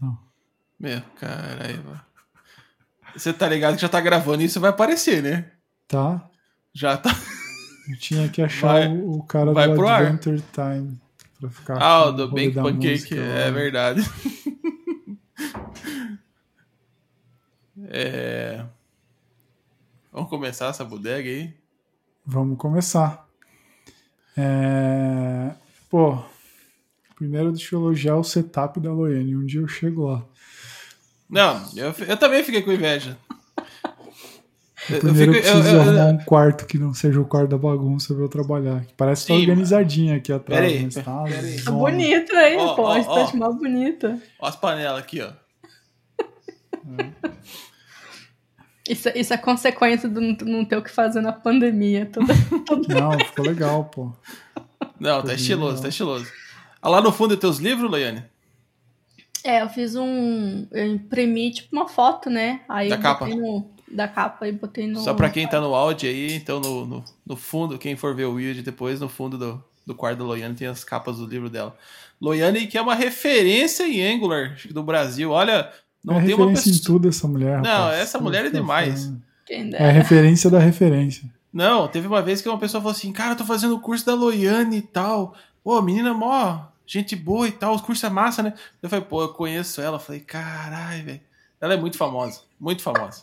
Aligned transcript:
Não. 0.00 0.18
Meu, 0.78 1.00
caralho. 1.18 2.00
Você 3.14 3.32
tá 3.32 3.48
ligado 3.48 3.76
que 3.76 3.82
já 3.82 3.88
tá 3.88 4.00
gravando 4.00 4.42
isso 4.42 4.60
vai 4.60 4.70
aparecer, 4.70 5.22
né? 5.22 5.50
Tá? 5.88 6.28
Já 6.74 6.96
tá. 6.96 7.10
Eu 7.88 7.96
tinha 7.98 8.28
que 8.28 8.42
achar 8.42 8.66
Vai- 8.66 8.88
o, 8.88 9.22
cara 9.22 9.52
vai 9.52 9.68
do 9.68 9.74
pro 9.76 9.88
ar. 9.88 10.02
Adventure 10.02 10.42
Time 10.52 11.00
pra 11.40 11.50
ficar. 11.50 11.80
Ah, 11.82 12.06
o 12.06 12.12
do 12.12 12.26
da 12.28 12.62
Pancake, 12.62 12.88
música 12.90 13.14
é 13.16 13.44
lá. 13.46 13.50
verdade. 13.50 14.02
É... 17.88 18.64
Vamos 20.12 20.30
começar 20.30 20.68
essa 20.68 20.84
bodega 20.84 21.28
aí? 21.28 21.54
Vamos 22.24 22.58
começar. 22.58 23.28
É... 24.36 25.52
Pô, 25.90 26.18
primeiro 27.16 27.50
deixa 27.50 27.74
eu 27.74 27.80
elogiar 27.80 28.14
o 28.16 28.22
setup 28.22 28.78
da 28.78 28.92
Loiane. 28.92 29.34
Um 29.36 29.44
dia 29.44 29.60
eu 29.60 29.66
chego 29.68 30.06
lá. 30.06 30.22
Não, 31.28 31.60
eu, 31.74 31.92
eu 32.06 32.16
também 32.16 32.44
fiquei 32.44 32.62
com 32.62 32.70
inveja. 32.72 33.16
Eu, 34.88 35.00
Primeiro 35.00 35.32
eu 35.34 35.42
fico- 35.42 35.48
eu- 35.48 35.52
preciso 35.54 35.74
eu- 35.74 35.80
arrumar 35.82 36.04
um 36.12 36.18
quarto 36.18 36.64
que 36.64 36.78
não 36.78 36.94
seja 36.94 37.20
o 37.20 37.24
quarto 37.24 37.48
da 37.50 37.58
bagunça 37.58 38.14
pra 38.14 38.22
eu 38.22 38.28
trabalhar. 38.28 38.84
Que 38.84 38.94
parece 38.94 39.22
que 39.26 39.32
tá 39.32 39.34
organizadinha 39.34 40.14
aqui 40.16 40.32
atrás. 40.32 40.60
Pera 40.62 40.72
aí, 40.72 40.84
mas 40.84 40.94
tá 40.94 41.12
uma 41.12 41.24
pera 41.24 41.40
aí. 41.44 41.60
Tá 41.60 41.70
bonita 41.72 42.32
aí, 42.38 42.56
Ó, 42.56 42.74
pô. 42.76 43.24
de 43.24 43.36
mal 43.36 43.52
bonita. 43.54 44.22
Ó 44.38 44.46
as 44.46 44.54
panelas 44.54 45.00
aqui, 45.00 45.20
ó. 45.22 45.32
Isso, 48.88 49.08
isso 49.16 49.34
é 49.34 49.36
consequência 49.36 50.08
do 50.08 50.20
não- 50.20 50.64
ter 50.64 50.76
o 50.76 50.82
que 50.82 50.90
fazer 50.90 51.20
na 51.20 51.32
pandemia. 51.32 52.06
Toda, 52.06 52.32
toda... 52.64 52.94
Não, 53.00 53.18
ficou 53.18 53.44
legal, 53.44 53.84
pô. 53.86 54.12
Não, 55.00 55.16
tá 55.16 55.22
Tudo 55.22 55.32
estiloso, 55.32 55.66
legal. 55.70 55.82
tá 55.82 55.88
estiloso. 55.88 56.26
Ah, 56.86 56.88
lá 56.88 57.00
no 57.00 57.10
fundo 57.10 57.30
tem 57.30 57.38
teus 57.40 57.58
livros, 57.58 57.90
Loiane? 57.90 58.22
É, 59.42 59.60
eu 59.60 59.68
fiz 59.68 59.96
um. 59.96 60.68
Eu 60.70 60.86
imprimi 60.86 61.50
tipo 61.50 61.74
uma 61.74 61.88
foto, 61.88 62.30
né? 62.30 62.60
Aí 62.68 62.88
Da 62.88 62.94
eu 62.94 63.00
capa. 63.00 63.26
no. 63.26 63.68
Da 63.90 64.06
capa 64.06 64.46
e 64.46 64.52
botei 64.52 64.86
no. 64.86 65.00
Só 65.00 65.12
pra 65.12 65.28
quem 65.28 65.48
tá 65.48 65.60
no 65.60 65.74
áudio 65.74 66.08
aí, 66.08 66.34
então 66.36 66.60
no, 66.60 66.86
no, 66.86 67.04
no 67.26 67.36
fundo, 67.36 67.76
quem 67.76 67.96
for 67.96 68.14
ver 68.14 68.26
o 68.26 68.36
vídeo 68.36 68.62
depois, 68.62 69.00
no 69.00 69.08
fundo 69.08 69.36
do, 69.36 69.64
do 69.84 69.96
quarto 69.96 70.18
da 70.18 70.24
Loiane 70.24 70.54
tem 70.54 70.68
as 70.68 70.84
capas 70.84 71.16
do 71.16 71.26
livro 71.26 71.50
dela. 71.50 71.76
Loiane, 72.20 72.68
que 72.68 72.78
é 72.78 72.82
uma 72.82 72.94
referência 72.94 73.82
em 73.82 74.14
Angular 74.14 74.52
acho 74.52 74.68
que 74.68 74.74
do 74.74 74.84
Brasil. 74.84 75.32
Olha, 75.32 75.68
não 76.04 76.20
é 76.20 76.24
tem 76.24 76.34
uma 76.36 76.46
referência 76.50 76.70
em 76.70 76.84
tudo 76.84 77.08
essa 77.08 77.26
mulher. 77.26 77.60
Não, 77.62 77.84
rapaz. 77.86 77.98
essa 77.98 78.20
mulher 78.20 78.42
é 78.42 78.44
Puta, 78.50 78.60
demais. 78.60 79.12
Quem 79.44 79.74
É 79.74 79.88
a 79.88 79.92
referência 79.92 80.48
da 80.48 80.60
referência. 80.60 81.28
Não, 81.52 81.88
teve 81.88 82.06
uma 82.06 82.22
vez 82.22 82.40
que 82.40 82.48
uma 82.48 82.58
pessoa 82.58 82.80
falou 82.80 82.96
assim: 82.96 83.12
Cara, 83.12 83.32
eu 83.32 83.36
tô 83.36 83.44
fazendo 83.44 83.74
o 83.74 83.80
curso 83.80 84.06
da 84.06 84.14
Loiane 84.14 84.76
e 84.76 84.82
tal. 84.82 85.34
Pô, 85.64 85.82
menina 85.82 86.14
mó, 86.14 86.60
gente 86.86 87.16
boa 87.16 87.48
e 87.48 87.52
tal, 87.52 87.74
os 87.74 87.80
cursos 87.80 88.04
é 88.04 88.08
massa, 88.10 88.42
né? 88.42 88.54
Eu 88.82 88.88
falei, 88.88 89.04
pô, 89.04 89.22
eu 89.22 89.28
conheço 89.30 89.80
ela. 89.80 89.96
Eu 89.96 90.00
falei, 90.00 90.20
caralho, 90.20 91.04
velho. 91.04 91.20
Ela 91.60 91.74
é 91.74 91.76
muito 91.76 91.96
famosa, 91.96 92.40
muito 92.60 92.82
famosa. 92.82 93.22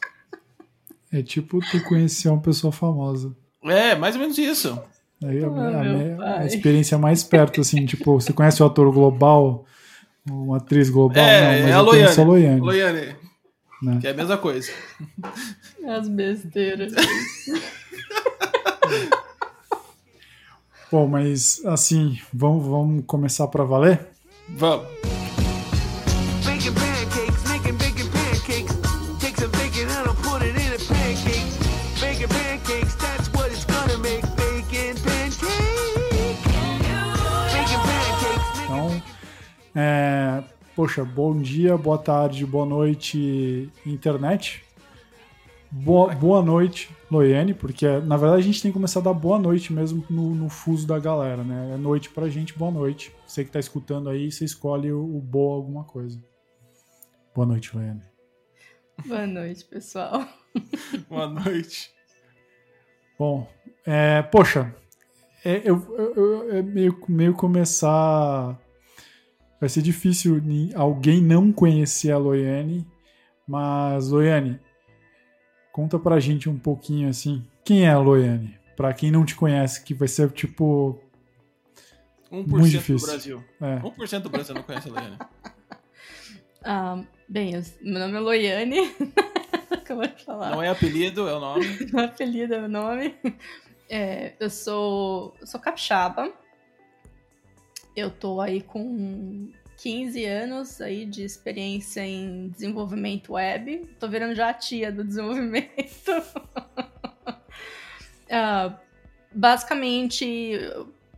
É 1.11 1.21
tipo 1.21 1.59
tu 1.71 1.81
conhecer 1.83 2.27
uma 2.29 2.41
pessoa 2.41 2.71
famosa. 2.73 3.35
É, 3.63 3.95
mais 3.95 4.15
ou 4.15 4.21
menos 4.21 4.37
isso. 4.37 4.77
Aí 5.23 5.43
a, 5.43 5.47
Ah, 5.47 5.79
a 5.79 5.83
minha- 5.83 6.45
experiência 6.47 6.97
mais 6.97 7.23
perto, 7.23 7.61
assim, 7.61 7.85
tipo, 7.85 8.19
você 8.19 8.33
conhece 8.33 8.61
o 8.61 8.65
ator 8.65 8.91
global, 8.91 9.65
uma 10.29 10.57
atriz 10.57 10.89
global? 10.89 11.23
É, 11.23 11.41
não, 11.41 11.61
mas 11.63 11.69
é 11.69 11.73
a 11.73 11.83
conheço 11.83 12.21
a 12.21 12.23
Loiane. 12.25 12.59
Loiane. 12.59 12.91
Loiane, 12.99 13.15
né? 13.83 13.97
que 14.01 14.07
é 14.07 14.11
a 14.11 14.13
mesma 14.13 14.37
coisa. 14.37 14.71
As 15.87 16.07
besteiras. 16.09 16.93
Bom, 20.93 21.07
mas 21.07 21.59
assim, 21.65 22.19
vamos, 22.31 22.67
vamos 22.67 23.03
começar 23.07 23.47
pra 23.47 23.63
valer? 23.63 23.99
Vamos. 24.47 24.85
Baking 26.45 26.71
pancakes, 26.75 27.43
making 27.49 27.77
bacon 27.77 28.09
pancakes. 28.11 28.77
Take 29.19 29.41
some 29.41 29.49
bacon 29.53 29.89
and 29.89 30.07
I'll 30.07 30.13
put 30.13 30.43
it 30.43 30.55
in 30.55 30.71
a 30.71 30.77
pancake. 30.77 31.49
Baking 31.99 32.27
pancakes, 32.27 32.93
that's 32.97 33.27
what 33.33 33.51
it's 33.51 33.65
gonna 33.65 33.97
make. 33.97 34.21
Bacon 34.35 34.93
pancake. 35.01 35.49
Baking 37.51 37.81
pancakes, 37.89 38.59
making 38.59 38.65
Então, 38.65 39.03
é, 39.73 40.43
poxa, 40.75 41.03
bom 41.03 41.41
dia, 41.41 41.75
boa 41.75 41.97
tarde, 41.97 42.45
boa 42.45 42.67
noite, 42.67 43.67
internet. 43.83 44.62
Boa, 45.75 46.13
boa 46.13 46.41
noite, 46.43 46.95
Loiane, 47.09 47.53
porque 47.53 47.87
na 48.01 48.15
verdade 48.15 48.41
a 48.43 48.45
gente 48.45 48.61
tem 48.61 48.69
que 48.71 48.75
começar 48.75 48.99
a 48.99 49.03
dar 49.03 49.13
boa 49.13 49.39
noite 49.39 49.73
mesmo 49.73 50.05
no, 50.07 50.35
no 50.35 50.47
fuso 50.47 50.85
da 50.85 50.99
galera, 50.99 51.43
né? 51.43 51.71
É 51.73 51.77
noite 51.77 52.09
pra 52.11 52.29
gente, 52.29 52.55
boa 52.57 52.69
noite. 52.71 53.11
Você 53.25 53.43
que 53.43 53.49
tá 53.51 53.59
escutando 53.59 54.07
aí, 54.07 54.31
você 54.31 54.45
escolhe 54.45 54.91
o, 54.91 55.01
o 55.03 55.19
boa 55.19 55.55
alguma 55.55 55.83
coisa. 55.83 56.21
Boa 57.33 57.47
noite, 57.47 57.75
Loiane. 57.75 58.03
Boa 59.07 59.25
noite, 59.25 59.65
pessoal. 59.65 60.23
Boa 61.09 61.27
noite. 61.27 61.91
Bom, 63.17 63.49
é, 63.83 64.21
poxa, 64.21 64.75
é, 65.43 65.57
eu, 65.67 65.83
eu- 65.97 66.13
eu- 66.15 66.51
é 66.57 66.61
meio, 66.61 66.95
meio 67.09 67.33
começar. 67.33 68.59
Vai 69.59 69.69
ser 69.69 69.81
difícil 69.81 70.39
alguém 70.75 71.19
não 71.19 71.51
conhecer 71.51 72.11
a 72.11 72.17
Loiane, 72.19 72.85
mas 73.47 74.09
Loiane, 74.09 74.59
conta 75.73 75.99
pra 75.99 76.19
gente 76.21 76.47
um 76.49 76.57
pouquinho 76.57 77.09
assim. 77.09 77.45
Quem 77.65 77.85
é 77.85 77.89
a 77.89 77.99
Loiane? 77.99 78.57
Pra 78.77 78.93
quem 78.93 79.11
não 79.11 79.25
te 79.25 79.35
conhece, 79.35 79.83
que 79.83 79.93
vai 79.93 80.07
ser 80.07 80.31
tipo. 80.31 80.97
1% 82.31 82.47
Muito 82.47 82.63
do 82.63 82.69
difícil. 82.69 83.07
Brasil. 83.07 83.43
É, 83.61 83.79
1% 83.79 84.19
do 84.21 84.29
Brasil 84.29 84.55
não 84.55 84.63
conhece 84.63 84.87
a 84.87 84.91
Loiane. 84.91 85.17
Ah, 86.65 87.03
bem, 87.27 87.55
eu- 87.55 87.61
meu 87.81 87.99
nome 87.99 88.15
é 88.15 88.19
Loiane. 88.21 88.95
Acabou 89.69 90.07
de 90.07 90.23
falar. 90.23 90.51
Não 90.51 90.63
é 90.63 90.69
apelido, 90.69 91.27
é 91.27 91.33
o 91.35 91.39
nome. 91.41 91.65
Meu 91.91 92.05
apelido 92.05 92.53
é 92.53 92.61
o 92.63 92.69
nome. 92.69 93.13
É, 93.89 94.31
eu 94.39 94.49
sou, 94.49 95.35
eu 95.41 95.45
sou 95.45 95.59
capixaba. 95.59 96.31
Eu 97.93 98.09
tô 98.09 98.39
aí 98.39 98.61
com 98.61 99.51
15 99.83 100.23
anos 100.23 100.79
aí 100.79 101.05
de 101.05 101.23
experiência 101.25 102.05
em 102.05 102.47
desenvolvimento 102.47 103.33
web. 103.33 103.85
Tô 103.99 104.07
virando 104.07 104.33
já 104.33 104.49
a 104.49 104.53
tia 104.53 104.89
do 104.91 105.03
desenvolvimento. 105.03 105.73
Ah, 108.35 108.79
basicamente, 109.31 110.59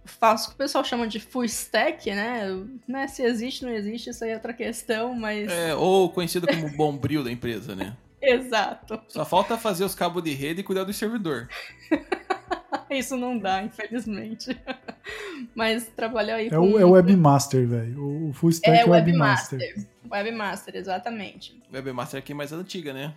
faço 0.03 0.47
o 0.47 0.49
que 0.49 0.55
o 0.55 0.57
pessoal 0.57 0.83
chama 0.83 1.07
de 1.07 1.17
full 1.17 1.45
stack, 1.45 2.11
né? 2.11 2.41
né? 2.85 3.07
Se 3.07 3.23
existe, 3.23 3.63
não 3.63 3.71
existe, 3.71 4.09
isso 4.09 4.21
aí 4.21 4.31
é 4.31 4.33
outra 4.33 4.51
questão, 4.51 5.15
mas... 5.15 5.49
É, 5.49 5.73
ou 5.73 6.09
conhecido 6.09 6.45
como 6.45 6.69
bombril 6.75 7.23
da 7.23 7.31
empresa, 7.31 7.73
né? 7.73 7.95
Exato. 8.33 8.99
Só 9.07 9.23
falta 9.25 9.57
fazer 9.57 9.83
os 9.83 9.93
cabos 9.95 10.23
de 10.23 10.33
rede 10.33 10.61
e 10.61 10.63
cuidar 10.63 10.83
do 10.83 10.93
servidor. 10.93 11.47
Isso 12.89 13.17
não 13.17 13.37
dá, 13.37 13.63
infelizmente. 13.63 14.59
Mas 15.55 15.87
trabalhar 15.87 16.35
aí 16.35 16.47
é, 16.47 16.49
com... 16.49 16.73
o, 16.73 16.79
é 16.79 16.85
o 16.85 16.91
Webmaster, 16.91 17.67
velho. 17.67 18.29
O, 18.29 18.33
Full 18.33 18.49
Stack 18.51 18.77
é, 18.77 18.81
É, 18.81 18.85
o 18.85 18.89
Webmaster. 18.89 19.59
Webmaster. 19.59 19.87
Webmaster, 20.11 20.75
exatamente. 20.75 21.61
Webmaster 21.73 22.19
aqui 22.19 22.31
é 22.31 22.35
mais 22.35 22.51
antiga, 22.53 22.93
né? 22.93 23.13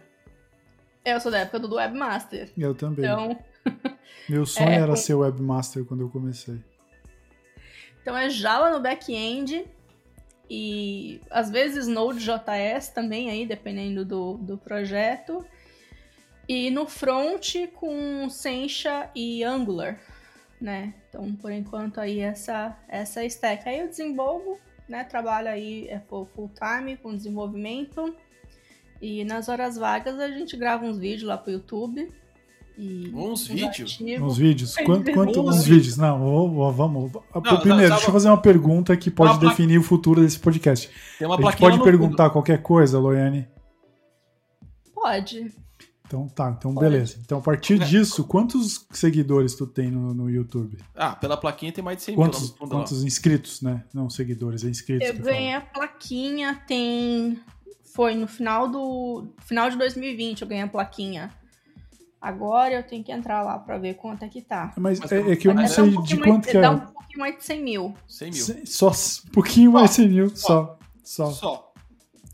Eu 1.04 1.20
sou 1.20 1.30
da 1.30 1.38
época 1.38 1.60
do 1.60 1.74
Webmaster. 1.74 2.50
Eu 2.56 2.74
também. 2.74 3.04
Então, 3.04 3.38
Meu 4.28 4.44
sonho 4.44 4.68
é, 4.70 4.74
era 4.76 4.88
com- 4.88 4.96
ser 4.96 5.14
Webmaster 5.14 5.84
quando 5.84 6.00
eu 6.00 6.08
comecei. 6.08 6.58
então 8.02 8.16
é 8.16 8.28
Java 8.28 8.70
no 8.70 8.80
back-end 8.80 9.66
e 10.50 11.20
às 11.30 11.50
vezes 11.50 11.86
Node.js 11.86 12.88
também 12.88 13.30
aí, 13.30 13.46
dependendo 13.46 14.04
do, 14.04 14.34
do 14.38 14.56
projeto. 14.56 15.44
E 16.48 16.70
no 16.70 16.86
front 16.86 17.54
com 17.74 18.30
Sencha 18.30 19.10
e 19.14 19.44
Angular, 19.44 20.00
né? 20.58 20.94
Então, 21.08 21.34
por 21.34 21.52
enquanto 21.52 22.00
aí 22.00 22.20
essa 22.20 22.78
essa 22.88 23.22
stack. 23.26 23.68
Aí 23.68 23.80
eu 23.80 23.88
desenvolvo, 23.88 24.58
né? 24.88 25.04
Trabalho 25.04 25.48
aí 25.48 25.86
é 25.88 26.00
full 26.00 26.50
time 26.54 26.96
com 26.96 27.14
desenvolvimento. 27.14 28.16
E 29.00 29.24
nas 29.24 29.48
horas 29.48 29.76
vagas 29.76 30.18
a 30.18 30.28
gente 30.28 30.56
grava 30.56 30.86
uns 30.86 30.98
vídeos 30.98 31.24
lá 31.28 31.36
pro 31.36 31.52
YouTube. 31.52 32.10
E 32.78 33.10
Uns 33.12 33.46
vídeos? 33.48 33.98
Uns 34.20 34.38
vídeos? 34.38 34.76
Quanto, 34.86 35.12
quanto 35.12 35.40
uns 35.40 35.64
vídeos? 35.64 35.96
Não, 35.96 36.18
vou- 36.20 36.48
vou- 36.50 36.72
vamos. 36.72 37.12
Não, 37.12 37.20
Primeiro, 37.58 37.88
não, 37.88 37.96
deixa 37.96 38.06
eu 38.08 38.12
fazer 38.12 38.28
uma 38.28 38.40
pergunta 38.40 38.96
que 38.96 39.10
pode 39.10 39.40
definir 39.40 39.78
o 39.78 39.82
futuro 39.82 40.20
desse 40.20 40.38
podcast. 40.38 40.88
Tem 41.18 41.26
uma 41.26 41.36
A 41.36 41.42
gente 41.42 41.56
pode 41.58 41.82
perguntar 41.82 42.30
qualquer 42.30 42.62
coisa, 42.62 42.98
Loiane? 43.00 43.48
Pode. 44.94 45.52
Então 46.06 46.26
tá, 46.28 46.54
então 46.56 46.72
Pode. 46.72 46.88
beleza. 46.88 47.18
Então 47.22 47.38
a 47.38 47.42
partir 47.42 47.78
disso, 47.80 48.24
quantos 48.24 48.86
seguidores 48.92 49.54
tu 49.54 49.66
tem 49.66 49.90
no, 49.90 50.14
no 50.14 50.30
YouTube? 50.30 50.76
fundo. 50.78 50.88
Ah, 50.94 51.14
pela 51.14 51.36
plaquinha 51.36 51.70
tem 51.72 51.84
mais 51.84 51.98
de 51.98 52.04
100 52.04 52.14
mil 52.16 52.20
lá 52.24 52.30
Quantos, 52.30 52.50
fundo 52.50 52.72
lá. 52.74 52.80
quantos 52.80 53.02
inscritos, 53.04 53.60
né? 53.60 53.84
Não 53.92 54.08
seguidores, 54.08 54.64
é 54.64 54.68
inscritos. 54.68 55.06
Eu 55.06 55.18
ganhei 55.18 55.52
a 55.54 55.60
plaquinha, 55.60 56.62
tem. 56.66 57.38
Foi 57.94 58.14
no 58.14 58.26
final 58.26 58.68
do. 58.70 59.26
Final 59.44 59.68
de 59.68 59.76
2020 59.76 60.42
eu 60.42 60.48
ganhei 60.48 60.64
a 60.64 60.68
plaquinha. 60.68 61.30
Agora 62.20 62.74
eu 62.74 62.82
tenho 62.82 63.04
que 63.04 63.12
entrar 63.12 63.42
lá 63.42 63.58
pra 63.58 63.78
ver 63.78 63.94
quanto 63.94 64.24
é 64.24 64.28
que 64.28 64.42
tá. 64.42 64.72
Mas 64.76 64.98
Mas 64.98 65.12
é, 65.12 65.32
é 65.32 65.36
que 65.36 65.46
eu 65.48 65.54
não 65.54 65.62
Dá 65.62 65.68
um 65.68 65.72
sei 65.72 65.90
de 66.02 66.16
quanto 66.16 66.28
mais, 66.28 66.46
que 66.46 66.56
é. 66.56 66.60
Dá 66.60 66.70
um 66.72 66.78
pouquinho 66.80 67.18
mais 67.20 67.36
de 67.36 67.44
100 67.44 67.62
mil. 67.62 67.94
100 68.08 68.30
mil. 68.32 68.66
Só 68.66 68.88
um 68.90 69.30
pouquinho 69.32 69.72
mais 69.72 69.90
de 69.90 69.96
100 69.96 70.08
mil, 70.08 70.36
só. 70.36 70.78
Só. 71.04 71.30
Só. 71.30 71.72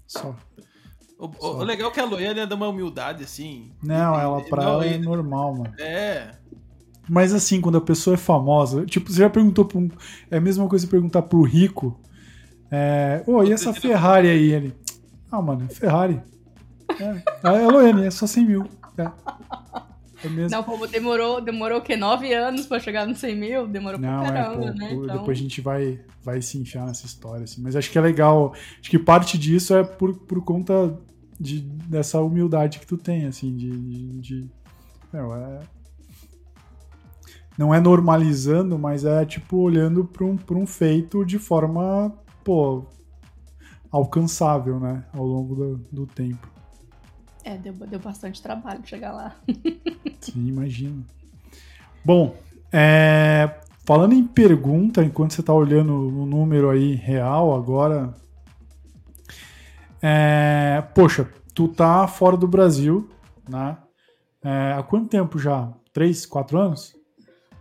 Só. 0.06 0.34
O, 1.18 1.26
o- 1.26 1.56
o 1.58 1.62
legal 1.62 1.90
é 1.90 1.92
que 1.92 2.00
a 2.00 2.04
Loiane 2.04 2.40
é 2.40 2.46
de 2.46 2.54
uma 2.54 2.68
humildade, 2.68 3.22
assim. 3.24 3.72
Não, 3.82 4.18
ela 4.18 4.40
pra 4.42 4.62
Não, 4.64 4.72
ela 4.74 4.86
é 4.86 4.98
normal, 4.98 5.54
mano. 5.54 5.74
É. 5.78 6.30
Mas 7.08 7.34
assim, 7.34 7.60
quando 7.60 7.76
a 7.76 7.80
pessoa 7.82 8.14
é 8.14 8.16
famosa, 8.16 8.86
tipo, 8.86 9.12
você 9.12 9.20
já 9.20 9.28
perguntou 9.30 9.64
pra 9.66 9.78
um. 9.78 9.88
É 10.30 10.38
a 10.38 10.40
mesma 10.40 10.66
coisa 10.66 10.86
perguntar 10.86 11.22
pro 11.22 11.42
rico. 11.42 12.00
É, 12.70 13.22
Ô, 13.26 13.42
e 13.44 13.52
essa 13.52 13.72
Ferrari 13.74 14.28
aí? 14.28 14.50
Ele. 14.52 14.74
Ah, 15.30 15.42
mano, 15.42 15.66
é 15.70 15.74
Ferrari. 15.74 16.20
É, 16.98 17.22
é 17.62 17.66
Loene, 17.68 18.06
é 18.06 18.10
só 18.10 18.26
100 18.26 18.46
mil. 18.46 18.66
É, 18.96 19.10
é 20.26 20.30
mesmo. 20.30 20.50
Não, 20.50 20.62
como 20.64 20.86
demorou, 20.86 21.40
demorou 21.40 21.78
o 21.78 21.82
quê? 21.82 21.96
Nove 21.96 22.32
anos 22.32 22.66
pra 22.66 22.78
chegar 22.80 23.06
nos 23.06 23.18
100 23.18 23.36
mil? 23.36 23.66
Demorou 23.66 23.98
Não, 24.00 24.20
pra 24.22 24.30
é, 24.38 24.42
caramba, 24.44 24.72
pô, 24.72 24.78
né? 24.78 24.88
pô, 24.88 25.04
Então, 25.04 25.16
depois 25.18 25.38
a 25.38 25.40
gente 25.40 25.60
vai, 25.60 26.00
vai 26.22 26.40
se 26.42 26.58
enfiar 26.58 26.86
nessa 26.86 27.06
história, 27.06 27.44
assim. 27.44 27.60
Mas 27.62 27.76
acho 27.76 27.90
que 27.90 27.98
é 27.98 28.00
legal. 28.00 28.52
Acho 28.80 28.90
que 28.90 28.98
parte 28.98 29.36
disso 29.38 29.74
é 29.74 29.82
por, 29.84 30.16
por 30.16 30.42
conta 30.44 30.98
de, 31.38 31.60
dessa 31.60 32.20
humildade 32.20 32.78
que 32.78 32.86
tu 32.86 32.96
tem, 32.96 33.26
assim, 33.26 33.54
de. 33.56 33.70
de, 33.70 34.20
de- 34.20 34.50
meu, 35.12 35.34
é- 35.34 35.60
não 37.56 37.72
é 37.72 37.78
normalizando, 37.78 38.76
mas 38.78 39.04
é 39.04 39.24
tipo 39.24 39.58
olhando 39.58 40.04
para 40.04 40.24
um, 40.24 40.36
pra 40.36 40.56
um 40.56 40.66
feito 40.66 41.24
de 41.24 41.38
forma, 41.38 42.12
pô, 42.42 42.84
alcançável, 43.90 44.80
né? 44.80 45.04
Ao 45.12 45.24
longo 45.24 45.54
do, 45.54 45.76
do 45.92 46.06
tempo. 46.06 46.52
É, 47.44 47.56
deu, 47.58 47.72
deu 47.74 47.98
bastante 48.00 48.40
trabalho 48.42 48.80
chegar 48.86 49.12
lá. 49.12 49.36
Sim, 50.20 50.48
imagino. 50.48 51.04
Bom, 52.04 52.34
é, 52.72 53.60
falando 53.84 54.14
em 54.14 54.26
pergunta, 54.26 55.04
enquanto 55.04 55.32
você 55.34 55.40
está 55.40 55.52
olhando 55.52 55.92
o 55.94 56.24
número 56.26 56.70
aí 56.70 56.94
real 56.94 57.54
agora, 57.54 58.14
é, 60.02 60.82
poxa, 60.94 61.28
tu 61.54 61.68
tá 61.68 62.06
fora 62.06 62.36
do 62.36 62.48
Brasil, 62.48 63.08
né? 63.48 63.76
É, 64.42 64.72
há 64.78 64.82
quanto 64.82 65.08
tempo 65.08 65.38
já? 65.38 65.72
Três, 65.92 66.26
quatro 66.26 66.58
anos? 66.58 66.94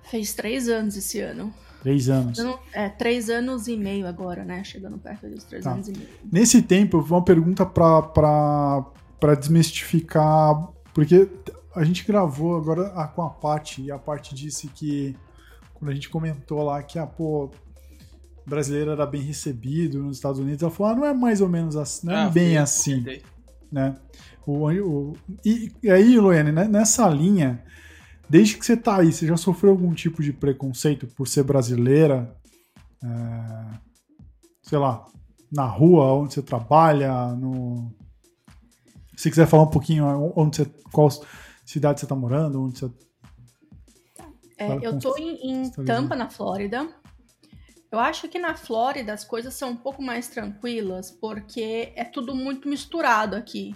Fez 0.03 0.33
três 0.33 0.67
anos 0.67 0.97
esse 0.97 1.19
ano. 1.21 1.53
Três 1.81 2.09
anos. 2.09 2.37
Não- 2.39 2.59
é, 2.73 2.89
três 2.89 3.29
anos 3.29 3.67
e 3.67 3.77
meio 3.77 4.07
agora, 4.07 4.43
né? 4.43 4.63
Chegando 4.63 4.97
perto 4.97 5.27
dos 5.29 5.43
três 5.43 5.63
Tá. 5.63 5.71
anos 5.73 5.87
e 5.87 5.91
meio. 5.91 6.09
Nesse 6.31 6.61
tempo, 6.61 6.99
uma 6.99 7.23
pergunta 7.23 7.65
para 7.65 8.85
desmistificar, 9.35 10.67
porque 10.93 11.29
a 11.75 11.83
gente 11.83 12.05
gravou 12.05 12.57
agora 12.57 12.89
com 13.15 13.21
a 13.23 13.29
Paty, 13.29 13.83
e 13.83 13.91
a 13.91 13.97
Paty 13.97 14.35
disse 14.35 14.67
que, 14.67 15.15
quando 15.73 15.91
a 15.91 15.93
gente 15.93 16.09
comentou 16.09 16.63
lá 16.63 16.83
que, 16.83 16.99
ah, 16.99 17.07
pô, 17.07 17.49
brasileiro 18.45 18.91
era 18.91 19.05
bem 19.05 19.21
recebido 19.21 20.03
nos 20.03 20.17
Estados 20.17 20.39
Unidos, 20.39 20.61
ela 20.61 20.71
falou, 20.71 20.91
ah, 20.91 20.95
não 20.95 21.05
é 21.05 21.13
mais 21.13 21.39
ou 21.41 21.47
menos 21.49 21.75
assim, 21.77 22.07
não 22.07 22.13
é 22.13 22.25
Ah, 22.25 22.29
bem 22.29 22.57
assim, 22.57 23.01
comentei. 23.03 23.23
né? 23.71 23.95
O, 24.45 24.67
o- 24.69 25.13
e, 25.45 25.71
e 25.81 25.89
aí, 25.89 26.19
Loene, 26.19 26.51
né, 26.51 26.65
nessa 26.67 27.07
linha, 27.07 27.63
desde 28.29 28.57
que 28.57 28.65
você 28.65 28.75
tá 28.75 28.97
aí, 28.97 29.11
você 29.13 29.25
já 29.25 29.37
sofreu 29.37 29.71
algum 29.71 29.93
tipo 29.93 30.21
de 30.21 30.33
preconceito 30.33 31.07
por 31.07 31.27
ser 31.27 31.43
brasileira? 31.43 32.35
É, 33.01 33.77
sei 34.61 34.77
lá, 34.77 35.05
na 35.51 35.65
rua, 35.65 36.05
onde 36.13 36.33
você 36.33 36.41
trabalha, 36.41 37.27
no... 37.35 37.91
Se 39.15 39.29
quiser 39.29 39.47
falar 39.47 39.63
um 39.63 39.69
pouquinho 39.69 40.33
onde 40.35 40.57
você, 40.57 40.65
qual 40.91 41.09
cidade 41.65 41.99
você 41.99 42.07
tá 42.07 42.15
morando, 42.15 42.63
onde 42.63 42.79
você... 42.79 42.91
É, 44.57 44.67
eu 44.81 44.99
tô 44.99 45.17
em, 45.17 45.63
em 45.63 45.69
Tampa, 45.69 46.15
na 46.15 46.29
Flórida. 46.29 46.87
Eu 47.91 47.99
acho 47.99 48.27
que 48.27 48.39
na 48.39 48.55
Flórida 48.55 49.13
as 49.13 49.23
coisas 49.23 49.53
são 49.53 49.71
um 49.71 49.75
pouco 49.75 50.01
mais 50.01 50.27
tranquilas, 50.27 51.11
porque 51.11 51.91
é 51.95 52.03
tudo 52.03 52.33
muito 52.33 52.67
misturado 52.67 53.35
aqui. 53.35 53.75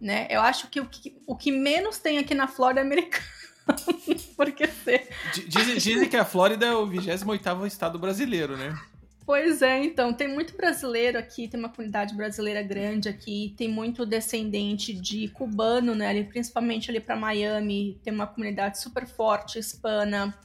Né? 0.00 0.26
Eu 0.30 0.40
acho 0.40 0.68
que 0.68 0.80
o, 0.80 0.86
que 0.86 1.20
o 1.26 1.36
que 1.36 1.52
menos 1.52 1.98
tem 1.98 2.18
aqui 2.18 2.34
na 2.34 2.48
Flórida 2.48 2.80
é 2.80 2.84
americano. 2.84 3.24
porque 4.36 4.66
você 4.66 5.08
Dizem, 5.46 5.76
dizem 5.76 6.08
que 6.08 6.16
a 6.16 6.24
Flórida 6.24 6.66
é 6.66 6.74
o 6.74 6.86
28 6.86 7.66
estado 7.66 7.98
brasileiro, 7.98 8.56
né? 8.56 8.76
Pois 9.24 9.62
é, 9.62 9.84
então, 9.84 10.12
tem 10.12 10.26
muito 10.26 10.56
brasileiro 10.56 11.16
aqui, 11.18 11.46
tem 11.46 11.58
uma 11.58 11.68
comunidade 11.68 12.14
brasileira 12.14 12.60
grande 12.62 13.08
aqui, 13.08 13.54
tem 13.56 13.68
muito 13.68 14.04
descendente 14.04 14.92
de 14.92 15.28
cubano, 15.28 15.94
né, 15.94 16.08
ali, 16.08 16.24
principalmente 16.24 16.90
ali 16.90 16.98
para 17.00 17.14
Miami, 17.14 18.00
tem 18.02 18.12
uma 18.12 18.26
comunidade 18.26 18.80
super 18.80 19.06
forte, 19.06 19.58
hispana. 19.60 20.36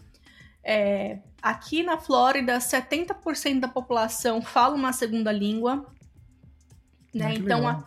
É, 0.64 1.20
aqui 1.42 1.82
na 1.82 1.98
Flórida, 1.98 2.60
70% 2.60 3.62
da 3.62 3.68
população 3.68 4.42
fala 4.42 4.76
uma 4.76 4.94
segunda 4.94 5.32
língua, 5.32 5.86
né, 7.14 7.28
Ah, 7.30 7.34
então 7.34 7.68
a- 7.68 7.84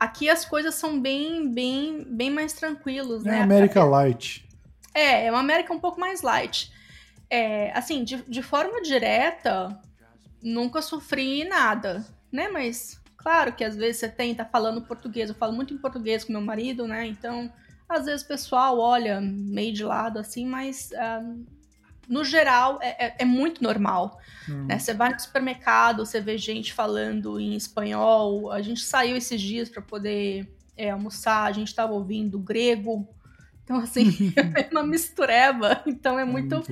aqui 0.00 0.28
as 0.28 0.44
coisas 0.44 0.74
são 0.74 1.00
bem, 1.00 1.48
bem, 1.52 2.04
bem 2.04 2.30
mais 2.30 2.52
tranquilos, 2.52 3.24
É 3.24 3.30
né. 3.30 3.42
América 3.42 3.84
Light. 3.84 4.44
É, 4.92 5.26
é 5.26 5.30
uma 5.30 5.40
América 5.40 5.72
um 5.72 5.78
pouco 5.78 6.00
mais 6.00 6.22
light. 6.22 6.72
É, 7.28 7.70
assim, 7.76 8.02
de, 8.02 8.22
de 8.28 8.42
forma 8.42 8.80
direta, 8.80 9.78
nunca 10.46 10.80
sofri 10.80 11.44
nada, 11.44 12.06
né? 12.30 12.48
Mas, 12.48 13.00
claro 13.16 13.52
que 13.52 13.64
às 13.64 13.74
vezes 13.74 13.96
você 13.98 14.08
tenta 14.08 14.44
falando 14.44 14.80
português. 14.80 15.28
Eu 15.28 15.34
falo 15.34 15.52
muito 15.52 15.74
em 15.74 15.78
português 15.78 16.22
com 16.22 16.32
meu 16.32 16.40
marido, 16.40 16.86
né? 16.86 17.04
Então, 17.04 17.52
às 17.88 18.04
vezes 18.06 18.22
o 18.22 18.28
pessoal 18.28 18.78
olha 18.78 19.20
meio 19.20 19.72
de 19.72 19.84
lado, 19.84 20.18
assim, 20.20 20.46
mas 20.46 20.92
ah, 20.92 21.22
no 22.08 22.24
geral 22.24 22.78
é, 22.80 23.06
é- 23.06 23.16
é 23.18 23.24
muito 23.24 23.60
normal. 23.62 24.20
Hum. 24.48 24.66
Né? 24.66 24.78
Você 24.78 24.94
vai 24.94 25.12
no 25.12 25.18
supermercado, 25.18 26.06
você 26.06 26.20
vê 26.20 26.38
gente 26.38 26.72
falando 26.72 27.40
em 27.40 27.56
espanhol. 27.56 28.52
A 28.52 28.62
gente 28.62 28.82
saiu 28.82 29.16
esses 29.16 29.40
dias 29.40 29.68
para 29.68 29.82
poder 29.82 30.48
é, 30.76 30.90
almoçar, 30.90 31.44
a 31.44 31.52
gente 31.52 31.68
estava 31.68 31.92
ouvindo 31.92 32.38
grego. 32.38 33.08
Então, 33.64 33.78
assim, 33.78 34.32
é 34.54 34.68
uma 34.70 34.84
mistureba. 34.84 35.82
Então, 35.86 36.20
é 36.20 36.24
muito. 36.24 36.62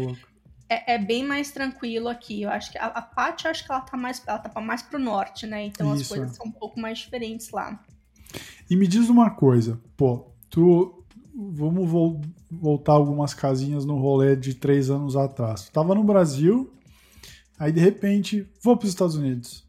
É, 0.69 0.95
é 0.95 0.99
bem 0.99 1.25
mais 1.25 1.51
tranquilo 1.53 2.09
aqui. 2.09 2.43
Eu 2.43 2.51
acho 2.51 2.73
que 2.73 2.79
a, 2.79 2.87
a 2.87 3.03
Paty, 3.03 3.47
acho 3.49 3.65
que 3.65 3.71
ela 3.71 3.81
tá 3.83 3.97
mais, 3.97 4.23
ela 4.27 4.39
tá 4.39 4.61
mais 4.61 4.83
pro 4.83 4.99
norte, 4.99 5.47
né? 5.47 5.65
Então 5.67 5.93
as 5.93 6.01
Isso, 6.01 6.09
coisas 6.15 6.31
é. 6.33 6.35
são 6.35 6.47
um 6.47 6.51
pouco 6.53 6.81
mais 6.81 6.99
diferentes 6.99 7.51
lá. 7.51 7.79
E 8.71 8.75
me 8.77 8.87
diz 8.87 9.09
uma 9.09 9.31
coisa, 9.31 9.81
pô, 9.97 10.31
tu. 10.51 11.01
Vamos 11.37 11.91
vol- 11.91 12.21
voltar 12.49 12.93
algumas 12.93 13.35
casinhas 13.35 13.85
no 13.85 13.99
rolê 13.99 14.37
de 14.37 14.55
três 14.55 14.89
anos 14.89 15.17
atrás. 15.17 15.65
Tu 15.65 15.73
tava 15.73 15.93
no 15.93 16.05
Brasil, 16.05 16.73
aí 17.59 17.73
de 17.73 17.81
repente 17.81 18.47
vou 18.63 18.77
para 18.77 18.85
os 18.85 18.91
Estados 18.91 19.17
Unidos. 19.17 19.67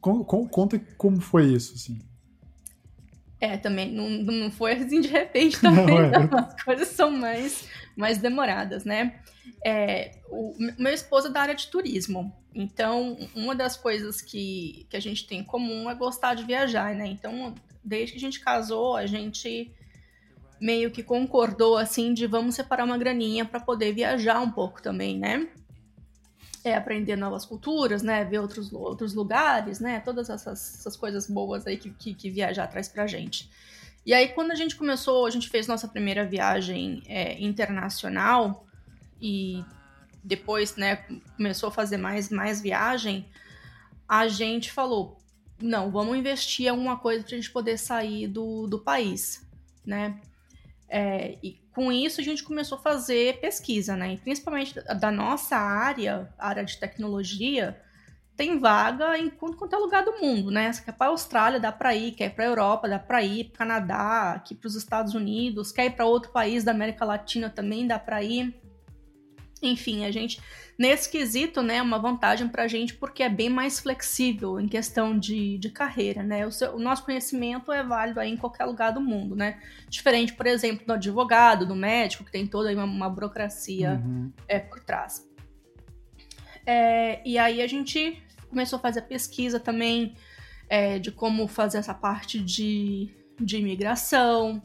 Con- 0.00 0.24
con- 0.24 0.48
conta 0.48 0.78
como 0.96 1.20
foi 1.20 1.52
isso, 1.52 1.74
assim. 1.74 1.98
É, 3.38 3.56
também 3.58 3.92
não, 3.92 4.08
não 4.32 4.50
foi 4.50 4.72
assim 4.72 5.00
de 5.02 5.08
repente 5.08 5.60
também, 5.60 5.84
Não, 5.86 5.98
é. 5.98 6.26
não. 6.26 6.38
As 6.38 6.62
coisas 6.62 6.88
são 6.88 7.10
mais, 7.10 7.68
mais 7.94 8.16
demoradas, 8.18 8.84
né? 8.86 9.20
É, 9.64 10.12
o 10.30 10.54
meu 10.78 10.92
esposo 10.92 11.28
é 11.28 11.30
da 11.30 11.40
área 11.40 11.54
de 11.54 11.68
turismo. 11.68 12.32
Então, 12.54 13.16
uma 13.34 13.54
das 13.54 13.76
coisas 13.76 14.20
que, 14.20 14.86
que 14.88 14.96
a 14.96 15.00
gente 15.00 15.26
tem 15.26 15.40
em 15.40 15.44
comum 15.44 15.88
é 15.88 15.94
gostar 15.94 16.34
de 16.34 16.44
viajar, 16.44 16.94
né? 16.94 17.06
Então, 17.06 17.54
desde 17.84 18.12
que 18.12 18.18
a 18.18 18.20
gente 18.20 18.40
casou, 18.40 18.96
a 18.96 19.06
gente 19.06 19.72
meio 20.60 20.90
que 20.90 21.02
concordou 21.02 21.76
assim 21.76 22.12
de 22.12 22.26
vamos 22.26 22.54
separar 22.54 22.84
uma 22.84 22.98
graninha 22.98 23.44
para 23.44 23.60
poder 23.60 23.92
viajar 23.92 24.40
um 24.40 24.50
pouco 24.50 24.82
também, 24.82 25.18
né? 25.18 25.48
É, 26.64 26.74
aprender 26.74 27.16
novas 27.16 27.44
culturas, 27.44 28.02
né? 28.02 28.24
Ver 28.24 28.40
outros, 28.40 28.72
outros 28.72 29.14
lugares, 29.14 29.78
né? 29.78 30.00
Todas 30.00 30.28
essas, 30.28 30.80
essas 30.80 30.96
coisas 30.96 31.28
boas 31.28 31.66
aí 31.66 31.76
que, 31.76 31.90
que, 31.90 32.14
que 32.14 32.30
viajar 32.30 32.66
traz 32.66 32.88
pra 32.88 33.06
gente. 33.06 33.48
E 34.04 34.12
aí, 34.12 34.28
quando 34.28 34.50
a 34.50 34.54
gente 34.54 34.74
começou, 34.74 35.26
a 35.26 35.30
gente 35.30 35.48
fez 35.48 35.66
nossa 35.66 35.86
primeira 35.86 36.24
viagem 36.24 37.02
é, 37.06 37.40
internacional 37.40 38.67
e 39.20 39.64
depois, 40.22 40.76
né, 40.76 40.96
começou 41.36 41.68
a 41.68 41.72
fazer 41.72 41.96
mais, 41.96 42.28
mais 42.30 42.60
viagem, 42.60 43.26
a 44.08 44.26
gente 44.28 44.72
falou, 44.72 45.18
não, 45.60 45.90
vamos 45.90 46.16
investir 46.16 46.66
em 46.66 46.68
alguma 46.68 46.96
coisa 46.98 47.24
pra 47.24 47.36
gente 47.36 47.50
poder 47.50 47.78
sair 47.78 48.26
do, 48.26 48.66
do 48.66 48.78
país, 48.78 49.46
né? 49.84 50.20
É, 50.88 51.36
e 51.42 51.60
com 51.74 51.92
isso 51.92 52.20
a 52.20 52.24
gente 52.24 52.42
começou 52.42 52.78
a 52.78 52.80
fazer 52.80 53.40
pesquisa, 53.40 53.96
né? 53.96 54.14
E 54.14 54.16
principalmente 54.16 54.74
da- 54.74 55.10
nossa 55.10 55.56
área, 55.56 56.32
a 56.38 56.48
área 56.48 56.64
de 56.64 56.78
tecnologia, 56.78 57.80
tem 58.36 58.58
vaga 58.58 59.18
em 59.18 59.28
quanto 59.28 59.74
é 59.74 59.78
lugar 59.78 60.04
do 60.04 60.20
mundo, 60.20 60.50
né? 60.50 60.70
Quer 60.84 60.92
para 60.92 61.08
a 61.08 61.10
Austrália, 61.10 61.58
dá 61.60 61.72
para 61.72 61.94
ir, 61.94 62.12
quer 62.12 62.26
ir 62.26 62.30
para 62.30 62.44
a 62.44 62.48
Europa, 62.48 62.88
dá 62.88 62.98
para 62.98 63.22
ir, 63.22 63.50
para 63.50 63.58
Canadá, 63.58 64.32
aqui 64.32 64.54
para 64.54 64.68
os 64.68 64.76
Estados 64.76 65.12
Unidos, 65.12 65.72
quer 65.72 65.86
ir 65.86 65.90
para 65.90 66.06
outro 66.06 66.30
país 66.30 66.62
da 66.62 66.70
América 66.70 67.04
Latina 67.04 67.50
também 67.50 67.86
dá 67.86 67.98
para 67.98 68.22
ir. 68.22 68.54
Enfim, 69.62 70.04
a 70.04 70.10
gente 70.10 70.40
nesse 70.78 71.10
quesito, 71.10 71.60
né, 71.60 71.76
é 71.78 71.82
uma 71.82 71.98
vantagem 71.98 72.46
para 72.48 72.62
a 72.62 72.68
gente 72.68 72.94
porque 72.94 73.24
é 73.24 73.28
bem 73.28 73.48
mais 73.48 73.80
flexível 73.80 74.60
em 74.60 74.68
questão 74.68 75.18
de, 75.18 75.58
de 75.58 75.70
carreira, 75.70 76.22
né? 76.22 76.46
O, 76.46 76.52
seu- 76.52 76.76
o 76.76 76.78
nosso 76.78 77.04
conhecimento 77.04 77.72
é 77.72 77.82
válido 77.82 78.20
aí 78.20 78.30
em 78.30 78.36
qualquer 78.36 78.64
lugar 78.64 78.92
do 78.92 79.00
mundo, 79.00 79.34
né? 79.34 79.60
Diferente, 79.88 80.32
por 80.34 80.46
exemplo, 80.46 80.86
do 80.86 80.92
advogado, 80.92 81.66
do 81.66 81.74
médico, 81.74 82.24
que 82.24 82.30
tem 82.30 82.46
toda 82.46 82.72
uma, 82.72 82.84
uma 82.84 83.10
burocracia 83.10 84.00
Uhum. 84.04 84.32
é, 84.46 84.60
por 84.60 84.78
trás. 84.80 85.26
É, 86.64 87.20
e 87.28 87.38
aí 87.38 87.62
a 87.62 87.66
gente 87.66 88.22
começou 88.48 88.78
a 88.78 88.80
fazer 88.82 89.02
pesquisa 89.02 89.58
também 89.58 90.14
é, 90.68 90.98
de 90.98 91.10
como 91.10 91.48
fazer 91.48 91.78
essa 91.78 91.94
parte 91.94 92.38
de, 92.40 93.10
de 93.40 93.56
imigração, 93.56 94.62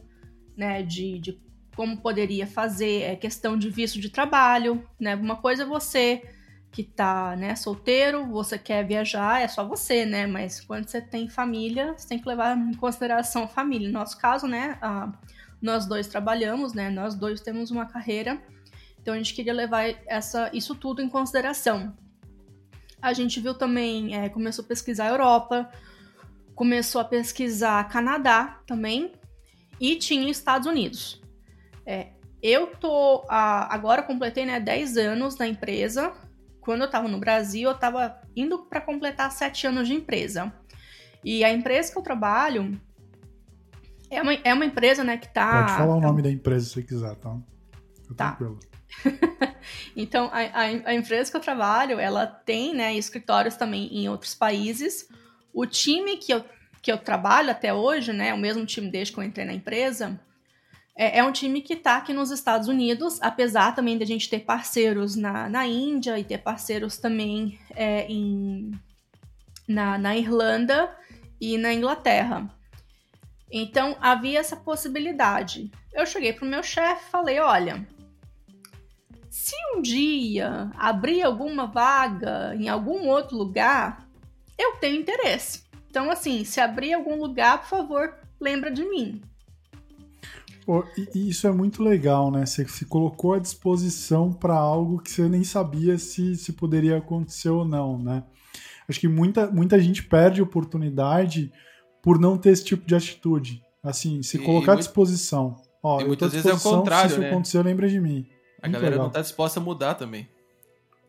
né, 0.55 0.83
de, 0.83 1.17
de 1.19 1.41
como 1.75 1.97
poderia 1.97 2.45
fazer 2.45 3.01
é, 3.01 3.15
questão 3.15 3.57
de 3.57 3.69
visto 3.69 3.99
de 3.99 4.09
trabalho, 4.09 4.87
né? 4.99 5.15
Uma 5.15 5.35
coisa 5.35 5.63
é 5.63 5.65
você 5.65 6.21
que 6.71 6.83
tá, 6.83 7.35
né, 7.35 7.55
solteiro, 7.55 8.25
você 8.25 8.57
quer 8.57 8.83
viajar, 8.83 9.41
é 9.41 9.47
só 9.47 9.63
você, 9.63 10.05
né? 10.05 10.25
Mas 10.25 10.59
quando 10.59 10.87
você 10.87 10.99
tem 10.99 11.29
família, 11.29 11.93
você 11.95 12.07
tem 12.07 12.19
que 12.19 12.27
levar 12.27 12.57
em 12.57 12.73
consideração 12.73 13.43
a 13.43 13.47
família. 13.47 13.87
No 13.87 13.93
nosso 13.93 14.17
caso, 14.17 14.47
né, 14.47 14.77
a, 14.81 15.11
nós 15.61 15.85
dois 15.85 16.07
trabalhamos, 16.07 16.73
né? 16.73 16.89
Nós 16.89 17.13
dois 17.13 17.41
temos 17.41 17.69
uma 17.69 17.85
carreira, 17.85 18.41
então 18.99 19.13
a 19.13 19.17
gente 19.17 19.35
queria 19.35 19.53
levar 19.53 19.83
essa, 20.07 20.49
isso 20.53 20.73
tudo 20.73 21.01
em 21.01 21.09
consideração. 21.09 21.95
A 23.01 23.13
gente 23.13 23.39
viu 23.39 23.53
também, 23.53 24.15
é, 24.15 24.29
começou 24.29 24.65
a 24.65 24.67
pesquisar 24.67 25.05
a 25.05 25.09
Europa, 25.09 25.69
começou 26.55 27.01
a 27.01 27.05
pesquisar 27.05 27.87
Canadá 27.89 28.61
também, 28.65 29.11
e 29.79 29.95
tinha 29.95 30.29
Estados 30.29 30.67
Unidos. 30.67 31.22
É, 31.85 32.07
eu 32.41 32.67
tô. 32.67 33.25
A, 33.29 33.73
agora 33.73 34.03
completei 34.03 34.45
né, 34.45 34.59
10 34.59 34.97
anos 34.97 35.37
na 35.37 35.47
empresa. 35.47 36.13
Quando 36.59 36.81
eu 36.81 36.89
tava 36.89 37.07
no 37.07 37.19
Brasil, 37.19 37.69
eu 37.69 37.77
tava 37.77 38.21
indo 38.35 38.59
para 38.65 38.79
completar 38.81 39.31
7 39.31 39.67
anos 39.67 39.87
de 39.87 39.93
empresa. 39.93 40.53
E 41.23 41.43
a 41.43 41.51
empresa 41.51 41.91
que 41.91 41.97
eu 41.97 42.01
trabalho 42.01 42.79
é 44.09 44.21
uma, 44.21 44.33
é 44.33 44.53
uma 44.53 44.65
empresa, 44.65 45.03
né, 45.03 45.17
que 45.17 45.27
tá. 45.33 45.63
Pode 45.63 45.73
falar 45.73 45.95
o 45.95 46.01
nome 46.01 46.21
da 46.21 46.29
empresa 46.29 46.65
se 46.65 46.73
você 46.73 46.83
quiser, 46.83 47.15
tá? 47.15 47.35
Fica 48.01 48.15
Tá. 48.15 48.31
tranquilo. 48.33 48.59
então, 49.95 50.29
a, 50.31 50.39
a, 50.39 50.61
a 50.61 50.93
empresa 50.93 51.31
que 51.31 51.37
eu 51.37 51.41
trabalho, 51.41 51.99
ela 51.99 52.27
tem, 52.27 52.75
né, 52.75 52.93
escritórios 52.95 53.55
também 53.55 53.87
em 53.87 54.07
outros 54.07 54.35
países. 54.35 55.07
O 55.53 55.65
time 55.65 56.17
que 56.17 56.33
eu, 56.33 56.43
que 56.81 56.91
eu 56.91 56.97
trabalho 56.97 57.49
até 57.49 57.73
hoje, 57.73 58.13
né, 58.13 58.33
o 58.33 58.37
mesmo 58.37 58.65
time 58.65 58.89
desde 58.89 59.13
que 59.13 59.19
eu 59.19 59.23
entrei 59.23 59.45
na 59.45 59.53
empresa, 59.53 60.19
é, 60.95 61.19
é 61.19 61.23
um 61.23 61.31
time 61.31 61.62
que 61.62 61.73
está 61.73 61.97
aqui 61.97 62.13
nos 62.13 62.31
Estados 62.31 62.67
Unidos, 62.67 63.21
apesar 63.21 63.73
também 63.73 63.97
de 63.97 64.03
a 64.03 64.07
gente 64.07 64.29
ter 64.29 64.39
parceiros 64.39 65.15
na, 65.15 65.50
na 65.50 65.65
Índia 65.65 66.17
e 66.19 66.23
ter 66.23 66.39
parceiros 66.39 66.97
também 66.97 67.59
é, 67.75 68.05
em, 68.07 68.71
na, 69.67 69.97
na 69.97 70.15
Irlanda 70.15 70.95
e 71.41 71.57
na 71.57 71.73
Inglaterra. 71.73 72.47
Então 73.51 73.97
havia 74.00 74.39
essa 74.39 74.55
possibilidade. 74.55 75.71
Eu 75.93 76.05
cheguei 76.05 76.33
pro 76.33 76.45
meu 76.45 76.63
chefe 76.63 77.09
falei: 77.09 77.39
olha, 77.39 77.88
se 79.29 79.55
um 79.75 79.81
dia 79.81 80.71
abrir 80.75 81.23
alguma 81.23 81.65
vaga 81.65 82.55
em 82.55 82.69
algum 82.69 83.07
outro 83.07 83.35
lugar, 83.35 84.07
eu 84.57 84.73
tenho 84.77 85.01
interesse. 85.01 85.63
Então, 85.89 86.09
assim, 86.09 86.43
se 86.43 86.59
abrir 86.59 86.93
algum 86.93 87.15
lugar, 87.15 87.59
por 87.59 87.67
favor, 87.67 88.15
lembra 88.39 88.71
de 88.71 88.83
mim. 88.83 89.21
Pô, 90.65 90.86
e, 90.98 91.10
e 91.13 91.29
isso 91.29 91.46
é 91.48 91.51
muito 91.51 91.84
legal, 91.84 92.32
né? 92.32 92.46
Você 92.46 92.67
se 92.67 92.86
colocou 92.86 93.34
à 93.34 93.39
disposição 93.39 94.32
para 94.32 94.55
algo 94.55 95.01
que 95.01 95.12
você 95.12 95.27
nem 95.27 95.43
sabia 95.43 95.98
se, 95.98 96.36
se 96.36 96.53
poderia 96.53 96.98
acontecer 96.98 97.50
ou 97.50 97.65
não, 97.65 97.98
né? 97.98 98.24
Acho 98.88 99.00
que 99.00 99.08
muita, 99.08 99.48
muita 99.48 99.79
gente 99.79 100.03
perde 100.03 100.41
oportunidade 100.41 101.51
por 102.01 102.20
não 102.20 102.38
ter 102.38 102.51
esse 102.51 102.65
tipo 102.65 102.86
de 102.86 102.96
atitude. 102.96 103.63
Assim, 103.82 104.24
se 104.24 104.38
E 104.38 104.39
colocar 104.39 104.74
à 104.74 104.75
disposição. 104.75 105.62
Ó, 105.82 106.00
e 106.00 106.05
muitas 106.05 106.32
vezes 106.32 106.50
é 106.50 106.53
o 106.53 106.60
contrário, 106.60 107.10
Se 107.10 107.15
isso 107.15 107.22
né? 107.22 107.29
acontecer, 107.29 107.62
lembra 107.63 107.89
de 107.89 108.00
mim. 108.00 108.25
A 108.62 108.67
Muito 108.67 108.74
galera 108.74 108.91
legal. 108.91 109.05
não 109.05 109.12
tá 109.12 109.22
disposta 109.22 109.60
a 109.60 109.63
mudar 109.63 109.96
também. 109.96 110.29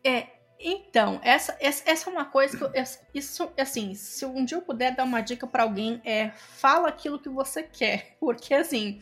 É, 0.03 0.27
então, 0.59 1.19
essa, 1.23 1.55
essa, 1.59 1.83
essa 1.89 2.09
é 2.09 2.13
uma 2.13 2.25
coisa 2.25 2.57
que 2.57 2.63
eu, 2.63 2.71
isso, 3.13 3.49
assim, 3.57 3.93
se 3.93 4.25
um 4.25 4.43
dia 4.43 4.57
eu 4.57 4.61
puder 4.61 4.93
dar 4.95 5.05
uma 5.05 5.21
dica 5.21 5.47
pra 5.47 5.63
alguém, 5.63 6.01
é 6.03 6.31
fala 6.31 6.89
aquilo 6.89 7.19
que 7.19 7.29
você 7.29 7.63
quer. 7.63 8.15
Porque, 8.19 8.53
assim, 8.53 8.99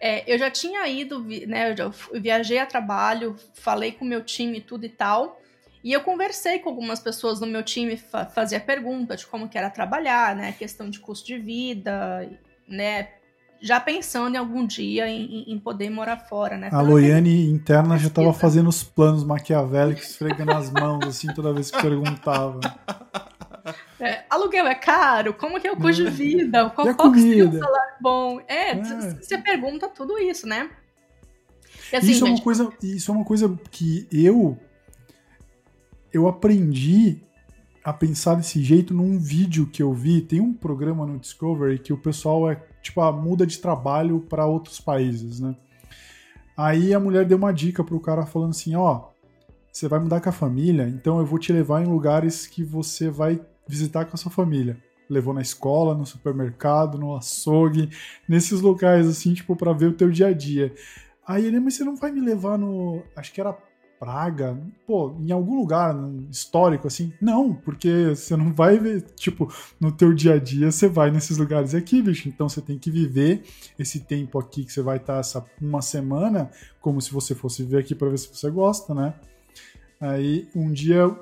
é, 0.00 0.24
eu 0.32 0.38
já 0.38 0.50
tinha 0.50 0.86
ido, 0.88 1.20
né, 1.46 1.74
eu 1.78 1.92
viajei 2.20 2.58
a 2.58 2.66
trabalho, 2.66 3.36
falei 3.54 3.92
com 3.92 4.04
o 4.04 4.08
meu 4.08 4.24
time 4.24 4.58
e 4.58 4.60
tudo 4.62 4.84
e 4.86 4.88
tal, 4.88 5.38
e 5.84 5.92
eu 5.92 6.00
conversei 6.00 6.58
com 6.58 6.68
algumas 6.70 7.00
pessoas 7.00 7.38
do 7.40 7.46
meu 7.46 7.62
time, 7.62 7.96
fa 7.96 8.24
fazia 8.26 8.58
pergunta 8.60 9.16
de 9.16 9.26
como 9.26 9.48
que 9.48 9.56
era 9.58 9.68
trabalhar, 9.70 10.34
né, 10.34 10.52
questão 10.58 10.88
de 10.88 10.98
custo 10.98 11.26
de 11.26 11.38
vida, 11.38 12.28
né, 12.66 13.08
já 13.62 13.78
pensando 13.78 14.34
em 14.34 14.38
algum 14.38 14.66
dia 14.66 15.06
em, 15.06 15.44
em- 15.52 15.58
poder 15.58 15.90
morar 15.90 16.16
fora, 16.16 16.56
né. 16.56 16.70
A 16.72 16.80
Loiane 16.80 17.50
interna 17.50 17.98
já 17.98 18.08
tava 18.08 18.28
pesquisa. 18.28 18.40
fazendo 18.40 18.68
os 18.68 18.82
planos 18.82 19.22
maquiavélicos, 19.22 20.10
esfregando 20.10 20.52
as 20.52 20.70
mãos, 20.70 21.06
assim, 21.06 21.28
toda 21.34 21.52
vez 21.52 21.70
que 21.70 21.80
perguntava. 21.80 22.60
É, 24.00 24.24
aluguel 24.30 24.66
é 24.66 24.74
caro? 24.74 25.34
Como 25.34 25.60
que 25.60 25.68
é 25.68 25.72
o 25.72 25.76
custo 25.76 26.04
de 26.04 26.10
vida? 26.10 26.70
Qual, 26.70 26.94
qual 26.94 27.12
que 27.12 27.20
seria 27.20 27.46
um 27.48 27.58
salário 27.58 27.94
bom? 28.00 28.40
É, 28.48 28.70
É. 28.70 29.14
você 29.20 29.38
pergunta 29.38 29.88
tudo 29.88 30.18
isso, 30.18 30.46
né? 30.46 30.70
E 31.92 31.96
assim, 31.96 32.12
isso, 32.12 32.24
é 32.24 32.28
uma 32.28 32.36
gente, 32.36 32.44
coisa, 32.44 32.72
isso 32.82 33.10
é 33.10 33.14
uma 33.14 33.24
coisa 33.24 33.58
que 33.70 34.06
eu 34.10 34.58
eu 36.12 36.26
aprendi 36.26 37.22
a 37.84 37.92
pensar 37.92 38.34
desse 38.34 38.62
jeito 38.62 38.92
num 38.92 39.18
vídeo 39.18 39.66
que 39.66 39.82
eu 39.82 39.92
vi. 39.92 40.20
Tem 40.20 40.40
um 40.40 40.52
programa 40.52 41.06
no 41.06 41.18
Discovery 41.18 41.78
que 41.78 41.92
o 41.92 41.98
pessoal 41.98 42.50
é 42.50 42.56
tipo 42.82 43.00
a 43.00 43.12
muda 43.12 43.46
de 43.46 43.58
trabalho 43.58 44.20
para 44.20 44.46
outros 44.46 44.80
países, 44.80 45.40
né? 45.40 45.54
Aí 46.56 46.92
a 46.92 47.00
mulher 47.00 47.24
deu 47.24 47.38
uma 47.38 47.52
dica 47.52 47.82
pro 47.82 48.00
cara 48.00 48.26
falando 48.26 48.50
assim, 48.50 48.74
ó, 48.74 49.08
você 49.72 49.88
vai 49.88 49.98
mudar 50.00 50.20
com 50.20 50.28
a 50.28 50.32
família, 50.32 50.88
então 50.88 51.18
eu 51.18 51.24
vou 51.24 51.38
te 51.38 51.52
levar 51.52 51.82
em 51.82 51.86
lugares 51.86 52.46
que 52.46 52.62
você 52.62 53.08
vai 53.08 53.40
visitar 53.70 54.04
com 54.04 54.14
a 54.14 54.18
sua 54.18 54.30
família. 54.30 54.76
Levou 55.08 55.32
na 55.32 55.40
escola, 55.40 55.94
no 55.94 56.04
supermercado, 56.04 56.98
no 56.98 57.16
açougue, 57.16 57.90
nesses 58.28 58.60
locais 58.60 59.08
assim, 59.08 59.32
tipo, 59.34 59.56
para 59.56 59.72
ver 59.72 59.86
o 59.86 59.94
teu 59.94 60.10
dia 60.10 60.28
a 60.28 60.32
dia. 60.32 60.74
Aí 61.26 61.46
ele, 61.46 61.60
mas 61.60 61.74
você 61.74 61.84
não 61.84 61.96
vai 61.96 62.10
me 62.10 62.20
levar 62.20 62.58
no. 62.58 63.02
Acho 63.16 63.32
que 63.32 63.40
era 63.40 63.56
Praga, 64.00 64.58
pô, 64.86 65.14
em 65.20 65.30
algum 65.30 65.58
lugar 65.58 65.94
histórico 66.30 66.86
assim? 66.86 67.12
Não, 67.20 67.52
porque 67.52 68.14
você 68.14 68.34
não 68.34 68.50
vai 68.50 68.78
ver, 68.78 69.02
tipo, 69.14 69.52
no 69.78 69.92
teu 69.92 70.14
dia 70.14 70.36
a 70.36 70.38
dia 70.38 70.72
você 70.72 70.88
vai 70.88 71.10
nesses 71.10 71.36
lugares 71.36 71.74
aqui, 71.74 72.00
bicho. 72.00 72.26
Então 72.26 72.48
você 72.48 72.62
tem 72.62 72.78
que 72.78 72.90
viver 72.90 73.42
esse 73.78 74.00
tempo 74.00 74.38
aqui 74.38 74.64
que 74.64 74.72
você 74.72 74.80
vai 74.80 74.96
estar 74.96 75.18
essa 75.18 75.44
uma 75.60 75.82
semana, 75.82 76.50
como 76.80 76.98
se 76.98 77.12
você 77.12 77.34
fosse 77.34 77.62
viver 77.62 77.80
aqui 77.80 77.94
para 77.94 78.08
ver 78.08 78.16
se 78.16 78.34
você 78.34 78.50
gosta, 78.50 78.94
né? 78.94 79.12
Aí 80.00 80.48
um 80.54 80.72
dia 80.72 81.14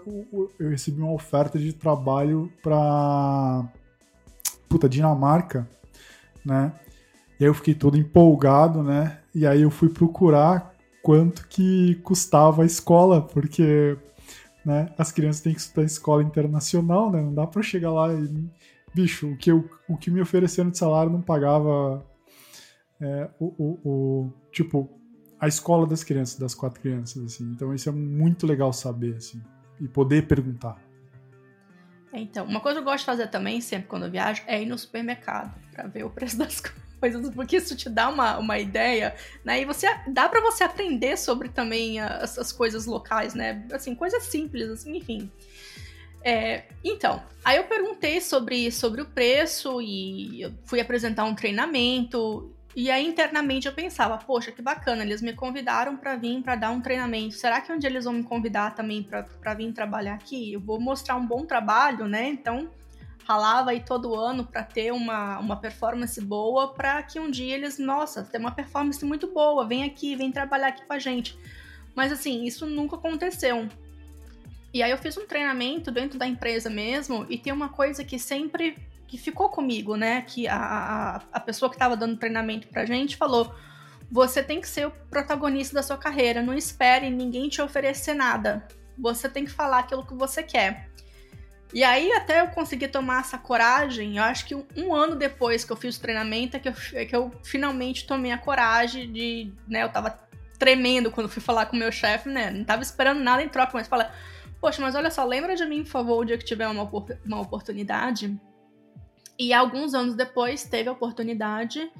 eu 0.59 0.71
recebi 0.71 1.01
uma 1.03 1.13
oferta 1.13 1.59
de 1.59 1.73
trabalho 1.73 2.53
pra 2.63 3.69
puta 4.69 4.89
Dinamarca, 4.89 5.69
né? 6.45 6.73
E 7.41 7.45
aí 7.45 7.51
eu 7.51 7.55
fiquei 7.55 7.75
todo 7.75 7.97
empolgado, 7.97 8.83
né? 8.83 9.19
E 9.35 9.47
aí 9.47 9.63
eu 9.63 9.71
fui 9.71 9.89
procurar 9.89 10.75
quanto 11.03 11.47
que 11.49 11.97
custava 12.05 12.63
a 12.63 12.67
escola, 12.67 13.23
porque 13.23 13.97
né, 14.65 14.93
as 14.99 15.11
crianças 15.11 15.43
têm 15.43 15.55
que 15.55 15.61
estudar 15.61 15.85
escola 15.85 16.23
internacional, 16.23 17.11
né? 17.11 17.21
Não 17.21 17.35
dá 17.35 17.47
pra 17.47 17.63
chegar 17.63 17.91
lá 17.93 18.13
e. 18.13 18.49
Bicho, 18.95 19.29
o 19.33 19.37
que, 19.37 19.51
eu, 19.53 19.69
o 19.89 19.97
que 19.97 20.11
me 20.11 20.21
ofereceram 20.21 20.71
de 20.71 20.79
salário 20.79 21.13
não 21.13 21.21
pagava 21.21 22.05
é, 23.01 23.29
o, 23.39 23.47
o- 23.59 23.79
o- 23.89 24.33
Tipo, 24.51 24.89
a 25.41 25.47
escola 25.47 25.87
das 25.87 26.03
crianças, 26.03 26.39
das 26.39 26.55
quatro 26.55 26.81
crianças, 26.81 27.23
assim. 27.23 27.45
Então 27.45 27.75
isso 27.75 27.89
é 27.89 27.93
muito 27.93 28.47
legal 28.47 28.73
saber, 28.73 29.17
assim. 29.17 29.41
E 29.81 29.87
poder 29.87 30.27
perguntar. 30.27 30.77
então, 32.13 32.45
uma 32.45 32.61
coisa 32.61 32.81
que 32.81 32.83
eu 32.83 32.91
gosto 32.91 33.01
de 33.01 33.07
fazer 33.07 33.29
também, 33.29 33.61
sempre 33.61 33.89
quando 33.89 34.07
eu 34.07 34.11
viajo, 34.11 34.43
é 34.47 34.61
ir 34.61 34.67
no 34.67 34.77
supermercado 34.77 35.55
pra 35.73 35.87
ver 35.87 36.05
o 36.05 36.11
preço 36.11 36.37
das 36.39 36.61
coisas, 37.01 37.31
porque 37.35 37.57
isso 37.57 37.77
te 37.77 37.89
dá 37.89 38.09
uma, 38.09 38.39
uma 38.39 38.59
ideia, 38.59 39.15
né? 39.45 39.61
E 39.61 39.65
você 39.65 39.87
dá 40.09 40.29
pra 40.29 40.41
você 40.41 40.65
aprender 40.65 41.17
sobre 41.17 41.49
também 41.49 42.01
as, 42.01 42.37
as 42.39 42.51
coisas 42.51 42.87
locais, 42.87 43.35
né? 43.35 43.65
Assim, 43.73 43.95
coisas 43.95 44.25
simples, 44.25 44.69
assim, 44.69 44.97
enfim. 44.97 45.31
É, 46.25 46.65
então, 46.83 47.23
aí 47.45 47.57
eu 47.57 47.65
perguntei 47.65 48.21
sobre, 48.21 48.71
sobre 48.73 49.01
o 49.01 49.07
preço 49.07 49.81
e 49.81 50.53
fui 50.65 50.81
apresentar 50.81 51.25
um 51.25 51.35
treinamento. 51.35 52.53
E 52.79 52.93
aí 52.93 53.05
internamente 53.05 53.67
eu 53.67 53.73
pensava, 53.73 54.17
poxa, 54.19 54.53
que 54.53 54.63
bacana, 54.63 55.03
eles 55.03 55.21
me 55.21 55.33
convidaram 55.33 55.97
pra 55.97 56.15
vir 56.15 56.41
pra 56.45 56.55
dar 56.55 56.71
um 56.71 56.81
treinamento. 56.81 57.35
Será 57.35 57.61
que 57.61 57.73
um 57.73 57.77
dia 57.77 57.91
eles 57.91 58.05
vão 58.05 58.15
me 58.15 58.23
convidar 58.23 58.73
também 58.73 59.03
pra 59.03 59.55
vir 59.55 59.73
trabalhar 59.73 60.15
aqui? 60.15 60.53
Eu 60.53 60.61
vou 60.61 60.81
mostrar 60.81 61.17
um 61.17 61.27
bom 61.27 61.45
trabalho, 61.45 62.07
né? 62.07 62.29
Então, 62.29 62.71
ralava 63.25 63.71
aí 63.71 63.81
todo 63.81 64.15
ano 64.15 64.47
pra 64.47 64.63
ter 64.63 64.93
uma, 64.93 65.41
uma 65.41 65.57
performance 65.57 66.21
boa, 66.21 66.73
pra 66.73 67.03
que 67.03 67.19
um 67.19 67.29
dia 67.29 67.57
eles, 67.57 67.81
nossa, 67.81 68.23
tem 68.23 68.41
uma 68.41 68.53
performance 68.53 69.05
muito 69.05 69.27
boa, 69.27 69.67
vem 69.67 69.83
aqui, 69.83 70.15
vem 70.15 70.31
trabalhar 70.31 70.69
aqui 70.69 70.87
com 70.87 70.93
a 70.93 71.01
gente. 71.01 71.37
Mas 71.97 72.13
assim, 72.13 72.45
isso 72.45 72.65
nunca 72.65 72.95
aconteceu. 72.95 73.69
E 74.73 74.85
aí 74.85 74.93
eu 74.93 74.99
fiz 74.99 75.17
um 75.17 75.27
treinamento 75.27 75.91
dentro 75.91 76.17
da 76.17 76.29
empresa 76.29 76.71
mesmo, 76.71 77.27
e 77.29 77.37
tem 77.37 77.53
uma 77.53 77.71
coisa 77.71 78.05
que 78.05 78.21
sempre 78.21 78.77
que 79.09 79.19
ficou 79.19 79.49
comigo, 79.49 79.97
né? 79.97 80.23
Que 80.23 80.47
a, 80.47 80.57
a, 80.57 81.17
a 81.33 81.41
pessoa 81.41 81.71
que 81.71 81.75
estava 81.75 81.97
dando 81.97 82.19
treinamento 82.19 82.69
pra 82.69 82.85
gente 82.85 83.17
falou: 83.17 83.53
você 84.11 84.43
tem 84.43 84.61
que 84.61 84.69
ser 84.69 84.87
o 84.87 84.91
protagonista 85.11 85.75
da 85.75 85.83
sua 85.83 85.97
carreira, 85.97 86.43
não 86.43 86.55
espere 86.55 87.11
ninguém 87.11 87.49
te 87.49 87.61
oferecer 87.61 88.15
nada. 88.15 88.69
Você 88.99 89.29
tem 89.29 89.45
que 89.45 89.51
falar 89.51 89.81
aquilo 89.81 90.07
que 90.07 90.15
você 90.15 90.43
quer. 90.43 90.89
E 91.73 91.85
aí, 91.85 92.13
até 92.13 92.41
eu 92.41 92.49
conseguir 92.49 92.89
tomar 92.89 93.21
essa 93.21 93.37
coragem, 93.37 94.17
eu 94.17 94.23
acho 94.23 94.47
que 94.47 94.55
um, 94.55 94.65
um 94.77 94.95
ano 94.95 95.15
depois 95.15 95.65
que 95.65 95.73
eu 95.73 95.77
fiz 95.77 95.97
o 95.97 96.01
treinamento 96.01 96.57
é 96.57 96.61
que 96.61 96.69
eu, 96.69 96.75
é 96.95 97.05
que 97.05 97.15
eu 97.15 97.31
finalmente 97.43 98.07
tomei 98.07 98.33
a 98.33 98.39
coragem 98.39 99.13
de. 99.13 99.53
Né, 99.67 99.83
eu 99.83 99.89
tava 99.89 100.19
tremendo 100.59 101.11
quando 101.11 101.29
fui 101.29 101.43
falar 101.43 101.67
com 101.67 101.77
o 101.77 101.79
meu 101.79 101.93
chefe, 101.93 102.29
né? 102.29 102.51
Não 102.51 102.65
tava 102.65 102.83
esperando 102.83 103.21
nada 103.21 103.43
em 103.43 103.49
troca, 103.49 103.73
mas 103.75 103.87
falar. 103.87 104.15
Poxa, 104.61 104.83
mas 104.83 104.95
olha 104.95 105.11
só, 105.11 105.25
lembra 105.25 105.55
de 105.55 105.65
mim, 105.67 105.85
por 105.85 105.91
favor, 105.91 106.19
o 106.19 106.25
dia 106.25 106.37
que 106.37 106.45
tiver 106.45 106.67
uma, 106.67 106.91
uma 107.25 107.41
oportunidade? 107.41 108.37
E 109.39 109.53
alguns 109.53 109.95
anos 109.95 110.15
depois 110.15 110.65
teve 110.65 110.89
a 110.89 110.93
oportunidade 110.93 111.91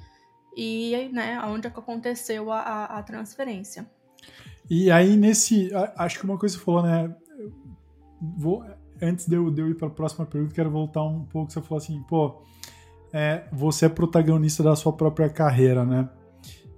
e, 0.57 1.09
né, 1.13 1.41
onde 1.47 1.69
é 1.69 1.71
aconteceu 1.71 2.51
a, 2.51 2.61
a, 2.61 2.99
a 2.99 3.03
transferência. 3.03 3.89
E 4.69 4.91
aí, 4.91 5.17
nesse. 5.17 5.71
Acho 5.97 6.19
que 6.19 6.25
uma 6.25 6.37
coisa 6.37 6.57
que 6.57 6.61
você 6.61 6.65
falou, 6.65 6.83
né? 6.83 7.15
Vou, 8.21 8.65
antes 9.01 9.27
de 9.27 9.37
eu, 9.37 9.51
de 9.51 9.63
eu 9.63 9.69
ir 9.69 9.77
para 9.77 9.89
a 9.89 9.91
próxima 9.91 10.27
pergunta, 10.27 10.55
quero 10.55 10.71
voltar 10.71 11.05
um 11.05 11.25
pouco. 11.25 11.53
Você 11.53 11.63
falou 11.63 11.79
assim, 11.79 12.03
pô, 12.03 12.43
é, 13.13 13.45
você 13.53 13.87
é 13.87 13.89
protagonista 13.89 14.63
da 14.63 14.75
sua 14.75 14.93
própria 14.93 15.31
carreira, 15.31 15.85
né? 15.85 16.09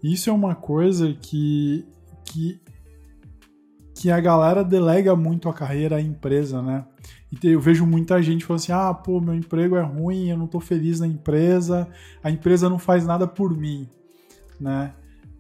Isso 0.03 0.31
é 0.31 0.33
uma 0.33 0.55
coisa 0.55 1.13
que, 1.15 1.87
que, 2.25 2.61
que 3.95 4.11
a 4.11 4.21
galera 4.21 4.63
delega 4.63 5.17
muito 5.17 5.49
a 5.49 5.55
carreira 5.55 5.97
à 5.97 6.01
empresa, 6.01 6.63
né? 6.63 6.85
E 7.33 7.47
eu 7.47 7.61
vejo 7.61 7.87
muita 7.87 8.21
gente 8.23 8.45
falando 8.45 8.61
assim: 8.61 8.73
ah, 8.73 8.93
pô, 8.93 9.21
meu 9.21 9.35
emprego 9.35 9.77
é 9.77 9.83
ruim, 9.83 10.31
eu 10.31 10.37
não 10.37 10.47
tô 10.47 10.59
feliz 10.59 11.01
na 11.01 11.07
empresa, 11.07 11.89
a 12.23 12.31
empresa 12.31 12.69
não 12.69 12.79
faz 12.79 13.07
nada 13.07 13.27
por 13.27 13.57
mim, 13.57 13.89
né? 14.59 14.95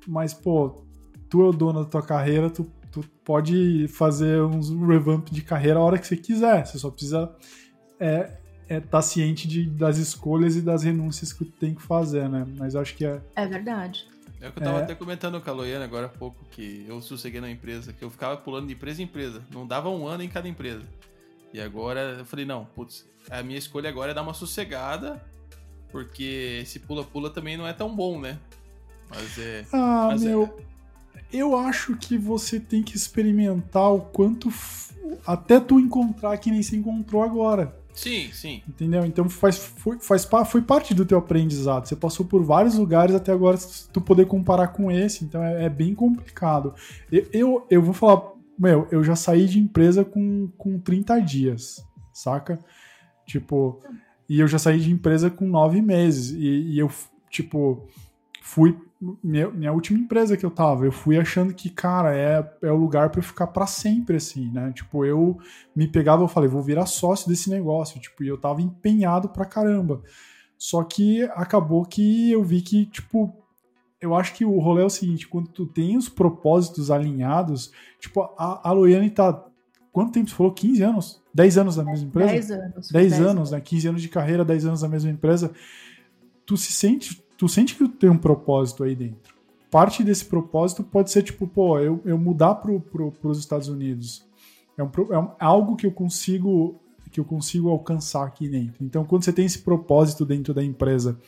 Mas, 0.07 0.33
pô, 0.33 0.85
tu 1.29 1.43
é 1.43 1.49
o 1.49 1.53
dono 1.53 1.85
da 1.85 1.91
tua 1.91 2.03
carreira, 2.03 2.49
tu, 2.49 2.67
tu 2.91 3.05
pode 3.25 3.87
fazer 3.89 4.41
uns 4.43 4.71
revamp 4.71 5.29
de 5.31 5.43
carreira 5.43 5.79
a 5.79 5.83
hora 5.83 5.99
que 5.99 6.07
você 6.07 6.17
quiser. 6.17 6.67
Você 6.67 6.79
só 6.79 6.91
precisa 6.91 7.35
é, 7.99 8.39
é 8.69 8.81
tá 8.81 9.03
ciente 9.03 9.47
de, 9.47 9.67
das 9.67 9.99
escolhas 9.99 10.57
e 10.57 10.63
das 10.63 10.85
renúncias 10.85 11.33
que 11.33 11.45
tu 11.45 11.53
tem 11.53 11.75
que 11.75 11.83
fazer, 11.83 12.29
né? 12.29 12.47
Mas 12.57 12.75
acho 12.77 12.95
que 12.95 13.05
é. 13.05 13.21
É 13.35 13.47
verdade. 13.47 14.09
É 14.41 14.49
o 14.49 14.53
que 14.53 14.59
eu 14.59 14.65
tava 14.65 14.79
É. 14.79 14.83
até 14.85 14.95
comentando 14.95 15.39
com 15.41 15.51
a 15.51 15.53
Loiana 15.53 15.85
agora 15.85 16.07
há 16.07 16.09
pouco, 16.09 16.45
que 16.51 16.87
eu 16.89 17.01
sosseguei 17.03 17.41
na 17.43 17.51
empresa, 17.51 17.93
que 17.93 18.03
eu 18.03 18.11
ficava 18.11 18.37
pulando 18.39 18.69
de 18.69 18.73
empresa 18.73 19.03
em 19.03 19.05
empresa. 19.05 19.43
Não 19.53 19.67
dava 19.67 19.91
um 19.91 20.07
ano 20.07 20.23
em 20.23 20.29
cada 20.29 20.49
empresa. 20.49 20.83
E 21.53 21.61
agora 21.61 22.17
eu 22.19 22.25
falei, 22.25 22.45
não, 22.45 22.65
putz, 22.65 23.07
a 23.31 23.43
minha 23.43 23.59
escolha 23.59 23.89
agora 23.89 24.13
é 24.13 24.15
dar 24.15 24.23
uma 24.23 24.35
sossegada, 24.35 25.23
porque 25.91 26.61
esse 26.63 26.79
pula-pula 26.79 27.31
também 27.31 27.57
não 27.57 27.67
é 27.67 27.73
tão 27.73 27.95
bom, 27.95 28.21
né? 28.21 28.39
Mas 29.09 29.39
é. 29.39 29.65
Ah, 29.73 30.09
Mas 30.13 30.23
é- 30.25 30.29
meu. 30.29 30.59
Eu 31.33 31.57
acho 31.57 31.97
que 31.97 32.19
você 32.19 32.59
tem 32.59 32.83
que 32.83 32.97
experimentar 32.97 33.93
o 33.93 34.01
quanto. 34.01 34.49
f- 34.51 34.91
Até 35.27 35.59
tu 35.61 35.79
encontrar 35.79 36.37
que 36.39 36.51
nem 36.51 36.63
se 36.63 36.77
encontrou 36.77 37.23
agora. 37.23 37.77
Sim, 37.93 38.31
sim. 38.33 38.63
Entendeu? 38.69 39.05
Então 39.05 39.29
faz, 39.29 39.59
foi, 39.59 39.99
faz, 40.01 40.27
foi 40.49 40.63
parte 40.63 40.95
do 40.95 41.05
teu 41.05 41.19
aprendizado. 41.19 41.87
Você 41.87 41.95
passou 41.97 42.25
por 42.25 42.43
vários 42.45 42.77
lugares 42.77 43.15
até 43.15 43.33
agora 43.33 43.59
tu 43.93 44.01
poder 44.01 44.27
comparar 44.27 44.69
com 44.69 44.91
esse, 44.91 45.25
então 45.25 45.43
é, 45.43 45.65
é 45.65 45.69
bem 45.69 45.95
complicado. 45.95 46.75
Eu, 47.11 47.27
eu, 47.33 47.67
eu 47.71 47.83
vou 47.83 47.93
falar, 47.95 48.23
meu, 48.61 48.87
eu 48.91 49.03
já 49.03 49.17
saí 49.17 49.47
de 49.47 49.59
empresa 49.59 50.05
com, 50.05 50.49
com 50.59 50.79
30 50.79 51.19
dias, 51.21 51.83
saca? 52.13 52.59
Tipo, 53.27 53.83
e 54.29 54.39
eu 54.39 54.47
já 54.47 54.59
saí 54.59 54.79
de 54.79 54.93
empresa 54.93 55.31
com 55.31 55.47
nove 55.49 55.81
meses. 55.81 56.31
E, 56.33 56.75
e 56.75 56.79
eu, 56.79 56.91
tipo, 57.31 57.89
fui. 58.43 58.77
Minha, 59.25 59.49
minha 59.49 59.73
última 59.73 59.99
empresa 59.99 60.37
que 60.37 60.45
eu 60.45 60.51
tava, 60.51 60.85
eu 60.85 60.93
fui 60.93 61.19
achando 61.19 61.55
que, 61.55 61.71
cara, 61.71 62.15
é, 62.15 62.47
é 62.61 62.71
o 62.71 62.77
lugar 62.77 63.09
pra 63.09 63.21
eu 63.21 63.25
ficar 63.25 63.47
pra 63.47 63.67
sempre, 63.67 64.17
assim, 64.17 64.51
né? 64.53 64.71
Tipo, 64.75 65.07
eu 65.07 65.39
me 65.75 65.89
pegava, 65.89 66.23
eu 66.23 66.29
falei, 66.29 66.51
vou 66.51 66.63
virar 66.63 66.85
sócio 66.85 67.27
desse 67.27 67.49
negócio, 67.49 67.99
tipo, 67.99 68.23
e 68.23 68.29
eu 68.29 68.37
tava 68.37 68.61
empenhado 68.61 69.31
pra 69.31 69.47
caramba. 69.47 70.03
Só 70.59 70.85
que 70.85 71.23
acabou 71.35 71.87
que 71.87 72.31
eu 72.31 72.45
vi 72.45 72.61
que, 72.61 72.85
tipo, 72.85 73.35
eu 74.01 74.15
acho 74.15 74.35
que 74.35 74.45
o 74.45 74.59
rolê 74.59 74.83
é 74.83 74.87
o 74.87 74.91
seguinte, 74.91 75.29
quando 75.29 75.49
tu 75.49 75.67
tem 75.67 75.97
os 75.97 76.09
propósitos 76.09 76.91
alinhados, 76.91 77.71
tipo, 77.99 78.23
a, 78.39 78.69
a 78.69 78.73
Loiane 78.73 79.11
tá, 79.11 79.45
quanto 79.93 80.13
tempo 80.13 80.31
você 80.31 80.35
falou? 80.37 80.53
15 80.53 80.83
anos? 80.83 81.23
10 81.35 81.59
anos 81.59 81.77
na 81.77 81.85
mesma 81.85 82.07
empresa? 82.07 82.33
10 82.33 82.51
anos. 82.51 82.91
10 82.91 83.11
10 83.13 83.21
anos, 83.27 83.51
né? 83.51 83.61
15 83.61 83.89
anos 83.89 84.03
de 84.03 84.09
carreira, 84.09 84.45
10 84.45 84.67
anos 84.67 84.83
na 84.83 84.89
mesma 84.89 85.11
empresa. 85.11 85.53
Tu 86.47 86.57
se 86.57 86.73
sente, 86.73 87.23
tu 87.37 87.49
sente 87.49 87.75
que 87.75 87.85
tu 87.85 87.89
tem 87.91 88.11
um 88.11 88.19
propósito 88.19 88.83
aí 88.85 88.95
dentro. 88.95 89.35
Parte 89.71 90.03
desse 90.03 90.25
propósito 90.25 90.83
pode 90.83 91.11
ser 91.11 91.23
tipo, 91.23 91.47
pô, 91.47 91.79
eu, 91.79 92.01
eu 92.05 92.19
mudar 92.19 92.57
pro, 92.57 92.81
pro, 92.81 93.13
pros 93.13 93.39
Estados 93.39 93.69
Unidos. 93.69 94.25
É, 94.77 94.83
um, 94.83 94.91
é 95.11 95.19
um- 95.19 95.31
algo 95.39 95.77
que 95.77 95.87
eu 95.87 95.93
consigo 95.93 96.81
que 97.13 97.19
eu 97.19 97.25
consigo 97.25 97.69
alcançar 97.69 98.25
aqui 98.25 98.49
dentro. 98.49 98.85
Então, 98.85 99.05
quando 99.05 99.25
você 99.25 99.33
tem 99.33 99.45
esse 99.45 99.59
propósito 99.59 100.25
dentro 100.25 100.55
da 100.55 100.63
empresa 100.63 101.19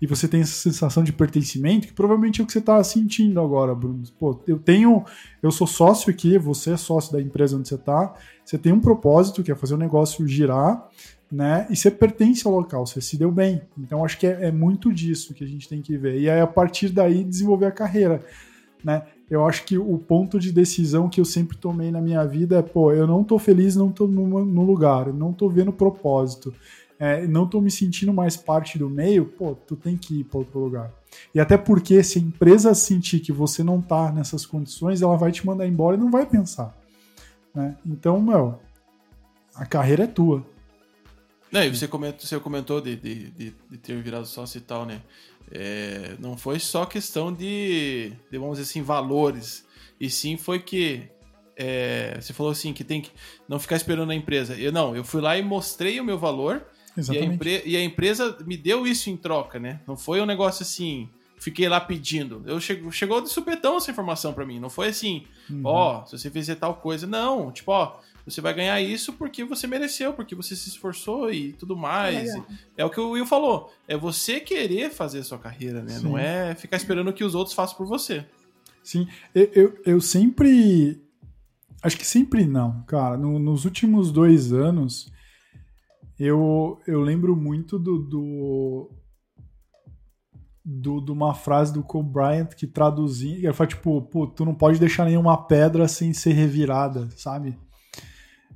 e 0.00 0.06
você 0.06 0.26
tem 0.26 0.40
essa 0.40 0.54
sensação 0.54 1.04
de 1.04 1.12
pertencimento, 1.12 1.86
que 1.86 1.92
provavelmente 1.92 2.40
é 2.40 2.44
o 2.44 2.46
que 2.46 2.52
você 2.52 2.58
está 2.58 2.82
sentindo 2.82 3.40
agora, 3.40 3.74
Bruno. 3.74 4.02
Pô, 4.18 4.40
eu 4.46 4.58
tenho, 4.58 5.04
eu 5.42 5.50
sou 5.50 5.66
sócio 5.66 6.10
aqui, 6.10 6.38
você 6.38 6.72
é 6.72 6.76
sócio 6.76 7.12
da 7.12 7.20
empresa 7.20 7.56
onde 7.56 7.68
você 7.68 7.74
está, 7.74 8.14
você 8.44 8.56
tem 8.56 8.72
um 8.72 8.80
propósito 8.80 9.42
que 9.42 9.52
é 9.52 9.54
fazer 9.54 9.74
o 9.74 9.78
negócio 9.78 10.26
girar, 10.26 10.88
né? 11.30 11.66
E 11.68 11.76
você 11.76 11.90
pertence 11.90 12.46
ao 12.46 12.54
local, 12.54 12.86
você 12.86 13.00
se 13.00 13.18
deu 13.18 13.30
bem. 13.30 13.60
Então 13.78 14.04
acho 14.04 14.18
que 14.18 14.26
é, 14.26 14.46
é 14.46 14.52
muito 14.52 14.92
disso 14.92 15.34
que 15.34 15.44
a 15.44 15.46
gente 15.46 15.68
tem 15.68 15.82
que 15.82 15.96
ver. 15.96 16.18
E 16.18 16.30
aí 16.30 16.40
a 16.40 16.46
partir 16.46 16.88
daí 16.88 17.22
desenvolver 17.22 17.66
a 17.66 17.70
carreira, 17.70 18.24
né? 18.82 19.02
Eu 19.30 19.46
acho 19.46 19.64
que 19.64 19.78
o 19.78 19.96
ponto 19.96 20.40
de 20.40 20.50
decisão 20.50 21.08
que 21.08 21.20
eu 21.20 21.24
sempre 21.24 21.56
tomei 21.56 21.92
na 21.92 22.00
minha 22.00 22.24
vida 22.24 22.58
é, 22.58 22.62
pô, 22.62 22.90
eu 22.92 23.06
não 23.06 23.22
tô 23.22 23.38
feliz, 23.38 23.76
não 23.76 23.92
tô 23.92 24.08
no, 24.08 24.44
no 24.44 24.64
lugar, 24.64 25.12
não 25.12 25.32
tô 25.32 25.48
vendo 25.48 25.72
propósito, 25.72 26.52
é, 27.00 27.26
não 27.26 27.48
tô 27.48 27.62
me 27.62 27.70
sentindo 27.70 28.12
mais 28.12 28.36
parte 28.36 28.78
do 28.78 28.90
meio, 28.90 29.24
pô, 29.24 29.54
tu 29.54 29.74
tem 29.74 29.96
que 29.96 30.20
ir 30.20 30.24
para 30.24 30.40
outro 30.40 30.60
lugar. 30.60 30.92
E 31.34 31.40
até 31.40 31.56
porque 31.56 32.02
se 32.02 32.18
a 32.18 32.22
empresa 32.22 32.74
sentir 32.74 33.20
que 33.20 33.32
você 33.32 33.64
não 33.64 33.80
tá 33.80 34.12
nessas 34.12 34.44
condições, 34.44 35.00
ela 35.00 35.16
vai 35.16 35.32
te 35.32 35.46
mandar 35.46 35.66
embora 35.66 35.96
e 35.96 35.98
não 35.98 36.10
vai 36.10 36.26
pensar, 36.26 36.76
né? 37.54 37.74
Então, 37.86 38.20
meu, 38.20 38.60
a 39.54 39.64
carreira 39.64 40.04
é 40.04 40.06
tua. 40.06 40.46
Não, 41.50 41.64
e 41.64 41.74
você 41.74 41.88
comentou, 41.88 42.20
você 42.20 42.38
comentou 42.38 42.82
de, 42.82 42.94
de, 42.96 43.30
de, 43.30 43.54
de 43.70 43.78
ter 43.78 44.00
virado 44.02 44.26
sócio 44.26 44.58
e 44.58 44.60
tal, 44.60 44.84
né? 44.84 45.00
É, 45.50 46.16
não 46.20 46.36
foi 46.36 46.60
só 46.60 46.84
questão 46.84 47.32
de, 47.32 48.12
de, 48.30 48.38
vamos 48.38 48.58
dizer 48.58 48.70
assim, 48.70 48.82
valores. 48.82 49.64
E 49.98 50.10
sim 50.10 50.36
foi 50.36 50.60
que 50.60 51.08
é, 51.56 52.18
você 52.20 52.34
falou 52.34 52.52
assim 52.52 52.74
que 52.74 52.84
tem 52.84 53.00
que 53.00 53.10
não 53.48 53.58
ficar 53.58 53.76
esperando 53.76 54.12
a 54.12 54.14
empresa. 54.14 54.54
Eu 54.54 54.70
não, 54.70 54.94
eu 54.94 55.02
fui 55.02 55.22
lá 55.22 55.38
e 55.38 55.42
mostrei 55.42 55.98
o 55.98 56.04
meu 56.04 56.18
valor 56.18 56.62
e 56.96 56.98
a, 56.98 57.00
Exatamente. 57.00 57.62
e 57.66 57.76
a 57.76 57.82
empresa 57.84 58.36
me 58.46 58.56
deu 58.56 58.86
isso 58.86 59.08
em 59.10 59.16
troca, 59.16 59.58
né? 59.58 59.80
Não 59.86 59.96
foi 59.96 60.20
um 60.20 60.26
negócio 60.26 60.62
assim, 60.62 61.08
fiquei 61.38 61.68
lá 61.68 61.80
pedindo. 61.80 62.42
Eu 62.46 62.60
chego, 62.60 62.90
chegou 62.92 63.20
de 63.20 63.28
supetão 63.30 63.76
essa 63.76 63.90
informação 63.90 64.32
pra 64.32 64.44
mim. 64.46 64.58
Não 64.60 64.68
foi 64.70 64.88
assim, 64.88 65.24
Uhum. 65.48 65.62
ó, 65.64 66.04
se 66.06 66.18
você 66.18 66.30
fizer 66.30 66.56
tal 66.56 66.74
coisa. 66.76 67.06
Não, 67.06 67.50
tipo, 67.52 67.70
ó, 67.72 67.98
você 68.26 68.40
vai 68.40 68.52
ganhar 68.52 68.80
isso 68.80 69.12
porque 69.14 69.42
você 69.44 69.66
mereceu, 69.66 70.12
porque 70.12 70.34
você 70.34 70.54
se 70.54 70.68
esforçou 70.68 71.32
e 71.32 71.52
tudo 71.54 71.74
mais. 71.76 72.28
Legal. 72.28 72.46
É 72.76 72.84
o 72.84 72.90
que 72.90 73.00
o 73.00 73.10
Will 73.10 73.26
falou. 73.26 73.72
É 73.88 73.96
você 73.96 74.38
querer 74.40 74.90
fazer 74.90 75.20
a 75.20 75.24
sua 75.24 75.38
carreira, 75.38 75.82
né? 75.82 75.94
Sim. 75.98 76.04
Não 76.04 76.18
é 76.18 76.54
ficar 76.54 76.76
esperando 76.76 77.12
que 77.12 77.24
os 77.24 77.34
outros 77.34 77.54
façam 77.54 77.76
por 77.76 77.86
você. 77.86 78.24
Sim, 78.82 79.06
eu, 79.34 79.50
eu, 79.54 79.78
eu 79.86 80.00
sempre. 80.00 81.00
Acho 81.82 81.96
que 81.96 82.06
sempre 82.06 82.44
não, 82.46 82.82
cara. 82.82 83.16
No- 83.16 83.38
nos 83.38 83.64
últimos 83.64 84.12
dois 84.12 84.52
anos, 84.52 85.10
eu, 86.20 86.78
eu 86.86 87.00
lembro 87.00 87.34
muito 87.34 87.78
do. 87.78 87.98
do 87.98 88.90
do- 90.62 91.00
de 91.00 91.10
uma 91.10 91.34
frase 91.34 91.72
do 91.72 91.82
Kobe 91.82 92.12
Bryant 92.12 92.48
que 92.54 92.66
traduzia, 92.66 93.34
ele 93.38 93.52
fala 93.52 93.66
tipo, 93.68 94.02
pô, 94.02 94.26
tu 94.26 94.44
não 94.44 94.54
pode 94.54 94.78
deixar 94.78 95.06
nenhuma 95.06 95.36
pedra 95.46 95.88
sem 95.88 96.12
ser 96.12 96.32
revirada, 96.32 97.08
sabe? 97.16 97.58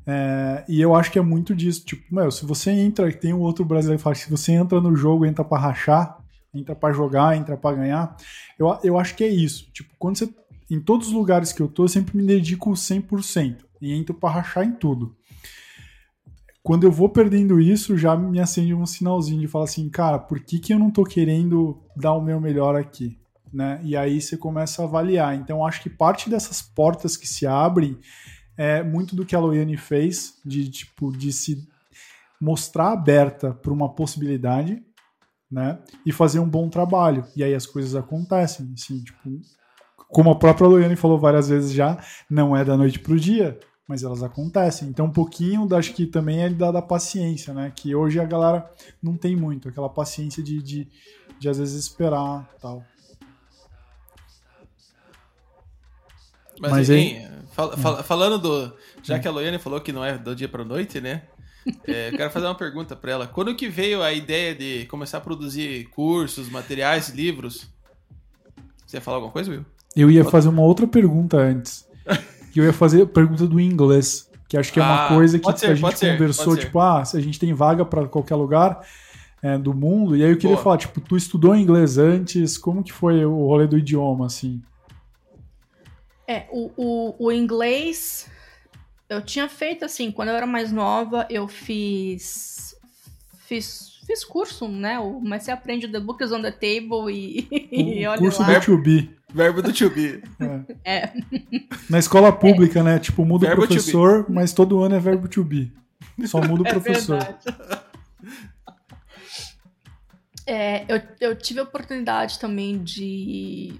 É, 0.06 0.64
e 0.68 0.80
eu 0.80 0.94
acho 0.94 1.10
que 1.10 1.18
é 1.18 1.22
muito 1.22 1.54
disso, 1.54 1.84
tipo, 1.84 2.14
meu, 2.14 2.30
se 2.30 2.44
você 2.44 2.70
entra, 2.70 3.10
tem 3.12 3.32
um 3.32 3.40
outro 3.40 3.64
brasileiro 3.64 3.98
que 3.98 4.02
fala 4.04 4.14
se 4.14 4.30
você 4.30 4.52
entra 4.52 4.80
no 4.80 4.94
jogo, 4.94 5.24
entra 5.24 5.42
pra 5.42 5.58
rachar, 5.58 6.18
entra 6.54 6.76
pra 6.76 6.92
jogar, 6.92 7.36
entra 7.36 7.56
pra 7.56 7.72
ganhar, 7.72 8.14
eu, 8.58 8.78
eu 8.84 8.98
acho 8.98 9.16
que 9.16 9.24
é 9.24 9.28
isso. 9.28 9.70
Tipo, 9.72 9.90
quando 9.98 10.18
você. 10.18 10.28
Em 10.70 10.80
todos 10.80 11.08
os 11.08 11.12
lugares 11.12 11.52
que 11.52 11.62
eu 11.62 11.68
tô, 11.68 11.84
eu 11.84 11.88
sempre 11.88 12.16
me 12.16 12.24
dedico 12.26 12.70
100% 12.76 13.64
e 13.80 13.92
entro 13.94 14.14
pra 14.14 14.30
rachar 14.30 14.64
em 14.64 14.72
tudo. 14.72 15.16
Quando 16.64 16.84
eu 16.84 16.90
vou 16.90 17.10
perdendo 17.10 17.60
isso, 17.60 17.94
já 17.94 18.16
me 18.16 18.40
acende 18.40 18.72
um 18.74 18.86
sinalzinho 18.86 19.38
de 19.38 19.46
falar 19.46 19.66
assim, 19.66 19.86
cara, 19.90 20.18
por 20.18 20.40
que, 20.40 20.58
que 20.58 20.72
eu 20.72 20.78
não 20.78 20.90
tô 20.90 21.04
querendo 21.04 21.78
dar 21.94 22.14
o 22.14 22.22
meu 22.22 22.40
melhor 22.40 22.74
aqui? 22.74 23.18
Né? 23.52 23.78
E 23.84 23.94
aí 23.94 24.18
você 24.18 24.34
começa 24.34 24.80
a 24.80 24.86
avaliar. 24.86 25.34
Então, 25.34 25.64
acho 25.64 25.82
que 25.82 25.90
parte 25.90 26.30
dessas 26.30 26.62
portas 26.62 27.18
que 27.18 27.28
se 27.28 27.46
abrem 27.46 27.98
é 28.56 28.82
muito 28.82 29.14
do 29.14 29.26
que 29.26 29.36
a 29.36 29.40
Loiane 29.40 29.76
fez, 29.76 30.40
de 30.42 30.70
tipo, 30.70 31.12
de 31.12 31.34
se 31.34 31.68
mostrar 32.40 32.92
aberta 32.92 33.52
para 33.52 33.72
uma 33.72 33.94
possibilidade, 33.94 34.82
né? 35.50 35.78
E 36.06 36.12
fazer 36.12 36.38
um 36.38 36.48
bom 36.48 36.70
trabalho. 36.70 37.26
E 37.36 37.44
aí 37.44 37.54
as 37.54 37.66
coisas 37.66 37.94
acontecem, 37.94 38.72
assim, 38.72 39.04
tipo, 39.04 39.38
como 40.08 40.30
a 40.30 40.38
própria 40.38 40.66
Loiane 40.66 40.96
falou 40.96 41.18
várias 41.18 41.50
vezes 41.50 41.74
já, 41.74 42.02
não 42.30 42.56
é 42.56 42.64
da 42.64 42.74
noite 42.74 43.00
pro 43.00 43.20
dia, 43.20 43.60
mas 43.86 44.02
elas 44.02 44.22
acontecem. 44.22 44.88
Então, 44.88 45.06
um 45.06 45.12
pouquinho, 45.12 45.66
da- 45.66 45.78
acho 45.78 45.92
que 45.92 46.06
também 46.06 46.42
é 46.42 46.48
da, 46.50 46.72
da 46.72 46.82
paciência, 46.82 47.52
né? 47.52 47.72
Que 47.74 47.94
hoje 47.94 48.18
a 48.18 48.24
galera 48.24 48.70
não 49.02 49.16
tem 49.16 49.36
muito, 49.36 49.68
aquela 49.68 49.88
paciência 49.88 50.42
de, 50.42 50.62
de, 50.62 50.88
de 51.38 51.48
às 51.48 51.58
vezes 51.58 51.74
esperar 51.84 52.48
tal. 52.60 52.82
Mas, 56.60 56.70
Mas 56.70 56.90
enfim, 56.90 57.26
fal- 57.52 57.76
fal- 57.76 58.02
falando 58.04 58.38
do. 58.38 58.72
Já 59.02 59.18
que 59.18 59.26
a 59.26 59.30
Loiane 59.30 59.58
falou 59.58 59.80
que 59.80 59.92
não 59.92 60.04
é 60.04 60.16
do 60.16 60.34
dia 60.36 60.48
pra 60.48 60.64
noite, 60.64 61.00
né? 61.00 61.22
É, 61.86 62.08
eu 62.10 62.16
quero 62.16 62.30
fazer 62.30 62.46
uma 62.46 62.54
pergunta 62.54 62.94
pra 62.94 63.10
ela. 63.12 63.26
Quando 63.26 63.54
que 63.56 63.68
veio 63.68 64.02
a 64.02 64.12
ideia 64.12 64.54
de 64.54 64.86
começar 64.86 65.18
a 65.18 65.20
produzir 65.20 65.86
cursos, 65.88 66.48
materiais, 66.48 67.08
livros? 67.08 67.68
Você 68.86 68.98
ia 68.98 69.00
falar 69.00 69.16
alguma 69.16 69.32
coisa, 69.32 69.50
Will? 69.50 69.64
Eu 69.96 70.10
ia 70.10 70.24
fazer 70.24 70.48
uma 70.48 70.62
outra 70.62 70.86
pergunta 70.86 71.36
antes. 71.38 71.84
Que 72.54 72.60
eu 72.60 72.64
ia 72.64 72.72
fazer 72.72 73.02
a 73.02 73.06
pergunta 73.06 73.46
do 73.46 73.60
inglês, 73.60 74.30
que 74.48 74.56
acho 74.56 74.72
que 74.72 74.78
é 74.78 74.82
uma 74.82 75.06
Ah, 75.06 75.08
coisa 75.08 75.38
que 75.38 75.44
pode 75.44 75.58
ser, 75.58 75.66
a 75.66 75.74
gente 75.74 75.82
conversou, 76.12 76.54
ser. 76.54 76.60
tipo, 76.60 76.78
ah, 76.78 77.04
se 77.04 77.16
a 77.16 77.20
gente 77.20 77.38
tem 77.38 77.52
vaga 77.52 77.84
pra 77.84 78.06
qualquer 78.06 78.36
lugar 78.36 78.80
é, 79.42 79.58
do 79.58 79.74
mundo. 79.74 80.16
E 80.16 80.22
aí 80.24 80.30
eu 80.30 80.36
queria 80.36 80.54
Boa. 80.54 80.62
falar, 80.62 80.78
tipo, 80.78 81.00
tu 81.00 81.16
estudou 81.16 81.54
inglês 81.56 81.98
antes, 81.98 82.56
como 82.56 82.82
que 82.84 82.92
foi 82.92 83.24
o 83.26 83.44
rolê 83.46 83.66
do 83.66 83.76
idioma, 83.76 84.26
assim? 84.26 84.62
É, 86.26 86.46
o, 86.50 86.70
o, 86.76 87.26
o 87.26 87.32
inglês 87.32 88.30
eu 89.08 89.20
tinha 89.20 89.48
feito 89.48 89.84
assim, 89.84 90.10
quando 90.10 90.30
eu 90.30 90.34
era 90.36 90.46
mais 90.46 90.72
nova, 90.72 91.26
eu 91.28 91.46
fiz. 91.46 92.74
Fiz, 93.46 94.00
fiz 94.06 94.24
curso, 94.24 94.66
né? 94.68 94.98
O- 94.98 95.20
Mas 95.20 95.42
você 95.42 95.50
aprende 95.50 95.86
The 95.88 96.00
Book 96.00 96.24
is 96.24 96.32
on 96.32 96.40
the 96.40 96.50
Table 96.50 97.12
e, 97.12 97.46
e 98.00 98.06
o 98.06 98.10
olha 98.10 98.18
curso 98.20 98.40
lá. 98.42 98.58
do 98.58 98.64
to 98.64 98.78
be. 98.78 99.10
Verbo 99.34 99.60
do 99.60 99.72
to 99.72 99.90
be. 99.90 100.22
É, 100.84 101.12
Na 101.90 101.98
escola 101.98 102.32
pública, 102.32 102.84
né? 102.84 103.00
Tipo, 103.00 103.24
muda 103.24 103.46
o 103.46 103.48
Verbo 103.48 103.62
be. 103.62 103.68
professor, 103.68 104.26
mas 104.30 104.52
todo 104.52 104.80
ano 104.82 104.94
é 104.94 105.00
verbo 105.00 105.26
to 105.26 105.42
be. 105.42 105.72
Só 106.24 106.40
muda 106.40 106.62
o 106.62 106.66
é 106.68 106.70
professor. 106.70 107.18
verdade. 107.18 107.56
É, 110.46 110.84
eu, 110.88 111.02
eu 111.20 111.36
tive 111.36 111.58
a 111.58 111.64
oportunidade 111.64 112.38
também 112.38 112.82
de, 112.82 113.74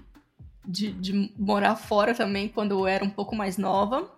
de, 0.67 0.91
de 0.91 1.31
morar 1.37 1.75
fora 1.75 2.13
também 2.13 2.49
quando 2.49 2.71
eu 2.71 2.85
era 2.87 3.03
um 3.05 3.09
pouco 3.09 3.33
mais 3.35 3.57
nova. 3.57 4.11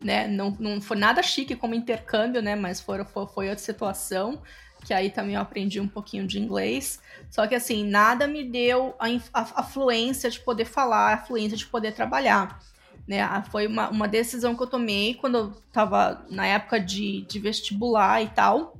Né? 0.00 0.28
Não, 0.28 0.54
não 0.60 0.80
foi 0.80 0.96
nada 0.98 1.22
chique 1.22 1.56
como 1.56 1.74
intercâmbio, 1.74 2.40
né? 2.40 2.54
Mas 2.54 2.80
foi, 2.80 3.02
foi, 3.06 3.26
foi 3.26 3.48
outra 3.48 3.64
situação. 3.64 4.40
Que 4.86 4.94
aí 4.94 5.10
também 5.10 5.34
eu 5.34 5.40
aprendi 5.40 5.80
um 5.80 5.88
pouquinho 5.88 6.28
de 6.28 6.38
inglês. 6.38 7.00
Só 7.28 7.44
que 7.44 7.56
assim, 7.56 7.84
nada 7.84 8.28
me 8.28 8.44
deu 8.44 8.94
a, 9.00 9.08
a, 9.34 9.60
a 9.60 9.62
fluência 9.64 10.30
de 10.30 10.38
poder 10.38 10.64
falar, 10.64 11.12
a 11.12 11.18
fluência 11.18 11.56
de 11.56 11.66
poder 11.66 11.92
trabalhar. 11.92 12.62
Né? 13.06 13.20
Ah, 13.20 13.42
Foi 13.42 13.66
uma, 13.66 13.90
uma 13.90 14.06
decisão 14.06 14.54
que 14.54 14.62
eu 14.62 14.66
tomei 14.68 15.14
quando 15.14 15.36
eu 15.36 15.50
tava 15.72 16.24
na 16.30 16.46
época 16.46 16.78
de, 16.78 17.22
de 17.22 17.40
vestibular 17.40 18.22
e 18.22 18.28
tal. 18.28 18.78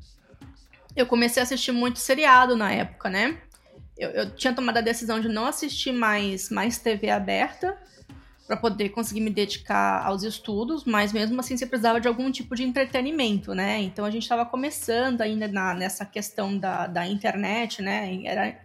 Eu 0.94 1.06
comecei 1.06 1.40
a 1.40 1.44
assistir 1.44 1.72
muito 1.72 1.98
seriado 1.98 2.54
na 2.54 2.72
época, 2.72 3.10
né? 3.10 3.40
Eu, 3.98 4.10
eu 4.10 4.30
tinha 4.36 4.54
tomado 4.54 4.76
a 4.76 4.82
decisão 4.82 5.18
de 5.20 5.28
não 5.28 5.44
assistir 5.44 5.90
mais, 5.90 6.50
mais 6.50 6.78
TV 6.78 7.10
aberta 7.10 7.76
para 8.46 8.56
poder 8.56 8.90
conseguir 8.90 9.20
me 9.20 9.30
dedicar 9.30 10.04
aos 10.06 10.22
estudos, 10.22 10.84
mas 10.84 11.12
mesmo 11.12 11.38
assim 11.40 11.56
você 11.56 11.66
precisava 11.66 12.00
de 12.00 12.06
algum 12.06 12.30
tipo 12.30 12.54
de 12.54 12.62
entretenimento, 12.62 13.54
né? 13.54 13.80
Então 13.82 14.04
a 14.04 14.10
gente 14.10 14.22
estava 14.22 14.46
começando 14.46 15.20
ainda 15.20 15.48
na- 15.48 15.74
nessa 15.74 16.04
questão 16.06 16.56
da, 16.56 16.86
da 16.86 17.06
internet, 17.06 17.82
né? 17.82 18.20
Era 18.24 18.56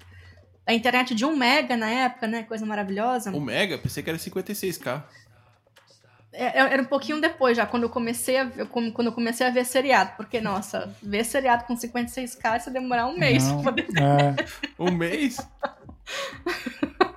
a 0.67 0.73
internet 0.73 1.15
de 1.15 1.25
1 1.25 1.35
mega 1.35 1.75
na 1.75 1.89
época, 1.89 2.27
né? 2.27 2.43
Coisa 2.43 2.65
maravilhosa. 2.65 3.31
O 3.31 3.41
Mega? 3.41 3.77
Pensei 3.77 4.03
que 4.03 4.09
era 4.09 4.19
56k. 4.19 5.03
É, 6.33 6.59
Era 6.59 6.81
um 6.81 6.85
pouquinho 6.85 7.19
depois 7.19 7.57
já, 7.57 7.65
quando 7.65 7.83
eu 7.83 7.89
comecei 7.89 8.37
a 8.37 8.45
ver, 8.45 8.65
quando 8.67 9.07
eu 9.07 9.11
comecei 9.11 9.45
a 9.45 9.49
ver 9.49 9.65
seriado, 9.65 10.11
porque, 10.15 10.39
nossa, 10.39 10.95
ver 11.03 11.25
seriado 11.25 11.65
com 11.65 11.75
56k 11.75 12.57
isso 12.57 12.69
ia 12.69 12.73
demorar 12.73 13.07
um 13.07 13.17
mês 13.17 13.43
Não, 13.43 13.61
pra 13.63 13.73
poder 13.73 13.87
é, 13.97 14.35
Um 14.79 14.91
mês? 14.91 15.37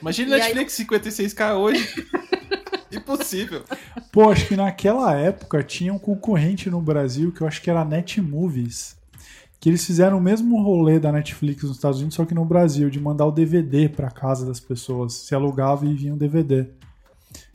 Imagina 0.00 0.30
E 0.36 0.40
aí- 0.40 0.54
Netflix 0.54 0.74
56k 0.78 1.54
hoje. 1.54 2.06
Impossível. 2.92 3.62
Pô, 4.12 4.30
acho 4.30 4.46
que 4.46 4.56
naquela 4.56 5.14
época 5.14 5.62
tinha 5.62 5.92
um 5.92 5.98
concorrente 5.98 6.70
no 6.70 6.80
Brasil 6.80 7.32
que 7.32 7.40
eu 7.40 7.46
acho 7.46 7.60
que 7.60 7.68
era 7.70 7.80
a 7.80 7.84
Netmovies. 7.84 8.96
Que 9.60 9.68
eles 9.70 9.84
fizeram 9.84 10.18
o 10.18 10.20
mesmo 10.20 10.62
rolê 10.62 10.98
da 11.00 11.10
Netflix 11.10 11.62
nos 11.64 11.76
Estados 11.76 11.98
Unidos, 11.98 12.14
só 12.14 12.24
que 12.24 12.34
no 12.34 12.44
Brasil, 12.44 12.88
de 12.88 13.00
mandar 13.00 13.26
o 13.26 13.32
DVD 13.32 13.88
pra 13.88 14.10
casa 14.10 14.46
das 14.46 14.60
pessoas. 14.60 15.14
Se 15.14 15.34
alugava 15.34 15.84
e 15.86 15.94
vinha 15.94 16.14
um 16.14 16.16
DVD. 16.18 16.66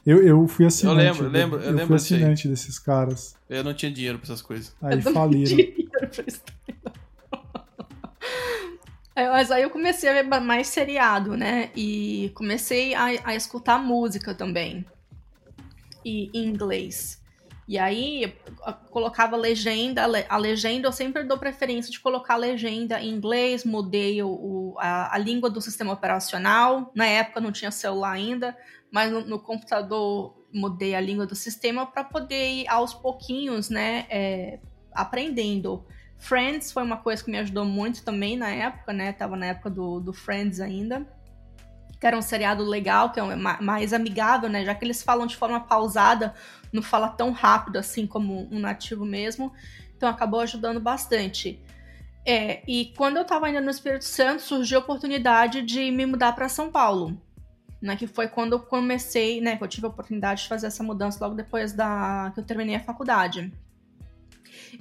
Eu, 0.06 0.22
eu 0.26 0.48
fui 0.48 0.66
assinante. 0.66 0.98
lembro, 0.98 1.26
eu 1.26 1.30
lembro, 1.32 1.60
eu 1.60 1.64
eu 1.64 1.70
lembro 1.72 1.88
fui 1.88 1.96
assinante 1.96 2.48
desses 2.48 2.78
caras. 2.80 3.36
Eu 3.50 3.64
não 3.64 3.74
tinha 3.74 3.92
dinheiro 3.92 4.18
pra 4.18 4.26
essas 4.26 4.42
coisas. 4.42 4.74
Aí 4.82 4.98
Eu 4.98 5.14
faliram. 5.14 5.46
tinha 5.56 5.72
dinheiro 5.72 6.08
pra 6.10 6.24
isso. 6.28 6.42
É, 9.16 9.28
Mas 9.30 9.52
aí 9.52 9.64
eu 9.64 9.70
comecei 9.70 10.10
a 10.10 10.14
ver 10.14 10.24
mais 10.42 10.68
seriado, 10.68 11.36
né? 11.36 11.70
E 11.76 12.32
comecei 12.36 12.94
a, 12.96 13.06
a 13.26 13.36
escutar 13.36 13.78
música 13.78 14.34
também. 14.34 14.86
E 16.04 16.30
em 16.34 16.46
inglês. 16.48 17.22
E 17.68 17.78
aí 17.78 18.34
colocava 18.90 19.38
legenda, 19.38 20.04
a 20.04 20.08
le- 20.08 20.26
a 20.28 20.36
legenda 20.38 20.88
eu 20.88 20.92
sempre 20.92 21.24
dou 21.24 21.38
preferência 21.38 21.92
de 21.92 22.00
colocar 22.00 22.36
legenda 22.36 23.00
em 23.00 23.10
inglês, 23.10 23.64
mudei 23.64 24.22
o- 24.24 24.76
a, 24.80 25.14
a 25.16 25.18
língua 25.18 25.50
do 25.50 25.62
sistema 25.62 25.94
operacional. 25.94 26.92
Na 26.96 27.06
época 27.06 27.40
não 27.40 27.52
tinha 27.52 27.72
celular 27.72 28.12
ainda, 28.12 28.58
mas 28.92 29.12
no, 29.12 29.22
no 29.22 29.40
computador 29.40 30.36
mudei 30.54 30.96
a 30.96 31.00
língua 31.00 31.26
do 31.26 31.36
sistema 31.36 31.86
para 31.86 32.04
poder 32.04 32.50
ir 32.62 32.68
aos 32.68 32.94
pouquinhos, 32.94 33.70
né, 33.70 34.06
é, 34.10 34.60
aprendendo. 34.94 35.86
Friends 36.22 36.72
foi 36.72 36.84
uma 36.84 36.98
coisa 36.98 37.24
que 37.24 37.32
me 37.32 37.40
ajudou 37.40 37.66
muito 37.66 38.04
também 38.04 38.38
na 38.38 38.50
época, 38.50 38.94
né? 38.94 39.12
Tava 39.12 39.36
na 39.36 39.48
época 39.48 39.72
do, 39.72 40.00
do 40.00 40.14
Friends 40.14 40.60
ainda. 40.60 41.06
Que 42.00 42.06
era 42.06 42.16
um 42.16 42.22
seriado 42.22 42.64
legal, 42.64 43.12
que 43.12 43.20
é 43.20 43.36
ma- 43.36 43.60
mais 43.60 43.92
amigável, 43.92 44.48
né? 44.48 44.64
Já 44.64 44.76
que 44.76 44.86
eles 44.86 45.02
falam 45.02 45.26
de 45.26 45.36
forma 45.36 45.60
pausada, 45.60 46.36
não 46.72 46.84
fala 46.84 47.10
tão 47.10 47.32
rápido 47.32 47.78
assim 47.78 48.06
como 48.06 48.48
um 48.52 48.60
nativo 48.60 49.04
mesmo. 49.04 49.52
Então 49.98 50.08
acabou 50.08 50.42
ajudando 50.42 50.80
bastante. 50.80 51.60
É, 52.24 52.62
e 52.68 52.94
quando 52.96 53.18
eu 53.18 53.26
tava 53.26 53.48
ainda 53.48 53.60
no 53.60 53.72
Espírito 53.72 54.06
Santo, 54.06 54.44
surgiu 54.44 54.78
a 54.78 54.82
oportunidade 54.82 55.64
de 55.64 55.90
me 55.90 56.06
mudar 56.06 56.34
para 56.34 56.48
São 56.48 56.72
Paulo. 56.72 57.20
Né, 57.82 57.96
que 57.96 58.06
foi 58.06 58.28
quando 58.28 58.54
eu 58.54 58.60
comecei, 58.60 59.42
né? 59.42 59.58
Que 59.58 59.64
eu 59.64 59.68
tive 59.68 59.88
a 59.88 59.90
oportunidade 59.90 60.44
de 60.44 60.50
fazer 60.50 60.68
essa 60.68 60.84
mudança 60.84 61.18
logo 61.20 61.34
depois 61.34 61.74
da 61.74 62.32
que 62.32 62.40
eu 62.40 62.44
terminei 62.44 62.76
a 62.76 62.80
faculdade. 62.80 63.52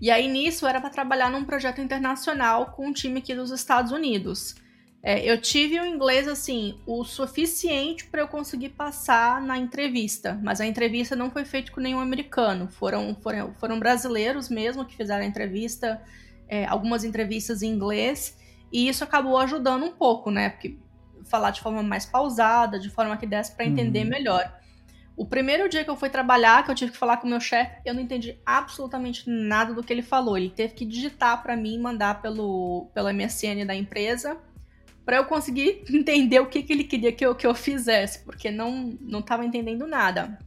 E 0.01 0.11
aí 0.11 0.29
nisso 0.29 0.67
era 0.67 0.81
para 0.81 0.91
trabalhar 0.91 1.31
num 1.31 1.45
projeto 1.45 1.81
internacional 1.81 2.73
com 2.73 2.87
um 2.87 2.93
time 2.93 3.19
aqui 3.19 3.35
dos 3.35 3.51
Estados 3.51 3.93
Unidos. 3.93 4.55
É, 5.03 5.25
eu 5.25 5.41
tive 5.41 5.81
o 5.81 5.87
inglês 5.87 6.29
assim 6.29 6.79
o 6.87 7.05
suficiente 7.05 8.05
para 8.07 8.21
eu 8.21 8.29
conseguir 8.29 8.71
passar 8.71 9.41
na 9.41 9.57
entrevista, 9.57 10.39
mas 10.43 10.61
a 10.61 10.67
entrevista 10.67 11.17
não 11.17 11.31
foi 11.31 11.45
feita 11.45 11.73
com 11.73 11.81
nenhum 11.81 12.01
americano. 12.01 12.69
Foram 12.69 13.15
foram, 13.15 13.55
foram 13.55 13.79
brasileiros 13.79 14.49
mesmo 14.51 14.85
que 14.85 14.97
fizeram 14.97 15.23
a 15.23 15.27
entrevista, 15.27 16.01
é, 16.49 16.67
algumas 16.67 17.05
entrevistas 17.05 17.63
em 17.63 17.69
inglês 17.71 18.37
e 18.73 18.89
isso 18.89 19.03
acabou 19.05 19.39
ajudando 19.39 19.85
um 19.85 19.93
pouco, 19.93 20.31
né? 20.31 20.51
Porque 20.51 20.77
falar 21.25 21.51
de 21.51 21.61
forma 21.61 21.83
mais 21.83 22.05
pausada, 22.07 22.79
de 22.79 22.91
forma 22.91 23.17
que 23.17 23.27
desse 23.27 23.55
para 23.55 23.65
entender 23.67 24.05
Uhum. 24.05 24.11
melhor. 24.11 24.60
O 25.17 25.27
primeiro 25.27 25.69
dia 25.69 25.85
que 25.85 25.91
eu 25.91 25.97
fui 25.97 26.09
trabalhar, 26.09 26.65
que 26.65 26.71
eu 26.71 26.75
tive 26.75 26.93
que 26.93 26.99
falar 26.99 27.19
com 27.19 27.27
o 27.27 27.31
meu 27.31 27.41
chefe, 27.41 27.81
eu 27.85 27.93
não 27.93 28.01
entendi 28.01 28.39
absolutamente 28.45 29.29
nada 29.29 29.75
do 29.75 29.83
que 29.83 29.93
ele 29.93 30.03
falou. 30.03 30.39
Ele 30.39 30.51
teve 30.51 30.75
que 30.75 30.87
digitar 30.87 31.43
para 31.43 31.57
mim, 31.57 31.79
mandar 31.79 32.23
pelo, 32.23 32.91
pelo 32.95 33.13
MSN 33.13 33.67
da 33.67 33.75
empresa, 33.75 34.39
para 35.05 35.19
eu 35.19 35.25
conseguir 35.27 35.85
entender 35.93 36.41
o 36.41 36.47
que, 36.47 36.63
que 36.63 36.73
ele 36.73 36.85
queria 36.85 37.13
que 37.13 37.25
eu, 37.25 37.35
que 37.35 37.47
eu 37.47 37.55
fizesse, 37.55 38.25
porque 38.25 38.51
não 38.51 38.97
não 39.01 39.21
estava 39.21 39.45
entendendo 39.45 39.87
nada. 39.87 40.39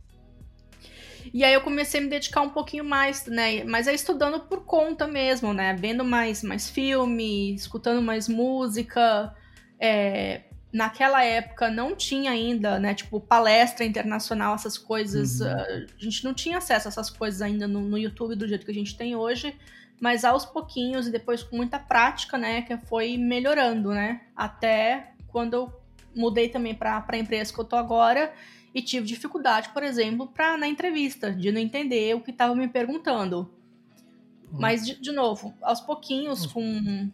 E 1.32 1.44
aí 1.44 1.54
eu 1.54 1.62
comecei 1.62 2.00
a 2.00 2.04
me 2.04 2.10
dedicar 2.10 2.42
um 2.42 2.50
pouquinho 2.50 2.84
mais, 2.84 3.26
né? 3.28 3.64
Mas 3.64 3.88
é 3.88 3.94
estudando 3.94 4.40
por 4.42 4.66
conta 4.66 5.08
mesmo, 5.08 5.54
né? 5.54 5.76
Vendo 5.76 6.04
mais, 6.04 6.44
mais 6.44 6.70
filme, 6.70 7.54
escutando 7.54 8.02
mais 8.02 8.28
música. 8.28 9.34
É, 9.80 10.42
naquela 10.74 11.24
época 11.24 11.70
não 11.70 11.96
tinha 11.96 12.32
ainda, 12.32 12.80
né? 12.80 12.96
Tipo, 12.96 13.20
palestra 13.20 13.86
internacional, 13.86 14.56
essas 14.56 14.78
coisas. 14.78 15.40
Uhum. 15.40 15.48
ah, 15.48 15.86
a 16.00 16.04
gente 16.04 16.24
não 16.24 16.34
tinha 16.34 16.58
acesso 16.58 16.88
a 16.88 16.90
essas 16.90 17.12
coisas 17.12 17.42
ainda 17.42 17.68
no, 17.68 17.82
no 17.82 17.98
YouTube 17.98 18.36
do 18.36 18.48
jeito 18.48 18.66
que 18.66 18.72
a 18.72 18.76
gente 18.76 18.98
tem 18.98 19.16
hoje. 19.16 19.56
Mas 20.02 20.26
aos 20.26 20.46
pouquinhos 20.46 21.08
e 21.08 21.12
depois 21.12 21.44
com 21.44 21.56
muita 21.56 21.78
prática, 21.78 22.38
né? 22.38 22.64
Que 22.64 22.76
foi 22.76 23.16
melhorando, 23.18 23.92
né? 23.92 24.22
Até 24.36 25.12
quando 25.28 25.54
eu 25.54 25.74
mudei 26.16 26.50
também 26.50 26.74
para 26.74 27.06
a 27.08 27.18
empresa 27.18 27.54
que 27.54 27.60
eu 27.60 27.66
tô 27.66 27.76
agora 27.76 28.34
e 28.74 28.82
tive 28.82 29.06
dificuldade, 29.06 29.70
por 29.70 29.84
exemplo, 29.84 30.28
pra, 30.28 30.58
na 30.58 30.68
entrevista, 30.68 31.32
de 31.32 31.52
não 31.52 31.62
entender 31.62 32.16
o 32.16 32.22
que 32.22 32.32
estavam 32.32 32.56
me 32.56 32.68
perguntando. 32.68 33.52
Mas, 34.52 34.86
de, 34.86 35.00
de 35.00 35.12
novo, 35.12 35.54
aos 35.62 35.82
pouquinhos, 35.82 36.46
com, 36.46 37.12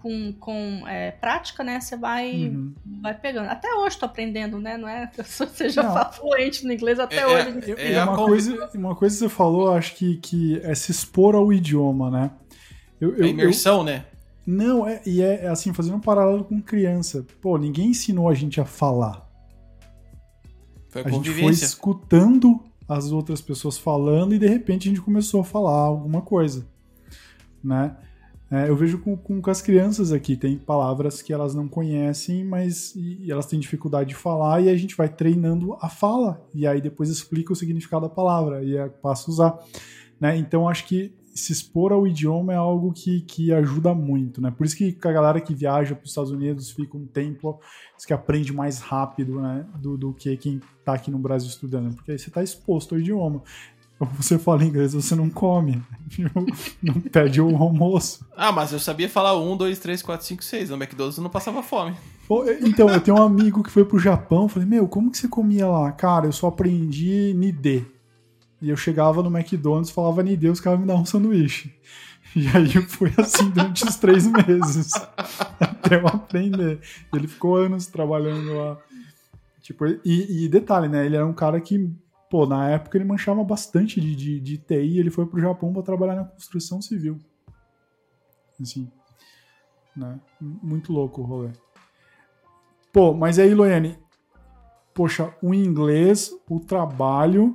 com, 0.00 0.32
com 0.34 0.84
é, 0.86 1.10
prática, 1.10 1.62
né, 1.64 1.80
você 1.80 1.96
vai, 1.96 2.48
Uhum. 2.48 2.72
vai 3.02 3.14
pegando. 3.14 3.48
Até 3.50 3.72
hoje 3.74 3.98
tô 3.98 4.06
aprendendo, 4.06 4.58
né? 4.60 4.76
Não 4.76 4.88
é 4.88 5.06
que 5.08 5.20
eu 5.20 5.24
seja 5.24 5.82
Não. 5.82 6.12
fluente 6.12 6.64
no 6.64 6.72
inglês 6.72 6.98
até 6.98 7.18
É, 7.18 7.26
hoje. 7.26 7.72
é, 7.76 7.92
E 7.92 7.96
a 7.96 8.04
uma, 8.04 8.16
coisa, 8.16 8.70
uma 8.74 8.94
coisa 8.94 9.14
que 9.16 9.18
você 9.20 9.28
falou, 9.28 9.72
acho 9.74 9.94
que, 9.96 10.16
que 10.18 10.60
é 10.62 10.74
se 10.74 10.90
expor 10.92 11.34
ao 11.34 11.52
idioma, 11.52 12.10
né? 12.10 12.30
Eu, 13.00 13.10
eu- 13.10 13.16
A 13.16 13.18
eu- 13.20 13.26
imersão, 13.26 13.82
né? 13.84 14.06
não, 14.46 14.86
é, 14.88 15.02
e 15.04 15.20
é 15.22 15.44
é 15.44 15.48
assim, 15.48 15.72
fazendo 15.74 15.96
um 15.96 16.00
paralelo 16.00 16.42
com 16.44 16.60
criança. 16.62 17.26
Pô, 17.40 17.58
ninguém 17.58 17.88
ensinou 17.90 18.28
a 18.28 18.34
gente 18.34 18.60
a 18.60 18.64
falar. 18.64 19.28
Foi 20.88 21.02
a 21.02 21.06
A 21.06 21.10
gente 21.10 21.30
foi 21.30 21.50
escutando 21.52 22.60
as 22.88 23.12
outras 23.12 23.40
pessoas 23.42 23.76
falando 23.76 24.34
e 24.34 24.38
de 24.38 24.46
repente 24.48 24.88
a 24.88 24.90
gente 24.90 25.02
começou 25.02 25.42
a 25.42 25.44
falar 25.44 25.72
alguma 25.80 26.22
coisa, 26.22 26.66
né? 27.62 27.94
É, 28.50 28.68
eu 28.68 28.74
vejo 28.74 28.98
com, 28.98 29.14
com, 29.14 29.42
com 29.42 29.50
as 29.50 29.60
crianças 29.60 30.10
aqui, 30.10 30.34
tem 30.34 30.56
palavras 30.56 31.20
que 31.20 31.34
elas 31.34 31.54
não 31.54 31.68
conhecem, 31.68 32.44
mas 32.44 32.94
e, 32.96 33.30
elas 33.30 33.44
têm 33.44 33.60
dificuldade 33.60 34.08
de 34.08 34.14
falar 34.14 34.62
e 34.62 34.70
a 34.70 34.76
gente 34.76 34.96
vai 34.96 35.08
treinando 35.08 35.76
a 35.80 35.88
fala 35.90 36.42
e 36.54 36.66
aí 36.66 36.80
depois 36.80 37.10
explica 37.10 37.52
o 37.52 37.56
significado 37.56 38.08
da 38.08 38.14
palavra 38.14 38.64
e 38.64 38.76
é, 38.76 38.88
passa 38.88 39.30
a 39.30 39.32
usar, 39.32 39.58
né? 40.18 40.36
Então 40.36 40.66
acho 40.66 40.86
que 40.86 41.12
se 41.34 41.52
expor 41.52 41.92
ao 41.92 42.06
idioma 42.06 42.52
é 42.52 42.56
algo 42.56 42.92
que, 42.92 43.20
que 43.20 43.52
ajuda 43.52 43.94
muito, 43.94 44.40
né? 44.40 44.50
Por 44.50 44.66
isso 44.66 44.76
que 44.76 44.96
a 45.04 45.12
galera 45.12 45.40
que 45.40 45.54
viaja 45.54 45.94
para 45.94 46.04
os 46.04 46.10
Estados 46.10 46.30
Unidos 46.30 46.70
fica 46.70 46.96
um 46.96 47.06
tempo, 47.06 47.60
que 48.06 48.12
aprende 48.12 48.52
mais 48.52 48.80
rápido, 48.80 49.40
né? 49.40 49.66
Do, 49.76 49.96
do 49.96 50.12
que 50.14 50.36
quem 50.36 50.60
tá 50.84 50.94
aqui 50.94 51.10
no 51.10 51.18
Brasil 51.18 51.48
estudando, 51.48 51.94
porque 51.94 52.12
aí 52.12 52.18
você 52.18 52.30
tá 52.30 52.42
exposto 52.42 52.94
ao 52.94 53.00
idioma. 53.00 53.42
Como 53.98 54.12
você 54.12 54.38
fala 54.38 54.64
inglês, 54.64 54.92
você 54.92 55.14
não 55.16 55.28
come, 55.28 55.82
não 56.80 57.00
pede 57.00 57.40
o 57.40 57.56
almoço. 57.56 58.24
Ah, 58.36 58.52
mas 58.52 58.72
eu 58.72 58.78
sabia 58.78 59.08
falar 59.08 59.36
1, 59.36 59.56
2, 59.56 59.78
3, 59.78 60.02
4, 60.02 60.26
5, 60.26 60.44
6. 60.44 60.70
No 60.70 60.76
McDonald's 60.76 61.18
eu 61.18 61.22
não 61.22 61.30
passava 61.30 61.62
fome. 61.62 61.96
Então, 62.62 62.88
eu 62.90 63.00
tenho 63.00 63.16
um 63.16 63.22
amigo 63.22 63.62
que 63.62 63.70
foi 63.70 63.84
pro 63.84 63.98
Japão, 63.98 64.48
falei, 64.48 64.68
meu, 64.68 64.86
como 64.86 65.10
que 65.10 65.18
você 65.18 65.26
comia 65.26 65.66
lá? 65.66 65.90
Cara, 65.90 66.26
eu 66.26 66.32
só 66.32 66.48
aprendi 66.48 67.32
Nidê. 67.34 67.84
E 68.60 68.70
eu 68.70 68.76
chegava 68.76 69.22
no 69.22 69.36
McDonald's, 69.36 69.90
falava 69.90 70.22
Nidê, 70.22 70.48
os 70.48 70.60
caras 70.60 70.78
me 70.78 70.86
davam 70.86 71.02
um 71.02 71.06
sanduíche. 71.06 71.74
E 72.36 72.46
aí 72.48 72.74
eu 72.74 72.82
fui 72.82 73.12
assim 73.16 73.48
durante 73.50 73.84
os 73.84 73.96
três 73.96 74.26
meses, 74.26 74.92
até 75.58 75.96
eu 75.96 76.06
aprender. 76.06 76.78
Ele 77.12 77.26
ficou 77.26 77.56
anos 77.56 77.86
trabalhando 77.86 78.54
lá. 78.54 78.78
Tipo, 79.62 79.86
e, 80.04 80.44
e 80.44 80.48
detalhe, 80.48 80.88
né? 80.88 81.06
Ele 81.06 81.16
era 81.16 81.26
um 81.26 81.32
cara 81.32 81.60
que, 81.60 81.90
pô, 82.28 82.46
na 82.46 82.68
época 82.70 82.96
ele 82.96 83.04
manchava 83.04 83.42
bastante 83.42 84.00
de, 84.00 84.14
de, 84.14 84.40
de 84.40 84.58
TI, 84.58 84.98
ele 84.98 85.10
foi 85.10 85.26
pro 85.26 85.40
Japão 85.40 85.72
pra 85.72 85.82
trabalhar 85.82 86.16
na 86.16 86.24
construção 86.24 86.80
civil. 86.80 87.18
Assim, 88.60 88.90
né? 89.96 90.18
Muito 90.40 90.92
louco 90.92 91.22
o 91.22 91.24
rolê. 91.24 91.50
Pô, 92.92 93.12
mas 93.14 93.38
aí, 93.38 93.54
Loiane, 93.54 93.98
poxa, 94.94 95.34
o 95.42 95.54
inglês, 95.54 96.32
o 96.48 96.58
trabalho, 96.58 97.52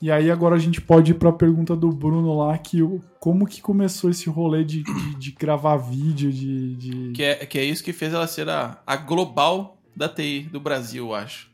e 0.00 0.10
aí 0.10 0.30
agora 0.30 0.54
a 0.54 0.58
gente 0.58 0.80
pode 0.80 1.10
ir 1.12 1.14
pra 1.14 1.32
pergunta 1.32 1.74
do 1.74 1.90
Bruno 1.90 2.36
lá, 2.36 2.56
que 2.56 2.78
como 3.18 3.46
que 3.46 3.60
começou 3.60 4.10
esse 4.10 4.28
rolê 4.30 4.62
de, 4.64 4.82
de, 4.82 5.14
de 5.16 5.32
gravar 5.32 5.76
vídeo, 5.76 6.32
de... 6.32 6.76
de... 6.76 7.12
Que 7.12 7.22
é, 7.24 7.46
que 7.46 7.58
é 7.58 7.64
isso 7.64 7.82
que 7.82 7.92
fez 7.92 8.12
ela 8.12 8.26
ser 8.26 8.48
a, 8.48 8.80
a 8.86 8.96
global 8.96 9.76
da 9.96 10.08
TI 10.08 10.42
do 10.42 10.60
Brasil, 10.60 11.06
eu 11.06 11.14
acho. 11.14 11.50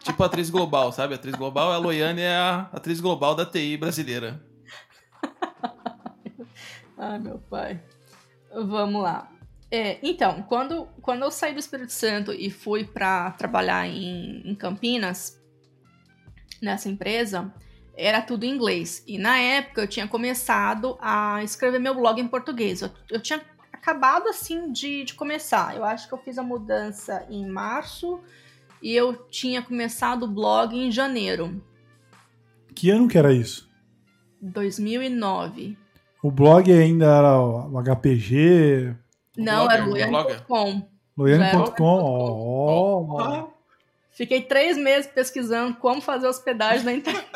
Tipo 0.00 0.22
atriz 0.22 0.50
global, 0.50 0.92
sabe? 0.92 1.14
Atriz 1.14 1.34
global, 1.34 1.72
a 1.72 1.78
Loiane 1.78 2.22
é 2.22 2.36
a 2.36 2.70
atriz 2.72 3.00
global 3.00 3.34
da 3.34 3.46
TI 3.46 3.76
brasileira. 3.76 4.42
Ai, 6.98 7.18
meu 7.18 7.38
pai. 7.38 7.82
Vamos 8.54 9.02
lá. 9.02 9.30
É, 9.70 9.98
então, 10.02 10.42
quando, 10.42 10.86
quando 11.00 11.22
eu 11.22 11.30
saí 11.30 11.54
do 11.54 11.58
Espírito 11.58 11.92
Santo 11.92 12.32
e 12.32 12.50
fui 12.50 12.84
para 12.84 13.30
trabalhar 13.32 13.86
em, 13.86 14.42
em 14.44 14.54
Campinas, 14.54 15.42
nessa 16.60 16.88
empresa, 16.88 17.52
era 17.96 18.22
tudo 18.22 18.44
em 18.44 18.50
inglês. 18.50 19.02
E 19.06 19.18
na 19.18 19.38
época 19.38 19.80
eu 19.82 19.88
tinha 19.88 20.06
começado 20.06 20.96
a 21.00 21.42
escrever 21.42 21.78
meu 21.78 21.94
blog 21.94 22.20
em 22.20 22.28
português. 22.28 22.82
Eu, 22.82 22.90
eu 23.10 23.20
tinha 23.20 23.40
acabado 23.72 24.28
assim 24.28 24.70
de, 24.70 25.04
de 25.04 25.14
começar. 25.14 25.76
Eu 25.76 25.84
acho 25.84 26.06
que 26.06 26.14
eu 26.14 26.18
fiz 26.18 26.38
a 26.38 26.42
mudança 26.42 27.26
em 27.28 27.46
março 27.46 28.20
e 28.82 28.94
eu 28.94 29.14
tinha 29.30 29.62
começado 29.62 30.24
o 30.24 30.28
blog 30.28 30.76
em 30.76 30.90
janeiro, 30.90 31.62
Que 32.74 32.90
ano 32.90 33.08
que 33.08 33.18
era 33.18 33.32
isso? 33.32 33.68
2009. 34.40 35.76
O 36.22 36.30
blog 36.30 36.72
ainda 36.72 37.06
era 37.06 37.40
o 37.40 37.78
HPG, 37.82 38.94
Não, 39.36 39.66
blogger, 39.66 39.72
era 39.72 39.84
o. 39.84 39.88
Loiane.com. 39.90 40.88
loiane.com, 41.16 43.16
Já 43.18 43.24
era 43.24 43.44
ó, 43.44 43.48
Fiquei 44.10 44.42
três 44.42 44.76
meses 44.76 45.10
pesquisando 45.10 45.76
como 45.76 46.00
fazer 46.00 46.26
hospedagem 46.28 46.84
na 46.84 46.92
internet. 46.92 47.26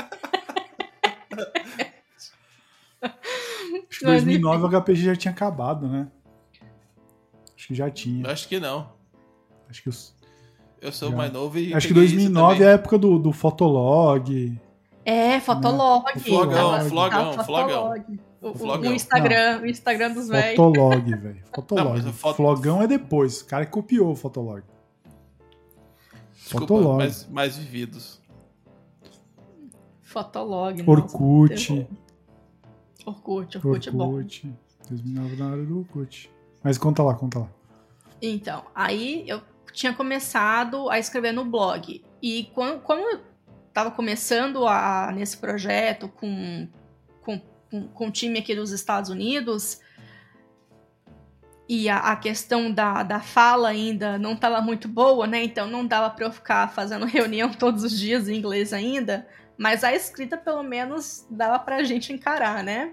Acho 3.03 3.99
que 4.01 4.05
Mas, 4.05 4.25
2009 4.25 4.65
o 4.65 4.69
HPG 4.81 4.97
já 5.05 5.17
tinha 5.17 5.33
acabado, 5.33 5.89
né? 5.89 6.09
Acho 7.57 7.69
que 7.69 7.75
já 7.75 7.91
tinha. 7.91 8.29
Acho 8.31 8.49
que 8.49 8.61
não. 8.61 8.93
Acho 9.69 9.83
que, 9.83 9.89
os- 9.89 10.15
Eu 10.81 10.93
sou 10.93 11.11
Já. 11.11 11.17
mais 11.17 11.33
novo 11.33 11.59
e. 11.59 11.75
acho 11.75 11.89
que 11.89 11.95
peguei 11.95 12.07
isso 12.07 12.17
2009 12.17 12.63
é 12.65 12.67
a 12.69 12.71
época 12.73 12.99
do, 12.99 13.19
do 13.19 13.33
Fotolog. 13.33 14.59
É, 15.05 15.41
Fotolog. 15.41 16.05
Flogão, 16.21 16.71
Tava- 16.71 16.85
flogão, 16.89 17.31
tava 17.31 17.45
flogão. 17.45 17.69
Fotolog. 17.69 18.21
O, 18.43 18.49
o- 18.51 18.55
Flogão. 18.55 18.91
o 18.93 18.95
Instagram, 18.95 19.61
o 19.63 19.67
Instagram 19.67 20.13
dos 20.13 20.29
velhos. 20.29 20.57
Fotolog, 20.57 21.11
velho. 21.17 21.43
Fotolog. 21.55 22.03
Não, 22.03 22.13
foto- 22.13 22.37
Flogão 22.37 22.83
é 22.83 22.87
depois. 22.87 23.41
O 23.41 23.47
cara 23.47 23.65
que 23.65 23.73
copiou 23.73 24.13
o 24.13 24.17
Fotolog. 24.17 24.63
Desculpa, 26.35 26.67
Fotolog. 26.67 26.97
mais, 26.99 27.29
mais 27.29 27.57
vividos. 27.57 28.21
Fotolog. 30.03 30.79
nossa, 30.83 30.91
Orkut. 30.91 31.67
terror. 31.67 31.87
Orkut, 33.05 33.57
Orkut 33.59 33.89
é 33.89 33.93
bom. 33.93 34.15
Orkut. 34.15 34.53
2009 34.89 35.37
na 35.37 35.51
área 35.51 35.65
do 35.65 35.79
Orkut. 35.81 36.31
Mas 36.63 36.79
conta 36.79 37.03
lá, 37.03 37.15
conta 37.15 37.41
lá. 37.41 37.49
Então, 38.23 38.63
aí 38.75 39.25
eu 39.29 39.41
tinha 39.77 39.93
começado 39.93 40.89
a 40.89 40.99
escrever 40.99 41.33
no 41.33 41.45
blog. 41.45 42.03
E 42.23 42.51
quando, 42.55 42.81
como 42.81 43.03
eu 43.03 43.21
estava 43.69 43.91
começando 43.91 44.67
a, 44.67 45.13
nesse 45.15 45.37
projeto 45.37 46.09
com, 46.09 46.67
com, 47.23 47.39
com, 47.71 47.89
com 47.89 48.09
o 48.09 48.11
time 48.11 48.39
aqui 48.39 48.55
dos 48.55 48.71
Estados 48.71 49.11
Unidos, 49.11 49.79
e 51.69 51.91
a, 51.91 51.99
a 51.99 52.17
questão 52.17 52.73
da, 52.73 53.03
da 53.03 53.21
fala 53.21 53.69
ainda 53.69 54.19
não 54.19 54.33
estava 54.33 54.63
muito 54.63 54.89
boa, 54.89 55.27
né? 55.27 55.45
Então 55.45 55.67
não 55.67 55.87
dava 55.87 56.09
para 56.09 56.25
eu 56.25 56.33
ficar 56.33 56.73
fazendo 56.73 57.05
reunião 57.07 57.53
todos 57.53 57.85
os 57.85 57.99
dias 57.99 58.31
em 58.31 58.37
inglês 58.37 58.73
ainda. 58.73 59.29
Mas 59.59 59.85
a 59.85 59.95
escrita, 59.95 60.39
pelo 60.39 60.63
menos, 60.63 61.27
dava 61.31 61.59
pra 61.59 61.83
gente 61.83 62.15
encarar, 62.15 62.65
né? 62.65 62.93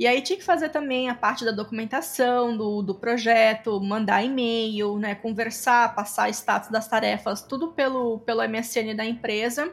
E 0.00 0.06
aí 0.06 0.22
tinha 0.22 0.38
que 0.38 0.44
fazer 0.44 0.70
também 0.70 1.10
a 1.10 1.14
parte 1.14 1.44
da 1.44 1.50
documentação 1.50 2.56
do, 2.56 2.80
do 2.80 2.94
projeto, 2.94 3.78
mandar 3.82 4.24
e-mail, 4.24 4.96
né, 4.96 5.14
conversar, 5.14 5.94
passar 5.94 6.30
status 6.30 6.70
das 6.70 6.88
tarefas, 6.88 7.42
tudo 7.42 7.72
pelo, 7.72 8.18
pelo 8.20 8.40
MSN 8.42 8.94
da 8.96 9.04
empresa. 9.04 9.70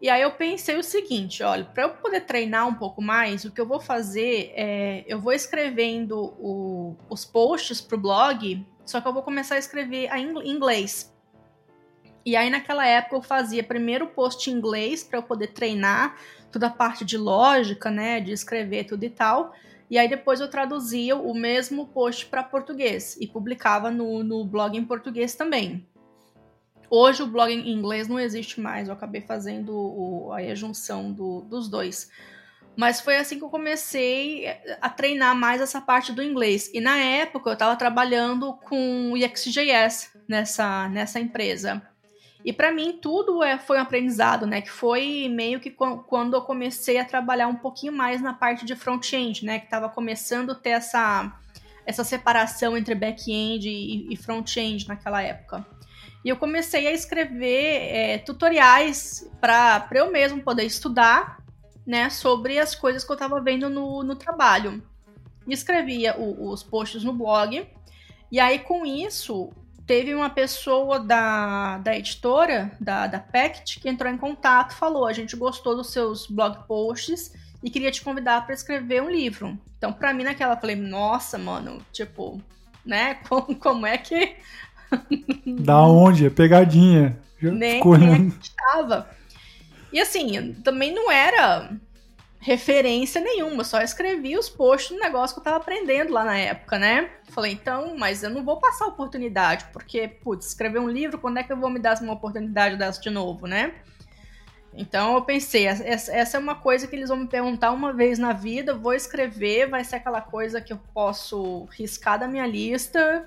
E 0.00 0.10
aí 0.10 0.22
eu 0.22 0.32
pensei 0.32 0.76
o 0.76 0.82
seguinte, 0.82 1.40
olha, 1.44 1.64
para 1.64 1.84
eu 1.84 1.90
poder 1.90 2.22
treinar 2.22 2.66
um 2.66 2.74
pouco 2.74 3.00
mais, 3.00 3.44
o 3.44 3.52
que 3.52 3.60
eu 3.60 3.66
vou 3.66 3.78
fazer 3.78 4.52
é, 4.56 5.04
eu 5.06 5.20
vou 5.20 5.32
escrevendo 5.32 6.34
o- 6.40 6.96
os 7.08 7.24
posts 7.24 7.80
pro 7.80 7.96
blog, 7.96 8.66
só 8.84 9.00
que 9.00 9.06
eu 9.06 9.12
vou 9.12 9.22
começar 9.22 9.54
a 9.54 9.58
escrever 9.58 10.10
em 10.16 10.50
inglês. 10.50 11.14
E 12.26 12.34
aí 12.34 12.50
naquela 12.50 12.84
época 12.84 13.14
eu 13.14 13.22
fazia 13.22 13.62
primeiro 13.62 14.06
o 14.06 14.08
post 14.08 14.50
em 14.50 14.54
inglês 14.54 15.04
para 15.04 15.20
eu 15.20 15.22
poder 15.22 15.52
treinar 15.52 16.16
toda 16.52 16.66
a 16.66 16.70
parte 16.70 17.04
de 17.04 17.16
lógica, 17.16 17.90
né, 17.90 18.20
de 18.20 18.30
escrever 18.30 18.84
tudo 18.84 19.04
e 19.04 19.10
tal. 19.10 19.54
E 19.90 19.98
aí 19.98 20.08
depois 20.08 20.40
eu 20.40 20.48
traduzia 20.48 21.16
o 21.16 21.34
mesmo 21.34 21.86
post 21.88 22.26
para 22.26 22.42
português 22.42 23.16
e 23.20 23.26
publicava 23.26 23.90
no, 23.90 24.22
no 24.22 24.44
blog 24.44 24.76
em 24.76 24.84
português 24.84 25.34
também. 25.34 25.86
Hoje 26.88 27.22
o 27.22 27.26
blog 27.26 27.50
em 27.50 27.70
inglês 27.72 28.06
não 28.06 28.18
existe 28.20 28.60
mais, 28.60 28.88
eu 28.88 28.94
acabei 28.94 29.22
fazendo 29.22 29.74
o, 29.74 30.32
a 30.32 30.54
junção 30.54 31.10
do- 31.10 31.40
dos 31.42 31.68
dois. 31.68 32.10
Mas 32.76 33.00
foi 33.00 33.16
assim 33.16 33.38
que 33.38 33.44
eu 33.44 33.50
comecei 33.50 34.46
a 34.80 34.88
treinar 34.88 35.34
mais 35.34 35.60
essa 35.60 35.80
parte 35.80 36.12
do 36.12 36.22
inglês. 36.22 36.70
E 36.72 36.80
na 36.80 36.96
época 36.96 37.50
eu 37.50 37.54
estava 37.54 37.76
trabalhando 37.76 38.54
com 38.64 39.12
o 39.12 39.16
EXJS 39.16 40.16
nessa, 40.26 40.88
nessa 40.88 41.20
empresa. 41.20 41.82
E 42.44 42.52
para 42.52 42.72
mim 42.72 42.98
tudo 43.00 43.42
é, 43.42 43.58
foi 43.58 43.78
um 43.78 43.82
aprendizado, 43.82 44.46
né? 44.46 44.60
Que 44.60 44.70
foi 44.70 45.28
meio 45.28 45.60
que 45.60 45.70
quan- 45.70 45.98
quando 45.98 46.34
eu 46.34 46.42
comecei 46.42 46.98
a 46.98 47.04
trabalhar 47.04 47.46
um 47.48 47.54
pouquinho 47.56 47.92
mais 47.92 48.20
na 48.20 48.32
parte 48.32 48.64
de 48.64 48.74
front-end, 48.74 49.44
né? 49.44 49.58
Que 49.60 49.66
estava 49.66 49.88
começando 49.88 50.50
a 50.50 50.54
ter 50.54 50.70
essa, 50.70 51.32
essa 51.86 52.02
separação 52.02 52.76
entre 52.76 52.94
back-end 52.94 53.68
e, 53.68 54.12
e 54.12 54.16
front-end 54.16 54.88
naquela 54.88 55.22
época. 55.22 55.64
E 56.24 56.28
eu 56.28 56.36
comecei 56.36 56.86
a 56.88 56.92
escrever 56.92 57.88
é, 57.94 58.18
tutoriais 58.18 59.28
para 59.40 59.88
eu 59.92 60.10
mesmo 60.10 60.40
poder 60.42 60.64
estudar, 60.64 61.38
né? 61.86 62.10
Sobre 62.10 62.58
as 62.58 62.74
coisas 62.74 63.04
que 63.04 63.10
eu 63.10 63.14
estava 63.14 63.40
vendo 63.40 63.68
no, 63.70 64.02
no 64.02 64.16
trabalho. 64.16 64.82
e 65.46 65.52
escrevia 65.52 66.16
o- 66.18 66.50
os 66.50 66.62
posts 66.62 67.02
no 67.04 67.12
blog. 67.12 67.66
E 68.30 68.38
aí, 68.40 68.60
com 68.60 68.86
isso, 68.86 69.50
teve 69.92 70.14
uma 70.14 70.30
pessoa 70.30 70.98
da, 70.98 71.76
da 71.76 71.94
editora, 71.94 72.72
da, 72.80 73.06
da 73.06 73.18
Pact, 73.18 73.78
que 73.78 73.90
entrou 73.90 74.10
em 74.10 74.16
contato, 74.16 74.74
falou: 74.74 75.06
a 75.06 75.12
gente 75.12 75.36
gostou 75.36 75.76
dos 75.76 75.92
seus 75.92 76.26
blog 76.26 76.66
posts 76.66 77.34
e 77.62 77.68
queria 77.68 77.90
te 77.90 78.00
convidar 78.00 78.46
para 78.46 78.54
escrever 78.54 79.02
um 79.02 79.10
livro. 79.10 79.58
Então, 79.76 79.92
pra 79.92 80.14
mim, 80.14 80.24
naquela, 80.24 80.54
eu 80.54 80.58
falei: 80.58 80.76
nossa, 80.76 81.36
mano, 81.36 81.84
tipo, 81.92 82.40
né? 82.86 83.16
Como, 83.28 83.54
como 83.54 83.86
é 83.86 83.98
que 83.98 84.36
Da 85.60 85.82
onde? 85.82 86.24
É 86.24 86.30
pegadinha. 86.30 87.18
Já 87.38 87.50
nem, 87.50 87.72
nem 87.72 87.86
olhando. 87.86 88.28
acreditava. 88.28 89.10
E 89.92 90.00
assim, 90.00 90.54
também 90.64 90.94
não 90.94 91.12
era 91.12 91.70
referência 92.42 93.20
nenhuma, 93.20 93.62
só 93.62 93.80
escrevi 93.80 94.36
os 94.36 94.48
posts 94.48 94.90
do 94.90 95.00
negócio 95.00 95.32
que 95.32 95.40
eu 95.40 95.44
tava 95.44 95.58
aprendendo 95.58 96.12
lá 96.12 96.24
na 96.24 96.36
época, 96.36 96.76
né? 96.76 97.08
Falei, 97.30 97.52
então, 97.52 97.96
mas 97.96 98.24
eu 98.24 98.30
não 98.30 98.44
vou 98.44 98.58
passar 98.58 98.86
a 98.86 98.88
oportunidade, 98.88 99.66
porque, 99.72 100.08
putz, 100.08 100.46
escrever 100.46 100.80
um 100.80 100.88
livro, 100.88 101.20
quando 101.20 101.38
é 101.38 101.44
que 101.44 101.52
eu 101.52 101.56
vou 101.56 101.70
me 101.70 101.78
dar 101.78 102.02
uma 102.02 102.14
oportunidade 102.14 102.76
dessa 102.76 103.00
de 103.00 103.10
novo, 103.10 103.46
né? 103.46 103.72
Então 104.74 105.14
eu 105.14 105.22
pensei, 105.22 105.66
essa, 105.66 106.10
essa 106.12 106.36
é 106.36 106.40
uma 106.40 106.56
coisa 106.56 106.88
que 106.88 106.96
eles 106.96 107.10
vão 107.10 107.18
me 107.18 107.28
perguntar 107.28 107.70
uma 107.70 107.92
vez 107.92 108.18
na 108.18 108.32
vida, 108.32 108.74
vou 108.74 108.92
escrever, 108.92 109.68
vai 109.68 109.84
ser 109.84 109.96
aquela 109.96 110.20
coisa 110.20 110.60
que 110.60 110.72
eu 110.72 110.80
posso 110.92 111.68
riscar 111.70 112.18
da 112.18 112.26
minha 112.26 112.46
lista, 112.46 113.24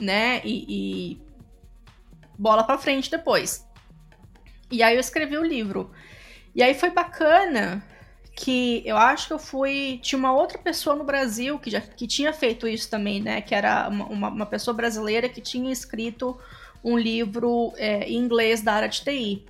né? 0.00 0.40
E, 0.42 0.64
e 0.68 1.22
bola 2.38 2.64
pra 2.64 2.78
frente 2.78 3.10
depois. 3.10 3.68
E 4.70 4.82
aí 4.82 4.94
eu 4.94 5.00
escrevi 5.00 5.36
o 5.36 5.44
livro. 5.44 5.90
E 6.54 6.62
aí 6.62 6.72
foi 6.72 6.90
bacana 6.90 7.84
que 8.38 8.82
eu 8.86 8.96
acho 8.96 9.26
que 9.26 9.32
eu 9.32 9.38
fui. 9.38 9.98
Tinha 10.00 10.16
uma 10.16 10.32
outra 10.32 10.58
pessoa 10.58 10.94
no 10.94 11.02
Brasil 11.02 11.58
que, 11.58 11.70
já, 11.70 11.80
que 11.80 12.06
tinha 12.06 12.32
feito 12.32 12.68
isso 12.68 12.88
também, 12.88 13.20
né? 13.20 13.40
Que 13.40 13.52
era 13.52 13.88
uma, 13.88 14.28
uma, 14.28 14.46
pessoa 14.46 14.72
brasileira 14.72 15.28
que 15.28 15.40
tinha 15.40 15.72
escrito 15.72 16.38
um 16.84 16.96
livro 16.96 17.72
é, 17.76 18.04
em 18.08 18.16
inglês 18.16 18.62
da 18.62 18.74
área 18.74 18.88
de 18.88 19.02
TI. 19.02 19.44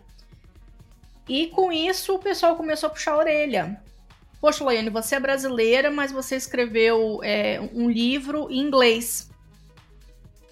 E 1.28 1.48
com 1.48 1.70
isso 1.70 2.14
o 2.14 2.18
pessoal 2.18 2.56
começou 2.56 2.86
a 2.86 2.90
puxar 2.90 3.12
a 3.12 3.18
orelha. 3.18 3.78
Poxa, 4.40 4.64
Loiane, 4.64 4.88
você 4.88 5.16
é 5.16 5.20
brasileira, 5.20 5.90
mas 5.90 6.10
você 6.10 6.36
escreveu 6.36 7.20
é, 7.22 7.60
um 7.74 7.90
livro 7.90 8.48
em 8.50 8.60
inglês. 8.60 9.28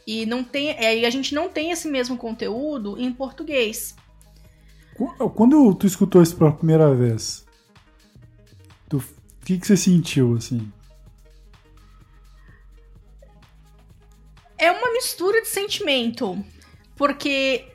E 0.07 0.27
não 0.27 0.44
tem, 0.44 0.70
é, 0.72 0.99
e 0.99 1.07
a 1.07 1.11
gente 1.11 1.35
não 1.35 1.49
tem 1.49 1.70
esse 1.70 1.88
mesmo 1.88 2.18
conteúdo 2.18 3.01
em 3.01 3.11
português. 3.11 3.96
Qu- 4.94 5.31
Quando 5.31 5.75
tu 5.75 5.87
escutou 5.87 6.22
isso 6.22 6.37
pela 6.37 6.53
primeira 6.53 6.94
vez, 6.94 7.45
que, 9.46 9.59
que 9.59 9.66
você 9.66 9.76
sentiu, 9.76 10.35
assim? 10.35 10.72
É 14.59 14.72
uma 14.72 14.92
mistura 14.92 15.40
de 15.40 15.46
sentimento, 15.46 16.44
porque 16.96 17.68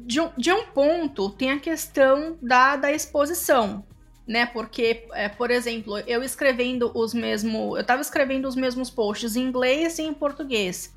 de 0.00 0.20
um, 0.20 0.30
de 0.36 0.52
um 0.52 0.66
ponto 0.66 1.30
tem 1.30 1.52
a 1.52 1.60
questão 1.60 2.36
da, 2.42 2.74
da 2.74 2.90
exposição, 2.90 3.86
né? 4.26 4.44
Porque, 4.44 5.06
é, 5.12 5.28
por 5.28 5.52
exemplo, 5.52 5.96
eu 6.00 6.24
escrevendo 6.24 6.90
os 6.96 7.14
mesmos. 7.14 7.78
Eu 7.78 7.84
tava 7.84 8.02
escrevendo 8.02 8.48
os 8.48 8.56
mesmos 8.56 8.90
posts 8.90 9.36
em 9.36 9.44
inglês 9.44 10.00
e 10.00 10.02
em 10.02 10.12
português. 10.12 10.92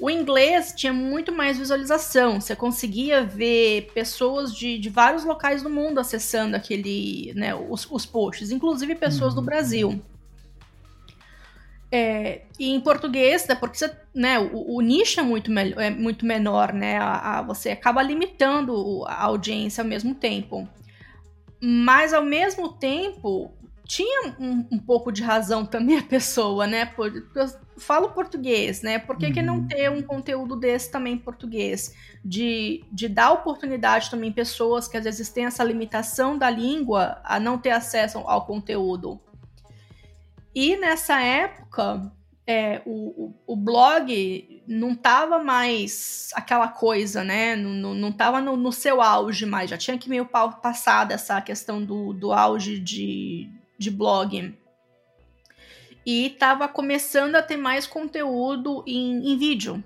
O 0.00 0.08
inglês 0.08 0.72
tinha 0.74 0.92
muito 0.92 1.30
mais 1.30 1.58
visualização, 1.58 2.40
você 2.40 2.56
conseguia 2.56 3.22
ver 3.22 3.90
pessoas 3.92 4.54
de, 4.54 4.78
de 4.78 4.88
vários 4.88 5.24
locais 5.24 5.62
do 5.62 5.68
mundo 5.68 6.00
acessando 6.00 6.56
aquele, 6.56 7.32
né, 7.34 7.54
os, 7.54 7.86
os 7.90 8.06
posts, 8.06 8.50
inclusive 8.50 8.94
pessoas 8.94 9.34
do 9.34 9.42
Brasil. 9.42 10.00
É, 11.92 12.42
e 12.58 12.70
em 12.70 12.80
português, 12.80 13.46
né, 13.48 13.54
porque 13.54 13.76
você, 13.76 13.92
né, 14.14 14.38
o, 14.38 14.76
o 14.76 14.80
nicho 14.80 15.18
é 15.20 15.22
muito, 15.22 15.50
é 15.58 15.90
muito 15.90 16.24
menor, 16.24 16.72
né? 16.72 16.98
a- 16.98 17.38
a- 17.38 17.42
você 17.42 17.70
acaba 17.70 18.00
limitando 18.00 19.04
a 19.06 19.24
audiência 19.24 19.82
ao 19.82 19.88
mesmo 19.88 20.14
tempo. 20.14 20.68
Mas 21.60 22.14
ao 22.14 22.22
mesmo 22.24 22.68
tempo, 22.72 23.50
tinha 23.84 24.34
um, 24.38 24.64
um 24.70 24.78
pouco 24.78 25.10
de 25.10 25.20
razão 25.22 25.66
também 25.66 25.98
a 25.98 26.02
pessoa, 26.02 26.64
né? 26.66 26.86
Por, 26.86 27.10
falo 27.80 28.10
português, 28.10 28.82
né? 28.82 28.98
Por 28.98 29.16
que, 29.16 29.32
que 29.32 29.42
não 29.42 29.56
Uhum. 29.58 29.66
ter 29.66 29.90
um 29.90 30.02
conteúdo 30.02 30.54
desse 30.56 30.90
também 30.90 31.14
em 31.14 31.18
português? 31.18 31.94
De, 32.24 32.84
de 32.92 33.08
dar 33.08 33.32
oportunidade 33.32 34.10
também 34.10 34.30
pessoas 34.30 34.86
que 34.86 34.96
às 34.96 35.04
vezes 35.04 35.30
têm 35.30 35.46
essa 35.46 35.64
limitação 35.64 36.36
da 36.38 36.50
língua 36.50 37.20
a 37.24 37.40
não 37.40 37.58
ter 37.58 37.70
acesso 37.70 38.18
ao 38.18 38.44
conteúdo. 38.46 39.18
E 40.54 40.76
nessa 40.76 41.20
época, 41.22 42.12
é, 42.46 42.82
o, 42.84 43.24
o, 43.26 43.34
o 43.46 43.56
blog 43.56 44.62
não 44.66 44.94
tava 44.94 45.38
mais 45.38 46.30
aquela 46.34 46.68
coisa, 46.68 47.22
né? 47.24 47.54
Não, 47.56 47.70
não, 47.70 47.94
não 47.94 48.12
tava 48.12 48.40
no, 48.40 48.56
no 48.56 48.72
seu 48.72 49.00
auge 49.00 49.46
mais. 49.46 49.70
Já 49.70 49.76
tinha 49.78 49.96
que 49.96 50.08
meio 50.08 50.26
pa- 50.26 50.48
passado 50.48 51.12
essa 51.12 51.40
questão 51.40 51.82
do, 51.82 52.12
do 52.12 52.32
auge 52.32 52.78
de, 52.78 53.48
de 53.78 53.90
blog. 53.90 54.54
E 56.04 56.30
tava 56.30 56.66
começando 56.66 57.36
a 57.36 57.42
ter 57.42 57.56
mais 57.56 57.86
conteúdo 57.86 58.82
em, 58.86 59.32
em 59.32 59.36
vídeo. 59.36 59.82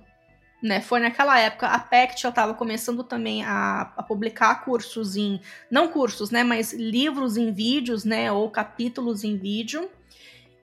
Né? 0.63 0.81
Foi 0.81 0.99
naquela 0.99 1.39
época, 1.39 1.67
a 1.67 1.79
PECT 1.79 2.23
já 2.23 2.31
estava 2.31 2.55
começando 2.55 3.05
também 3.05 3.45
a, 3.45 3.93
a 3.97 4.03
publicar 4.03 4.65
cursos 4.65 5.15
em. 5.15 5.41
Não 5.71 5.89
cursos, 5.89 6.31
né? 6.31 6.43
Mas 6.43 6.73
livros 6.73 7.37
em 7.37 7.53
vídeos, 7.53 8.05
né? 8.05 8.33
Ou 8.33 8.51
capítulos 8.51 9.25
em 9.25 9.37
vídeo. 9.37 9.91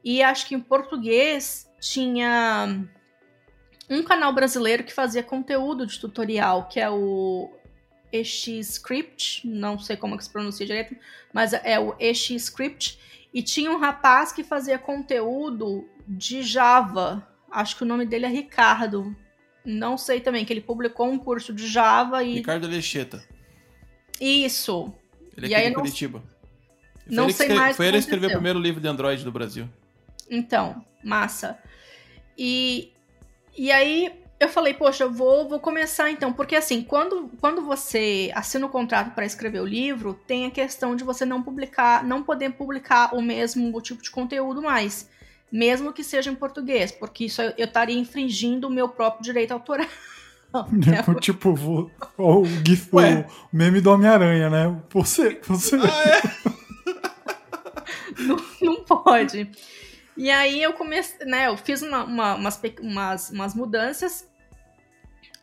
E 0.04 0.24
acho 0.24 0.48
que 0.48 0.56
em 0.56 0.60
português 0.60 1.70
tinha 1.80 2.84
um 3.90 4.02
canal 4.02 4.34
brasileiro 4.34 4.84
que 4.84 4.94
fazia 4.94 5.22
conteúdo 5.22 5.86
de 5.86 6.00
tutorial, 6.00 6.68
que 6.68 6.80
é 6.80 6.90
o 6.90 7.52
EXScript, 8.12 9.48
não 9.48 9.78
sei 9.78 9.96
como 9.96 10.16
é 10.16 10.18
que 10.18 10.24
se 10.24 10.30
pronuncia 10.30 10.66
direito, 10.66 10.96
mas 11.34 11.54
é 11.54 11.80
o 11.80 11.96
EXScript. 12.00 13.00
E 13.34 13.42
tinha 13.42 13.72
um 13.72 13.78
rapaz 13.78 14.32
que 14.32 14.44
fazia 14.44 14.78
conteúdo 14.78 15.88
de 16.08 16.44
Java. 16.44 17.28
Acho 17.50 17.78
que 17.78 17.84
o 17.84 17.86
nome 17.86 18.06
dele 18.06 18.26
é 18.26 18.30
Ricardo. 18.30 19.16
Não 19.64 19.98
sei 19.98 20.20
também, 20.20 20.44
que 20.44 20.52
ele 20.52 20.62
publicou 20.62 21.08
um 21.10 21.18
curso 21.20 21.54
de 21.54 21.68
Java 21.68 22.24
e. 22.24 22.34
Ricardo 22.36 22.66
Alexeta. 22.66 23.24
Isso. 24.20 24.94
Ele 25.38 25.48
E 25.48 25.54
é 25.54 25.58
aí 25.58 25.64
aqui 25.64 25.68
eu 25.68 25.70
de 25.70 25.76
não- 25.76 25.82
Curitiba. 25.82 26.24
Não 27.08 27.30
sei 27.30 27.48
escre- 27.48 27.60
mais 27.60 27.78
Foi 27.78 27.88
ele 27.88 27.98
que 27.98 28.04
escreveu 28.04 28.30
o 28.30 28.34
primeiro 28.34 28.60
livro 28.60 28.80
de 28.82 28.88
Android 28.88 29.24
do 29.24 29.32
Brasil. 29.32 29.68
Então, 30.30 30.86
massa. 31.04 31.58
E, 32.38 32.94
e 33.58 33.72
aí 33.72 34.21
eu 34.42 34.50
falei, 34.50 34.74
poxa, 34.74 35.04
eu 35.04 35.12
vou, 35.12 35.48
vou 35.48 35.60
começar 35.60 36.10
então. 36.10 36.34
Porque 36.34 36.56
assim, 36.56 36.82
quando, 36.82 37.30
quando 37.40 37.62
você 37.62 38.32
assina 38.34 38.66
o 38.66 38.70
contrato 38.70 39.14
para 39.14 39.24
escrever 39.24 39.60
o 39.62 39.66
livro, 39.66 40.20
tem 40.26 40.48
a 40.48 40.52
questão 40.52 40.96
de 40.96 41.04
você 41.04 41.26
não 41.26 41.44
publicar, 41.44 42.04
não 42.04 42.24
poder 42.24 42.52
publicar 42.54 43.14
o 43.16 43.22
mesmo 43.22 43.80
tipo 43.82 44.02
de 44.02 44.10
conteúdo 44.10 44.60
mais. 44.60 45.08
Mesmo 45.52 45.94
que 45.94 46.04
seja 46.04 46.32
em 46.32 46.36
português, 46.36 46.92
porque 46.92 47.26
isso 47.26 47.40
eu 47.42 47.54
estaria 47.66 48.00
infringindo 48.00 48.68
o 48.68 48.72
meu 48.72 48.90
próprio 48.90 49.24
direito 49.24 49.52
autoral. 49.52 49.86
né? 50.72 51.04
tipo, 51.20 51.54
vou- 51.54 51.92
ó, 52.18 52.38
o 52.40 52.46
GIF, 52.46 52.88
o 52.92 52.96
Ué. 52.98 53.28
meme 53.54 53.80
do 53.80 53.92
Homem-Aranha, 53.92 54.50
né? 54.50 54.76
Você, 54.90 55.40
você. 55.48 55.78
não, 58.18 58.38
não 58.62 58.84
pode. 58.86 59.52
E 60.18 60.32
aí 60.32 60.64
eu 60.64 60.74
comecei, 60.74 61.26
né? 61.28 61.48
Eu 61.48 61.58
fiz 61.58 61.82
uma- 61.84 62.04
uma- 62.06 62.36
umas, 62.36 62.60
umas, 62.82 63.30
umas 63.30 63.54
mudanças. 63.56 64.31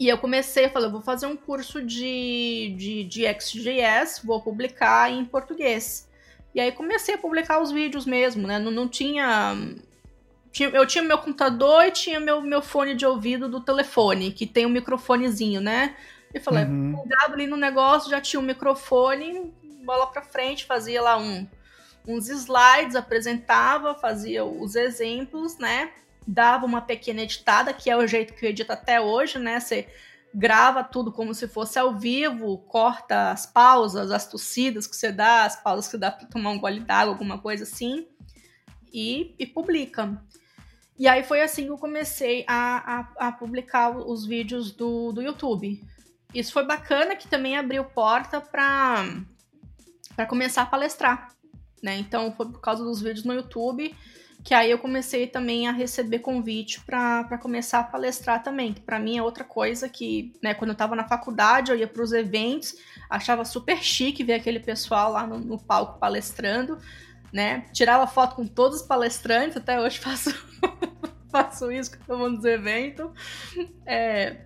E 0.01 0.09
eu 0.09 0.17
comecei, 0.19 0.67
eu 0.67 0.71
falei, 0.71 0.89
eu 0.89 0.93
vou 0.93 1.03
fazer 1.03 1.27
um 1.27 1.37
curso 1.37 1.83
de, 1.85 2.75
de, 2.79 3.05
de 3.05 3.25
XJS, 3.41 4.21
vou 4.25 4.41
publicar 4.41 5.11
em 5.11 5.25
português. 5.25 6.09
E 6.55 6.61
aí 6.61 6.71
comecei 6.73 7.15
a 7.15 7.19
publicar 7.19 7.61
os 7.61 7.71
vídeos 7.73 8.07
mesmo, 8.07 8.47
né? 8.47 8.59
Não, 8.59 8.71
não 8.71 8.89
tinha, 8.89 9.57
tinha- 10.53 10.69
Eu 10.71 10.87
tinha 10.87 11.03
meu 11.03 11.19
computador 11.19 11.85
e 11.85 11.91
tinha 11.91 12.21
meu, 12.21 12.41
meu 12.41 12.63
fone 12.63 12.95
de 12.95 13.05
ouvido 13.05 13.49
do 13.49 13.61
telefone, 13.61 14.33
que 14.33 14.47
tem 14.47 14.67
um 14.67 14.71
microfonezinho, 14.71 15.61
né? 15.61 15.97
E 16.33 16.39
falei, 16.39 16.65
Uhum. 16.65 17.03
ali 17.27 17.47
no 17.47 17.57
negócio, 17.57 18.11
já 18.11 18.21
tinha 18.21 18.39
um 18.39 18.45
microfone, 18.45 19.53
bola 19.85 20.07
pra 20.07 20.23
frente, 20.23 20.65
fazia 20.67 21.01
lá 21.03 21.17
um, 21.19 21.47
uns 22.07 22.29
slides, 22.29 22.95
apresentava, 22.95 23.95
fazia 23.95 24.45
os 24.45 24.75
exemplos, 24.77 25.59
né? 25.59 25.91
Dava 26.31 26.67
uma 26.67 26.83
pequena 26.83 27.23
editada, 27.23 27.73
que 27.73 27.89
é 27.89 27.97
o 27.97 28.07
jeito 28.07 28.35
que 28.35 28.45
eu 28.45 28.51
edito 28.51 28.71
até 28.71 29.01
hoje, 29.01 29.39
né? 29.39 29.59
Você 29.59 29.89
grava 30.35 30.85
tudo 30.85 31.11
como 31.11 31.33
se 31.33 31.49
fosse 31.49 31.79
ao 31.79 31.97
vivo, 31.97 32.59
corta 32.69 33.31
as 33.31 33.47
pausas, 33.47 34.11
as 34.11 34.27
tossidas 34.27 34.87
que 34.87 34.95
você 34.95 35.11
dá, 35.11 35.45
as 35.45 35.57
pausas 35.57 35.91
que 35.91 35.97
dá 35.97 36.11
pra 36.11 36.29
tomar 36.29 36.51
um 36.51 36.59
gole 36.59 36.81
d'água, 36.81 37.15
alguma 37.15 37.39
coisa 37.39 37.65
assim, 37.65 38.07
e, 38.93 39.35
e 39.39 39.47
publica. 39.47 40.23
E 40.99 41.09
aí 41.09 41.23
foi 41.23 41.41
assim 41.41 41.65
que 41.65 41.71
eu 41.71 41.79
comecei 41.79 42.45
a, 42.47 42.99
a, 43.19 43.29
a 43.29 43.33
publicar 43.33 43.97
os 43.97 44.27
vídeos 44.27 44.71
do, 44.71 45.13
do 45.13 45.23
YouTube. 45.23 45.83
Isso 46.35 46.53
foi 46.53 46.67
bacana 46.67 47.17
que 47.17 47.27
também 47.27 47.57
abriu 47.57 47.85
porta 47.85 48.39
para 48.39 49.05
para 50.15 50.27
começar 50.27 50.63
a 50.63 50.67
palestrar, 50.67 51.33
né? 51.81 51.97
Então 51.97 52.33
foi 52.33 52.51
por 52.51 52.61
causa 52.61 52.83
dos 52.83 53.01
vídeos 53.01 53.25
no 53.25 53.33
YouTube 53.33 53.95
que 54.43 54.55
aí 54.55 54.71
eu 54.71 54.79
comecei 54.79 55.27
também 55.27 55.69
a 55.69 55.73
receber 55.73 56.21
convite 56.21 56.81
para 56.81 57.39
começar 57.39 57.81
a 57.81 57.85
palestrar 57.85 58.43
também, 58.43 58.73
que 58.73 58.81
para 58.81 58.99
mim 58.99 59.19
é 59.19 59.23
outra 59.23 59.45
coisa 59.45 59.89
que, 59.89 60.33
né, 60.43 60.55
quando 60.55 60.71
eu 60.71 60.75
estava 60.75 60.95
na 60.95 61.07
faculdade, 61.07 61.71
eu 61.71 61.77
ia 61.77 61.87
para 61.87 62.03
os 62.03 62.13
eventos, 62.13 62.77
achava 63.11 63.45
super 63.45 63.83
chique 63.83 64.25
ver 64.25 64.35
aquele 64.35 64.61
pessoal 64.61 65.13
lá 65.13 65.27
no, 65.27 65.39
no, 65.39 65.59
palco 65.59 65.99
palestrando, 65.99 66.79
né? 67.33 67.67
Tirava 67.73 68.07
foto 68.07 68.37
com 68.37 68.47
todos 68.47 68.81
os 68.81 68.87
palestrantes, 68.87 69.57
até 69.57 69.81
hoje 69.81 69.99
faço, 70.01 70.33
faço 71.31 71.71
isso 71.71 71.91
quando 71.91 72.11
eu 72.11 72.19
vou 72.19 72.31
nos 72.31 72.45
eventos. 72.45 73.11
É, 73.85 74.45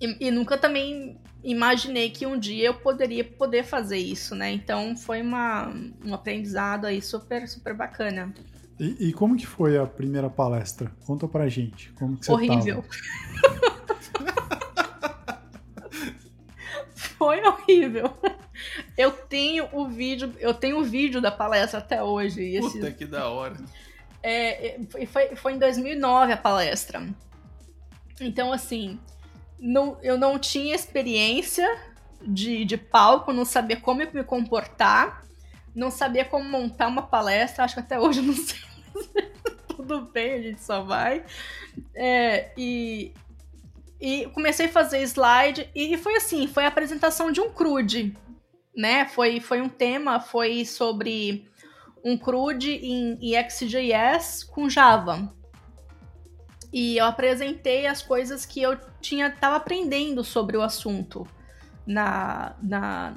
e, 0.00 0.28
e 0.28 0.30
nunca 0.30 0.56
também 0.56 1.20
imaginei 1.42 2.10
que 2.10 2.26
um 2.26 2.38
dia 2.38 2.66
eu 2.66 2.74
poderia 2.74 3.24
poder 3.24 3.64
fazer 3.64 3.98
isso, 3.98 4.34
né? 4.34 4.50
Então 4.52 4.96
foi 4.96 5.22
uma, 5.22 5.68
um 6.04 6.14
aprendizado 6.14 6.86
aí 6.86 7.00
super, 7.00 7.48
super 7.48 7.74
bacana. 7.74 8.32
E, 8.78 9.08
e, 9.08 9.12
como 9.12 9.36
que 9.36 9.46
foi 9.46 9.78
a 9.78 9.86
primeira 9.86 10.28
palestra? 10.28 10.92
Conta 11.06 11.26
pra 11.26 11.48
gente. 11.48 11.90
Como 11.92 12.16
que 12.16 12.26
você 12.26 12.32
Horrível. 12.32 12.84
foi 17.16 17.42
horrível. 17.42 18.12
Eu 18.96 19.10
tenho 19.12 19.68
o 19.72 19.88
vídeo, 19.88 20.32
eu 20.38 20.52
tenho 20.52 20.78
o 20.78 20.84
vídeo 20.84 21.20
da 21.20 21.30
palestra 21.30 21.78
até 21.78 22.02
hoje. 22.02 22.42
E 22.42 22.56
esse, 22.56 22.78
Puta 22.78 22.90
que 22.90 23.06
da 23.06 23.28
hora. 23.28 23.56
É, 24.22 24.78
foi, 25.06 25.36
foi 25.36 25.52
em 25.54 25.58
2009 25.58 26.32
a 26.32 26.36
palestra. 26.36 27.06
Então, 28.20 28.52
assim, 28.52 28.98
não, 29.58 29.98
eu 30.02 30.18
não 30.18 30.38
tinha 30.38 30.74
experiência 30.74 31.66
de, 32.22 32.64
de 32.64 32.76
palco, 32.76 33.32
não 33.32 33.44
sabia 33.44 33.78
como 33.78 34.00
me 34.12 34.24
comportar, 34.24 35.25
não 35.76 35.90
sabia 35.90 36.24
como 36.24 36.48
montar 36.48 36.88
uma 36.88 37.02
palestra, 37.02 37.62
acho 37.62 37.74
que 37.74 37.80
até 37.80 38.00
hoje 38.00 38.22
não 38.22 38.32
sei. 38.34 38.58
Tudo 39.68 40.10
bem, 40.10 40.32
a 40.32 40.42
gente 40.42 40.62
só 40.62 40.82
vai. 40.82 41.22
É, 41.94 42.50
e, 42.56 43.12
e 44.00 44.26
comecei 44.28 44.66
a 44.66 44.72
fazer 44.72 45.02
slide, 45.02 45.70
e 45.74 45.96
foi 45.98 46.16
assim, 46.16 46.46
foi 46.46 46.64
a 46.64 46.68
apresentação 46.68 47.30
de 47.30 47.42
um 47.42 47.50
CRUD, 47.50 48.16
né? 48.74 49.04
Foi, 49.04 49.38
foi 49.38 49.60
um 49.60 49.68
tema, 49.68 50.18
foi 50.18 50.64
sobre 50.64 51.46
um 52.02 52.16
CRUD 52.16 52.70
em, 52.70 53.18
em 53.20 53.50
XJS 53.50 54.44
com 54.44 54.70
Java. 54.70 55.30
E 56.72 56.96
eu 56.96 57.04
apresentei 57.04 57.86
as 57.86 58.02
coisas 58.02 58.46
que 58.46 58.62
eu 58.62 58.78
tinha 59.00 59.30
tava 59.30 59.56
aprendendo 59.56 60.24
sobre 60.24 60.56
o 60.56 60.62
assunto 60.62 61.26
na, 61.86 62.56
na, 62.62 63.14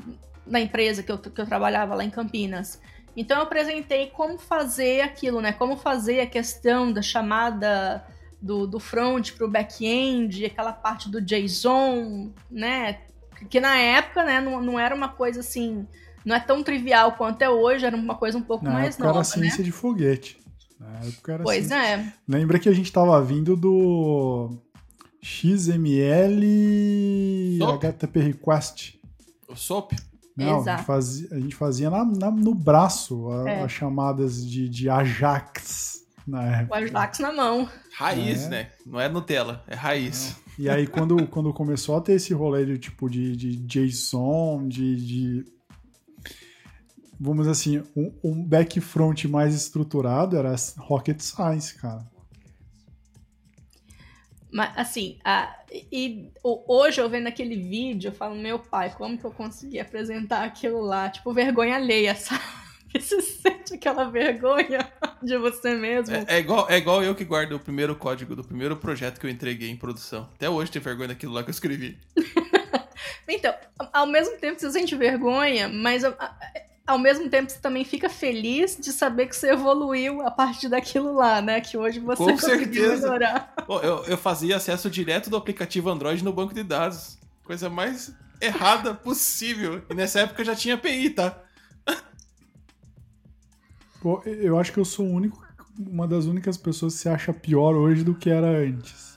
na 0.50 0.60
empresa 0.60 1.04
que 1.04 1.12
eu, 1.12 1.18
que 1.18 1.40
eu 1.40 1.46
trabalhava 1.46 1.96
lá 1.96 2.04
em 2.04 2.10
Campinas. 2.10 2.82
Então 3.16 3.38
eu 3.38 3.44
apresentei 3.44 4.08
como 4.08 4.38
fazer 4.38 5.02
aquilo, 5.02 5.42
né? 5.42 5.52
Como 5.52 5.78
fazer 5.78 6.22
a 6.22 6.28
questão 6.28 6.92
da 6.92 7.02
chamada 7.02 8.06
do, 8.42 8.66
do 8.66 8.80
front 8.80 9.34
para 9.34 9.46
o 9.46 9.50
back-end, 9.50 10.46
aquela 10.46 10.72
parte 10.72 11.10
do 11.10 11.22
JSON, 11.22 12.32
né? 12.50 13.00
Que 13.50 13.60
na 13.60 13.78
época, 13.78 14.24
né, 14.24 14.42
não, 14.42 14.62
não 14.62 14.80
era 14.80 14.94
uma 14.94 15.10
coisa 15.10 15.40
assim, 15.40 15.88
não 16.26 16.36
é 16.36 16.40
tão 16.40 16.62
trivial 16.62 17.14
quanto 17.14 17.42
é 17.42 17.50
hoje, 17.50 17.86
era 17.86 17.96
uma 17.96 18.16
coisa 18.16 18.38
um 18.38 18.42
pouco 18.42 18.66
na 18.66 18.72
mais 18.72 18.96
época 18.96 19.06
nova. 19.06 19.20
Era 19.20 19.24
ciência 19.24 19.60
né? 19.60 19.64
de 19.64 19.72
foguete. 19.72 20.40
Na 20.80 21.00
época 21.06 21.34
era 21.34 21.44
pois 21.44 21.72
assim. 21.72 21.82
é. 21.82 22.14
Lembra 22.28 22.60
que 22.60 22.70
a 22.70 22.74
gente 22.74 22.92
tava 22.92 23.22
vindo 23.22 23.56
do 23.56 24.50
XML. 25.22 26.44
HTTP 27.62 28.20
Request. 28.20 29.00
O 29.48 29.56
SOP? 29.56 29.94
Não, 30.40 30.48
a 30.48 30.52
gente 30.54 30.62
Exato. 30.62 30.84
fazia, 30.84 31.28
a 31.32 31.40
gente 31.40 31.56
fazia 31.56 31.90
na, 31.90 32.06
na- 32.06 32.32
no 32.32 32.54
braço 32.56 33.30
a- 33.30 33.50
É. 33.50 33.64
as 33.64 33.72
chamadas 33.72 34.46
de, 34.46 34.68
de 34.70 34.90
Ajax 34.90 36.04
na 36.28 36.40
O 36.40 36.44
época. 36.46 36.76
Ajax 36.78 37.20
na 37.20 37.32
mão. 37.32 37.70
Raiz, 37.96 38.44
É. 38.44 38.50
né? 38.50 38.70
Não 38.86 39.00
é 39.00 39.10
Nutella, 39.10 39.64
é 39.68 39.76
raiz. 39.76 40.36
E 40.58 40.70
aí, 40.70 40.86
quando, 40.88 41.16
quando 41.28 41.54
começou 41.54 41.96
a 41.98 42.02
ter 42.02 42.14
esse 42.14 42.34
rolê 42.34 42.66
de 42.66 42.78
tipo 42.78 43.10
de, 43.10 43.36
de 43.36 43.56
JSON, 43.56 44.68
de, 44.68 44.96
de. 44.96 45.46
Vamos 47.20 47.40
dizer 47.40 47.52
assim, 47.52 47.84
um, 47.96 48.12
um 48.24 48.44
back 48.44 48.80
front 48.80 49.26
mais 49.26 49.54
estruturado 49.54 50.38
era 50.38 50.56
Rocket 50.78 51.20
Science, 51.20 51.76
cara. 51.76 52.06
Mas, 54.52 54.72
assim, 54.76 55.20
a, 55.24 55.56
e 55.92 56.32
hoje 56.44 57.00
eu 57.00 57.10
vendo 57.10 57.28
aquele 57.28 57.56
vídeo, 57.56 58.10
eu 58.10 58.14
falo, 58.14 58.36
meu 58.36 58.60
pai, 58.60 58.94
como 58.98 59.18
que 59.18 59.26
eu 59.26 59.32
consegui 59.32 59.80
apresentar 59.80 60.44
aquilo 60.44 60.82
lá? 60.82 61.10
Tipo, 61.10 61.34
vergonha 61.34 61.76
alheia, 61.76 62.14
sabe? 62.16 62.44
Você 62.98 63.22
sente 63.22 63.76
aquela 63.76 64.10
vergonha 64.10 64.92
de 65.22 65.38
você 65.38 65.76
mesmo. 65.76 66.16
É, 66.16 66.26
é 66.28 66.40
igual, 66.40 66.68
é 66.68 66.78
igual 66.78 67.04
eu 67.04 67.14
que 67.14 67.24
guardo 67.24 67.54
o 67.54 67.60
primeiro 67.60 67.96
código 67.96 68.36
do 68.36 68.44
primeiro 68.44 68.76
projeto 68.76 69.20
que 69.20 69.28
eu 69.28 69.30
entreguei 69.30 69.70
em 69.70 69.76
produção. 69.76 70.28
Até 70.34 70.50
hoje 70.50 70.72
tem 70.72 70.82
vergonha 70.82 71.10
daquilo 71.10 71.34
lá 71.34 71.44
que 71.44 71.50
eu 71.50 71.54
escrevi. 71.54 72.00
Então, 73.32 73.54
ao 73.94 74.08
mesmo 74.08 74.38
tempo 74.38 74.60
você 74.60 74.72
sente 74.72 74.96
vergonha, 74.96 75.70
mas 75.70 76.04
ao 76.90 76.98
mesmo 76.98 77.30
tempo 77.30 77.52
você 77.52 77.60
também 77.60 77.86
fica 77.86 78.10
feliz 78.10 78.76
de 78.76 78.92
saber 78.92 79.28
que 79.28 79.36
você 79.36 79.52
evoluiu 79.52 80.26
a 80.26 80.32
partir 80.32 80.68
daquilo 80.70 81.14
lá, 81.14 81.40
né? 81.40 81.62
Que 81.62 81.78
hoje 81.78 82.00
você 82.00 82.24
Com 82.24 82.32
conseguiu 82.32 82.66
certeza. 82.66 83.08
melhorar. 83.08 83.54
Pô, 83.68 83.80
eu, 83.80 84.04
eu 84.06 84.18
fazia 84.18 84.58
acesso 84.58 84.90
direto 84.90 85.30
do 85.30 85.38
aplicativo 85.38 85.88
Android 85.88 86.24
no 86.24 86.34
banco 86.34 86.52
de 86.52 86.64
dados. 86.64 87.20
Coisa 87.44 87.70
mais 87.70 88.12
errada 88.42 88.96
possível. 88.96 89.84
E 89.88 89.94
nessa 89.94 90.22
época 90.22 90.42
eu 90.42 90.46
já 90.46 90.56
tinha 90.56 90.74
API, 90.74 91.12
tá? 91.12 91.40
Pô, 94.02 94.24
eu 94.26 94.58
acho 94.58 94.74
que 94.74 94.80
eu 94.80 94.86
sou 94.86 95.06
o 95.06 95.12
único, 95.12 95.46
uma 95.78 96.08
das 96.08 96.26
únicas 96.26 96.58
pessoas 96.58 96.96
que 96.96 97.02
se 97.02 97.10
acha 97.10 97.32
pior 97.32 97.76
hoje 97.76 98.04
do 98.04 98.16
que 98.16 98.32
era 98.32 98.48
antes. 98.48 99.16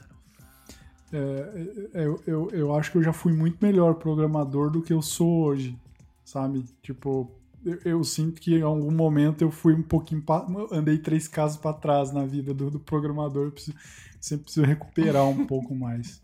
É, 1.11 1.68
é, 1.95 2.05
eu, 2.05 2.23
eu, 2.27 2.51
eu 2.53 2.75
acho 2.75 2.91
que 2.93 2.99
eu 2.99 3.03
já 3.03 3.14
fui 3.14 3.33
muito 3.33 3.64
melhor 3.64 3.95
programador 3.95 4.70
do 4.70 4.83
que 4.83 4.93
eu 4.93 5.01
sou 5.01 5.45
hoje, 5.45 5.79
sabe? 6.25 6.64
Tipo, 6.83 7.31
eu, 7.64 7.78
eu 7.84 8.04
sinto 8.04 8.40
que 8.40 8.54
em 8.56 8.62
algum 8.62 8.90
momento 8.90 9.42
eu 9.42 9.50
fui 9.50 9.74
um 9.74 9.82
pouquinho. 9.82 10.22
Pa, 10.22 10.46
andei 10.70 10.98
três 10.98 11.28
casas 11.28 11.56
para 11.56 11.72
trás 11.72 12.12
na 12.12 12.24
vida 12.24 12.52
do, 12.52 12.70
do 12.70 12.80
programador. 12.80 13.46
Eu 13.46 13.52
preciso, 13.52 13.76
sempre 14.20 14.44
preciso 14.44 14.66
recuperar 14.66 15.24
um 15.24 15.46
pouco 15.46 15.74
mais. 15.74 16.20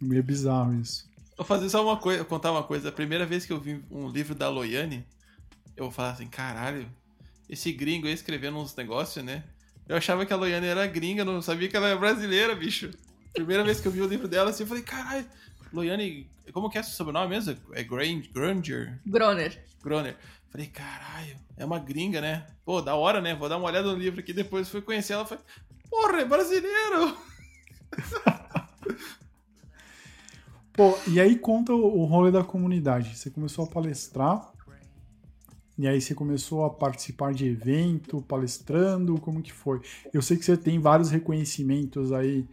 Meio 0.00 0.22
bizarro 0.22 0.74
isso. 0.80 1.08
Vou 1.36 1.44
fazer 1.46 1.68
só 1.68 1.84
uma 1.84 1.96
coisa, 1.96 2.24
contar 2.24 2.50
uma 2.52 2.62
coisa. 2.62 2.88
A 2.88 2.92
primeira 2.92 3.26
vez 3.26 3.44
que 3.44 3.52
eu 3.52 3.60
vi 3.60 3.82
um 3.90 4.08
livro 4.08 4.34
da 4.34 4.48
Loiane, 4.48 5.04
eu 5.76 5.84
vou 5.84 5.92
falar 5.92 6.10
assim, 6.10 6.26
caralho, 6.26 6.86
esse 7.48 7.72
gringo 7.72 8.06
aí 8.06 8.12
escrevendo 8.12 8.58
uns 8.58 8.74
negócios, 8.74 9.24
né? 9.24 9.44
Eu 9.88 9.96
achava 9.96 10.26
que 10.26 10.32
a 10.32 10.36
Loiane 10.36 10.66
era 10.66 10.86
gringa, 10.86 11.24
não 11.24 11.40
sabia 11.42 11.68
que 11.68 11.76
ela 11.76 11.88
era 11.88 11.98
brasileira, 11.98 12.54
bicho. 12.54 12.90
Primeira 13.32 13.62
vez 13.62 13.80
que 13.80 13.86
eu 13.86 13.92
vi 13.92 14.00
o 14.00 14.06
livro 14.06 14.26
dela, 14.26 14.50
assim, 14.50 14.62
eu 14.62 14.66
falei, 14.66 14.82
caralho, 14.82 15.26
Loiane, 15.72 16.26
como 16.52 16.70
que 16.70 16.78
é 16.78 16.82
seu 16.82 16.94
sobrenome 16.94 17.28
mesmo? 17.28 17.56
É 17.72 17.84
Gran- 17.84 18.22
Granger? 18.32 18.98
Groner. 19.06 19.64
Groner. 19.82 20.16
Falei, 20.56 20.70
caralho, 20.70 21.36
é 21.54 21.66
uma 21.66 21.78
gringa, 21.78 22.18
né? 22.18 22.46
Pô, 22.64 22.80
da 22.80 22.94
hora, 22.94 23.20
né? 23.20 23.34
Vou 23.34 23.46
dar 23.46 23.58
uma 23.58 23.66
olhada 23.66 23.92
no 23.92 23.98
livro 23.98 24.20
aqui, 24.20 24.32
depois 24.32 24.70
fui 24.70 24.80
conhecer 24.80 25.12
ela, 25.12 25.26
falei, 25.26 25.44
porra, 25.90 26.22
é 26.22 26.24
brasileiro! 26.24 27.14
Pô, 30.72 30.96
e 31.08 31.20
aí 31.20 31.38
conta 31.38 31.74
o 31.74 32.00
o 32.00 32.06
rolê 32.06 32.30
da 32.30 32.42
comunidade. 32.42 33.18
Você 33.18 33.28
começou 33.28 33.66
a 33.66 33.68
palestrar, 33.68 34.50
e 35.76 35.86
aí 35.86 36.00
você 36.00 36.14
começou 36.14 36.64
a 36.64 36.70
participar 36.70 37.34
de 37.34 37.46
evento, 37.46 38.22
palestrando, 38.22 39.20
como 39.20 39.42
que 39.42 39.52
foi? 39.52 39.82
Eu 40.10 40.22
sei 40.22 40.38
que 40.38 40.44
você 40.46 40.56
tem 40.56 40.78
vários 40.78 41.10
reconhecimentos 41.10 42.12
aí 42.12 42.48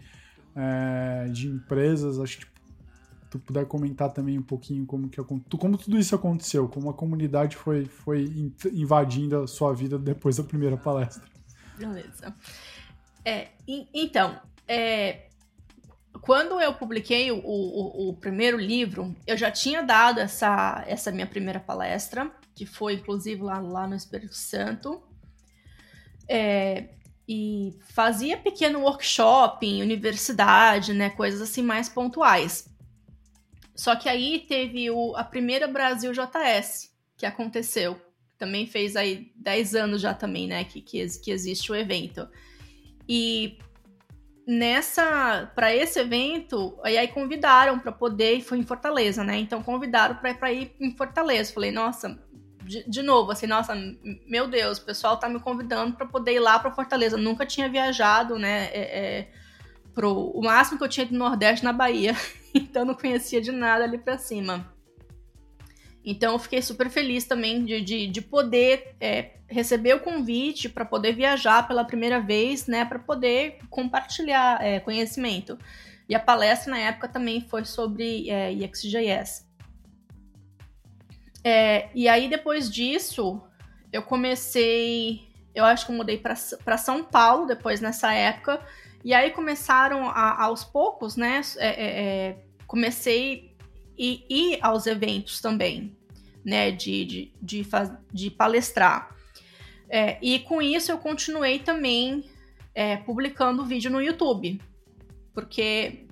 é, 0.53 1.29
de 1.29 1.47
empresas, 1.47 2.19
acho 2.19 2.39
que 2.39 2.52
tu 3.33 3.39
puder 3.39 3.65
comentar 3.65 4.11
também 4.11 4.37
um 4.37 4.43
pouquinho 4.43 4.85
como 4.85 5.09
que 5.09 5.19
como 5.23 5.77
tudo 5.77 5.97
isso 5.97 6.13
aconteceu, 6.13 6.67
como 6.67 6.89
a 6.89 6.93
comunidade 6.93 7.55
foi, 7.55 7.85
foi 7.85 8.25
in- 8.25 8.53
invadindo 8.71 9.41
a 9.41 9.47
sua 9.47 9.73
vida 9.73 9.97
depois 9.97 10.37
da 10.37 10.43
primeira 10.43 10.77
palestra. 10.77 11.23
Beleza. 11.75 12.35
É, 13.25 13.47
então, 13.91 14.39
é, 14.67 15.29
quando 16.21 16.61
eu 16.61 16.75
publiquei 16.75 17.31
o, 17.31 17.37
o- 17.43 18.09
o 18.09 18.13
primeiro 18.13 18.57
livro, 18.57 19.15
eu 19.25 19.35
já 19.35 19.49
tinha 19.49 19.81
dado 19.81 20.19
essa, 20.19 20.83
essa 20.87 21.11
minha 21.11 21.25
primeira 21.25 21.59
palestra, 21.59 22.31
que 22.53 22.67
foi 22.67 22.93
inclusive 22.93 23.41
lá, 23.41 23.59
lá 23.59 23.87
no 23.87 23.95
Espírito 23.95 24.35
Santo. 24.35 25.01
É, 26.29 26.89
e 27.27 27.73
fazia 27.93 28.37
pequeno 28.37 28.81
workshop 28.81 29.65
em 29.65 29.81
universidade, 29.81 30.93
né, 30.93 31.09
coisas 31.09 31.41
assim 31.41 31.63
mais 31.63 31.87
pontuais. 31.89 32.69
Só 33.75 33.95
que 33.95 34.07
aí 34.07 34.45
teve 34.47 34.89
o, 34.91 35.15
a 35.15 35.23
primeira 35.23 35.67
Brasil 35.67 36.11
JS 36.11 36.93
que 37.17 37.25
aconteceu. 37.25 37.99
Também 38.37 38.67
fez 38.67 38.95
aí 38.95 39.31
10 39.35 39.75
anos 39.75 40.01
já 40.01 40.13
também, 40.13 40.47
né, 40.47 40.63
que, 40.63 40.81
que, 40.81 41.05
que 41.19 41.31
existe 41.31 41.71
o 41.71 41.75
evento. 41.75 42.27
E 43.07 43.57
nessa 44.45 45.51
para 45.55 45.73
esse 45.73 45.99
evento, 45.99 46.77
aí, 46.83 46.97
aí 46.97 47.07
convidaram 47.07 47.79
para 47.79 47.91
poder, 47.91 48.41
foi 48.41 48.57
em 48.57 48.63
Fortaleza, 48.63 49.23
né? 49.23 49.37
Então 49.37 49.63
convidaram 49.63 50.15
para 50.15 50.51
ir 50.51 50.75
em 50.79 50.95
Fortaleza. 50.95 51.53
Falei, 51.53 51.71
nossa, 51.71 52.19
de, 52.63 52.83
de 52.89 53.01
novo, 53.01 53.31
assim, 53.31 53.47
nossa, 53.47 53.73
meu 54.27 54.47
Deus, 54.47 54.77
o 54.77 54.85
pessoal 54.85 55.17
tá 55.17 55.29
me 55.29 55.39
convidando 55.39 55.95
para 55.95 56.05
poder 56.05 56.33
ir 56.33 56.39
lá 56.39 56.59
para 56.59 56.71
Fortaleza. 56.71 57.17
Nunca 57.17 57.45
tinha 57.45 57.69
viajado, 57.69 58.37
né? 58.37 58.65
É, 58.65 58.81
é, 58.81 59.31
pro, 59.93 60.31
o 60.31 60.41
máximo 60.41 60.77
que 60.77 60.83
eu 60.83 60.89
tinha 60.89 61.07
no 61.09 61.17
Nordeste 61.17 61.63
na 61.63 61.73
Bahia. 61.73 62.15
então 62.53 62.85
não 62.85 62.93
conhecia 62.93 63.41
de 63.41 63.51
nada 63.51 63.83
ali 63.83 63.97
para 63.97 64.17
cima. 64.17 64.71
Então 66.05 66.33
eu 66.33 66.39
fiquei 66.39 66.61
super 66.61 66.89
feliz 66.89 67.23
também 67.23 67.63
de, 67.63 67.81
de, 67.81 68.07
de 68.07 68.21
poder 68.21 68.95
é, 68.99 69.31
receber 69.47 69.95
o 69.95 70.01
convite 70.01 70.67
para 70.67 70.83
poder 70.83 71.13
viajar 71.13 71.65
pela 71.67 71.85
primeira 71.85 72.19
vez, 72.19 72.67
né? 72.67 72.83
Para 72.83 72.99
poder 72.99 73.59
compartilhar 73.69 74.61
é, 74.61 74.79
conhecimento. 74.79 75.57
E 76.09 76.13
a 76.13 76.19
palestra 76.19 76.71
na 76.71 76.79
época 76.79 77.07
também 77.07 77.39
foi 77.41 77.63
sobre 77.63 78.29
é, 78.29 78.51
EXJS. 78.51 79.47
É, 81.43 81.89
e 81.93 82.07
aí 82.07 82.29
depois 82.29 82.69
disso, 82.69 83.41
eu 83.91 84.01
comecei. 84.01 85.27
Eu 85.55 85.63
acho 85.65 85.85
que 85.85 85.91
eu 85.91 85.95
mudei 85.95 86.17
para 86.17 86.77
São 86.77 87.03
Paulo 87.03 87.45
depois 87.45 87.79
nessa 87.79 88.13
época. 88.13 88.59
E 89.03 89.13
aí 89.13 89.31
começaram 89.31 90.09
a, 90.09 90.43
aos 90.43 90.63
poucos, 90.63 91.17
né? 91.17 91.41
é, 91.57 91.67
é, 91.67 92.03
é, 92.29 92.37
comecei 92.65 93.53
e 93.97 94.25
ir 94.29 94.59
aos 94.61 94.87
eventos 94.87 95.41
também, 95.41 95.95
né, 96.43 96.71
de, 96.71 97.05
de, 97.05 97.33
de, 97.41 97.63
faz, 97.63 97.91
de 98.11 98.31
palestrar. 98.31 99.15
É, 99.89 100.17
e 100.21 100.39
com 100.39 100.61
isso 100.61 100.91
eu 100.91 100.97
continuei 100.97 101.59
também 101.59 102.25
é, 102.73 102.97
publicando 102.97 103.65
vídeo 103.65 103.91
no 103.91 104.01
YouTube, 104.01 104.59
porque, 105.33 106.07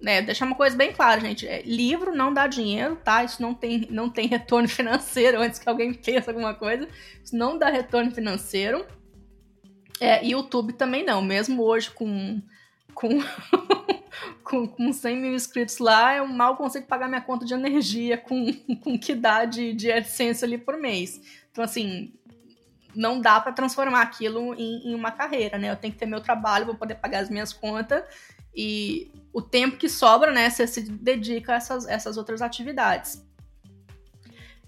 né, 0.00 0.22
deixar 0.22 0.46
uma 0.46 0.56
coisa 0.56 0.76
bem 0.76 0.92
clara, 0.92 1.20
gente, 1.20 1.46
é, 1.46 1.62
livro 1.62 2.14
não 2.14 2.32
dá 2.32 2.46
dinheiro, 2.46 2.96
tá? 2.96 3.22
Isso 3.22 3.40
não 3.40 3.54
tem, 3.54 3.86
não 3.90 4.08
tem 4.10 4.26
retorno 4.26 4.66
financeiro, 4.68 5.40
antes 5.40 5.60
que 5.60 5.68
alguém 5.68 5.92
pense 5.94 6.28
alguma 6.28 6.54
coisa, 6.54 6.88
isso 7.22 7.36
não 7.36 7.58
dá 7.58 7.68
retorno 7.68 8.10
financeiro. 8.10 8.84
É, 10.00 10.24
YouTube 10.26 10.72
também 10.72 11.04
não, 11.04 11.22
mesmo 11.22 11.62
hoje 11.62 11.90
com, 11.90 12.40
com 12.94 13.08
com, 14.42 14.66
com 14.66 14.92
100 14.92 15.16
mil 15.16 15.34
inscritos 15.34 15.78
lá, 15.78 16.16
eu 16.16 16.26
mal 16.26 16.56
consigo 16.56 16.86
pagar 16.86 17.08
minha 17.08 17.20
conta 17.20 17.44
de 17.44 17.54
energia 17.54 18.18
com, 18.18 18.52
com 18.82 18.98
que 18.98 19.14
dá 19.14 19.44
de, 19.44 19.72
de 19.72 19.90
AdSense 19.90 20.44
ali 20.44 20.58
por 20.58 20.76
mês. 20.76 21.20
Então, 21.50 21.64
assim, 21.64 22.12
não 22.94 23.20
dá 23.20 23.40
para 23.40 23.52
transformar 23.52 24.02
aquilo 24.02 24.54
em, 24.54 24.90
em, 24.90 24.94
uma 24.94 25.10
carreira, 25.10 25.58
né? 25.58 25.70
Eu 25.70 25.76
tenho 25.76 25.92
que 25.92 25.98
ter 25.98 26.06
meu 26.06 26.20
trabalho 26.20 26.66
para 26.66 26.74
poder 26.74 26.94
pagar 26.96 27.20
as 27.20 27.30
minhas 27.30 27.52
contas 27.52 28.04
e 28.54 29.10
o 29.32 29.40
tempo 29.40 29.78
que 29.78 29.88
sobra, 29.88 30.30
né, 30.30 30.50
você 30.50 30.66
se 30.66 30.82
dedica 30.82 31.54
a 31.54 31.56
essas, 31.56 31.86
essas 31.86 32.18
outras 32.18 32.42
atividades. 32.42 33.24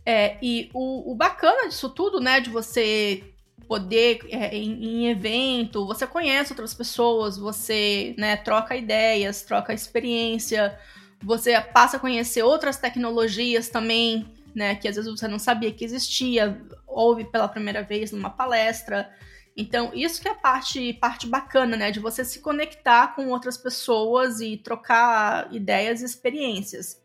É, 0.07 0.39
e 0.43 0.70
o, 0.72 1.12
o 1.12 1.14
bacana 1.14 1.68
disso 1.68 1.91
tudo, 1.91 2.18
né, 2.18 2.41
de 2.41 2.49
você 2.49 3.34
poder 3.67 4.21
é, 4.31 4.55
em, 4.57 4.85
em, 4.85 5.09
evento, 5.09 5.87
você 5.87 6.07
conhece 6.07 6.53
outras 6.53 6.75
pessoas, 6.75 7.37
você 7.37 8.15
né, 8.19 8.37
troca 8.37 8.77
ideias, 8.77 9.43
troca 9.43 9.73
experiência, 9.73 10.79
você 11.23 11.61
passa 11.61 11.97
a 11.97 12.01
conhecer 12.01 12.43
outras 12.43 12.77
tecnologias 12.77 13.69
também, 13.69 14.27
né, 14.55 14.75
que 14.75 14.87
às 14.89 14.97
vezes 14.97 15.11
você 15.11 15.27
não 15.27 15.39
sabia 15.39 15.73
que 15.73 15.85
existia, 15.85 16.61
ouve 16.87 17.25
pela 17.25 17.49
primeira 17.49 17.83
vez 17.83 18.12
numa 18.12 18.31
palestra. 18.31 19.11
Então, 19.57 19.93
isso 19.95 20.21
que 20.21 20.29
é 20.29 20.33
a 20.33 20.37
parte, 20.37 20.93
parte 20.95 21.27
bacana, 21.27 21.77
né, 21.77 21.91
de 21.91 22.01
você 22.01 22.25
se 22.25 22.41
conectar 22.41 23.15
com 23.15 23.29
outras 23.29 23.57
pessoas 23.57 24.41
e 24.41 24.57
trocar 24.57 25.53
ideias 25.53 26.03
e 26.03 26.05
experiências. 26.05 27.03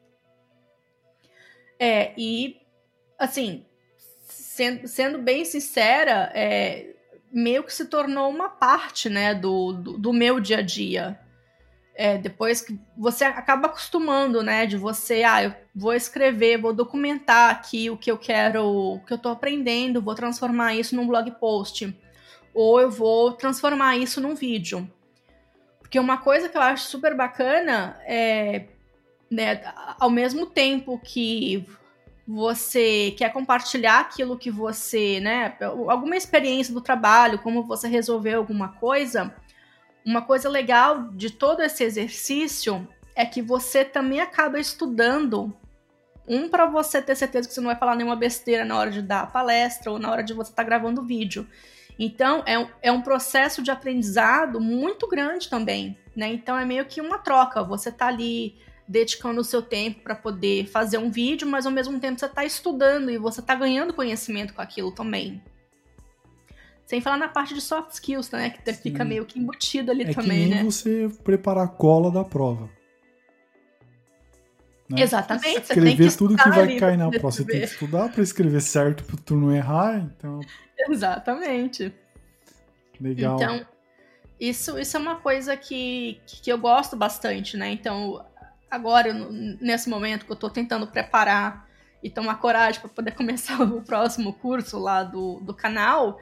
É, 1.79 2.13
e, 2.17 2.57
assim, 3.17 3.65
sendo, 4.59 4.87
sendo 4.89 5.17
bem 5.19 5.45
sincera, 5.45 6.29
é, 6.35 6.87
meio 7.31 7.63
que 7.63 7.73
se 7.73 7.85
tornou 7.85 8.29
uma 8.29 8.49
parte, 8.49 9.09
né, 9.09 9.33
do, 9.33 9.71
do, 9.71 9.97
do 9.97 10.11
meu 10.11 10.37
dia 10.41 10.57
a 10.57 10.61
dia. 10.61 11.17
É, 11.95 12.17
depois 12.17 12.61
que 12.61 12.77
você 12.97 13.23
acaba 13.23 13.67
acostumando, 13.67 14.43
né, 14.43 14.65
de 14.65 14.75
você, 14.75 15.23
ah, 15.23 15.43
eu 15.43 15.53
vou 15.73 15.93
escrever, 15.93 16.57
vou 16.57 16.73
documentar 16.73 17.51
aqui 17.51 17.89
o 17.89 17.97
que 17.97 18.11
eu 18.11 18.17
quero, 18.17 18.65
o 18.65 18.99
que 19.05 19.13
eu 19.13 19.17
tô 19.17 19.29
aprendendo, 19.29 20.01
vou 20.01 20.15
transformar 20.15 20.75
isso 20.75 20.93
num 20.93 21.07
blog 21.07 21.31
post, 21.39 21.95
ou 22.53 22.81
eu 22.81 22.91
vou 22.91 23.31
transformar 23.31 23.95
isso 23.95 24.19
num 24.19 24.35
vídeo. 24.35 24.89
Porque 25.79 25.99
uma 25.99 26.17
coisa 26.17 26.49
que 26.49 26.57
eu 26.57 26.61
acho 26.61 26.83
super 26.83 27.15
bacana 27.15 27.97
é, 28.05 28.65
né, 29.31 29.61
ao 29.99 30.09
mesmo 30.09 30.45
tempo 30.45 30.99
que 30.99 31.65
você 32.31 33.15
quer 33.17 33.33
compartilhar 33.33 34.01
aquilo 34.01 34.37
que 34.37 34.51
você, 34.51 35.19
né, 35.19 35.57
alguma 35.87 36.15
experiência 36.15 36.71
do 36.71 36.79
trabalho, 36.79 37.39
como 37.39 37.63
você 37.63 37.87
resolveu 37.87 38.37
alguma 38.37 38.67
coisa, 38.67 39.33
uma 40.05 40.21
coisa 40.21 40.47
legal 40.47 41.09
de 41.09 41.31
todo 41.31 41.63
esse 41.63 41.83
exercício 41.83 42.87
é 43.15 43.25
que 43.25 43.41
você 43.41 43.83
também 43.83 44.21
acaba 44.21 44.59
estudando 44.59 45.51
um 46.27 46.47
para 46.47 46.67
você 46.67 47.01
ter 47.01 47.15
certeza 47.15 47.47
que 47.47 47.53
você 47.55 47.61
não 47.61 47.69
vai 47.69 47.75
falar 47.75 47.95
nenhuma 47.95 48.15
besteira 48.15 48.63
na 48.63 48.77
hora 48.77 48.91
de 48.91 49.01
dar 49.01 49.21
a 49.21 49.27
palestra 49.27 49.91
ou 49.91 49.97
na 49.97 50.11
hora 50.11 50.21
de 50.21 50.31
você 50.31 50.51
estar 50.51 50.61
tá 50.61 50.69
gravando 50.69 51.01
o 51.01 51.05
vídeo. 51.05 51.47
Então 51.97 52.43
é 52.45 52.59
um, 52.59 52.67
é 52.83 52.91
um 52.91 53.01
processo 53.01 53.63
de 53.63 53.71
aprendizado 53.71 54.61
muito 54.61 55.07
grande 55.07 55.49
também, 55.49 55.97
né? 56.15 56.31
Então 56.31 56.55
é 56.55 56.63
meio 56.63 56.85
que 56.85 57.01
uma 57.01 57.17
troca. 57.17 57.63
Você 57.63 57.91
tá 57.91 58.05
ali 58.05 58.55
dedicando 58.89 59.39
o 59.39 59.43
seu 59.43 59.61
tempo 59.61 60.01
para 60.01 60.15
poder 60.15 60.65
fazer 60.65 60.97
um 60.97 61.11
vídeo, 61.11 61.47
mas 61.47 61.67
ao 61.67 61.71
mesmo 61.71 61.99
tempo 61.99 62.19
você 62.19 62.25
está 62.25 62.43
estudando 62.43 63.11
e 63.11 63.19
você 63.19 63.39
está 63.39 63.53
ganhando 63.53 63.93
conhecimento 63.93 64.51
com 64.51 64.63
aquilo 64.63 64.91
também. 64.91 65.39
Sem 66.87 66.99
falar 66.99 67.17
na 67.17 67.27
parte 67.27 67.53
de 67.53 67.61
soft 67.61 67.91
skills, 67.91 68.31
né? 68.31 68.49
Que 68.49 68.73
Sim. 68.73 68.81
fica 68.81 69.05
meio 69.05 69.25
que 69.25 69.37
embutido 69.37 69.91
ali 69.91 70.05
é 70.05 70.11
também, 70.11 70.45
que 70.45 70.49
nem 70.49 70.49
né? 70.49 70.63
você 70.63 71.07
preparar 71.23 71.65
a 71.65 71.67
cola 71.67 72.09
da 72.09 72.23
prova. 72.23 72.67
Né? 74.89 75.03
Exatamente. 75.03 75.51
Você 75.51 75.59
escrever 75.59 75.95
tem 75.95 76.09
que 76.09 76.17
tudo 76.17 76.35
que 76.35 76.49
vai 76.49 76.75
cair 76.77 76.97
na 76.97 77.11
prova. 77.11 77.31
Você 77.31 77.45
tem 77.45 77.59
que 77.59 77.67
estudar 77.67 78.11
para 78.11 78.23
escrever 78.23 78.59
certo, 78.59 79.03
para 79.03 79.17
tu 79.17 79.35
não 79.35 79.55
errar. 79.55 79.99
Então, 79.99 80.39
Exatamente. 80.89 81.93
legal. 82.99 83.35
Então, 83.35 83.67
isso, 84.39 84.79
isso 84.79 84.97
é 84.97 84.99
uma 84.99 85.17
coisa 85.17 85.55
que, 85.55 86.19
que 86.25 86.51
eu 86.51 86.57
gosto 86.57 86.95
bastante, 86.95 87.55
né? 87.55 87.69
Então, 87.69 88.25
agora, 88.69 89.13
nesse 89.59 89.89
momento 89.89 90.25
que 90.25 90.31
eu 90.31 90.35
tô 90.35 90.49
tentando 90.49 90.87
preparar 90.87 91.67
e 92.01 92.09
tomar 92.09 92.35
coragem 92.35 92.79
para 92.79 92.89
poder 92.89 93.11
começar 93.15 93.61
o 93.61 93.81
próximo 93.81 94.33
curso 94.33 94.79
lá 94.79 95.03
do, 95.03 95.39
do 95.41 95.53
canal, 95.53 96.19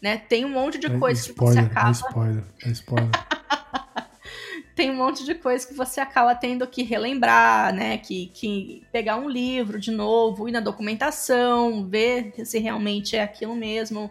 né? 0.00 0.16
Tem 0.16 0.44
um 0.44 0.50
monte 0.50 0.78
de 0.78 0.86
É 0.86 0.98
coisa 0.98 1.20
que 1.20 1.28
você 1.28 1.32
spoiler, 1.32 1.64
é 1.64 1.66
acaba. 1.66 1.90
spoiler, 1.90 2.44
é 2.64 2.68
spoiler. 2.70 3.10
tem 4.74 4.90
um 4.90 4.96
monte 4.96 5.24
de 5.24 5.34
coisa 5.34 5.66
que 5.66 5.74
você 5.74 6.00
acaba 6.00 6.34
tendo 6.34 6.66
que 6.66 6.82
relembrar, 6.82 7.74
né? 7.74 7.98
Que, 7.98 8.26
que 8.28 8.82
pegar 8.90 9.16
um 9.16 9.28
livro 9.28 9.78
de 9.78 9.90
novo, 9.90 10.48
ir 10.48 10.52
na 10.52 10.60
documentação, 10.60 11.86
ver 11.86 12.32
se 12.44 12.58
realmente 12.58 13.14
é 13.16 13.22
aquilo 13.22 13.54
mesmo, 13.54 14.10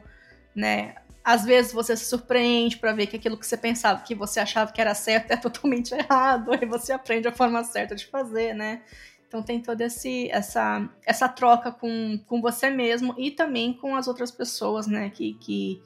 né? 0.56 0.96
Às 1.30 1.46
vezes 1.46 1.72
você 1.72 1.96
se 1.96 2.06
surpreende 2.06 2.78
para 2.78 2.92
ver 2.92 3.06
que 3.06 3.16
aquilo 3.16 3.38
que 3.38 3.46
você 3.46 3.56
pensava 3.56 4.02
que 4.02 4.16
você 4.16 4.40
achava 4.40 4.72
que 4.72 4.82
era 4.82 4.96
certo 4.96 5.30
é 5.30 5.38
totalmente 5.38 5.94
errado, 5.94 6.52
aí 6.52 6.66
você 6.66 6.92
aprende 6.92 7.28
a 7.28 7.32
forma 7.32 7.64
certa 7.64 7.96
de 7.96 8.08
fazer, 8.08 8.56
né? 8.56 8.82
Então 9.28 9.44
tem 9.44 9.62
toda 9.62 9.84
esse, 9.84 10.28
essa, 10.32 10.90
essa 11.06 11.30
troca 11.30 11.72
com, 11.72 12.20
com 12.26 12.42
você 12.42 12.72
mesmo 12.72 13.14
e 13.16 13.30
também 13.30 13.72
com 13.74 13.96
as 13.96 14.08
outras 14.08 14.32
pessoas, 14.32 14.88
né? 14.88 15.12
Que, 15.12 15.36
que 15.36 15.80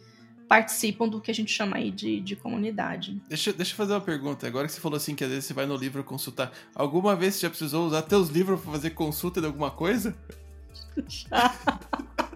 participam 0.48 1.10
do 1.10 1.20
que 1.20 1.30
a 1.30 1.36
gente 1.36 1.52
chama 1.52 1.76
aí 1.76 1.92
de, 1.92 2.22
de 2.22 2.38
comunidade. 2.38 3.22
Deixa, 3.28 3.52
deixa 3.52 3.74
eu 3.74 3.76
fazer 3.76 3.92
uma 3.92 4.00
pergunta. 4.00 4.48
Agora 4.48 4.66
que 4.66 4.72
você 4.72 4.80
falou 4.80 4.96
assim 4.96 5.14
que 5.14 5.26
às 5.26 5.30
vezes 5.30 5.44
você 5.44 5.54
vai 5.54 5.66
no 5.66 5.76
livro 5.76 6.06
consultar, 6.06 6.54
alguma 6.74 7.18
vez 7.18 7.36
você 7.36 7.42
já 7.42 7.50
precisou 7.50 7.86
usar 7.86 8.04
teus 8.04 8.30
livros 8.30 8.62
pra 8.62 8.72
fazer 8.72 8.92
consulta 8.92 9.42
de 9.42 9.48
alguma 9.48 9.72
coisa? 9.72 10.16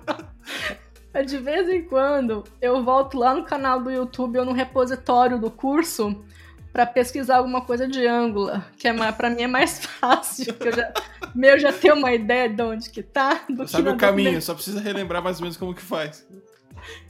De 1.26 1.38
vez 1.40 1.68
em 1.68 1.84
quando 1.84 2.44
eu 2.62 2.84
volto 2.84 3.18
lá 3.18 3.34
no 3.34 3.44
canal 3.44 3.82
do 3.82 3.90
YouTube 3.90 4.38
ou 4.40 4.46
no 4.46 4.52
repositório 4.52 5.40
do 5.40 5.50
curso 5.50 6.24
para 6.72 6.86
pesquisar 6.86 7.38
alguma 7.38 7.62
coisa 7.62 7.88
de 7.88 8.06
Angular, 8.06 8.72
que 8.78 8.88
é 8.88 8.94
mais, 8.94 9.16
para 9.16 9.30
mim 9.32 9.42
é 9.44 9.48
mais 9.48 9.80
fácil, 9.84 10.54
porque 10.54 10.68
eu 10.68 10.74
já, 10.76 10.94
meu 11.34 11.58
já 11.58 11.74
tenho 11.74 11.96
uma 11.96 12.14
ideia 12.14 12.48
de 12.48 12.62
onde 12.62 12.90
que 12.92 13.02
tá. 13.02 13.42
Do 13.50 13.66
que 13.66 13.72
Sabe 13.72 13.86
na 13.86 13.94
o 13.96 13.98
caminho, 13.98 14.40
só 14.42 14.54
precisa 14.54 14.80
relembrar 14.80 15.24
mais 15.24 15.38
ou 15.38 15.44
menos 15.44 15.58
como 15.58 15.74
que 15.74 15.82
faz. 15.82 16.24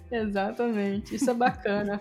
Exatamente, 0.10 1.16
isso 1.16 1.30
é 1.30 1.34
bacana. 1.34 2.00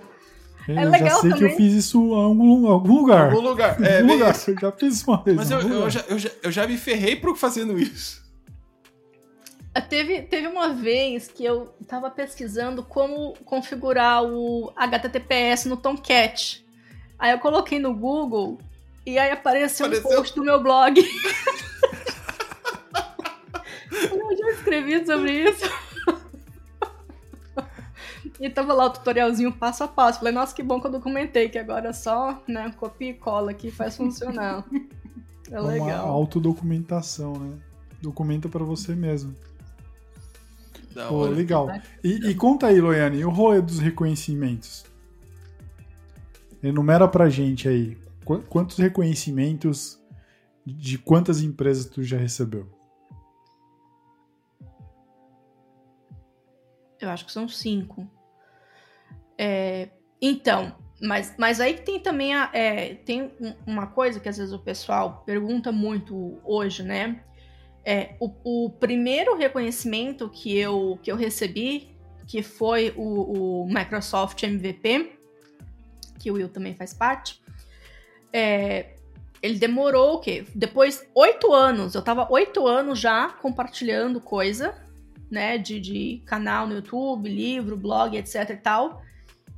É, 0.68 0.74
É 0.74 0.84
eu 0.84 0.90
legal 0.90 1.08
já 1.08 1.16
sei 1.22 1.30
que 1.32 1.36
também. 1.38 1.50
eu 1.52 1.56
fiz 1.56 1.72
isso 1.74 1.98
em 2.00 2.14
algum, 2.24 2.66
algum 2.68 2.94
lugar. 3.00 3.30
Algum 3.32 3.40
lugar. 3.48 3.80
Em 3.80 3.84
É, 3.84 4.00
algum 4.00 4.12
lugar. 4.12 4.30
isso. 4.34 4.50
Eu 4.50 4.58
já 4.60 4.72
fiz 4.72 4.94
isso 4.94 5.10
uma 5.10 5.22
vez. 5.22 5.36
Mas 5.36 5.50
eu, 5.50 5.60
eu, 5.60 5.90
já, 5.90 6.04
eu, 6.08 6.18
já, 6.18 6.30
eu 6.42 6.52
já 6.52 6.66
me 6.68 6.76
ferrei 6.76 7.16
por 7.16 7.36
fazendo 7.36 7.76
isso. 7.78 8.24
Teve, 9.82 10.22
teve 10.22 10.46
uma 10.46 10.70
vez 10.70 11.28
que 11.28 11.44
eu 11.44 11.74
tava 11.86 12.10
pesquisando 12.10 12.82
como 12.82 13.34
configurar 13.44 14.22
o 14.24 14.72
HTTPS 14.76 15.68
no 15.68 15.76
Tomcat. 15.76 16.64
Aí 17.18 17.32
eu 17.32 17.38
coloquei 17.38 17.78
no 17.78 17.94
Google 17.94 18.58
e 19.04 19.18
aí 19.18 19.30
apareceu, 19.30 19.86
Apareceu. 19.86 20.10
um 20.10 20.14
post 20.16 20.34
do 20.34 20.42
meu 20.44 20.62
blog. 20.62 20.98
eu 23.92 24.36
já 24.36 24.50
escrevi 24.52 25.04
sobre 25.06 25.32
isso. 25.50 25.64
E 28.38 28.50
tava 28.50 28.74
lá 28.74 28.84
o 28.84 28.90
tutorialzinho 28.90 29.50
passo 29.50 29.82
a 29.82 29.88
passo. 29.88 30.18
Falei, 30.18 30.34
nossa, 30.34 30.54
que 30.54 30.62
bom 30.62 30.78
que 30.78 30.86
eu 30.86 30.90
documentei, 30.90 31.48
que 31.48 31.56
agora 31.58 31.88
é 31.88 31.92
só, 31.94 32.42
né, 32.46 32.70
copia 32.76 33.08
e 33.10 33.14
cola 33.14 33.52
aqui 33.52 33.68
e 33.68 33.70
faz 33.70 33.96
funcionar. 33.96 34.62
É 35.50 35.54
É 35.54 35.60
uma 35.60 35.70
legal. 35.70 36.06
autodocumentação, 36.10 37.32
né? 37.38 37.56
Documenta 38.02 38.46
pra 38.46 38.62
você 38.62 38.94
mesmo. 38.94 39.34
Da 40.96 41.08
Pô, 41.08 41.16
hora. 41.24 41.30
legal. 41.34 41.68
E, 42.02 42.30
e 42.30 42.34
conta 42.34 42.68
aí, 42.68 42.80
Loiane, 42.80 43.18
e 43.18 43.24
o 43.26 43.28
rolê 43.28 43.60
dos 43.60 43.78
reconhecimentos? 43.78 44.86
Enumera 46.62 47.06
pra 47.06 47.28
gente 47.28 47.68
aí. 47.68 47.98
qu- 48.24 48.42
Quantos 48.48 48.78
reconhecimentos 48.78 50.00
de 50.64 50.96
quantas 50.96 51.42
empresas 51.42 51.84
tu 51.84 52.02
já 52.02 52.16
recebeu? 52.16 52.66
Eu 56.98 57.10
acho 57.10 57.26
que 57.26 57.32
são 57.32 57.46
cinco. 57.46 58.08
É, 59.38 59.90
então, 60.20 60.74
mas, 60.98 61.34
mas 61.38 61.60
aí 61.60 61.74
que 61.74 61.82
tem 61.82 62.00
também 62.00 62.34
a, 62.34 62.48
é, 62.54 62.94
tem 62.94 63.34
um- 63.38 63.54
uma 63.66 63.86
coisa 63.88 64.18
que 64.18 64.30
às 64.30 64.38
vezes 64.38 64.54
o 64.54 64.58
pessoal 64.58 65.22
pergunta 65.26 65.70
muito 65.70 66.40
hoje, 66.42 66.82
né? 66.82 67.22
É, 67.88 68.16
o, 68.18 68.64
o 68.66 68.70
primeiro 68.70 69.36
reconhecimento 69.36 70.28
que 70.28 70.58
eu, 70.58 70.98
que 71.00 71.10
eu 71.10 71.14
recebi, 71.14 71.96
que 72.26 72.42
foi 72.42 72.92
o, 72.96 73.62
o 73.62 73.66
Microsoft 73.68 74.42
MVP, 74.42 75.12
que 76.18 76.30
o 76.30 76.34
Will 76.34 76.48
também 76.48 76.74
faz 76.74 76.92
parte, 76.92 77.40
é, 78.32 78.96
ele 79.40 79.58
demorou 79.58 80.14
o 80.14 80.18
quê? 80.18 80.44
Depois, 80.52 81.06
oito 81.14 81.52
anos, 81.52 81.94
eu 81.94 82.02
tava 82.02 82.26
oito 82.30 82.66
anos 82.66 82.98
já 82.98 83.28
compartilhando 83.28 84.20
coisa, 84.20 84.74
né, 85.30 85.56
de, 85.56 85.78
de 85.78 86.22
canal 86.26 86.66
no 86.66 86.74
YouTube, 86.74 87.28
livro, 87.28 87.76
blog, 87.76 88.16
etc 88.16 88.50
e 88.50 88.56
tal, 88.56 89.02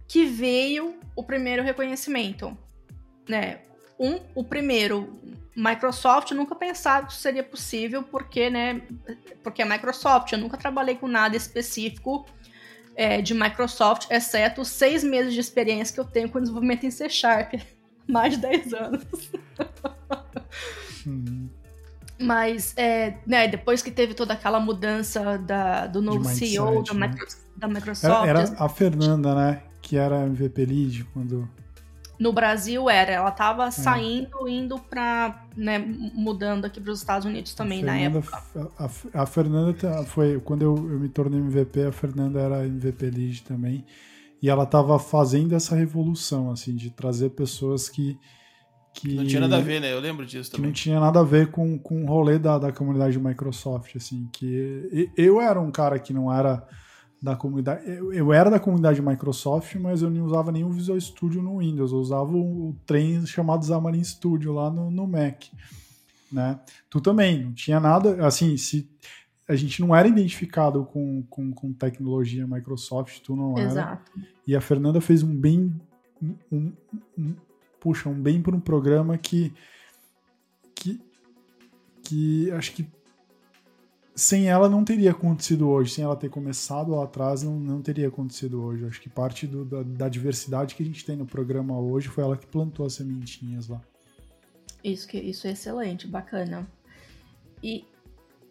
que 0.06 0.26
veio 0.26 0.98
o 1.16 1.22
primeiro 1.22 1.62
reconhecimento, 1.62 2.56
né? 3.28 3.60
Um, 3.98 4.20
o 4.34 4.44
primeiro, 4.44 5.18
Microsoft, 5.58 6.30
eu 6.30 6.36
nunca 6.36 6.54
pensava 6.54 7.06
que 7.06 7.12
isso 7.12 7.20
seria 7.20 7.42
possível, 7.42 8.04
porque, 8.04 8.48
né, 8.48 8.80
porque 9.42 9.60
é 9.60 9.64
Microsoft, 9.64 10.30
eu 10.30 10.38
nunca 10.38 10.56
trabalhei 10.56 10.94
com 10.94 11.08
nada 11.08 11.36
específico 11.36 12.24
é, 12.94 13.20
de 13.20 13.34
Microsoft, 13.34 14.06
exceto 14.08 14.60
os 14.60 14.68
seis 14.68 15.02
meses 15.02 15.34
de 15.34 15.40
experiência 15.40 15.92
que 15.92 15.98
eu 15.98 16.04
tenho 16.04 16.28
com 16.28 16.40
desenvolvimento 16.40 16.86
em 16.86 16.92
C 16.92 17.08
Sharp, 17.08 17.54
mais 18.06 18.34
de 18.34 18.40
10 18.40 18.72
anos. 18.74 19.04
Hum, 21.04 21.48
Mas, 22.20 22.74
é, 22.76 23.18
né, 23.26 23.48
depois 23.48 23.82
que 23.82 23.90
teve 23.90 24.14
toda 24.14 24.34
aquela 24.34 24.60
mudança 24.60 25.38
da, 25.38 25.88
do 25.88 26.00
novo 26.00 26.20
mindset, 26.20 26.50
CEO 26.50 26.84
da, 26.84 26.94
né? 26.94 27.14
Da 27.56 27.66
Microsoft, 27.66 28.28
Era, 28.28 28.42
era 28.42 28.64
a 28.64 28.68
Fernanda, 28.68 29.34
né? 29.34 29.62
Que 29.82 29.96
era 29.96 30.24
MVP 30.26 30.64
Lead 30.64 31.04
quando. 31.12 31.48
No 32.18 32.32
Brasil 32.32 32.88
era, 32.90 33.12
ela 33.12 33.28
É. 33.28 33.32
tava 33.32 33.70
saindo, 33.70 34.48
indo 34.48 34.78
pra, 34.78 35.46
né, 35.56 35.78
mudando 35.78 36.64
aqui 36.64 36.80
pros 36.80 36.98
Estados 37.00 37.24
Unidos 37.26 37.54
também 37.54 37.82
a 37.82 37.86
na 37.86 37.98
época. 37.98 38.42
A, 38.78 39.22
a 39.22 39.26
Fernanda 39.26 39.72
tá- 39.74 40.04
foi. 40.04 40.40
Quando 40.40 40.62
eu, 40.62 40.74
eu 40.76 40.98
me 40.98 41.08
tornei 41.08 41.38
MVP, 41.40 41.82
a 41.84 41.92
Fernanda 41.92 42.40
era 42.40 42.66
MVP 42.66 43.10
Lead 43.10 43.42
também. 43.44 43.84
E 44.42 44.48
ela 44.48 44.64
tava 44.64 44.98
fazendo 44.98 45.54
essa 45.54 45.74
revolução, 45.74 46.50
assim, 46.50 46.74
de 46.76 46.90
trazer 46.90 47.30
pessoas 47.30 47.88
que. 47.88 48.16
que 48.94 49.14
Não 49.14 49.26
tinha 49.26 49.40
nada 49.40 49.56
a 49.56 49.60
ver, 49.60 49.80
né? 49.80 49.92
Eu 49.92 50.00
lembro 50.00 50.24
disso 50.24 50.50
que 50.50 50.56
não 50.58 50.62
também. 50.64 50.72
tinha 50.72 50.98
nada 51.00 51.20
a 51.20 51.24
ver 51.24 51.50
com, 51.50 51.78
com 51.78 52.04
o 52.04 52.06
rolê 52.06 52.38
da, 52.38 52.58
da 52.58 52.72
comunidade 52.72 53.18
Microsoft, 53.18 53.94
assim, 53.96 54.28
que 54.32 55.08
eu 55.16 55.40
era 55.40 55.60
um 55.60 55.70
cara 55.70 55.98
que 55.98 56.12
não 56.12 56.32
era 56.32 56.64
da 57.20 57.34
comunidade, 57.34 57.88
eu, 57.90 58.12
eu 58.12 58.32
era 58.32 58.48
da 58.50 58.60
comunidade 58.60 59.02
Microsoft, 59.02 59.74
mas 59.76 60.02
eu 60.02 60.10
não 60.10 60.24
usava 60.24 60.52
nenhum 60.52 60.70
Visual 60.70 61.00
Studio 61.00 61.42
no 61.42 61.58
Windows, 61.58 61.90
eu 61.92 61.98
usava 61.98 62.30
o, 62.32 62.68
o 62.70 62.76
trem 62.86 63.26
chamado 63.26 63.64
Xamarin 63.66 64.04
Studio 64.04 64.52
lá 64.52 64.70
no, 64.70 64.90
no 64.90 65.06
Mac, 65.06 65.44
né? 66.30 66.60
Tu 66.88 67.00
também, 67.00 67.44
não 67.44 67.52
tinha 67.52 67.80
nada, 67.80 68.24
assim, 68.24 68.56
se 68.56 68.88
a 69.48 69.56
gente 69.56 69.80
não 69.80 69.96
era 69.96 70.06
identificado 70.06 70.84
com, 70.84 71.22
com, 71.30 71.50
com 71.52 71.72
tecnologia 71.72 72.46
Microsoft, 72.46 73.20
tu 73.20 73.34
não 73.34 73.56
era, 73.58 73.68
Exato. 73.68 74.12
e 74.46 74.54
a 74.54 74.60
Fernanda 74.60 75.00
fez 75.00 75.22
um 75.22 75.34
bem. 75.34 75.74
Um, 76.22 76.34
um- 76.52 76.72
um- 77.16 77.34
puxa, 77.80 78.08
um 78.08 78.20
bem 78.20 78.42
para 78.42 78.54
um 78.54 78.60
programa 78.60 79.16
que. 79.16 79.52
que. 80.74 81.00
que 82.02 82.50
acho 82.52 82.72
que. 82.72 82.86
Sem 84.18 84.48
ela 84.48 84.68
não 84.68 84.84
teria 84.84 85.12
acontecido 85.12 85.68
hoje. 85.70 85.92
Sem 85.94 86.02
ela 86.02 86.16
ter 86.16 86.28
começado 86.28 86.90
lá 86.90 87.04
atrás, 87.04 87.44
não, 87.44 87.52
não 87.58 87.80
teria 87.80 88.08
acontecido 88.08 88.60
hoje. 88.60 88.84
Acho 88.84 89.00
que 89.00 89.08
parte 89.08 89.46
do- 89.46 89.64
da, 89.64 89.82
da 89.84 90.08
diversidade 90.08 90.74
que 90.74 90.82
a 90.82 90.86
gente 90.86 91.04
tem 91.04 91.14
no 91.14 91.24
programa 91.24 91.78
hoje 91.78 92.08
foi 92.08 92.24
ela 92.24 92.36
que 92.36 92.44
plantou 92.46 92.84
as 92.84 92.94
sementinhas 92.94 93.68
lá. 93.68 93.80
Isso, 94.82 95.06
que, 95.06 95.18
isso 95.18 95.46
é 95.46 95.50
excelente, 95.52 96.08
bacana. 96.08 96.66
E, 97.62 97.84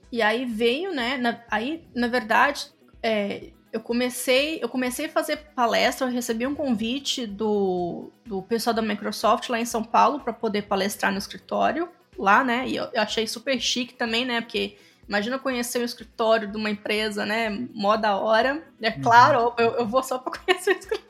e 0.09 0.22
aí 0.22 0.45
veio, 0.45 0.93
né? 0.93 1.18
na- 1.18 1.43
aí, 1.51 1.84
na 1.93 2.07
verdade, 2.07 2.68
é, 3.03 3.49
eu 3.74 3.82
comecei 3.82 4.59
eu 4.63 4.70
comecei 4.70 5.07
a 5.07 5.09
fazer 5.09 5.36
palestra, 5.53 6.07
eu 6.07 6.11
recebi 6.11 6.47
um 6.47 6.55
convite 6.55 7.28
do, 7.28 8.09
do 8.26 8.41
pessoal 8.41 8.74
da 8.74 8.82
Microsoft 8.82 9.49
lá 9.49 9.59
em 9.59 9.65
São 9.65 9.84
Paulo 9.84 10.22
para 10.22 10.32
poder 10.32 10.61
palestrar 10.63 11.11
no 11.11 11.18
escritório 11.18 11.89
lá, 12.18 12.41
né? 12.41 12.65
E 12.70 12.78
eu, 12.78 12.86
eu 12.93 13.01
achei 13.01 13.28
super 13.28 13.59
chique 13.59 13.93
também, 13.95 14.24
né? 14.26 14.39
Porque 14.39 14.78
imagina 15.08 15.39
conhecer 15.39 15.80
o 15.80 15.86
escritório 15.86 16.47
de 16.47 16.58
uma 16.58 16.70
empresa, 16.70 17.26
né? 17.26 17.49
Mó 17.74 17.95
da 17.97 18.16
hora. 18.18 18.62
É 18.82 18.91
claro, 18.91 19.53
eu, 19.58 19.72
eu 19.76 19.88
vou 19.88 20.03
só 20.03 20.18
para 20.20 20.34
conhecer 20.39 20.72
o 20.72 20.78
escritório. 20.80 21.08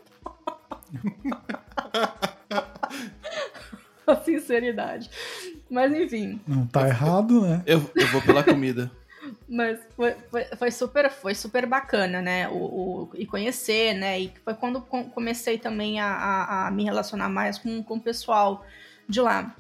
A 4.08 4.16
sinceridade. 4.16 5.10
Mas 5.70 5.94
enfim. 5.94 6.40
Não 6.48 6.66
tá 6.66 6.88
errado, 6.88 7.42
né? 7.42 7.62
Eu, 7.66 7.92
eu 7.94 8.08
vou 8.08 8.22
pela 8.22 8.42
comida. 8.44 8.90
Mas 9.50 9.80
foi, 9.98 10.16
foi, 10.32 10.46
foi 10.46 10.72
super, 10.72 11.12
foi 11.12 11.36
super 11.36 11.66
bacana, 11.66 12.22
né? 12.22 12.48
O, 12.48 12.54
o- 12.56 13.10
e 13.16 13.26
conhecer, 13.26 13.94
né? 13.94 14.18
E 14.22 14.34
foi 14.46 14.54
quando 14.54 14.80
com- 14.80 15.10
comecei 15.10 15.58
também 15.58 16.00
a, 16.00 16.08
a, 16.08 16.68
a 16.68 16.72
me 16.72 16.86
relacionar 16.86 17.28
mais 17.28 17.58
com, 17.58 17.84
com 17.84 17.96
o 17.96 18.00
pessoal 18.02 18.66
de 19.10 19.20
lá. 19.20 19.54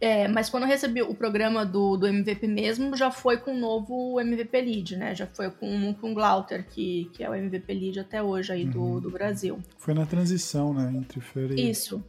É, 0.00 0.26
mas 0.26 0.50
quando 0.50 0.64
eu 0.64 0.68
recebi 0.68 1.00
o 1.00 1.14
programa 1.14 1.64
do, 1.64 1.96
do 1.96 2.08
MVP 2.08 2.48
mesmo, 2.48 2.96
já 2.96 3.08
foi 3.10 3.36
com 3.36 3.52
o 3.54 3.58
novo 3.58 4.20
MVP 4.20 4.60
Lead, 4.60 4.96
né? 4.96 5.14
Já 5.14 5.28
foi 5.28 5.48
com, 5.48 5.94
com 5.94 6.10
o 6.10 6.14
Glauter, 6.14 6.66
que, 6.68 7.08
que 7.12 7.22
é 7.22 7.30
o 7.30 7.34
MVP 7.34 7.72
Lead 7.72 8.00
até 8.00 8.20
hoje 8.20 8.52
aí 8.52 8.64
do, 8.64 9.00
do 9.00 9.10
Brasil. 9.10 9.60
Foi 9.78 9.94
na 9.94 10.04
transição, 10.04 10.74
né? 10.74 10.92
Entre 10.96 11.20
Feira 11.20 11.54
e. 11.54 11.70
Isso. 11.70 12.02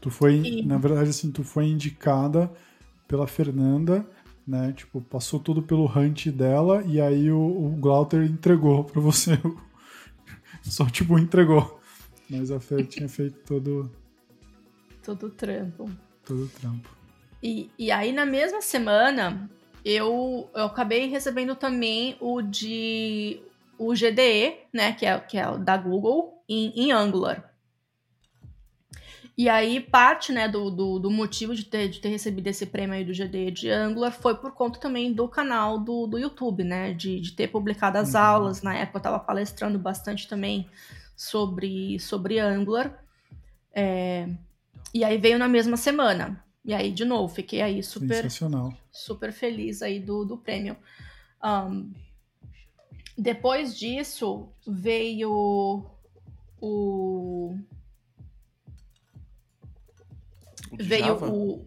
Tu 0.00 0.10
foi, 0.10 0.36
E- 0.36 0.64
na 0.64 0.78
verdade, 0.78 1.10
assim, 1.10 1.30
tu 1.30 1.44
foi 1.44 1.66
indicada 1.66 2.50
pela 3.06 3.26
Fernanda, 3.26 4.06
né? 4.46 4.72
Tipo, 4.74 5.02
passou 5.02 5.38
tudo 5.38 5.60
pelo 5.62 5.84
hunt 5.84 6.28
dela 6.28 6.82
e 6.86 6.98
aí 6.98 7.30
o, 7.30 7.38
o 7.40 7.76
Glauter 7.78 8.22
entregou 8.24 8.84
pra 8.88 9.02
você. 9.02 9.38
Só, 10.62 10.86
tipo, 10.86 11.18
entregou. 11.18 11.78
Mas 12.30 12.50
a 12.50 12.58
Fer 12.58 12.86
tinha 12.86 13.08
feito 13.08 13.38
todo, 13.46 13.90
Todo 15.02 15.28
trampo. 15.30 15.90
Todo 16.28 16.44
o 16.44 16.48
trampo. 16.48 16.88
E, 17.42 17.70
e 17.78 17.90
aí, 17.90 18.12
na 18.12 18.26
mesma 18.26 18.60
semana, 18.60 19.48
eu, 19.84 20.50
eu 20.54 20.66
acabei 20.66 21.06
recebendo 21.08 21.56
também 21.56 22.16
o 22.20 22.42
de 22.42 23.40
o 23.78 23.94
GDE, 23.94 24.58
né? 24.72 24.92
Que 24.92 25.06
é, 25.06 25.18
que 25.18 25.38
é 25.38 25.48
o 25.48 25.56
da 25.58 25.76
Google, 25.76 26.42
em, 26.48 26.72
em 26.76 26.92
Angular. 26.92 27.48
E 29.36 29.48
aí, 29.48 29.78
parte 29.78 30.32
né, 30.32 30.48
do, 30.48 30.68
do, 30.68 30.98
do 30.98 31.10
motivo 31.12 31.54
de 31.54 31.64
ter, 31.64 31.88
de 31.88 32.00
ter 32.00 32.08
recebido 32.08 32.48
esse 32.48 32.66
prêmio 32.66 32.96
aí 32.96 33.04
do 33.04 33.12
GDE 33.12 33.52
de 33.52 33.70
Angular 33.70 34.10
foi 34.10 34.34
por 34.34 34.50
conta 34.50 34.80
também 34.80 35.12
do 35.12 35.28
canal 35.28 35.78
do, 35.78 36.08
do 36.08 36.18
YouTube, 36.18 36.64
né? 36.64 36.92
De, 36.92 37.20
de 37.20 37.32
ter 37.32 37.46
publicado 37.46 37.98
as 37.98 38.14
Uhum. 38.14 38.20
aulas. 38.20 38.62
Na 38.62 38.74
época 38.74 38.96
eu 38.96 39.00
estava 39.00 39.18
palestrando 39.20 39.78
bastante 39.78 40.26
também 40.26 40.68
sobre, 41.14 42.00
sobre 42.00 42.40
Angular. 42.40 43.00
É, 43.72 44.28
e 44.92 45.04
aí 45.04 45.18
veio 45.18 45.38
na 45.38 45.48
mesma 45.48 45.76
semana. 45.76 46.44
E 46.64 46.74
aí, 46.74 46.92
de 46.92 47.04
novo, 47.04 47.32
fiquei 47.34 47.62
aí 47.62 47.82
super, 47.82 48.16
Sensacional. 48.16 48.72
super 48.92 49.32
feliz 49.32 49.80
aí 49.82 49.98
do, 50.00 50.24
do 50.24 50.36
prêmio. 50.36 50.76
Ahn, 51.40 51.90
depois 53.16 53.76
disso, 53.76 54.48
veio 54.66 55.30
o. 56.60 57.56
O 60.70 60.78
Veio 60.78 61.06
Java? 61.06 61.30
o. 61.30 61.66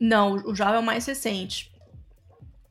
Não, 0.00 0.34
o 0.34 0.54
Java 0.54 0.76
é 0.76 0.78
o 0.78 0.82
mais 0.82 1.06
recente. 1.06 1.72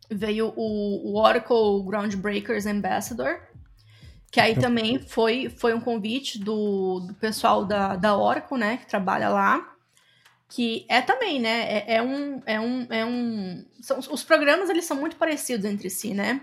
Veio 0.09 0.53
o, 0.55 1.11
o 1.11 1.17
Oracle 1.19 1.83
Groundbreakers 1.85 2.65
Ambassador, 2.65 3.41
que 4.31 4.39
aí 4.39 4.55
Tá. 4.55 4.61
também 4.61 4.99
foi, 4.99 5.49
foi 5.49 5.73
um 5.73 5.81
convite 5.81 6.39
do, 6.39 6.99
do 7.01 7.13
pessoal 7.15 7.65
da, 7.65 7.95
da 7.95 8.17
Oracle, 8.17 8.57
né, 8.57 8.77
que 8.77 8.87
trabalha 8.87 9.29
lá. 9.29 9.73
Que 10.49 10.85
é 10.87 11.01
também, 11.01 11.41
né? 11.41 11.79
É, 11.79 11.95
é 11.95 12.01
um. 12.01 12.41
É 12.45 12.57
um, 12.57 12.87
é 12.89 13.05
um 13.05 13.65
são, 13.81 13.99
os 13.99 14.23
programas 14.23 14.69
eles 14.69 14.85
são 14.85 14.95
muito 14.95 15.17
parecidos 15.17 15.65
entre 15.65 15.89
si, 15.89 16.13
né? 16.13 16.41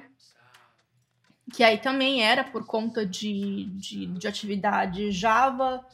que 1.52 1.62
aí 1.62 1.78
também 1.78 2.22
era 2.22 2.42
por 2.42 2.66
conta 2.66 3.04
de, 3.04 3.66
de, 3.76 4.06
de 4.06 4.26
atividade 4.28 5.10
Java, 5.10 5.84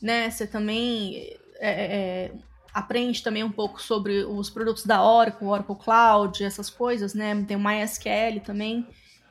né? 0.00 0.30
Você 0.30 0.46
também 0.46 1.36
é, 1.58 1.70
é, 1.70 2.32
aprende 2.72 3.22
também 3.22 3.42
um 3.42 3.50
pouco 3.50 3.82
sobre 3.82 4.24
os 4.24 4.48
produtos 4.48 4.86
da 4.86 5.02
Oracle, 5.02 5.46
Oracle 5.46 5.76
Cloud, 5.76 6.44
essas 6.44 6.70
coisas, 6.70 7.14
né? 7.14 7.44
Tem 7.46 7.56
o 7.56 7.60
MySQL 7.60 8.40
também, 8.44 8.86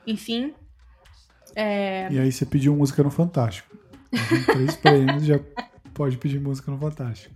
enfim. 0.06 0.54
É, 1.56 2.08
E 2.12 2.20
aí 2.20 2.32
você 2.32 2.46
pediu 2.46 2.76
música 2.76 3.04
no 3.04 3.10
Fantástico. 3.12 3.76
Três 4.46 4.76
prêmios 4.76 5.26
já 5.26 5.40
pode 5.94 6.18
pedir 6.18 6.40
música 6.40 6.72
no 6.72 6.78
Fantástico. 6.78 7.34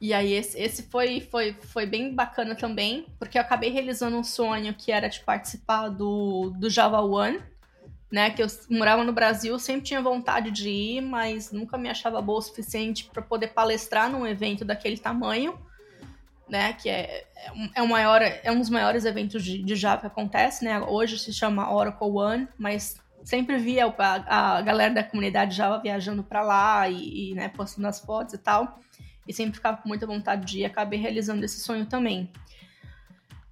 E 0.00 0.14
aí 0.14 0.32
esse, 0.32 0.58
esse 0.58 0.84
foi, 0.84 1.20
foi, 1.20 1.54
foi 1.60 1.84
bem 1.84 2.14
bacana 2.14 2.54
também, 2.54 3.06
porque 3.18 3.36
eu 3.36 3.42
acabei 3.42 3.70
realizando 3.70 4.16
um 4.16 4.24
sonho 4.24 4.72
que 4.72 4.90
era 4.90 5.08
de 5.08 5.20
participar 5.20 5.88
do, 5.90 6.54
do 6.56 6.70
Java 6.70 7.02
One, 7.02 7.38
né? 8.10 8.30
Que 8.30 8.42
eu 8.42 8.46
morava 8.70 9.04
no 9.04 9.12
Brasil, 9.12 9.58
sempre 9.58 9.82
tinha 9.82 10.00
vontade 10.00 10.50
de 10.50 10.70
ir, 10.70 11.02
mas 11.02 11.52
nunca 11.52 11.76
me 11.76 11.90
achava 11.90 12.22
boa 12.22 12.38
o 12.38 12.42
suficiente 12.42 13.10
para 13.12 13.20
poder 13.20 13.48
palestrar 13.48 14.10
num 14.10 14.26
evento 14.26 14.64
daquele 14.64 14.96
tamanho, 14.96 15.54
né? 16.50 16.72
Que 16.72 16.88
é, 16.88 17.26
é, 17.36 17.52
um, 17.52 17.70
é, 17.74 17.82
maior, 17.86 18.20
é 18.22 18.50
um 18.50 18.58
dos 18.58 18.70
maiores 18.70 19.04
eventos 19.04 19.42
de, 19.42 19.62
de 19.62 19.76
Java 19.76 20.02
que 20.02 20.06
acontece, 20.06 20.64
né? 20.64 20.80
Hoje 20.80 21.18
se 21.18 21.32
chama 21.32 21.72
Oracle 21.72 22.10
One, 22.10 22.48
mas 22.58 23.00
sempre 23.24 23.58
via 23.58 23.86
a, 23.86 24.58
a 24.58 24.62
galera 24.62 24.94
da 24.94 25.04
comunidade 25.04 25.56
Java 25.56 25.80
viajando 25.80 26.22
para 26.22 26.42
lá 26.42 26.88
e, 26.88 27.30
e 27.30 27.34
né, 27.34 27.48
postando 27.48 27.86
as 27.86 28.00
fotos 28.00 28.34
e 28.34 28.38
tal 28.38 28.80
e 29.30 29.32
sempre 29.32 29.54
ficava 29.54 29.76
com 29.76 29.88
muita 29.88 30.08
vontade 30.08 30.44
de 30.44 30.60
ir, 30.60 30.64
acabei 30.64 30.98
realizando 30.98 31.44
esse 31.44 31.60
sonho 31.60 31.86
também. 31.86 32.28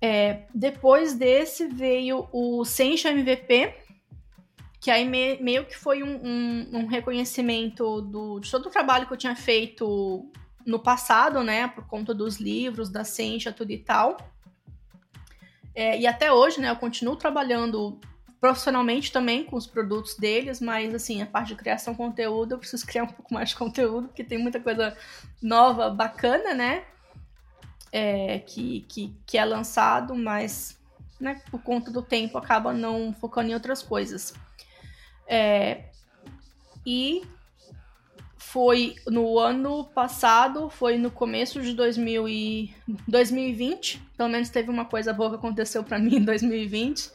É, 0.01 0.43
depois 0.53 1.15
desse 1.15 1.69
veio 1.69 2.29
o 2.33 2.65
Sencha 2.65 3.11
MVP, 3.11 3.75
que 4.81 4.91
aí 4.91 5.09
me, 5.09 5.41
meio 5.41 5.65
que 5.65 5.77
foi 5.77 6.03
um, 6.03 6.17
um, 6.17 6.69
um, 6.79 6.87
reconhecimento 6.87 8.01
do, 8.01 8.41
de 8.41 8.51
todo 8.51 8.67
o 8.67 8.71
trabalho 8.71 9.07
que 9.07 9.13
eu 9.13 9.17
tinha 9.17 9.37
feito 9.37 10.29
no 10.67 10.79
passado, 10.79 11.43
né, 11.43 11.69
por 11.69 11.87
conta 11.87 12.15
dos 12.15 12.39
livros, 12.39 12.89
da 12.89 13.05
Sencha, 13.05 13.53
tudo 13.53 13.71
e 13.71 13.79
tal. 13.79 14.17
É, 15.75 15.99
e 15.99 16.07
até 16.07 16.33
hoje, 16.33 16.61
né, 16.61 16.71
eu 16.71 16.77
continuo 16.77 17.17
trabalhando 17.17 18.01
profissionalmente 18.41 19.11
também 19.11 19.45
com 19.45 19.57
os 19.57 19.67
produtos 19.67 20.17
deles, 20.17 20.61
mas 20.61 20.95
assim, 20.95 21.23
a 21.23 21.27
parte 21.27 21.49
de 21.49 21.57
criação 21.57 21.93
de 21.93 21.99
conteúdo, 21.99 22.53
eu 22.53 22.59
preciso 22.59 22.85
criar 22.87 23.05
um 23.05 23.09
pouco 23.09 23.33
mais 23.33 23.51
de 23.51 23.57
conteúdo, 23.57 24.09
porque 24.09 24.25
tem 24.25 24.39
muita 24.39 24.61
coisa 24.61 24.97
nova, 25.43 25.91
bacana, 25.91 26.55
né? 26.55 26.85
É, 27.91 28.41
que, 28.41 28.83
que, 28.83 29.17
que 29.25 29.39
é 29.39 29.45
lançado, 29.45 30.15
mas 30.15 30.79
né, 31.19 31.41
por 31.51 31.63
conta 31.63 31.91
do 31.91 32.03
tempo 32.03 32.37
acaba 32.37 32.73
não 32.73 33.15
focando 33.15 33.51
em 33.51 33.55
outras 33.55 33.83
coisas. 33.83 34.35
É, 35.27 35.85
e 36.85 37.23
foi 38.51 38.97
no 39.07 39.39
ano 39.39 39.85
passado, 39.85 40.71
foi 40.71 40.97
no 40.97 41.11
começo 41.11 41.61
de 41.61 41.75
2000 41.75 42.29
e 42.29 42.75
2020, 43.07 44.01
pelo 44.17 44.31
menos 44.31 44.49
teve 44.49 44.71
uma 44.71 44.87
coisa 44.87 45.13
boa 45.13 45.29
que 45.31 45.37
aconteceu 45.37 45.85
para 45.85 45.99
mim 46.01 46.17
em 46.17 46.25
2020 46.25 47.11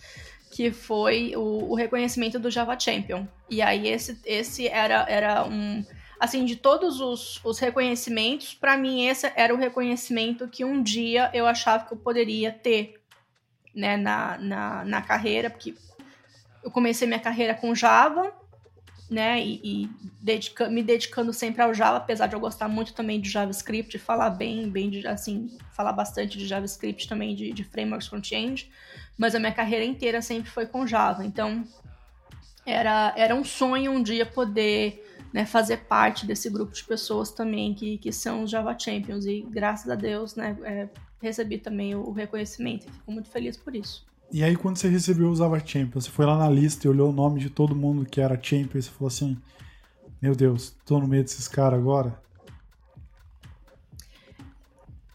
que 0.51 0.69
foi 0.69 1.33
o, 1.35 1.71
o, 1.71 1.73
reconhecimento 1.73 2.37
do 2.37 2.51
Java 2.51 2.79
Champion. 2.79 3.25
E 3.49 3.59
aí 3.59 3.87
esse, 3.87 4.19
esse 4.23 4.67
era, 4.67 5.03
era 5.09 5.43
um... 5.45 5.83
Assim, 6.19 6.45
de 6.45 6.55
todos 6.55 7.01
os, 7.01 7.43
os 7.43 7.57
reconhecimentos, 7.57 8.53
para 8.53 8.77
mim 8.77 9.07
esse 9.07 9.31
era 9.35 9.51
o 9.51 9.57
reconhecimento 9.57 10.47
que 10.47 10.63
um 10.63 10.83
dia 10.83 11.31
eu 11.33 11.47
achava 11.47 11.85
que 11.85 11.93
eu 11.93 11.97
poderia 11.97 12.51
ter 12.51 13.01
né, 13.73 13.97
na, 13.97 14.37
na, 14.37 14.85
na 14.85 15.01
carreira, 15.01 15.49
porque 15.49 15.73
eu 16.63 16.69
comecei 16.69 17.07
minha 17.07 17.19
carreira 17.19 17.55
com 17.55 17.73
Java, 17.73 18.31
né, 19.13 19.39
e, 19.39 19.61
e 19.63 19.89
dedica, 20.19 20.67
me 20.67 20.81
dedicando 20.81 21.31
sempre 21.31 21.61
ao 21.61 21.73
Java, 21.73 21.97
apesar 21.97 22.27
de 22.27 22.35
eu 22.35 22.39
gostar 22.39 22.67
muito 22.67 22.93
também 22.93 23.21
de 23.21 23.29
JavaScript, 23.29 23.97
falar 23.99 24.31
bem, 24.31 24.69
bem 24.69 24.89
de, 24.89 25.07
assim, 25.07 25.55
falar 25.71 25.93
bastante 25.93 26.37
de 26.37 26.47
JavaScript 26.47 27.07
também, 27.07 27.35
de, 27.35 27.53
de 27.53 27.63
frameworks 27.63 28.07
front-end, 28.07 28.71
mas 29.17 29.35
a 29.35 29.39
minha 29.39 29.51
carreira 29.51 29.85
inteira 29.85 30.21
sempre 30.21 30.49
foi 30.49 30.65
com 30.65 30.87
Java. 30.87 31.23
Então, 31.23 31.63
era, 32.65 33.13
era 33.15 33.35
um 33.35 33.43
sonho 33.43 33.91
um 33.91 34.01
dia 34.01 34.25
poder 34.25 35.03
né, 35.31 35.45
fazer 35.45 35.77
parte 35.85 36.25
desse 36.25 36.49
grupo 36.49 36.73
de 36.73 36.83
pessoas 36.83 37.31
também 37.31 37.73
que, 37.73 37.97
que 37.97 38.11
são 38.11 38.43
os 38.43 38.51
Java 38.51 38.77
Champions. 38.77 39.25
E 39.25 39.41
graças 39.41 39.89
a 39.89 39.95
Deus, 39.95 40.35
né, 40.35 40.57
é, 40.63 40.89
recebi 41.21 41.57
também 41.57 41.95
o, 41.95 42.11
reconhecimento 42.11 42.91
fico 42.91 43.11
muito 43.11 43.29
feliz 43.29 43.57
por 43.57 43.75
isso. 43.75 44.05
E 44.33 44.43
aí, 44.43 44.55
quando 44.55 44.77
você 44.77 44.89
recebeu 44.89 45.29
os 45.29 45.37
Java 45.37 45.59
Champions, 45.63 46.05
você 46.05 46.09
foi 46.09 46.25
lá 46.25 46.35
na 46.35 46.49
lista 46.49 46.87
e 46.87 46.89
olhou 46.89 47.11
o 47.11 47.13
nome 47.13 47.39
de 47.39 47.51
todo 47.51 47.75
mundo 47.75 48.03
que 48.03 48.19
era 48.19 48.33
Champion 48.41 48.79
e 48.79 48.81
você 48.81 48.89
falou 48.89 49.07
assim: 49.07 49.37
Meu 50.19 50.35
Deus, 50.35 50.75
tô 50.83 50.99
no 50.99 51.07
meio 51.07 51.21
desses 51.21 51.47
caras 51.47 51.77
agora? 51.77 52.19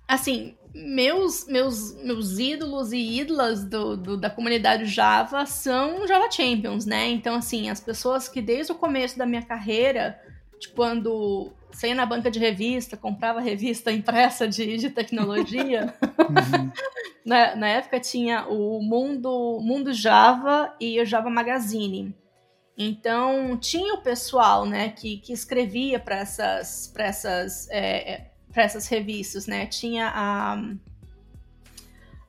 Assim, 0.06 0.54
meus, 0.72 1.48
meus, 1.48 2.00
meus 2.00 2.38
ídolos 2.38 2.92
e 2.92 3.20
ídolas 3.20 3.64
do, 3.64 3.96
do, 3.96 4.16
da 4.16 4.30
comunidade 4.30 4.86
Java 4.86 5.44
são 5.46 6.06
Java 6.06 6.30
Champions, 6.30 6.86
né? 6.86 7.08
Então, 7.08 7.34
assim, 7.34 7.68
as 7.68 7.80
pessoas 7.80 8.28
que 8.28 8.40
desde 8.40 8.70
o 8.70 8.76
começo 8.76 9.18
da 9.18 9.26
minha 9.26 9.42
carreira, 9.42 10.16
de 10.60 10.68
quando 10.68 11.52
saía 11.72 11.94
na 11.94 12.06
banca 12.06 12.30
de 12.30 12.38
revista, 12.38 12.96
comprava 12.96 13.40
revista 13.40 13.92
impressa 13.92 14.48
de, 14.48 14.76
de 14.76 14.90
tecnologia, 14.90 15.94
uhum. 16.02 16.70
na, 17.24 17.56
na 17.56 17.68
época 17.68 18.00
tinha 18.00 18.46
o 18.48 18.82
Mundo, 18.82 19.60
Mundo 19.62 19.92
Java 19.92 20.74
e 20.80 21.00
o 21.00 21.06
Java 21.06 21.30
Magazine. 21.30 22.14
Então, 22.76 23.56
tinha 23.56 23.94
o 23.94 24.02
pessoal, 24.02 24.64
né, 24.64 24.90
que, 24.90 25.18
que 25.18 25.32
escrevia 25.32 25.98
para 25.98 26.16
essas, 26.16 26.88
pra 26.94 27.04
essas 27.04 27.68
é, 27.70 28.28
para 28.52 28.62
essas 28.62 28.88
revistas, 28.88 29.46
né? 29.46 29.66
Tinha 29.66 30.10
a, 30.14 30.62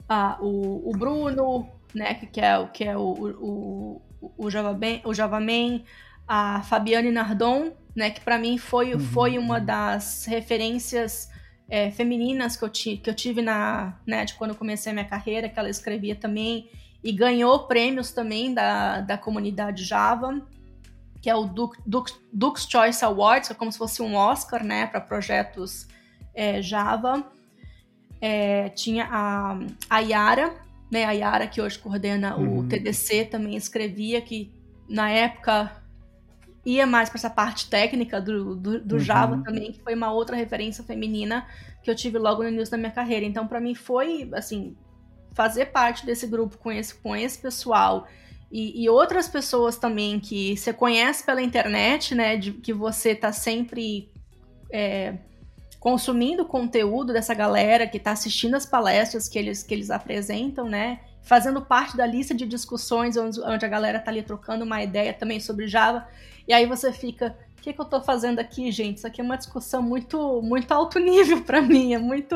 a 0.08 0.38
o, 0.42 0.90
o, 0.90 0.92
Bruno, 0.92 1.68
né? 1.94 2.14
Que 2.14 2.42
é, 2.42 2.68
que 2.68 2.84
é 2.84 2.98
o, 2.98 3.02
o, 3.02 4.02
o, 4.38 4.50
Java 4.50 4.74
Man, 4.74 5.02
o 5.06 5.14
Java 5.14 5.40
Man, 5.40 5.82
a 6.28 6.62
Fabiane 6.64 7.12
Nardon, 7.12 7.72
né? 8.00 8.10
Que 8.10 8.22
para 8.22 8.38
mim 8.38 8.58
foi, 8.58 8.94
uhum. 8.94 9.00
foi 9.00 9.38
uma 9.38 9.60
das 9.60 10.26
referências 10.26 11.30
é, 11.70 11.92
femininas 11.92 12.56
que 12.56 12.64
eu, 12.64 12.70
ti, 12.70 12.98
que 12.98 13.10
eu 13.10 13.14
tive 13.14 13.42
na, 13.42 14.00
né, 14.08 14.24
de 14.24 14.34
quando 14.36 14.52
eu 14.52 14.58
comecei 14.58 14.92
a 14.92 14.94
minha 14.94 15.06
carreira, 15.06 15.50
que 15.50 15.60
ela 15.60 15.70
escrevia 15.70 16.16
também 16.16 16.70
e 17.04 17.12
ganhou 17.12 17.68
prêmios 17.68 18.12
também 18.12 18.54
da, 18.54 19.02
da 19.02 19.18
comunidade 19.18 19.84
Java, 19.84 20.42
que 21.22 21.30
é 21.30 21.36
o 21.36 21.46
Duke, 21.46 21.78
Duke, 21.86 22.14
Duke's 22.32 22.66
Choice 22.68 23.04
Awards, 23.04 23.50
que 23.50 23.54
é 23.54 23.58
como 23.58 23.72
se 23.72 23.78
fosse 23.78 24.02
um 24.02 24.16
Oscar, 24.16 24.64
né, 24.64 24.88
para 24.88 25.02
projetos 25.02 25.86
é, 26.34 26.62
Java. 26.62 27.30
É, 28.22 28.70
tinha 28.70 29.08
a, 29.12 29.60
a 29.90 30.00
Yara, 30.00 30.56
né? 30.92 31.06
A 31.06 31.12
Yara 31.12 31.48
que 31.48 31.62
hoje 31.62 31.80
coordena 31.80 32.36
uhum. 32.36 32.60
o 32.60 32.68
TDC 32.68 33.26
também 33.26 33.56
escrevia 33.56 34.20
que 34.22 34.52
na 34.90 35.10
época 35.10 35.72
ia 36.76 36.86
mais 36.86 37.10
para 37.10 37.18
essa 37.18 37.30
parte 37.30 37.70
técnica 37.70 38.20
do, 38.20 38.56
do, 38.56 38.80
do 38.80 38.96
uhum. 38.96 39.00
Java 39.00 39.42
também, 39.44 39.72
que 39.72 39.82
foi 39.82 39.96
uma 39.96 40.12
outra 40.12 40.36
referência 40.36 40.84
feminina 40.84 41.48
que 41.82 41.90
eu 41.90 41.96
tive 41.96 42.18
logo 42.18 42.44
no 42.44 42.50
início 42.50 42.72
da 42.72 42.78
minha 42.78 42.92
carreira. 42.92 43.26
Então, 43.26 43.48
para 43.48 43.60
mim 43.60 43.76
foi 43.76 44.30
assim 44.34 44.76
fazer 45.34 45.68
parte 45.68 46.06
desse 46.06 46.28
grupo 46.28 46.58
com 46.58 46.72
esse, 46.72 46.94
com 46.96 47.16
esse 47.16 47.40
pessoal 47.40 48.08
e, 48.52 48.84
e, 48.84 48.90
outras 48.90 49.28
pessoas 49.28 49.78
também 49.78 50.20
que 50.20 50.58
você 50.58 50.74
conhece 50.74 51.24
pela 51.24 51.42
internet, 51.42 52.16
né? 52.16 52.36
De, 52.36 52.52
que 52.52 52.74
você 52.74 53.14
tá 53.14 53.32
sempre 53.32 54.12
é, 54.72 55.18
consumindo 55.80 56.44
conteúdo 56.46 57.14
dessa 57.14 57.34
galera 57.34 57.88
que 57.88 57.98
está 57.98 58.12
assistindo 58.12 58.56
as 58.56 58.66
palestras 58.66 59.28
que 59.30 59.38
eles, 59.38 59.62
que 59.62 59.74
eles 59.74 59.92
apresentam, 59.92 60.68
né? 60.68 61.00
Fazendo 61.30 61.62
parte 61.62 61.96
da 61.96 62.08
lista 62.08 62.34
de 62.34 62.48
discussões 62.48 63.16
onde, 63.16 63.40
onde 63.40 63.64
a 63.64 63.70
galera 63.70 64.00
tá 64.00 64.10
ali 64.10 64.24
trocando 64.24 64.66
uma 64.66 64.82
ideia 64.82 65.14
também 65.14 65.40
sobre 65.40 65.68
Java. 65.68 66.08
E 66.48 66.52
aí 66.52 66.66
você 66.66 66.92
fica, 66.92 67.38
o 67.56 67.62
que, 67.62 67.72
que 67.72 67.80
eu 67.80 67.84
estou 67.84 68.02
fazendo 68.02 68.40
aqui, 68.40 68.72
gente? 68.72 68.98
Isso 68.98 69.06
aqui 69.06 69.22
é 69.22 69.24
uma 69.24 69.38
discussão 69.38 69.80
muito, 69.80 70.42
muito 70.42 70.72
alto 70.72 70.98
nível 70.98 71.44
para 71.44 71.62
mim, 71.62 71.94
é 71.94 72.00
muito. 72.00 72.36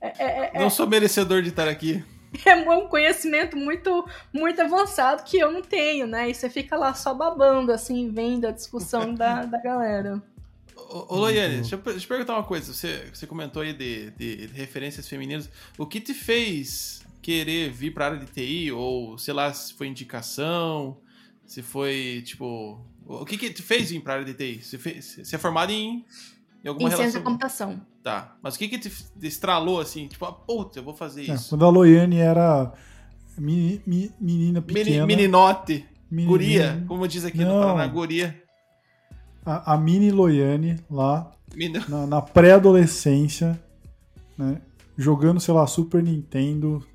É, 0.00 0.12
é, 0.16 0.50
é, 0.54 0.60
não 0.60 0.70
sou 0.70 0.86
merecedor 0.86 1.42
de 1.42 1.48
estar 1.48 1.66
aqui. 1.66 2.04
É 2.44 2.54
um 2.54 2.86
conhecimento 2.86 3.56
muito, 3.56 4.06
muito 4.32 4.60
avançado 4.60 5.24
que 5.24 5.38
eu 5.38 5.50
não 5.50 5.62
tenho, 5.62 6.06
né? 6.06 6.28
E 6.28 6.34
você 6.34 6.48
fica 6.50 6.76
lá 6.76 6.92
só 6.92 7.14
babando, 7.14 7.72
assim, 7.72 8.12
vendo 8.12 8.46
a 8.46 8.50
discussão 8.50 9.12
da, 9.16 9.44
da 9.44 9.58
galera. 9.58 10.22
Ô, 10.76 11.16
Loiane, 11.16 11.56
deixa, 11.56 11.74
eu, 11.74 11.78
deixa 11.80 12.04
eu 12.04 12.08
perguntar 12.08 12.34
uma 12.34 12.44
coisa. 12.44 12.72
Você, 12.72 13.08
você 13.12 13.26
comentou 13.26 13.62
aí 13.62 13.72
de, 13.72 14.10
de, 14.10 14.46
de, 14.46 14.54
referências 14.54 15.08
femininas. 15.08 15.50
O 15.78 15.86
que 15.86 16.00
te 16.00 16.12
fez 16.12 17.02
querer 17.22 17.70
vir 17.70 17.92
para 17.92 18.06
a 18.06 18.08
área 18.10 18.20
de 18.24 18.26
TI? 18.32 18.72
Ou, 18.72 19.16
sei 19.18 19.34
lá, 19.34 19.52
se 19.52 19.74
foi 19.74 19.86
indicação, 19.88 20.96
se 21.46 21.62
foi, 21.62 22.22
tipo... 22.24 22.80
O 23.06 23.24
que 23.24 23.38
que 23.38 23.50
te 23.50 23.62
fez 23.62 23.90
vir 23.90 24.00
para 24.00 24.14
a 24.14 24.16
área 24.20 24.26
de 24.26 24.34
TI? 24.34 24.62
Você, 24.62 24.76
fez, 24.78 25.18
você 25.24 25.36
é 25.36 25.38
formado 25.38 25.70
em, 25.72 26.04
em 26.64 26.68
alguma 26.68 26.88
em 26.88 26.90
relação? 26.90 26.96
ciência 27.04 27.20
da 27.20 27.24
computação. 27.24 27.80
Tá. 28.02 28.36
Mas 28.42 28.54
o 28.54 28.58
que 28.58 28.68
que 28.68 28.78
te 28.78 28.90
estralou, 29.22 29.80
assim? 29.80 30.06
Tipo, 30.06 30.26
ah, 30.26 30.32
putz, 30.32 30.76
eu 30.76 30.82
vou 30.82 30.94
fazer 30.94 31.28
é, 31.30 31.34
isso. 31.34 31.50
Quando 31.50 31.64
a 31.64 31.70
Loiane 31.70 32.18
era 32.18 32.72
meni- 33.38 33.82
menina 33.86 34.60
Meni, 34.60 34.84
pequena. 34.84 35.06
meninote. 35.06 35.86
menina- 36.10 36.30
Guria, 36.30 36.84
como 36.86 37.06
diz 37.08 37.24
aqui 37.24 37.38
Não. 37.44 37.56
no 37.56 37.62
Paraná, 37.62 37.86
guria. 37.86 38.42
A, 39.44 39.74
a 39.74 39.78
mini 39.78 40.10
Loiane 40.10 40.78
lá, 40.90 41.30
na, 41.88 42.06
na 42.06 42.20
pré-adolescência, 42.22 43.58
né? 44.36 44.60
Jogando, 44.96 45.40
sei 45.40 45.54
lá, 45.54 45.66
Super 45.66 46.02
Nintendo. 46.02 46.86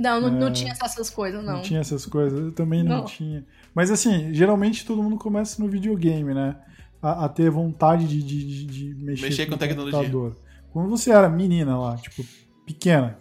Não, 0.00 0.20
não, 0.20 0.30
não 0.30 0.46
É. 0.48 0.50
tinha 0.50 0.72
essas 0.72 1.10
coisas, 1.10 1.44
não. 1.44 1.54
Não 1.56 1.62
tinha 1.62 1.80
essas 1.80 2.06
coisas. 2.06 2.38
Eu 2.40 2.52
também 2.52 2.82
não, 2.82 2.98
Não. 2.98 3.04
tinha. 3.04 3.44
Mas 3.74 3.90
assim, 3.90 4.32
geralmente 4.32 4.84
todo 4.86 5.02
mundo 5.02 5.16
começa 5.18 5.62
no 5.62 5.68
videogame, 5.68 6.32
né? 6.32 6.56
A, 7.02 7.26
a 7.26 7.28
ter 7.28 7.50
vontade 7.50 8.06
de, 8.08 8.22
de, 8.22 8.44
de- 8.46 8.94
de 8.94 9.04
mexer, 9.04 9.22
Mexer 9.26 9.46
com 9.46 9.54
o 9.54 9.58
tecnologia. 9.58 9.98
computador. 9.98 10.36
Quando 10.72 10.88
você 10.88 11.10
era 11.10 11.28
menina 11.28 11.78
lá, 11.78 11.96
tipo, 11.96 12.24
pequena. 12.64 13.18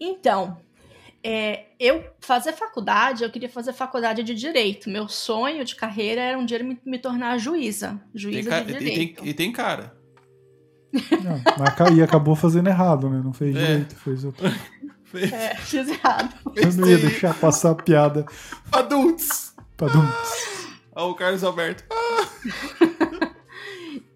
Então, 0.00 0.56
é, 1.22 1.66
eu 1.78 2.04
fazer 2.20 2.52
faculdade, 2.52 3.22
eu 3.22 3.30
queria 3.30 3.48
fazer 3.48 3.72
faculdade 3.72 4.22
de 4.22 4.34
direito. 4.34 4.90
Meu 4.90 5.08
sonho 5.08 5.64
de 5.64 5.74
carreira 5.76 6.20
era 6.20 6.38
um 6.38 6.44
dia 6.44 6.62
me, 6.62 6.78
me 6.84 6.98
tornar 6.98 7.38
juíza. 7.38 8.00
Juíza 8.14 8.62
de 8.64 8.72
e, 8.72 8.78
direito. 8.78 9.20
tem, 9.22 9.28
e 9.30 9.34
tem 9.34 9.52
cara. 9.52 9.94
Não, 10.92 11.40
mas 11.58 11.96
e 11.96 12.02
acabou 12.02 12.36
fazendo 12.36 12.68
errado, 12.68 13.08
né? 13.08 13.22
Não 13.24 13.32
fez 13.32 13.56
É. 13.56 13.58
direito, 13.60 13.94
fez 13.96 14.24
outro. 14.24 14.44
É, 15.14 15.54
fiz 15.56 15.88
errado. 15.88 16.34
Eu 16.56 16.72
não 16.74 16.88
ia 16.88 16.98
deixar 16.98 17.34
passar 17.34 17.70
a 17.72 17.74
piada 17.74 18.24
Adultos. 18.70 19.54
pra 19.76 19.88
dum. 19.88 20.06
Olha 20.94 21.06
o 21.06 21.14
Carlos 21.14 21.42
Alberto. 21.44 21.84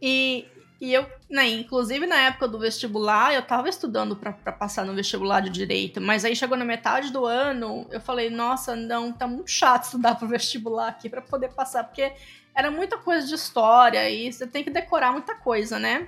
E, 0.01 0.47
e 0.81 0.93
eu, 0.93 1.07
né, 1.29 1.49
inclusive 1.49 2.07
na 2.07 2.17
época 2.17 2.47
do 2.47 2.59
vestibular, 2.59 3.35
eu 3.35 3.43
tava 3.43 3.69
estudando 3.69 4.15
pra 4.15 4.33
pra 4.33 4.53
passar 4.53 4.85
no 4.85 4.95
vestibular 4.95 5.41
de 5.41 5.51
direito, 5.51 6.01
mas 6.01 6.25
aí 6.25 6.37
chegou 6.37 6.57
na 6.57 6.65
metade 6.65 7.11
do 7.11 7.25
ano, 7.25 7.87
eu 7.91 8.01
falei, 8.01 8.31
nossa, 8.31 8.77
não, 8.77 9.13
tá 9.13 9.27
muito 9.27 9.51
chato 9.51 9.85
estudar 9.85 10.15
pro 10.17 10.29
vestibular 10.29 10.89
aqui 10.89 11.09
pra 11.09 11.23
poder 11.23 11.49
passar, 11.49 11.85
porque 11.85 12.13
era 12.55 12.71
muita 12.71 12.99
coisa 12.99 13.27
de 13.27 13.35
história 13.35 14.09
e 14.11 14.33
você 14.33 14.47
tem 14.47 14.63
que 14.63 14.71
decorar 14.71 15.13
muita 15.13 15.35
coisa, 15.35 15.79
né? 15.79 16.07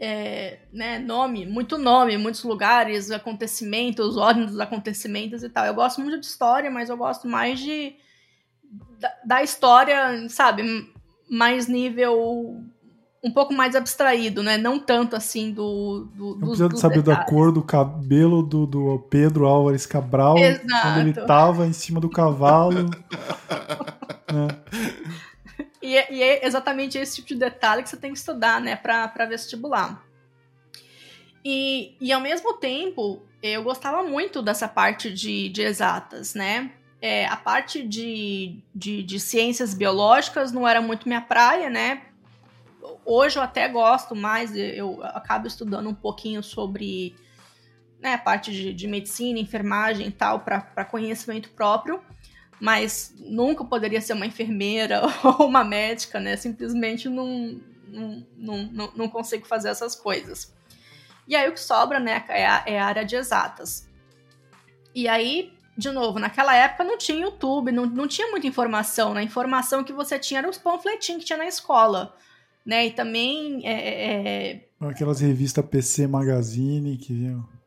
É, 0.00 0.60
né, 0.72 0.98
nome, 1.00 1.44
muito 1.44 1.76
nome, 1.76 2.16
muitos 2.16 2.44
lugares, 2.44 3.10
acontecimentos, 3.10 4.16
ordens 4.16 4.52
dos 4.52 4.60
acontecimentos 4.60 5.42
e 5.42 5.48
tal. 5.48 5.64
Eu 5.66 5.74
gosto 5.74 6.00
muito 6.00 6.20
de 6.20 6.26
história, 6.26 6.70
mas 6.70 6.88
eu 6.88 6.96
gosto 6.96 7.26
mais 7.26 7.58
de 7.58 7.96
da, 9.00 9.12
da 9.24 9.42
história, 9.42 10.28
sabe, 10.28 10.62
mais 11.28 11.66
nível 11.66 12.62
um 13.22 13.32
pouco 13.32 13.52
mais 13.52 13.74
abstraído, 13.74 14.42
né? 14.42 14.56
Não 14.56 14.78
tanto 14.78 15.16
assim 15.16 15.52
do. 15.52 16.08
do 16.14 16.24
Não 16.24 16.38
dos, 16.38 16.48
precisa 16.48 16.68
dos 16.68 16.80
saber 16.80 17.02
da 17.02 17.12
detalhes. 17.12 17.30
cor 17.30 17.52
do 17.52 17.62
cabelo 17.62 18.42
do, 18.42 18.66
do 18.66 18.98
Pedro 19.10 19.46
Álvares 19.46 19.86
Cabral 19.86 20.38
Exato. 20.38 20.82
quando 20.82 21.00
ele 21.00 21.12
tava 21.12 21.66
em 21.66 21.72
cima 21.72 22.00
do 22.00 22.08
cavalo. 22.08 22.88
né? 24.32 24.48
E, 25.88 25.96
é- 25.96 26.12
e 26.12 26.22
é 26.22 26.46
exatamente 26.46 26.98
esse 26.98 27.16
tipo 27.16 27.28
de 27.28 27.36
detalhe 27.36 27.82
que 27.82 27.88
você 27.88 27.96
tem 27.96 28.12
que 28.12 28.18
estudar, 28.18 28.60
né, 28.60 28.76
pra 28.76 29.06
vestibular. 29.26 30.04
E, 31.42 31.96
e 31.98 32.12
ao 32.12 32.20
mesmo 32.20 32.52
tempo, 32.58 33.22
eu 33.42 33.62
gostava 33.62 34.02
muito 34.02 34.42
dessa 34.42 34.68
parte 34.68 35.10
de, 35.10 35.48
de 35.48 35.62
exatas, 35.62 36.34
né? 36.34 36.72
É, 37.00 37.24
a 37.24 37.36
parte 37.36 37.82
de, 37.86 38.60
de, 38.74 39.02
de 39.02 39.18
ciências 39.18 39.72
biológicas 39.72 40.52
não 40.52 40.68
era 40.68 40.82
muito 40.82 41.08
minha 41.08 41.22
praia, 41.22 41.70
né? 41.70 42.02
Hoje 43.02 43.38
eu 43.38 43.42
até 43.42 43.66
gosto 43.66 44.14
mais, 44.14 44.54
eu 44.54 45.02
acabo 45.02 45.46
estudando 45.46 45.88
um 45.88 45.94
pouquinho 45.94 46.42
sobre 46.42 47.16
né, 47.98 48.12
a 48.12 48.18
parte 48.18 48.52
de, 48.52 48.74
de 48.74 48.86
medicina, 48.86 49.38
enfermagem 49.38 50.06
e 50.08 50.12
tal, 50.12 50.40
para 50.40 50.84
conhecimento 50.84 51.48
próprio 51.50 52.02
mas 52.60 53.14
nunca 53.18 53.64
poderia 53.64 54.00
ser 54.00 54.12
uma 54.12 54.26
enfermeira 54.26 55.02
ou 55.22 55.46
uma 55.46 55.64
médica, 55.64 56.18
né? 56.18 56.36
Simplesmente 56.36 57.08
não, 57.08 57.60
não, 57.88 58.24
não, 58.36 58.92
não, 58.94 59.08
consigo 59.08 59.46
fazer 59.46 59.68
essas 59.68 59.94
coisas. 59.94 60.52
E 61.26 61.36
aí 61.36 61.48
o 61.48 61.52
que 61.52 61.60
sobra, 61.60 62.00
né, 62.00 62.24
é 62.28 62.46
a, 62.46 62.62
é 62.66 62.80
a 62.80 62.86
área 62.86 63.04
de 63.04 63.14
exatas. 63.16 63.86
E 64.94 65.06
aí, 65.06 65.52
de 65.76 65.90
novo, 65.90 66.18
naquela 66.18 66.54
época 66.54 66.82
não 66.84 66.96
tinha 66.96 67.20
YouTube, 67.20 67.70
não, 67.70 67.86
não 67.86 68.08
tinha 68.08 68.30
muita 68.30 68.46
informação, 68.46 69.14
né? 69.14 69.20
A 69.20 69.24
informação 69.24 69.84
que 69.84 69.92
você 69.92 70.18
tinha 70.18 70.38
era 70.38 70.48
os 70.48 70.58
panfletinhos 70.58 71.20
que 71.20 71.26
tinha 71.26 71.38
na 71.38 71.46
escola, 71.46 72.16
né? 72.64 72.86
E 72.86 72.90
também 72.90 73.60
é, 73.64 74.52
é, 74.52 74.68
Aquelas 74.80 75.20
revistas 75.20 75.64
PC 75.66 76.06
Magazine 76.06 76.96
que 76.96 77.12
vinham. 77.12 77.57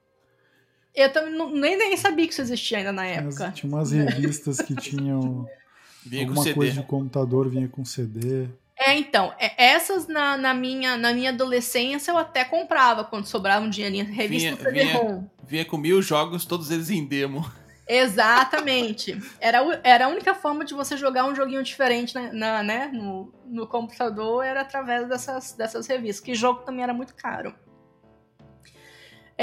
Eu 0.95 1.11
também 1.11 1.33
não- 1.33 1.49
nem, 1.51 1.77
nem 1.77 1.95
sabia 1.97 2.25
que 2.27 2.33
isso 2.33 2.41
existia 2.41 2.79
ainda 2.79 2.91
na 2.91 3.03
Tinha, 3.03 3.15
época. 3.21 3.51
tinha 3.51 3.71
umas 3.73 3.91
revistas 3.91 4.57
que 4.61 4.75
tinham 4.75 5.47
Vinha 6.05 6.23
com 6.25 6.29
alguma 6.31 6.43
CD. 6.43 6.55
coisa 6.55 6.81
de 6.81 6.87
computador, 6.87 7.49
vinha 7.49 7.67
com 7.67 7.85
CD. 7.85 8.47
É, 8.77 8.95
então, 8.97 9.31
é- 9.37 9.53
essas 9.63 10.07
na, 10.07 10.35
na 10.37 10.53
minha, 10.53 10.97
na 10.97 11.13
minha 11.13 11.29
adolescência 11.29 12.11
eu 12.11 12.17
até 12.17 12.43
comprava 12.43 13.03
quando 13.03 13.25
sobrava 13.27 13.63
um 13.65 13.69
dinheirinho. 13.69 14.05
Revista 14.05 14.55
Vinha- 14.71 14.85
CD-ROM. 14.93 15.25
Vinha 15.47 15.65
com 15.65 15.77
mil 15.77 16.01
jogos, 16.01 16.45
todos 16.45 16.71
eles 16.71 16.89
em 16.89 17.05
demo. 17.05 17.45
Exatamente. 17.87 19.21
Era, 19.39 19.59
era 19.83 20.05
a 20.05 20.07
única 20.07 20.33
forma 20.33 20.63
de 20.65 20.73
você 20.73 20.95
jogar 20.95 21.25
um 21.25 21.35
joguinho 21.35 21.61
diferente 21.63 22.15
na, 22.15 22.31
na- 22.33 22.63
né, 22.63 22.89
no, 22.93 23.31
no 23.45 23.67
computador, 23.67 24.43
era 24.45 24.61
através 24.61 25.07
dessas, 25.07 25.53
dessas 25.53 25.87
revistas, 25.87 26.23
que 26.23 26.33
jogo 26.33 26.61
também 26.61 26.83
era 26.83 26.93
muito 26.93 27.13
caro. 27.15 27.53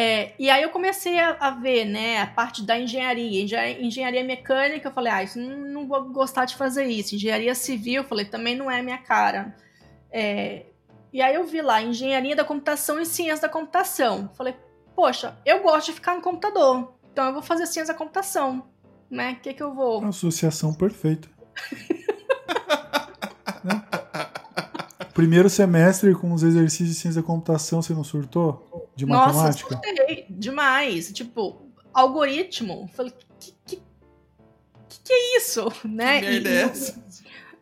É, 0.01 0.33
e 0.39 0.49
aí 0.49 0.63
eu 0.63 0.71
comecei 0.71 1.19
a, 1.19 1.37
a 1.41 1.51
ver, 1.51 1.85
né, 1.85 2.21
a 2.23 2.27
parte 2.29 2.63
da 2.65 2.79
engenharia. 2.79 3.43
Engen- 3.43 3.85
Engenharia 3.85 4.23
mecânica, 4.23 4.87
eu 4.89 4.93
falei, 4.93 5.13
ah, 5.13 5.23
isso 5.25 5.41
não, 5.41 5.57
não 5.73 5.89
vou 5.89 6.05
gostar 6.11 6.45
de 6.45 6.55
fazer 6.55 6.85
isso. 6.85 7.17
Engenharia 7.17 7.53
civil, 7.53 8.03
eu 8.03 8.09
falei, 8.09 8.25
também 8.25 8.55
não 8.55 8.71
é 8.71 8.81
minha 8.81 8.99
cara. 8.99 9.57
É, 10.13 10.67
e 11.13 11.21
aí 11.21 11.35
eu 11.35 11.45
vi 11.45 11.61
lá, 11.61 11.83
engenharia 11.83 12.37
da 12.37 12.45
computação 12.45 13.01
e 13.01 13.05
ciência 13.07 13.43
da 13.43 13.53
computação. 13.53 14.31
Falei, 14.37 14.55
poxa, 14.95 15.37
eu 15.45 15.65
gosto 15.65 15.87
de 15.87 15.95
ficar 15.95 16.15
no 16.15 16.23
computador, 16.23 16.95
então 17.13 17.27
eu 17.27 17.33
vou 17.33 17.43
fazer 17.43 17.67
ciência 17.67 17.93
da 17.93 17.99
computação. 17.99 18.69
Né? 19.11 19.33
O 19.33 19.43
que, 19.43 19.53
que 19.53 19.63
eu 19.65 19.75
vou. 19.75 20.05
Associação 20.05 20.73
perfeita. 20.75 21.29
Primeiro 25.19 25.51
semestre 25.51 26.15
com 26.15 26.33
os 26.33 26.45
exercícios 26.45 26.91
de 26.91 26.95
ciência 26.95 27.21
da 27.21 27.27
computação, 27.27 27.83
você 27.83 27.93
não 27.93 28.05
surtou? 28.05 28.89
De 28.95 29.05
Nossa, 29.05 29.33
matemática? 29.35 29.81
surtei 29.85 30.27
demais. 30.31 31.11
Tipo, 31.13 31.61
algoritmo. 31.93 32.89
Falei, 32.95 33.13
que, 33.41 33.53
que, 33.67 33.77
que, 34.89 35.01
que 35.03 35.13
é 35.13 35.37
isso? 35.39 35.67
Né? 35.85 36.21
Que 36.21 36.27
merda 36.31 36.49
E- 36.51 36.53
é 36.57 36.63
essa? 36.63 37.03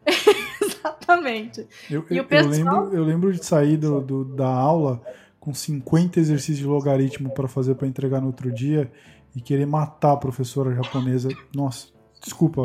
Exatamente. 0.62 1.66
Eu, 1.90 2.04
E 2.10 2.16
eu- 2.18 2.24
o 2.24 2.26
pessoal- 2.26 2.52
eu 2.52 2.58
lembro, 2.82 2.96
eu 2.98 3.04
lembro 3.04 3.32
de 3.32 3.42
sair 3.42 3.78
do, 3.78 4.02
do- 4.02 4.24
da 4.36 4.48
aula 4.48 5.00
com 5.40 5.54
50 5.54 6.20
exercícios 6.20 6.58
de 6.58 6.66
logaritmo 6.66 7.30
para 7.32 7.48
fazer 7.48 7.74
para 7.74 7.86
entregar 7.88 8.20
no 8.20 8.26
outro 8.26 8.52
dia 8.52 8.92
e 9.34 9.40
querer 9.40 9.64
matar 9.66 10.12
a 10.12 10.16
professora 10.18 10.74
japonesa. 10.74 11.28
Nossa, 11.54 11.86
desculpa. 12.22 12.64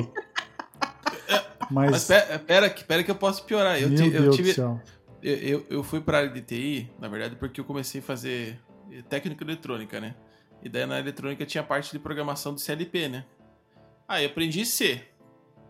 Mas, 1.72 1.92
Mas 1.92 2.06
pera, 2.06 2.40
pera, 2.40 2.70
que- 2.70 2.84
pera 2.84 3.04
que 3.04 3.12
eu 3.12 3.16
posso 3.16 3.44
piorar. 3.46 3.82
Eu, 3.82 3.90
ti- 3.96 4.04
eu 4.16 4.24
tive. 4.32 4.54
Eu, 5.24 5.36
eu, 5.38 5.66
eu 5.70 5.84
fui 5.84 6.02
pra 6.02 6.18
área 6.20 6.30
de 6.30 6.42
TI, 6.42 6.92
na 7.00 7.08
verdade, 7.08 7.36
porque 7.36 7.62
eu 7.62 7.66
comecei 7.66 8.02
a 8.02 8.04
fazer 8.04 8.60
técnica 9.08 9.44
eletrônica, 9.44 10.00
né? 10.00 10.16
E 10.64 10.70
daí 10.70 10.86
na 10.86 11.00
eletrônica 11.00 11.46
tinha 11.46 11.64
parte 11.64 11.92
de 11.92 12.00
programação 12.00 12.54
do 12.54 12.60
CLP, 12.60 13.08
né? 13.08 13.26
Aí 14.08 14.26
aprendi 14.26 14.66
C. 14.66 15.02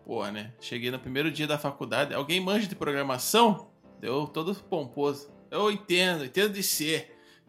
Porra, 0.05 0.31
né? 0.31 0.51
Cheguei 0.59 0.89
no 0.89 0.97
primeiro 0.99 1.29
dia 1.31 1.45
da 1.47 1.57
faculdade. 1.57 2.13
Alguém 2.13 2.39
manja 2.41 2.67
de 2.67 2.75
programação? 2.75 3.69
Deu 3.99 4.25
todo 4.25 4.55
pomposo. 4.55 5.29
Eu 5.51 5.69
entendo, 5.71 6.25
entendo 6.25 6.53
de 6.53 6.63
C. 6.63 7.07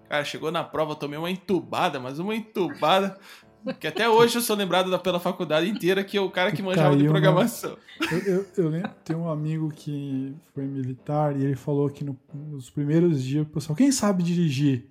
Cara, 0.08 0.24
chegou 0.24 0.50
na 0.52 0.62
prova, 0.62 0.94
tomei 0.94 1.18
uma 1.18 1.30
entubada, 1.30 1.98
mas 1.98 2.18
uma 2.18 2.34
entubada. 2.34 3.18
Que 3.78 3.86
até 3.86 4.08
hoje 4.08 4.36
eu 4.38 4.42
sou 4.42 4.56
lembrado 4.56 4.90
da, 4.90 4.98
pela 4.98 5.20
faculdade 5.20 5.68
inteira 5.68 6.02
que 6.02 6.16
é 6.16 6.20
o 6.20 6.30
cara 6.30 6.50
que 6.52 6.62
manjava 6.62 6.96
de 6.96 7.02
Caiu, 7.04 7.12
né? 7.12 7.20
programação. 7.20 7.76
Eu, 8.10 8.18
eu, 8.18 8.46
eu 8.56 8.68
lembro, 8.68 8.90
tem 9.04 9.14
um 9.16 9.28
amigo 9.28 9.68
que 9.70 10.34
foi 10.54 10.64
militar 10.64 11.36
e 11.36 11.44
ele 11.44 11.54
falou 11.56 11.88
que 11.90 12.02
no- 12.04 12.18
nos 12.34 12.68
primeiros 12.70 13.22
dias, 13.22 13.46
o 13.46 13.48
pessoal, 13.50 13.76
quem 13.76 13.92
sabe 13.92 14.22
dirigir? 14.22 14.86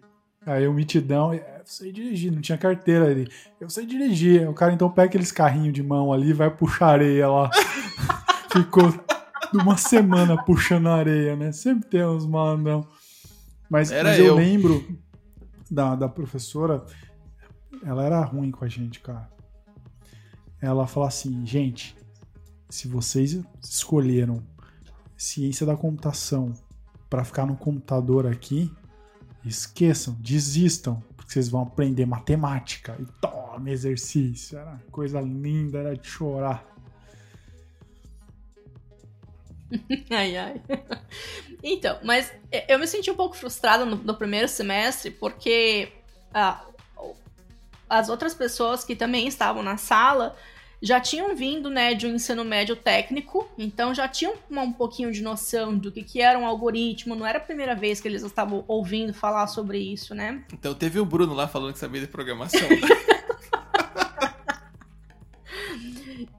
Aí 0.46 0.68
o 0.68 0.74
mitidão, 0.74 1.32
"É, 1.34 1.58
eu 1.60 1.66
sei 1.66 1.92
dirigir, 1.92 2.32
não 2.32 2.42
tinha 2.42 2.58
carteira 2.58 3.06
ali. 3.12 3.28
Eu 3.60 3.70
sei 3.70 3.86
dirigir. 3.86 4.50
O 4.50 4.54
cara 4.54 4.74
então 4.74 4.90
pega 4.90 5.08
aqueles 5.10 5.32
carrinhos 5.32 5.74
de 5.74 5.84
mão 5.84 6.12
ali 6.12 6.30
e 6.30 6.34
vai 6.34 6.50
puxar 6.50 6.88
areia 6.88 7.28
lá. 7.28 7.50
Ficou 8.52 8.84
uma 9.54 9.78
semana 9.78 10.42
puxando 10.44 10.88
areia, 10.88 11.36
né? 11.36 11.52
Sempre 11.52 11.88
tem 11.90 12.06
uns 12.06 12.26
malandrão. 12.26 12.88
Mas, 13.70 13.92
Era 13.92 14.10
mas 14.10 14.20
eu 14.20 14.26
eu. 14.28 14.36
lembro 14.36 14.84
da, 15.70 15.96
da 15.96 16.10
professora, 16.10 16.84
ela 17.84 18.04
era 18.04 18.24
ruim 18.24 18.52
com 18.52 18.64
a 18.64 18.68
gente, 18.68 19.00
cara. 19.00 19.30
Ela 20.62 20.86
fala 20.86 21.08
assim, 21.08 21.46
gente, 21.46 21.96
se 22.70 22.88
vocês 22.88 23.40
escolheram 23.62 24.44
ciência 25.18 25.66
da 25.66 25.76
computação 25.76 26.54
para 27.10 27.24
ficar 27.24 27.46
no 27.46 27.56
computador 27.58 28.26
aqui, 28.26 28.72
esqueçam, 29.44 30.16
desistam, 30.20 31.02
porque 31.16 31.34
vocês 31.34 31.50
vão 31.50 31.64
aprender 31.64 32.06
matemática. 32.06 32.96
E 33.00 33.06
Dá-me 33.22 33.72
exercício. 33.72 34.58
Era 34.58 34.80
coisa 34.92 35.20
linda, 35.20 35.80
era 35.80 35.96
de 35.96 36.08
chorar. 36.08 36.66
Ai, 40.10 40.36
ai. 40.36 40.62
Então, 41.64 41.98
mas 42.04 42.34
eu 42.68 42.78
me 42.78 42.86
senti 42.86 43.10
um 43.10 43.16
pouco 43.16 43.38
frustrada 43.38 43.86
no, 43.86 43.96
no 43.96 44.18
primeiro 44.18 44.50
semestre, 44.50 45.12
porque 45.12 45.94
ah, 46.34 46.66
as 47.92 48.08
outras 48.08 48.34
pessoas 48.34 48.86
que 48.86 48.96
também 48.96 49.28
estavam 49.28 49.62
na 49.62 49.76
sala 49.76 50.36
já 50.82 51.00
tinham 51.00 51.36
vindo, 51.36 51.70
né, 51.70 51.94
de 51.94 52.08
um 52.08 52.16
ensino 52.16 52.44
médio 52.44 52.76
técnico, 52.76 53.48
então 53.56 53.94
já 53.94 54.08
tinham 54.08 54.34
uma, 54.50 54.64
um 54.64 54.72
pouquinho 54.72 55.12
de 55.12 55.22
noção 55.22 55.78
do 55.78 55.92
que, 55.92 56.02
que 56.02 56.20
era 56.20 56.40
um 56.40 56.46
algoritmo, 56.46 57.16
não 57.16 57.28
era 57.28 57.38
a 57.38 57.42
primeira 57.42 57.76
vez 57.76 58.02
que 58.02 58.08
eles 58.08 58.24
estavam 58.24 58.66
ouvindo 58.68 59.14
falar 59.14 59.46
sobre 59.46 59.78
isso, 59.78 60.16
né? 60.16 60.42
Então 60.52 60.74
teve 60.74 61.00
o 61.00 61.06
Bruno 61.06 61.36
lá 61.36 61.48
falando 61.48 61.74
que 61.74 61.80
sabia 61.80 62.02
de 62.02 62.08
programação. 62.08 62.62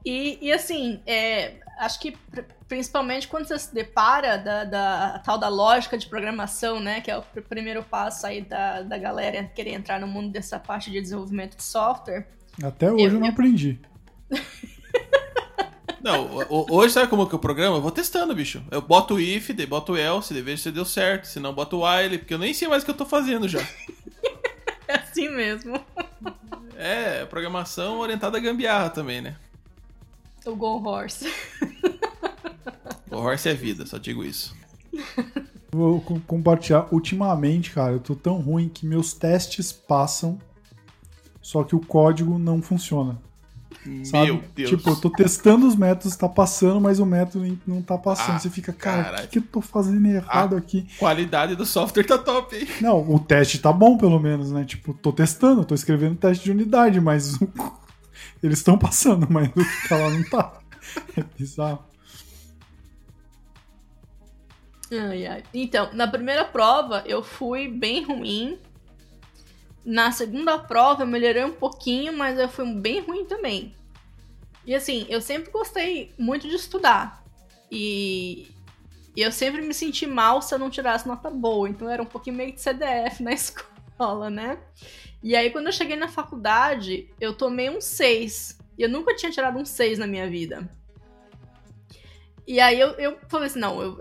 E, 0.05 0.37
e 0.41 0.51
assim, 0.51 1.01
é, 1.05 1.55
acho 1.79 1.99
que 1.99 2.11
pr- 2.11 2.41
principalmente 2.67 3.27
quando 3.27 3.47
você 3.47 3.57
se 3.59 3.73
depara 3.73 4.37
da, 4.37 4.63
da 4.63 5.19
tal 5.19 5.37
da 5.37 5.47
lógica 5.47 5.97
de 5.97 6.07
programação, 6.07 6.79
né? 6.79 7.01
Que 7.01 7.11
é 7.11 7.17
o 7.17 7.21
pr- 7.21 7.41
primeiro 7.41 7.83
passo 7.83 8.25
aí 8.25 8.41
da, 8.41 8.81
da 8.81 8.97
galera 8.97 9.43
querer 9.55 9.73
entrar 9.73 9.99
no 9.99 10.07
mundo 10.07 10.31
dessa 10.31 10.59
parte 10.59 10.89
de 10.91 10.99
desenvolvimento 11.01 11.55
de 11.57 11.63
software. 11.63 12.27
Até 12.63 12.91
hoje 12.91 13.03
eu, 13.05 13.09
Eu- 13.11 13.19
não 13.19 13.27
eu- 13.27 13.31
aprendi. 13.33 13.79
Não, 16.01 16.27
hoje 16.69 16.93
sabe 16.93 17.07
como 17.07 17.25
que 17.27 17.33
eu 17.33 17.39
programo? 17.39 17.77
Eu 17.77 17.81
vou 17.81 17.89
testando, 17.89 18.35
bicho. 18.35 18.61
Eu 18.69 18.81
boto 18.81 19.13
o 19.15 19.19
if, 19.21 19.51
daí 19.51 19.65
boto 19.65 19.93
o 19.93 19.97
else, 19.97 20.33
daí 20.33 20.43
vejo 20.43 20.61
se 20.61 20.69
deu 20.69 20.83
certo. 20.83 21.23
Se 21.27 21.39
não, 21.39 21.53
boto 21.53 21.77
o 21.77 21.87
while, 21.89 22.17
porque 22.17 22.33
eu 22.33 22.37
nem 22.37 22.53
sei 22.53 22.67
mais 22.67 22.83
o 22.83 22.85
que 22.85 22.91
eu 22.91 22.95
tô 22.97 23.05
fazendo 23.05 23.47
já. 23.47 23.59
É 24.85 24.95
assim 24.95 25.29
mesmo. 25.29 25.79
É, 26.75 27.23
programação 27.25 27.99
orientada 27.99 28.37
a 28.37 28.41
gambiarra 28.41 28.89
também, 28.89 29.21
né? 29.21 29.37
O 30.45 30.55
Go 30.55 30.81
Horse. 30.87 31.27
O 33.11 33.17
horse 33.17 33.47
é 33.47 33.53
vida, 33.53 33.85
só 33.85 33.99
digo 33.99 34.23
isso. 34.25 34.55
Vou 35.71 36.01
co- 36.01 36.19
compartilhar. 36.25 36.87
Ultimamente, 36.91 37.69
cara, 37.69 37.91
eu 37.93 37.99
tô 37.99 38.15
tão 38.15 38.41
ruim 38.41 38.67
que 38.67 38.87
meus 38.87 39.13
testes 39.13 39.71
passam, 39.71 40.39
só 41.39 41.63
que 41.63 41.75
o 41.75 41.79
código 41.79 42.39
não 42.39 42.59
funciona. 42.59 43.19
Sabe? 44.03 44.31
Meu 44.31 44.43
Deus. 44.55 44.69
Tipo, 44.71 44.89
eu 44.89 44.95
tô 44.95 45.11
testando 45.11 45.67
os 45.67 45.75
métodos, 45.75 46.15
tá 46.15 46.27
passando, 46.27 46.81
mas 46.81 46.97
o 46.99 47.05
método 47.05 47.55
não 47.67 47.83
tá 47.83 47.99
passando. 47.99 48.37
Ah, 48.37 48.39
Você 48.39 48.49
fica, 48.49 48.73
cara, 48.73 49.19
o 49.19 49.21
que, 49.21 49.27
que 49.27 49.37
eu 49.37 49.43
tô 49.43 49.61
fazendo 49.61 50.03
errado 50.07 50.55
Ah. 50.55 50.57
aqui? 50.57 50.87
Qualidade 50.97 51.55
do 51.55 51.67
software 51.67 52.05
tá 52.05 52.17
top, 52.17 52.55
hein? 52.55 52.67
Não, 52.81 52.99
o 53.13 53.19
teste 53.19 53.59
tá 53.59 53.71
bom, 53.71 53.95
pelo 53.95 54.19
menos, 54.19 54.51
né? 54.51 54.65
Tipo, 54.65 54.91
tô 54.95 55.11
testando, 55.13 55.63
tô 55.63 55.75
escrevendo 55.75 56.15
teste 56.15 56.45
de 56.45 56.49
unidade, 56.51 56.99
mas 56.99 57.35
o- 57.35 57.47
eles 58.43 58.59
estão 58.59 58.77
passando, 58.77 59.27
mas 59.29 59.47
o 59.49 59.53
que 59.53 59.89
tá 59.89 59.97
lá 59.97 60.09
não 60.09 60.23
tá. 60.23 60.61
É 61.17 61.23
bizarro. 61.37 61.85
Ai, 64.91 65.25
ai. 65.25 65.43
Então, 65.53 65.91
na 65.93 66.07
primeira 66.07 66.45
prova 66.45 67.03
eu 67.05 67.23
fui 67.23 67.67
bem 67.67 68.03
ruim. 68.03 68.59
Na 69.85 70.11
segunda 70.11 70.59
prova 70.59 71.03
eu 71.03 71.07
melhorei 71.07 71.43
um 71.43 71.53
pouquinho, 71.53 72.15
mas 72.15 72.37
eu 72.37 72.49
fui 72.49 72.71
bem 72.75 72.99
ruim 72.99 73.25
também. 73.25 73.73
E 74.65 74.75
assim, 74.75 75.05
eu 75.09 75.21
sempre 75.21 75.51
gostei 75.51 76.13
muito 76.17 76.47
de 76.47 76.55
estudar. 76.55 77.23
E 77.71 78.53
e 79.15 79.21
eu 79.21 79.31
sempre 79.31 79.61
me 79.61 79.73
senti 79.73 80.07
mal 80.07 80.41
se 80.41 80.53
eu 80.53 80.59
não 80.59 80.69
tirasse 80.69 81.07
nota 81.07 81.29
boa. 81.29 81.69
Então 81.69 81.89
era 81.89 82.01
um 82.01 82.05
pouquinho 82.05 82.35
meio 82.35 82.51
de 82.51 82.61
CDF 82.61 83.21
na 83.21 83.31
escola, 83.33 83.69
né? 84.29 84.59
E 85.21 85.35
aí 85.35 85.49
quando 85.49 85.67
eu 85.67 85.71
cheguei 85.71 85.95
na 85.95 86.07
faculdade, 86.07 87.09
eu 87.19 87.33
tomei 87.33 87.69
um 87.69 87.79
6. 87.79 88.59
E 88.77 88.81
eu 88.81 88.89
nunca 88.89 89.15
tinha 89.15 89.31
tirado 89.31 89.57
um 89.57 89.65
6 89.65 89.99
na 89.99 90.07
minha 90.07 90.29
vida. 90.29 90.69
E 92.45 92.59
aí 92.59 92.79
eu, 92.79 92.89
eu 92.91 93.17
falei 93.29 93.47
assim, 93.47 93.59
não, 93.59 93.81
eu, 93.81 93.99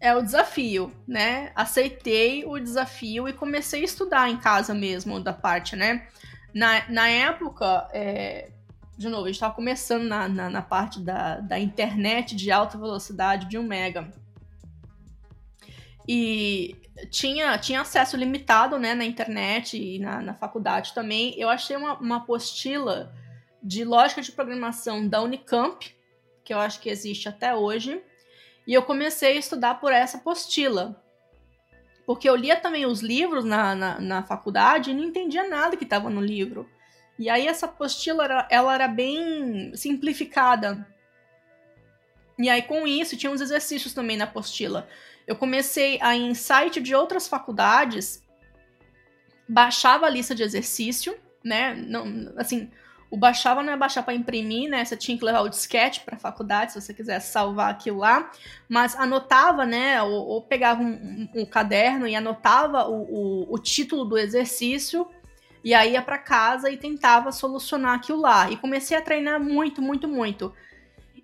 é 0.00 0.14
o 0.14 0.22
desafio, 0.22 0.92
né? 1.06 1.50
Aceitei 1.54 2.44
o 2.44 2.58
desafio 2.58 3.28
e 3.28 3.32
comecei 3.32 3.80
a 3.80 3.84
estudar 3.84 4.30
em 4.30 4.36
casa 4.36 4.74
mesmo 4.74 5.18
da 5.20 5.32
parte, 5.32 5.74
né? 5.74 6.06
Na, 6.54 6.88
na 6.88 7.08
época, 7.08 7.88
é, 7.92 8.50
de 8.96 9.08
novo, 9.08 9.24
a 9.24 9.26
gente 9.28 9.36
estava 9.36 9.54
começando 9.54 10.04
na, 10.04 10.28
na, 10.28 10.50
na 10.50 10.62
parte 10.62 11.00
da, 11.00 11.40
da 11.40 11.58
internet 11.58 12.36
de 12.36 12.50
alta 12.50 12.76
velocidade 12.76 13.48
de 13.48 13.58
1 13.58 13.62
mega. 13.62 14.10
E 16.06 16.76
tinha, 17.06 17.56
tinha 17.58 17.80
acesso 17.80 18.16
limitado 18.16 18.78
né, 18.78 18.94
na 18.94 19.04
internet 19.04 19.76
e 19.76 19.98
na, 19.98 20.20
na 20.20 20.34
faculdade 20.34 20.92
também. 20.92 21.34
Eu 21.38 21.48
achei 21.48 21.76
uma, 21.76 21.94
uma 21.94 22.16
apostila 22.16 23.14
de 23.62 23.84
lógica 23.84 24.22
de 24.22 24.32
programação 24.32 25.06
da 25.06 25.22
Unicamp, 25.22 25.94
que 26.44 26.52
eu 26.52 26.58
acho 26.58 26.80
que 26.80 26.88
existe 26.88 27.28
até 27.28 27.54
hoje. 27.54 28.02
E 28.66 28.74
eu 28.74 28.82
comecei 28.82 29.32
a 29.32 29.40
estudar 29.40 29.76
por 29.80 29.92
essa 29.92 30.18
apostila. 30.18 31.02
Porque 32.06 32.28
eu 32.28 32.36
lia 32.36 32.56
também 32.56 32.86
os 32.86 33.00
livros 33.00 33.44
na, 33.44 33.74
na, 33.74 34.00
na 34.00 34.22
faculdade 34.22 34.90
e 34.90 34.94
não 34.94 35.04
entendia 35.04 35.48
nada 35.48 35.76
que 35.76 35.84
estava 35.84 36.08
no 36.08 36.20
livro. 36.20 36.68
E 37.18 37.28
aí 37.28 37.46
essa 37.46 37.66
apostila, 37.66 38.24
era, 38.24 38.48
ela 38.50 38.74
era 38.74 38.88
bem 38.88 39.74
simplificada. 39.74 40.86
E 42.38 42.48
aí 42.48 42.62
com 42.62 42.86
isso 42.86 43.16
tinha 43.16 43.32
uns 43.32 43.40
exercícios 43.40 43.92
também 43.92 44.16
na 44.16 44.24
apostila. 44.24 44.88
Eu 45.28 45.36
comecei 45.36 45.98
a 46.00 46.16
ir 46.16 46.22
em 46.22 46.34
site 46.34 46.80
de 46.80 46.94
outras 46.94 47.28
faculdades, 47.28 48.22
baixava 49.46 50.06
a 50.06 50.08
lista 50.10 50.34
de 50.34 50.42
exercício, 50.42 51.14
né? 51.44 51.74
Não, 51.74 52.32
assim, 52.38 52.70
o 53.10 53.16
baixava 53.16 53.62
não 53.62 53.70
é 53.72 53.76
baixar 53.76 54.02
para 54.02 54.14
imprimir, 54.14 54.70
né? 54.70 54.82
Você 54.82 54.96
tinha 54.96 55.18
que 55.18 55.24
levar 55.24 55.42
o 55.42 55.48
disquete 55.50 56.00
para 56.00 56.16
a 56.16 56.18
faculdade 56.18 56.72
se 56.72 56.80
você 56.80 56.94
quisesse 56.94 57.30
salvar 57.30 57.70
aquilo 57.70 57.98
lá, 57.98 58.30
mas 58.70 58.96
anotava, 58.96 59.66
né? 59.66 60.02
Ou, 60.02 60.12
ou 60.28 60.42
pegava 60.42 60.82
um, 60.82 60.86
um- 61.34 61.42
um 61.42 61.44
caderno 61.44 62.08
e 62.08 62.16
anotava 62.16 62.88
o, 62.88 63.02
o, 63.02 63.54
o 63.54 63.58
título 63.58 64.06
do 64.06 64.16
exercício 64.16 65.06
e 65.62 65.74
aí 65.74 65.92
ia 65.92 66.00
para 66.00 66.16
casa 66.16 66.70
e 66.70 66.78
tentava 66.78 67.32
solucionar 67.32 67.94
aquilo 67.96 68.22
lá. 68.22 68.50
E 68.50 68.56
comecei 68.56 68.96
a 68.96 69.02
treinar 69.02 69.38
muito, 69.38 69.82
muito, 69.82 70.08
muito. 70.08 70.54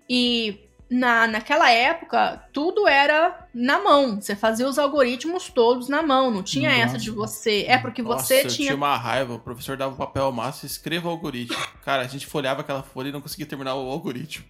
E 0.07 0.64
na, 0.89 1.27
naquela 1.27 1.71
época, 1.71 2.47
tudo 2.53 2.87
era 2.87 3.47
na 3.53 3.79
mão. 3.79 4.21
Você 4.21 4.35
fazia 4.35 4.67
os 4.67 4.77
algoritmos 4.77 5.49
todos 5.49 5.89
na 5.89 6.03
mão. 6.03 6.29
Não 6.29 6.43
tinha 6.43 6.69
Nossa. 6.69 6.81
essa 6.81 6.97
de 6.97 7.09
você. 7.09 7.65
É 7.67 7.77
porque 7.77 8.01
Nossa, 8.01 8.25
você 8.25 8.41
eu 8.41 8.47
tinha. 8.47 8.67
tinha 8.67 8.75
uma 8.75 8.95
raiva. 8.95 9.33
O 9.33 9.39
professor 9.39 9.75
dava 9.75 9.93
um 9.93 9.97
papel 9.97 10.31
massa 10.31 10.65
e 10.65 10.69
escreva 10.69 11.07
o 11.07 11.11
algoritmo. 11.11 11.57
Cara, 11.83 12.03
a 12.03 12.07
gente 12.07 12.27
folhava 12.27 12.61
aquela 12.61 12.83
folha 12.83 13.09
e 13.09 13.11
não 13.11 13.21
conseguia 13.21 13.45
terminar 13.45 13.75
o 13.75 13.89
algoritmo. 13.89 14.45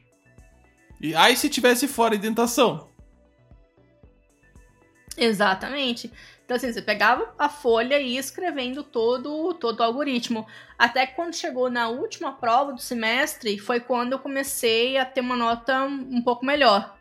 E 0.99 1.15
aí 1.15 1.35
se 1.37 1.49
tivesse 1.49 1.87
fora 1.87 2.15
indentação? 2.15 2.89
Exatamente. 5.17 6.11
Então, 6.45 6.55
assim, 6.57 6.71
você 6.71 6.81
pegava 6.81 7.33
a 7.39 7.49
folha 7.49 7.99
e 7.99 8.13
ia 8.13 8.19
escrevendo 8.19 8.83
todo, 8.83 9.53
todo 9.55 9.79
o 9.79 9.83
algoritmo. 9.83 10.45
Até 10.77 11.07
que 11.07 11.15
quando 11.15 11.35
chegou 11.35 11.71
na 11.71 11.89
última 11.89 12.33
prova 12.33 12.71
do 12.71 12.79
semestre, 12.79 13.57
foi 13.57 13.79
quando 13.79 14.13
eu 14.13 14.19
comecei 14.19 14.95
a 14.97 15.05
ter 15.05 15.21
uma 15.21 15.35
nota 15.35 15.83
um 15.83 16.21
pouco 16.21 16.45
melhor. 16.45 16.95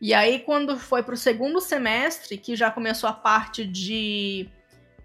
E 0.00 0.14
aí, 0.14 0.38
quando 0.38 0.78
foi 0.78 1.02
para 1.02 1.14
o 1.14 1.18
segundo 1.18 1.60
semestre, 1.60 2.38
que 2.38 2.54
já 2.54 2.70
começou 2.70 3.08
a 3.08 3.12
parte 3.12 3.64
de 3.64 4.48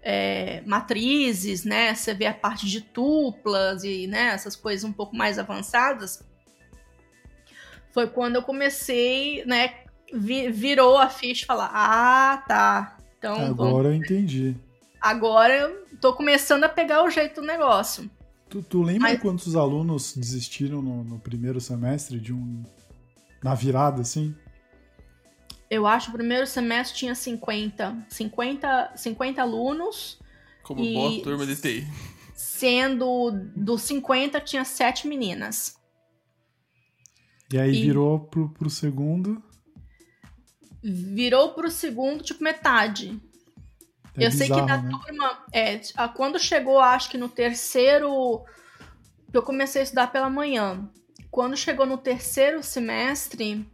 é, 0.02 0.62
matrizes, 0.64 1.64
né? 1.64 1.94
Você 1.94 2.14
vê 2.14 2.26
a 2.26 2.34
parte 2.34 2.64
de 2.66 2.80
tuplas 2.80 3.82
e 3.82 4.06
né, 4.06 4.28
essas 4.28 4.54
coisas 4.54 4.88
um 4.88 4.92
pouco 4.92 5.16
mais 5.16 5.36
avançadas. 5.36 6.24
Foi 7.92 8.06
quando 8.08 8.36
eu 8.36 8.42
comecei, 8.42 9.44
né? 9.44 9.82
vi- 10.12 10.50
virou 10.50 10.96
a 10.96 11.08
ficha 11.08 11.44
e 11.44 11.46
falar: 11.46 11.70
Ah, 11.72 12.44
tá. 12.46 12.97
Então, 13.18 13.34
vamos- 13.36 13.50
Agora 13.50 13.88
eu 13.88 13.94
entendi. 13.94 14.56
agora 15.00 15.54
eu 15.54 15.86
tô 16.00 16.14
começando 16.14 16.64
a 16.64 16.68
pegar 16.68 17.04
o 17.04 17.10
jeito 17.10 17.40
do 17.40 17.46
negócio. 17.46 18.08
Tu, 18.48 18.62
tu 18.62 18.82
lembra 18.82 19.10
Mas- 19.10 19.20
quantos 19.20 19.54
alunos 19.56 20.14
desistiram 20.16 20.80
no, 20.80 21.04
no 21.04 21.18
primeiro 21.18 21.60
semestre 21.60 22.18
de 22.20 22.32
um. 22.32 22.64
na 23.42 23.54
virada, 23.54 24.00
assim? 24.02 24.34
Eu 25.70 25.86
acho 25.86 26.06
que 26.06 26.14
o 26.14 26.18
primeiro 26.18 26.46
semestre 26.46 26.96
tinha 26.98 27.14
50. 27.14 28.06
50, 28.08 28.92
50 28.96 29.42
alunos, 29.42 30.18
Como 30.62 30.82
E- 30.82 30.94
boa 30.94 31.22
turma 31.22 31.46
de 31.46 31.56
TI. 31.56 31.86
sendo 32.34 33.30
dos 33.56 33.82
50 33.82 34.40
tinha 34.40 34.64
7 34.64 35.06
meninas. 35.06 35.76
E 37.52 37.58
aí 37.58 37.70
E- 37.74 37.82
virou 37.82 38.20
pro, 38.20 38.48
pro 38.50 38.68
segundo. 38.70 39.42
Virou 40.90 41.52
pro 41.52 41.70
segundo, 41.70 42.22
tipo, 42.22 42.42
metade. 42.42 43.20
É 44.16 44.26
eu 44.26 44.30
sei 44.32 44.48
que 44.48 44.54
bizarro, 44.60 44.66
na 44.68 44.82
né? 44.82 44.90
turma. 44.90 45.44
É, 45.52 45.80
a- 45.96 46.08
quando 46.08 46.38
chegou, 46.38 46.78
acho 46.78 47.10
que 47.10 47.18
no 47.18 47.28
terceiro. 47.28 48.44
Eu 49.32 49.42
comecei 49.42 49.80
a 49.82 49.84
estudar 49.84 50.06
pela 50.08 50.30
manhã. 50.30 50.88
Quando 51.30 51.56
chegou 51.56 51.84
no 51.84 51.98
terceiro 51.98 52.62
semestre, 52.62 53.66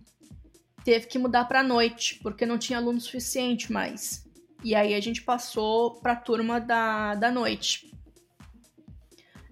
teve 0.84 1.06
que 1.06 1.18
mudar 1.18 1.44
pra 1.44 1.62
noite, 1.62 2.18
porque 2.22 2.44
não 2.44 2.58
tinha 2.58 2.78
aluno 2.78 3.00
suficiente 3.00 3.72
mais. 3.72 4.24
E 4.64 4.74
aí 4.74 4.94
a 4.94 5.00
gente 5.00 5.22
passou 5.22 6.00
pra 6.00 6.16
turma 6.16 6.60
da, 6.60 7.14
da 7.14 7.30
noite. 7.30 7.92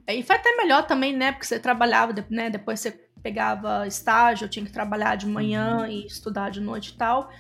E 0.09 0.23
foi 0.23 0.37
até 0.37 0.57
melhor 0.57 0.87
também, 0.87 1.15
né? 1.17 1.31
Porque 1.33 1.47
você 1.47 1.61
trabalhava, 1.61 2.13
né? 2.29 2.51
Depois 2.51 2.81
você 2.81 2.91
pegava 3.23 3.87
estágio, 3.87 4.49
tinha 4.49 4.65
que 4.67 4.73
trabalhar 4.73 5.17
de 5.17 5.27
manhã 5.27 5.87
e 5.89 6.05
estudar 6.07 6.51
de 6.51 6.61
noite 6.61 6.91
e 6.91 6.97
tal. 6.97 7.31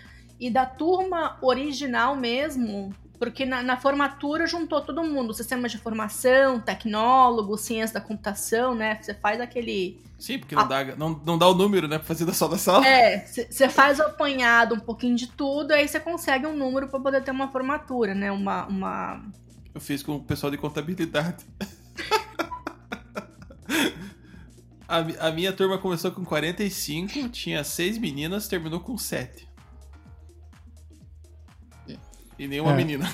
E 0.42 0.50
da 0.50 0.66
turma 0.66 1.38
original 1.40 2.16
mesmo, 2.16 2.92
porque 3.16 3.46
na, 3.46 3.62
na 3.62 3.76
formatura 3.76 4.44
juntou 4.44 4.80
todo 4.80 5.04
mundo, 5.04 5.32
sistema 5.32 5.68
de 5.68 5.78
formação, 5.78 6.58
tecnólogo, 6.58 7.56
ciência 7.56 7.94
da 7.94 8.00
computação, 8.00 8.74
né? 8.74 8.98
Você 9.00 9.14
faz 9.14 9.40
aquele. 9.40 10.00
Sim, 10.18 10.40
porque 10.40 10.56
não, 10.56 10.66
dá, 10.66 10.84
não, 10.96 11.10
não 11.24 11.38
dá 11.38 11.46
o 11.46 11.54
número, 11.54 11.86
né? 11.86 11.96
Pra 11.96 12.08
fazer 12.08 12.24
da 12.24 12.32
só 12.32 12.48
da 12.48 12.58
sala. 12.58 12.84
É, 12.84 13.24
você 13.24 13.68
faz 13.68 14.00
o 14.00 14.02
apanhado 14.02 14.74
um 14.74 14.80
pouquinho 14.80 15.14
de 15.14 15.28
tudo, 15.28 15.70
aí 15.70 15.86
você 15.86 16.00
consegue 16.00 16.44
um 16.44 16.56
número 16.56 16.88
pra 16.88 16.98
poder 16.98 17.22
ter 17.22 17.30
uma 17.30 17.46
formatura, 17.46 18.12
né? 18.12 18.32
Uma. 18.32 18.66
uma... 18.66 19.24
Eu 19.72 19.80
fiz 19.80 20.02
com 20.02 20.16
o 20.16 20.24
pessoal 20.24 20.50
de 20.50 20.58
contabilidade. 20.58 21.46
a, 24.88 25.28
a 25.28 25.30
minha 25.30 25.52
turma 25.52 25.78
começou 25.78 26.10
com 26.10 26.24
45, 26.24 27.28
tinha 27.28 27.62
seis 27.62 27.96
meninas, 27.96 28.48
terminou 28.48 28.80
com 28.80 28.98
sete. 28.98 29.51
E 32.42 32.48
nenhuma 32.48 32.72
É. 32.72 32.76
menina. 32.76 33.12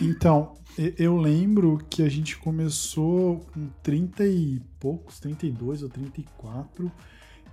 Então, 0.00 0.54
eu 0.98 1.16
lembro 1.16 1.78
que 1.88 2.02
a 2.02 2.08
gente 2.08 2.36
começou 2.38 3.40
com 3.52 3.68
30 3.82 4.26
e 4.26 4.60
poucos, 4.78 5.18
32 5.20 5.82
ou 5.82 5.88
34, 5.88 6.90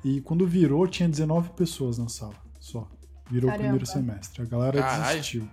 e 0.04 0.22
quando 0.22 0.46
virou 0.46 0.88
tinha 0.88 1.08
19 1.10 1.50
pessoas 1.52 1.98
na 1.98 2.08
sala, 2.10 2.36
só. 2.60 2.88
Virou 3.30 3.50
o 3.50 3.52
Caramba. 3.52 3.64
primeiro 3.64 3.86
semestre. 3.86 4.42
A 4.42 4.46
galera 4.46 4.80
Caralho. 4.82 5.16
desistiu. 5.18 5.48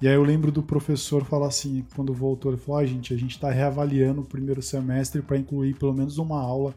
E 0.00 0.06
aí 0.06 0.14
eu 0.14 0.22
lembro 0.22 0.52
do 0.52 0.62
professor 0.62 1.24
falar 1.24 1.46
assim, 1.48 1.86
quando 1.94 2.12
voltou, 2.12 2.52
ele 2.52 2.60
falou: 2.60 2.80
ah, 2.80 2.86
gente, 2.86 3.14
a 3.14 3.16
gente 3.16 3.38
tá 3.40 3.50
reavaliando 3.50 4.20
o 4.20 4.24
primeiro 4.26 4.60
semestre 4.60 5.22
para 5.22 5.38
incluir 5.38 5.74
pelo 5.78 5.94
menos 5.94 6.18
uma 6.18 6.38
aula 6.40 6.74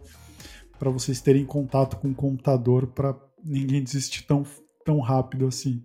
para 0.78 0.90
vocês 0.90 1.20
terem 1.20 1.44
contato 1.46 1.98
com 1.98 2.10
o 2.10 2.16
computador 2.16 2.88
para 2.88 3.14
ninguém 3.44 3.84
desistir 3.84 4.24
tão, 4.26 4.46
tão 4.86 5.00
rápido 5.02 5.46
assim. 5.48 5.84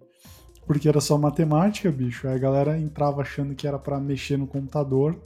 Porque 0.66 0.88
era 0.88 1.00
só 1.00 1.18
matemática, 1.18 1.90
bicho. 1.90 2.26
Aí 2.26 2.34
a 2.34 2.38
galera 2.38 2.78
entrava 2.78 3.22
achando 3.22 3.54
que 3.54 3.66
era 3.66 3.78
para 3.78 4.00
mexer 4.00 4.36
no 4.38 4.46
computador, 4.46 5.20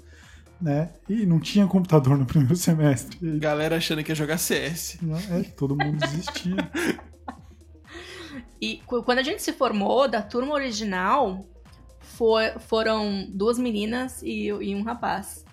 né? 0.61 0.91
E 1.09 1.25
não 1.25 1.39
tinha 1.39 1.67
computador 1.67 2.19
no 2.19 2.27
primeiro 2.27 2.57
semestre. 2.57 3.19
E 3.23 3.39
Galera 3.39 3.77
achando 3.77 4.03
que 4.03 4.11
ia 4.11 4.17
jogar 4.17 4.39
CS. 4.39 4.99
né, 5.01 5.19
é, 5.31 5.43
todo 5.51 5.77
mundo 5.77 5.99
desistia. 5.99 6.57
E 8.61 8.83
quando 8.87 9.19
a 9.19 9.23
gente 9.23 9.41
se 9.41 9.53
formou, 9.53 10.09
da 10.09 10.21
turma 10.21 10.53
original, 10.53 11.45
foi- 12.01 12.51
foram 12.59 13.25
duas 13.33 13.57
meninas 13.57 14.21
e, 14.23 14.47
e 14.49 14.75
um 14.75 14.83
rapaz. 14.83 15.45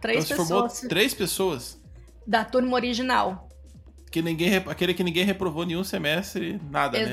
Três 0.00 0.24
Então 0.24 0.36
se 0.38 0.48
formou 0.48 0.68
pessoas 0.68 0.88
três 0.88 1.14
pessoas. 1.14 1.80
da 2.26 2.44
turma 2.44 2.74
original. 2.74 3.48
Que 4.10 4.20
ninguém, 4.20 4.56
aquele 4.56 4.92
que 4.92 5.04
ninguém 5.04 5.24
reprovou 5.24 5.64
nenhum 5.64 5.84
semestre, 5.84 6.60
nada, 6.70 6.98
né? 6.98 7.04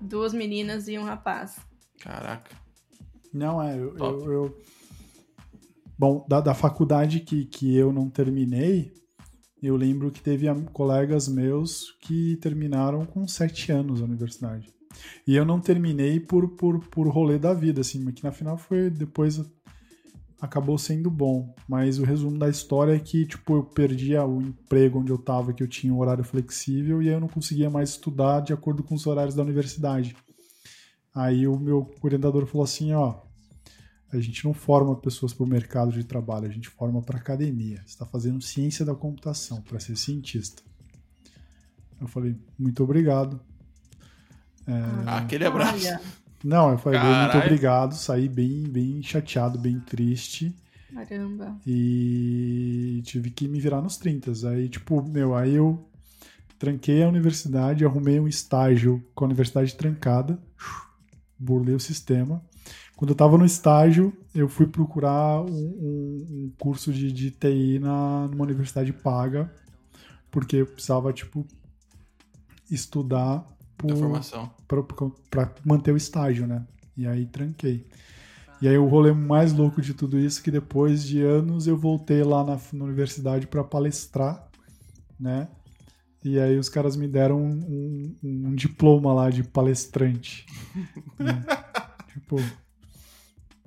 Duas 0.00 0.32
meninas 0.32 0.88
e 0.88 0.98
um 0.98 1.04
rapaz. 1.04 1.56
Caraca. 2.00 2.54
Não, 3.32 3.62
é, 3.62 3.76
eu. 3.78 3.96
Eu- 3.96 4.32
eu- 4.32 4.56
Bom, 5.98 6.26
da, 6.28 6.42
da 6.42 6.54
faculdade 6.54 7.20
que, 7.20 7.46
que 7.46 7.74
eu 7.74 7.90
não 7.90 8.10
terminei, 8.10 8.92
eu 9.62 9.74
lembro 9.76 10.10
que 10.10 10.20
teve 10.20 10.46
colegas 10.72 11.26
meus 11.26 11.92
que 12.02 12.36
terminaram 12.36 13.06
com 13.06 13.26
sete 13.26 13.72
anos 13.72 14.02
a 14.02 14.04
universidade. 14.04 14.70
E 15.26 15.34
eu 15.34 15.44
não 15.44 15.58
terminei 15.58 16.20
por, 16.20 16.50
por, 16.50 16.80
por 16.88 17.08
rolê 17.08 17.38
da 17.38 17.54
vida, 17.54 17.80
assim, 17.80 17.98
mas 18.04 18.14
que 18.14 18.24
na 18.24 18.30
final 18.32 18.58
foi 18.58 18.90
depois 18.90 19.40
acabou 20.40 20.76
sendo 20.78 21.10
bom. 21.10 21.54
Mas 21.68 21.98
o 21.98 22.04
resumo 22.04 22.38
da 22.38 22.48
história 22.48 22.94
é 22.94 22.98
que, 22.98 23.26
tipo, 23.26 23.56
eu 23.56 23.64
perdia 23.64 24.24
o 24.24 24.40
emprego 24.40 25.00
onde 25.00 25.10
eu 25.10 25.18
tava, 25.18 25.52
que 25.52 25.62
eu 25.62 25.68
tinha 25.68 25.92
um 25.92 25.98
horário 25.98 26.24
flexível, 26.24 27.02
e 27.02 27.08
aí 27.08 27.14
eu 27.14 27.20
não 27.20 27.28
conseguia 27.28 27.70
mais 27.70 27.90
estudar 27.90 28.40
de 28.40 28.52
acordo 28.52 28.82
com 28.82 28.94
os 28.94 29.06
horários 29.06 29.34
da 29.34 29.42
universidade. 29.42 30.16
Aí 31.14 31.46
o 31.46 31.58
meu 31.58 31.94
orientador 32.02 32.46
falou 32.46 32.64
assim, 32.64 32.92
ó, 32.92 33.22
a 34.12 34.20
gente 34.20 34.44
não 34.44 34.52
forma 34.52 34.94
pessoas 34.96 35.32
para 35.32 35.44
o 35.44 35.48
mercado 35.48 35.92
de 35.92 36.04
trabalho, 36.04 36.46
a 36.46 36.52
gente 36.52 36.68
forma 36.68 37.02
para 37.02 37.18
academia. 37.18 37.78
Você 37.78 37.88
está 37.88 38.06
fazendo 38.06 38.42
ciência 38.42 38.84
da 38.84 38.94
computação 38.94 39.62
para 39.62 39.80
ser 39.80 39.96
cientista. 39.96 40.62
Eu 42.00 42.06
falei, 42.06 42.36
muito 42.58 42.84
obrigado. 42.84 43.40
Ah, 44.66 45.18
aquele 45.18 45.46
abraço. 45.46 45.86
Olha, 45.86 46.00
Não, 46.46 46.70
eu 46.70 46.78
falei, 46.78 46.98
muito 47.00 47.12
Caralho. 47.12 47.40
obrigado. 47.44 47.94
Saí 47.94 48.28
bem, 48.28 48.62
bem 48.64 49.02
chateado, 49.02 49.58
bem 49.58 49.80
triste. 49.80 50.54
caramba. 51.08 51.58
E 51.66 53.02
tive 53.04 53.30
que 53.30 53.48
me 53.48 53.58
virar 53.60 53.82
nos 53.82 53.96
30. 53.96 54.32
Aí, 54.48 54.68
tipo, 54.68 55.02
meu, 55.02 55.34
aí 55.34 55.54
eu 55.54 55.88
tranquei 56.58 57.02
a 57.02 57.08
universidade, 57.08 57.84
arrumei 57.84 58.18
um 58.20 58.28
estágio 58.28 59.04
com 59.14 59.24
a 59.24 59.28
universidade 59.28 59.74
trancada, 59.74 60.38
burlei 61.38 61.74
o 61.74 61.80
sistema. 61.80 62.42
Quando 62.96 63.10
eu 63.10 63.16
tava 63.16 63.36
no 63.36 63.44
estágio, 63.44 64.10
eu 64.34 64.48
fui 64.48 64.66
procurar 64.66 65.42
um, 65.42 65.48
um- 65.50 66.26
um 66.30 66.52
curso 66.58 66.92
de, 66.92 67.12
de 67.12 67.30
TI 67.30 67.78
na, 67.78 68.26
numa 68.28 68.44
universidade 68.44 68.92
paga, 68.92 69.52
porque 70.30 70.56
eu 70.56 70.66
precisava, 70.66 71.12
tipo, 71.12 71.46
estudar 72.70 73.44
por, 73.76 73.88
Da 73.88 73.96
formação. 73.96 74.50
pra, 74.66 74.82
pra 75.30 75.52
manter 75.64 75.92
o 75.92 75.96
estágio, 75.96 76.46
né? 76.46 76.64
E 76.96 77.06
aí 77.06 77.26
tranquei. 77.26 77.86
E 78.60 78.66
aí 78.68 78.78
o 78.78 78.86
rolê 78.86 79.12
mais 79.12 79.52
louco 79.52 79.82
de 79.82 79.92
tudo 79.92 80.18
isso 80.18 80.40
é 80.40 80.42
que 80.42 80.50
depois 80.50 81.04
de 81.04 81.20
anos 81.22 81.66
eu 81.66 81.76
voltei 81.76 82.22
lá 82.22 82.42
na, 82.42 82.58
na 82.72 82.84
universidade 82.84 83.46
para 83.46 83.62
palestrar, 83.62 84.48
né? 85.20 85.48
E 86.24 86.40
aí 86.40 86.58
os 86.58 86.68
caras 86.68 86.96
me 86.96 87.06
deram 87.06 87.38
um, 87.40 88.16
um- 88.24 88.46
um 88.48 88.54
diploma 88.54 89.12
lá 89.12 89.28
de 89.30 89.44
palestrante. 89.44 90.46
né? 91.20 91.44
Tipo. 92.14 92.40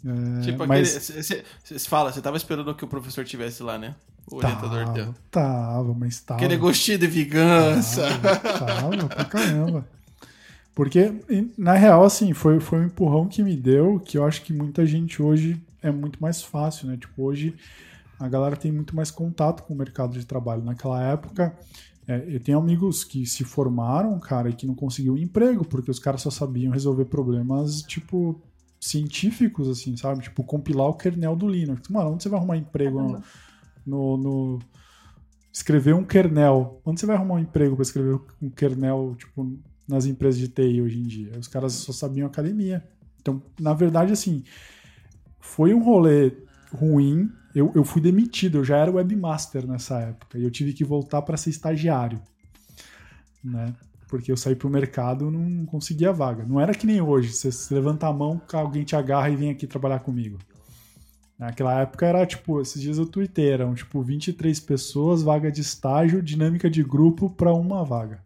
é, 0.06 0.42
tipo, 0.42 0.66
mas. 0.68 0.90
Você 0.90 1.44
fala, 1.88 2.12
você 2.12 2.22
tava 2.22 2.36
esperando 2.38 2.74
que 2.74 2.84
o 2.84 2.88
professor 2.88 3.24
tivesse 3.24 3.62
lá, 3.64 3.78
né? 3.78 3.96
O 4.32 4.38
orientador 4.38 4.80
tava, 4.86 4.94
teu. 4.94 5.16
tava, 5.32 5.94
mas 5.94 6.20
tava. 6.22 6.40
Aquele 6.40 6.58
gostinho 6.58 6.98
de 7.00 7.08
vingança. 7.08 8.02
Tava, 8.20 8.40
tava 8.40 9.08
pra 9.08 9.26
caramba. 9.26 9.88
Porque, 10.80 11.14
na 11.58 11.74
real, 11.74 12.06
assim, 12.06 12.32
foi, 12.32 12.62
foi 12.62 12.80
um 12.80 12.86
empurrão 12.86 13.28
que 13.28 13.44
me 13.44 13.54
deu 13.58 14.00
que 14.00 14.18
eu 14.18 14.24
acho 14.24 14.42
que 14.44 14.54
muita 14.54 14.86
gente 14.86 15.22
hoje 15.22 15.62
é 15.82 15.92
muito 15.92 16.22
mais 16.22 16.42
fácil, 16.42 16.88
né? 16.88 16.96
Tipo, 16.96 17.22
hoje 17.22 17.54
a 18.18 18.30
galera 18.30 18.56
tem 18.56 18.72
muito 18.72 18.96
mais 18.96 19.12
contato 19.12 19.64
com 19.64 19.74
o 19.74 19.78
mercado 19.78 20.18
de 20.18 20.26
trabalho. 20.26 20.64
Naquela 20.64 21.04
época, 21.04 21.54
é, 22.08 22.24
eu 22.30 22.40
tenho 22.40 22.58
amigos 22.58 23.04
que 23.04 23.26
se 23.26 23.44
formaram, 23.44 24.18
cara, 24.22 24.50
e 24.50 24.54
que 24.54 24.66
não 24.66 24.74
conseguiam 24.74 25.18
emprego, 25.18 25.66
porque 25.66 25.92
os 25.92 26.00
caras 26.00 26.22
só 26.22 26.32
sabiam 26.32 26.72
resolver 26.72 27.04
problemas, 27.04 27.82
tipo, 27.82 28.42
científicos, 28.80 29.68
assim, 29.68 29.98
sabe? 29.98 30.24
Tipo, 30.24 30.46
compilar 30.46 30.88
o 30.88 30.94
kernel 30.94 31.36
do 31.36 31.50
Linux. 31.50 31.90
Mano, 31.90 32.12
onde 32.14 32.24
você 32.24 32.30
vai 32.30 32.40
arrumar 32.40 32.56
emprego 32.56 33.02
no, 33.02 33.22
no, 33.86 34.18
no- 34.18 34.60
escrever 35.52 35.94
um 35.94 36.06
kernel. 36.06 36.80
Onde 36.86 37.02
você 37.02 37.06
vai 37.06 37.18
arrumar 37.18 37.36
um 37.36 37.40
emprego 37.40 37.76
para 37.76 37.84
escrever 37.84 38.18
um 38.42 38.50
kernel, 38.50 39.14
tipo, 39.18 39.60
nas 39.90 40.06
empresas 40.06 40.40
de 40.40 40.48
TI 40.48 40.82
hoje 40.82 41.00
em 41.00 41.04
dia? 41.04 41.32
Os 41.38 41.48
caras 41.48 41.74
só 41.74 41.92
sabiam 41.92 42.28
academia. 42.28 42.88
Então, 43.20 43.42
na 43.60 43.74
verdade, 43.74 44.14
assim, 44.14 44.44
foi 45.40 45.74
um 45.74 45.84
rolê 45.84 46.32
ruim. 46.72 47.30
Eu, 47.54 47.72
eu 47.76 47.84
fui 47.84 48.02
demitido, 48.02 48.60
eu 48.60 48.64
já 48.64 48.78
era 48.78 48.92
webmaster 48.92 49.68
nessa 49.68 50.00
época. 50.00 50.38
E 50.38 50.44
eu 50.44 50.52
tive 50.52 50.72
que 50.72 50.86
voltar 50.86 51.22
para 51.24 51.36
ser 51.36 51.50
estagiário. 51.50 52.22
Né? 53.44 53.74
Porque 54.08 54.32
eu 54.32 54.38
saí 54.38 54.56
pro 54.56 54.70
mercado 54.70 55.28
e 55.28 55.32
não 55.32 55.66
conseguia 55.66 56.14
vaga. 56.14 56.46
Não 56.46 56.60
era 56.60 56.74
que 56.74 56.86
nem 56.86 57.02
hoje. 57.02 57.34
Você 57.34 57.52
se 57.52 57.74
levanta 57.74 58.08
a 58.08 58.14
mão, 58.14 58.42
alguém 58.54 58.84
te 58.84 58.96
agarra 58.96 59.30
e 59.30 59.36
vem 59.36 59.50
aqui 59.50 59.66
trabalhar 59.68 60.00
comigo. 60.00 60.38
Naquela 61.38 61.80
época 61.82 62.06
era 62.06 62.26
tipo, 62.26 62.60
esses 62.60 62.82
dias 62.82 62.98
eu 62.98 63.06
tuitei, 63.06 63.52
eram 63.52 63.74
tipo 63.74 64.02
23 64.02 64.60
pessoas, 64.60 65.24
vaga 65.24 65.50
de 65.50 65.62
estágio, 65.62 66.22
dinâmica 66.22 66.70
de 66.70 66.84
grupo 66.84 67.30
para 67.30 67.54
uma 67.54 67.84
vaga. 67.86 68.22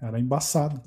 Era 0.00 0.18
embaçado. 0.18 0.80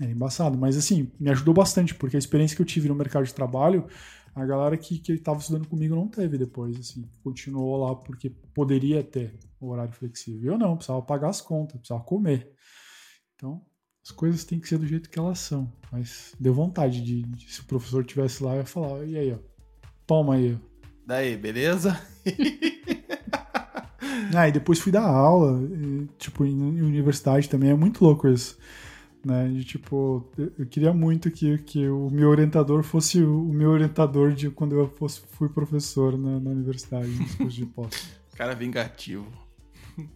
Era 0.00 0.10
embaçado, 0.10 0.56
mas 0.56 0.76
assim, 0.76 1.10
me 1.18 1.30
ajudou 1.30 1.52
bastante, 1.52 1.94
porque 1.94 2.16
a 2.16 2.18
experiência 2.18 2.56
que 2.56 2.62
eu 2.62 2.66
tive 2.66 2.88
no 2.88 2.94
mercado 2.94 3.24
de 3.24 3.34
trabalho, 3.34 3.86
a 4.34 4.44
galera 4.46 4.76
que, 4.76 4.98
que 4.98 5.18
tava 5.18 5.38
estudando 5.40 5.68
comigo 5.68 5.94
não 5.94 6.08
teve 6.08 6.38
depois, 6.38 6.78
assim, 6.78 7.04
continuou 7.22 7.76
lá 7.84 7.94
porque 7.94 8.30
poderia 8.54 9.02
ter 9.02 9.38
o 9.60 9.68
horário 9.68 9.92
flexível. 9.92 10.52
Eu 10.52 10.58
não, 10.58 10.76
precisava 10.76 11.02
pagar 11.02 11.28
as 11.28 11.40
contas, 11.40 11.76
precisava 11.78 12.02
comer. 12.02 12.50
Então, 13.34 13.60
as 14.02 14.10
coisas 14.10 14.44
têm 14.44 14.58
que 14.58 14.68
ser 14.68 14.78
do 14.78 14.86
jeito 14.86 15.10
que 15.10 15.18
elas 15.18 15.38
são. 15.38 15.70
Mas 15.92 16.34
deu 16.40 16.54
vontade 16.54 17.02
de, 17.02 17.22
de- 17.22 17.52
se 17.52 17.60
o 17.60 17.64
professor 17.64 18.04
tivesse 18.04 18.42
lá, 18.42 18.52
eu 18.52 18.58
ia 18.58 18.64
falar, 18.66 19.04
e 19.04 19.18
aí, 19.18 19.32
ó, 19.32 19.38
toma 20.06 20.36
aí, 20.36 20.54
ó. 20.54 20.70
Daí, 21.06 21.36
beleza? 21.36 22.00
Ah, 24.34 24.48
e 24.48 24.52
depois 24.52 24.78
fui 24.78 24.92
dar 24.92 25.02
aula, 25.06 25.60
e, 25.62 26.06
tipo, 26.18 26.44
em, 26.44 26.82
universidade 26.82 27.48
também, 27.48 27.70
é 27.70 27.74
muito 27.74 28.04
louco 28.04 28.28
isso. 28.28 28.58
né? 29.24 29.48
De 29.48 29.64
tipo, 29.64 30.24
eu- 30.58 30.66
queria 30.66 30.92
muito 30.94 31.30
que, 31.30 31.58
que 31.58 31.86
o 31.88 32.08
meu 32.10 32.28
orientador 32.30 32.82
fosse 32.82 33.22
o 33.22 33.42
meu 33.52 33.70
orientador 33.70 34.32
de 34.32 34.48
quando 34.50 34.74
eu 34.76 34.88
fosse, 34.88 35.20
fui 35.32 35.48
professor 35.48 36.16
na, 36.16 36.40
na 36.40 36.50
universidade, 36.50 37.08
nos 37.08 37.34
cursos 37.34 37.54
de 37.54 37.66
pós. 37.66 37.90
Cara 38.34 38.54
vingativo. 38.54 39.26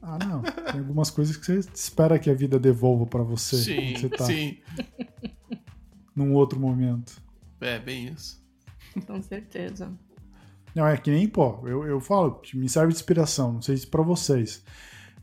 Ah, 0.01 0.19
não. 0.25 0.41
Tem 0.41 0.81
algumas 0.81 1.11
coisas 1.11 1.37
que 1.37 1.45
você 1.45 1.59
espera 1.75 2.19
que 2.19 2.31
a 2.31 2.35
vida 2.35 2.59
devolva 2.59 3.05
pra 3.05 3.23
você 3.23 3.57
Sim, 3.57 3.95
você 3.97 4.09
tá 4.09 4.25
sim. 4.25 4.57
num 6.17 6.33
outro 6.33 6.59
momento. 6.59 7.21
É, 7.61 7.79
bem 7.79 8.09
isso. 8.09 8.43
Com 9.07 9.21
certeza. 9.21 9.93
Não, 10.75 10.87
é 10.87 10.97
que 10.97 11.11
nem, 11.11 11.29
pô, 11.29 11.61
eu, 11.67 11.85
eu 11.85 12.01
falo, 12.01 12.41
me 12.55 12.69
serve 12.69 12.93
de 12.93 12.99
inspiração, 12.99 13.53
não 13.53 13.63
sei 13.63 13.77
se 13.77 13.87
pra 13.87 14.03
vocês. 14.03 14.63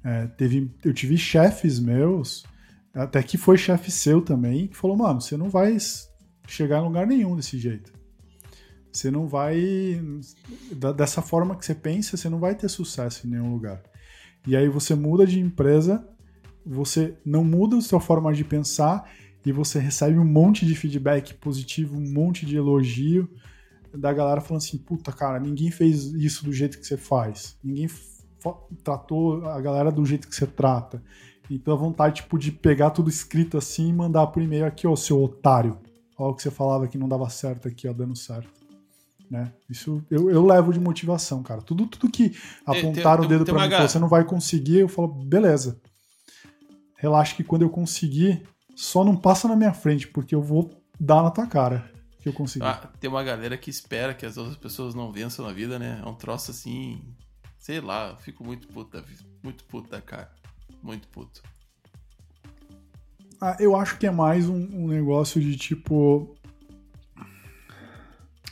É, 0.03 0.27
teve, 0.27 0.71
eu 0.83 0.93
tive 0.93 1.17
chefes 1.17 1.79
meus, 1.79 2.43
até 2.93 3.21
que 3.21 3.37
foi 3.37 3.57
chefe 3.57 3.91
seu 3.91 4.21
também, 4.21 4.67
que 4.67 4.77
falou, 4.77 4.95
mano, 4.97 5.19
você 5.19 5.35
não 5.35 5.49
vai 5.49 5.75
chegar 6.47 6.79
em 6.79 6.83
lugar 6.83 7.05
nenhum 7.05 7.35
desse 7.35 7.57
jeito. 7.57 7.91
Você 8.91 9.09
não 9.09 9.27
vai. 9.27 10.01
da- 10.73 10.91
Dessa 10.91 11.21
forma 11.21 11.55
que 11.55 11.65
você 11.65 11.73
pensa, 11.75 12.17
você 12.17 12.27
não 12.29 12.39
vai 12.39 12.55
ter 12.55 12.67
sucesso 12.69 13.25
em 13.25 13.29
nenhum 13.29 13.51
lugar. 13.51 13.81
E 14.45 14.55
aí 14.55 14.67
você 14.67 14.95
muda 14.95 15.25
de 15.25 15.39
empresa, 15.39 16.05
você 16.65 17.15
não 17.25 17.43
muda 17.43 17.77
a 17.77 17.81
sua 17.81 18.01
forma 18.01 18.33
de 18.33 18.43
pensar 18.43 19.09
e 19.45 19.51
você 19.51 19.79
recebe 19.79 20.17
um 20.19 20.25
monte 20.25 20.65
de 20.65 20.75
feedback 20.75 21.33
positivo, 21.35 21.97
um 21.97 22.11
monte 22.11 22.45
de 22.45 22.57
elogio 22.57 23.29
da 23.93 24.13
galera 24.13 24.41
falando 24.41 24.61
assim, 24.63 24.77
puta 24.77 25.11
cara, 25.11 25.39
ninguém 25.39 25.71
fez 25.71 26.05
isso 26.13 26.45
do 26.45 26.53
jeito 26.53 26.79
que 26.79 26.85
você 26.85 26.97
faz. 26.97 27.57
Ninguém 27.63 27.89
tratou 28.83 29.45
a 29.47 29.59
galera 29.61 29.91
do 29.91 30.05
jeito 30.05 30.27
que 30.27 30.35
você 30.35 30.47
trata. 30.47 31.01
Então 31.49 31.73
a 31.73 31.77
vontade, 31.77 32.15
tipo, 32.15 32.37
de 32.39 32.51
pegar 32.51 32.91
tudo 32.91 33.09
escrito 33.09 33.57
assim 33.57 33.89
e 33.89 33.93
mandar 33.93 34.27
por 34.27 34.41
e-mail 34.41 34.65
aqui, 34.65 34.87
ó, 34.87 34.95
seu 34.95 35.21
otário. 35.21 35.77
Ó, 36.17 36.29
o 36.29 36.33
que 36.33 36.41
você 36.41 36.51
falava 36.51 36.87
que 36.87 36.97
não 36.97 37.09
dava 37.09 37.29
certo 37.29 37.67
aqui, 37.67 37.87
ó, 37.87 37.93
dando 37.93 38.15
certo. 38.15 38.49
Né? 39.29 39.51
Isso 39.69 40.03
eu, 40.09 40.29
eu 40.29 40.45
levo 40.45 40.73
de 40.73 40.79
motivação, 40.79 41.41
cara. 41.41 41.61
Tudo, 41.61 41.87
tudo 41.87 42.11
que 42.11 42.35
apontaram 42.65 43.23
tem- 43.23 43.25
o 43.25 43.29
dedo 43.29 43.45
tem 43.45 43.53
pra 43.53 43.63
uma 43.63 43.69
mim 43.69 43.83
e 43.83 43.87
você 43.87 43.99
não 43.99 44.07
vai 44.07 44.23
conseguir, 44.25 44.79
eu 44.79 44.89
falo, 44.89 45.07
beleza. 45.07 45.79
Relaxa 46.97 47.35
que 47.35 47.43
quando 47.43 47.61
eu 47.63 47.69
conseguir, 47.69 48.43
só 48.75 49.03
não 49.03 49.15
passa 49.15 49.47
na 49.47 49.55
minha 49.55 49.73
frente, 49.73 50.07
porque 50.07 50.35
eu 50.35 50.41
vou 50.41 50.69
dar 50.99 51.23
na 51.23 51.31
tua 51.31 51.47
cara 51.47 51.89
que 52.21 52.29
eu 52.29 52.33
consegui. 52.33 52.65
Ah, 52.65 52.89
tem 52.99 53.09
uma 53.09 53.23
galera 53.23 53.57
que 53.57 53.69
espera 53.69 54.13
que 54.13 54.25
as 54.25 54.37
outras 54.37 54.57
pessoas 54.57 54.93
não 54.93 55.11
vençam 55.11 55.45
na 55.45 55.51
vida, 55.51 55.77
né? 55.79 56.01
É 56.03 56.07
um 56.07 56.13
troço 56.15 56.51
assim. 56.51 57.01
Sei 57.57 57.79
lá, 57.81 58.09
eu 58.11 58.17
fico 58.17 58.43
muito 58.43 58.67
puto 58.67 58.91
da 58.91 59.01
vida. 59.01 59.23
Muito 59.43 59.63
puto 59.65 59.89
da 59.89 60.01
cara. 60.01 60.31
Muito 60.81 61.07
puto. 61.07 61.41
Ah, 63.39 63.57
eu 63.59 63.75
acho 63.75 63.97
que 63.97 64.05
é 64.05 64.11
mais 64.11 64.47
um, 64.47 64.67
um 64.71 64.87
negócio 64.87 65.41
de 65.41 65.55
tipo. 65.57 66.35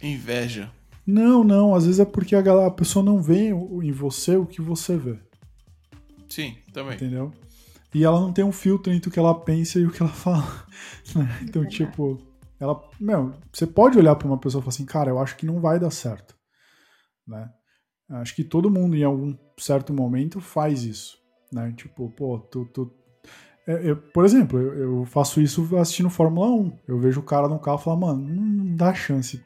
Inveja. 0.02 0.72
Não, 1.06 1.44
não, 1.44 1.74
às 1.74 1.86
vezes 1.86 2.00
é 2.00 2.06
porque 2.06 2.36
a, 2.36 2.42
galera, 2.42 2.68
a 2.68 2.72
pessoa 2.72 3.04
não 3.04 3.22
vê 3.22 3.50
em 3.50 3.92
você 3.92 4.36
o 4.36 4.46
que 4.46 4.62
você 4.62 4.96
vê, 4.96 5.18
Sim, 6.30 6.56
também. 6.72 6.94
entendeu? 6.96 7.34
E 7.94 8.04
ela 8.04 8.20
não 8.22 8.32
tem 8.32 8.46
um 8.46 8.52
filtro 8.52 8.94
entre 8.94 9.10
o 9.10 9.12
que 9.12 9.18
ela 9.18 9.34
pensa 9.34 9.80
e 9.80 9.86
o 9.88 9.92
que 9.92 10.04
ela 10.04 10.12
fala. 10.14 10.66
né? 11.16 11.40
Então, 11.42 11.66
tipo, 11.66 12.20
ela. 12.60 12.82
Meu, 13.00 13.34
você 13.52 13.66
pode 13.66 13.98
olhar 13.98 14.16
pra 14.16 14.28
uma 14.28 14.38
pessoa 14.38 14.60
e 14.60 14.64
falar 14.64 14.70
assim, 14.70 14.86
cara, 14.86 15.10
eu 15.10 15.20
acho 15.20 15.36
que 15.38 15.46
não 15.46 15.60
vai 15.60 15.80
dar 15.80 15.92
certo. 15.92 16.36
Né? 17.28 17.50
Acho 18.10 18.36
que 18.36 18.44
todo 18.44 18.72
mundo, 18.72 18.96
em 18.96 19.04
algum 19.04 19.38
certo 19.58 19.94
momento, 19.94 20.40
faz 20.42 20.84
isso. 20.84 21.18
Né? 21.52 21.74
Tipo, 21.76 22.10
pô, 22.12 22.40
tu. 22.40 22.66
tu 22.66 22.92
é, 23.68 23.92
eu- 23.92 23.98
por 23.98 24.26
exemplo, 24.26 24.60
eu, 24.60 25.06
faço 25.06 25.40
isso 25.40 25.78
assistindo 25.78 26.10
Fórmula 26.10 26.48
1. 26.50 26.80
Eu 26.88 27.00
vejo 27.00 27.20
o 27.20 27.24
cara 27.24 27.48
no 27.48 27.60
carro 27.60 27.80
e 27.80 27.84
falo, 27.84 28.00
mano, 28.00 28.28
não, 28.28 28.76
dá 28.76 28.94
chance. 28.94 29.44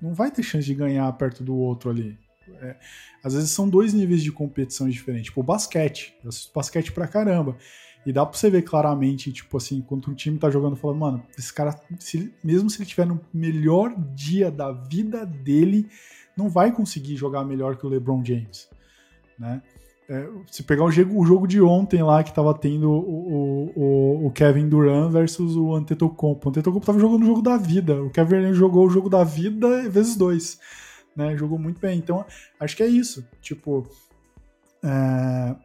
Não 0.00 0.14
vai 0.14 0.30
ter 0.30 0.42
chance 0.42 0.66
de 0.66 0.74
ganhar 0.74 1.10
perto 1.14 1.42
do 1.42 1.56
outro 1.56 1.90
ali. 1.90 2.16
É, 2.60 2.76
às 3.24 3.34
vezes 3.34 3.50
são 3.50 3.68
dois 3.68 3.92
níveis 3.92 4.22
de 4.22 4.30
competição 4.30 4.88
diferentes. 4.88 5.26
Tipo, 5.26 5.42
basquete. 5.42 6.14
Eu 6.22 6.28
assisto 6.28 6.52
basquete 6.54 6.92
pra 6.92 7.08
caramba. 7.08 7.56
E 8.06 8.12
dá 8.12 8.24
pra 8.24 8.38
você 8.38 8.48
ver 8.48 8.62
claramente, 8.62 9.32
tipo 9.32 9.56
assim, 9.56 9.82
quando 9.82 10.08
um 10.08 10.14
time 10.14 10.38
tá 10.38 10.48
jogando, 10.48 10.76
falando, 10.76 10.98
mano, 10.98 11.22
esse 11.36 11.52
cara, 11.52 11.74
se 11.98 12.32
mesmo 12.42 12.70
se 12.70 12.78
ele 12.78 12.86
tiver 12.88 13.04
no 13.04 13.20
melhor 13.34 13.94
dia 14.14 14.48
da 14.50 14.70
vida 14.70 15.26
dele, 15.26 15.88
não 16.36 16.48
vai 16.48 16.70
conseguir 16.70 17.16
jogar 17.16 17.44
melhor 17.44 17.76
que 17.76 17.84
o 17.84 17.88
LeBron 17.88 18.24
James, 18.24 18.68
né? 19.38 19.60
É, 20.08 20.28
se 20.48 20.62
pegar 20.62 20.84
o 20.84 20.90
jogo, 20.92 21.20
o 21.20 21.26
jogo 21.26 21.48
de 21.48 21.60
ontem 21.60 22.00
lá, 22.00 22.22
que 22.22 22.32
tava 22.32 22.54
tendo 22.56 22.88
o, 22.88 22.94
o, 22.96 23.72
o- 23.74 24.26
o 24.28 24.30
Kevin 24.30 24.68
Durant 24.68 25.10
versus 25.10 25.56
o 25.56 25.74
Antetokounmpo. 25.74 26.46
O 26.46 26.50
Antetokounmpo 26.50 26.86
tava 26.86 27.00
jogando 27.00 27.24
o 27.24 27.26
jogo 27.26 27.42
da 27.42 27.56
vida. 27.56 28.00
O 28.00 28.08
Kevin 28.10 28.52
jogou 28.54 28.86
o 28.86 28.90
jogo 28.90 29.10
da 29.10 29.24
vida 29.24 29.88
vezes 29.90 30.14
dois, 30.14 30.60
né? 31.16 31.36
Jogou 31.36 31.58
muito 31.58 31.80
bem. 31.80 31.98
Então, 31.98 32.24
acho 32.60 32.76
que 32.76 32.84
é 32.84 32.86
isso. 32.86 33.26
Tipo, 33.40 33.84
é, 34.84 35.56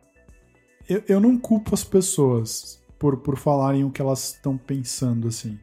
eu, 0.93 1.03
eu 1.07 1.19
não 1.19 1.37
culpo 1.37 1.73
as 1.73 1.83
pessoas 1.83 2.81
por, 2.99 3.17
por 3.17 3.37
falarem 3.37 3.83
o 3.83 3.91
que 3.91 4.01
elas 4.01 4.33
estão 4.33 4.57
pensando, 4.57 5.27
assim. 5.27 5.59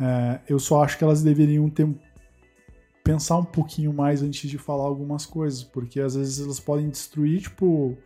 É, 0.00 0.40
eu 0.48 0.58
só 0.58 0.82
acho 0.84 0.98
que 0.98 1.04
elas 1.04 1.22
deveriam 1.22 1.68
ter 1.70 1.88
pensar 3.02 3.36
um 3.36 3.44
pouquinho 3.44 3.92
mais 3.92 4.22
antes 4.22 4.48
de 4.50 4.56
falar 4.56 4.84
algumas 4.84 5.26
coisas, 5.26 5.62
porque 5.62 6.00
às 6.00 6.14
vezes 6.14 6.42
elas 6.44 6.58
podem 6.58 6.88
destruir, 6.88 7.42
tipo, 7.42 7.96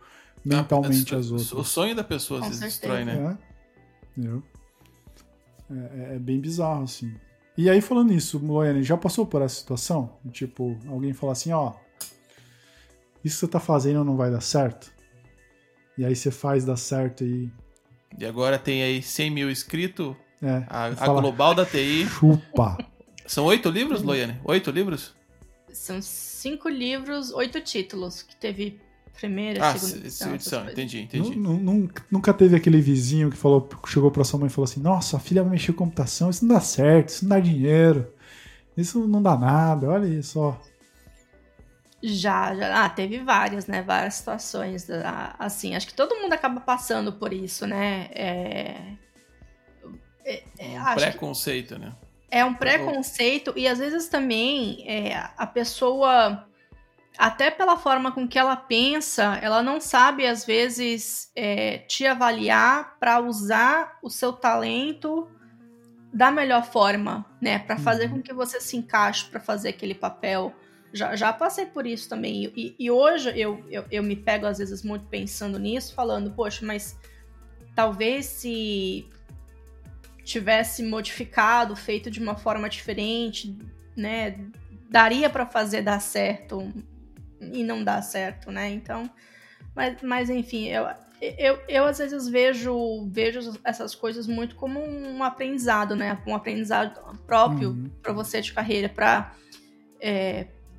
mentalmente 0.43 1.15
Ah, 1.15 1.17
as 1.19 1.31
O 1.31 1.35
outras. 1.37 1.67
sonho 1.67 1.95
da 1.95 2.03
pessoa 2.03 2.43
se 2.43 2.59
destrói, 2.59 3.05
né? 3.05 3.37
É. 3.39 4.19
Entendeu? 4.19 4.43
É, 5.71 5.73
é- 6.13 6.15
é 6.15 6.19
bem 6.19 6.39
bizarro, 6.39 6.83
assim. 6.83 7.13
E 7.57 7.69
aí, 7.69 7.79
falando 7.81 8.09
nisso, 8.11 8.39
Loiane, 8.43 8.83
já 8.83 8.97
passou 8.97 9.25
por 9.25 9.41
essa 9.41 9.55
situação? 9.55 10.17
Tipo, 10.31 10.77
alguém 10.87 11.13
falar 11.13 11.33
assim, 11.33 11.51
ó, 11.53 11.73
isso 13.23 13.35
que 13.35 13.45
você 13.45 13.47
tá 13.47 13.59
fazendo 13.59 14.03
não 14.03 14.15
vai 14.17 14.29
dar 14.31 14.41
certo? 14.41 14.91
E 15.99 16.05
aí 16.05 16.15
você 16.15 16.31
faz 16.31 16.63
dar 16.63 16.77
certo 16.77 17.23
e. 17.25 17.51
E 18.17 18.25
agora 18.25 18.57
tem 18.57 18.81
aí 18.81 19.01
100 19.03 19.29
mil 19.31 19.51
inscritos. 19.51 20.15
É, 20.41 20.63
A, 20.69 20.85
a 20.85 20.95
fala, 20.95 21.19
Global 21.21 21.53
da 21.53 21.65
TI. 21.65 22.07
chupa. 22.07 22.77
São 23.27 23.43
oito 23.45 23.69
livros, 23.69 24.01
Loiane? 24.01 24.39
Oito 24.45 24.71
livros? 24.71 25.13
São 25.73 26.01
cinco 26.01 26.69
livros, 26.69 27.31
oito 27.31 27.59
títulos, 27.61 28.21
que 28.23 28.35
teve 28.37 28.79
primeira, 29.19 29.63
Ah, 29.67 29.77
segunda 29.77 30.09
se- 30.09 30.23
edição, 30.29 30.69
entendi, 30.69 31.01
entendi. 31.01 31.35
Nu- 31.37 31.53
nu- 31.57 31.59
nunca- 31.59 32.05
Nunca 32.09 32.33
teve 32.33 32.55
aquele 32.55 32.79
vizinho 32.79 33.29
que 33.29 33.35
falou, 33.35 33.67
chegou 33.87 34.09
pra 34.09 34.23
sua 34.23 34.39
mãe 34.39 34.47
e 34.47 34.49
falou 34.49 34.63
assim: 34.63 34.79
Nossa, 34.79 35.17
a 35.17 35.19
filha 35.19 35.43
vai 35.43 35.51
mexer 35.51 35.73
com 35.73 35.83
computação, 35.83 36.29
isso 36.29 36.45
não 36.45 36.55
dá 36.55 36.61
certo, 36.61 37.09
isso 37.09 37.25
não 37.25 37.29
dá 37.29 37.39
dinheiro, 37.41 38.07
isso 38.77 39.05
não 39.05 39.21
dá 39.21 39.37
nada, 39.37 39.89
olha 39.89 40.07
isso, 40.07 40.39
ó. 40.39 40.55
Já, 42.01 42.55
já. 42.55 42.85
Ah, 42.85 42.89
teve 42.89 43.19
várias, 43.19 43.67
né? 43.67 43.81
Várias 43.81 44.15
situações. 44.15 44.87
Assim, 45.37 45.75
acho 45.75 45.87
que 45.87 45.93
todo 45.93 46.15
mundo 46.15 46.31
acaba 46.33 46.61
passando 46.61 47.11
por 47.13 47.33
isso, 47.33 47.67
né? 47.67 48.09
É, 48.13 48.75
é, 50.25 50.43
é, 50.59 50.81
Um 50.81 50.85
que 50.85 50.95
preconceito, 50.95 51.77
né? 51.79 51.93
é 52.31 52.45
um 52.45 52.53
preconceito 52.53 53.51
e 53.55 53.67
às 53.67 53.79
vezes 53.79 54.07
também 54.07 54.83
é, 54.87 55.15
a 55.35 55.47
pessoa, 55.47 56.47
até 57.17 57.49
pela 57.49 57.75
forma 57.75 58.11
com 58.11 58.27
que 58.27 58.37
ela 58.37 58.55
pensa, 58.55 59.39
ela 59.41 59.63
não 59.63 59.81
sabe 59.81 60.27
às 60.27 60.45
vezes 60.45 61.31
é, 61.35 61.79
te 61.79 62.05
avaliar 62.05 62.97
para 62.99 63.19
usar 63.19 63.97
o 64.03 64.09
seu 64.11 64.31
talento 64.31 65.27
da 66.13 66.29
melhor 66.31 66.63
forma, 66.63 67.25
né? 67.41 67.57
Para 67.59 67.77
fazer 67.77 68.05
Uhum. 68.05 68.17
com 68.17 68.21
que 68.21 68.33
você 68.33 68.61
se 68.61 68.77
encaixe 68.77 69.25
para 69.25 69.39
fazer 69.39 69.69
aquele 69.69 69.95
papel. 69.95 70.53
Já, 70.91 71.15
já 71.15 71.31
passei 71.31 71.65
por 71.65 71.85
isso 71.85 72.09
também. 72.09 72.51
E, 72.55 72.75
e 72.79 72.91
hoje 72.91 73.31
eu, 73.39 73.63
eu, 73.69 73.85
eu 73.91 74.03
me 74.03 74.15
pego 74.15 74.45
às 74.45 74.57
vezes 74.57 74.83
muito 74.83 75.05
pensando 75.05 75.59
nisso, 75.59 75.93
falando, 75.93 76.31
poxa, 76.31 76.65
mas 76.65 76.97
talvez 77.75 78.25
se 78.25 79.07
tivesse 80.23 80.83
modificado, 80.83 81.75
feito 81.75 82.09
de 82.11 82.19
uma 82.19 82.35
forma 82.35 82.69
diferente, 82.69 83.57
né, 83.95 84.39
daria 84.89 85.29
para 85.29 85.45
fazer 85.45 85.81
dar 85.81 85.99
certo 85.99 86.71
e 87.41 87.63
não 87.63 87.83
dá 87.83 88.01
certo, 88.01 88.51
né? 88.51 88.69
Então, 88.69 89.09
mas, 89.75 90.01
mas 90.01 90.29
enfim, 90.29 90.67
eu, 90.67 90.87
eu, 91.21 91.59
eu 91.67 91.85
às 91.85 91.97
vezes 91.97 92.27
vejo 92.27 93.07
vejo 93.09 93.39
essas 93.63 93.95
coisas 93.95 94.27
muito 94.27 94.55
como 94.55 94.79
um 94.79 95.23
aprendizado, 95.23 95.95
né? 95.95 96.17
Um 96.27 96.35
aprendizado 96.35 96.99
próprio 97.25 97.69
Uhum. 97.69 97.89
para 98.01 98.13
você 98.13 98.41
de 98.41 98.53
carreira, 98.53 98.89
para 98.89 99.33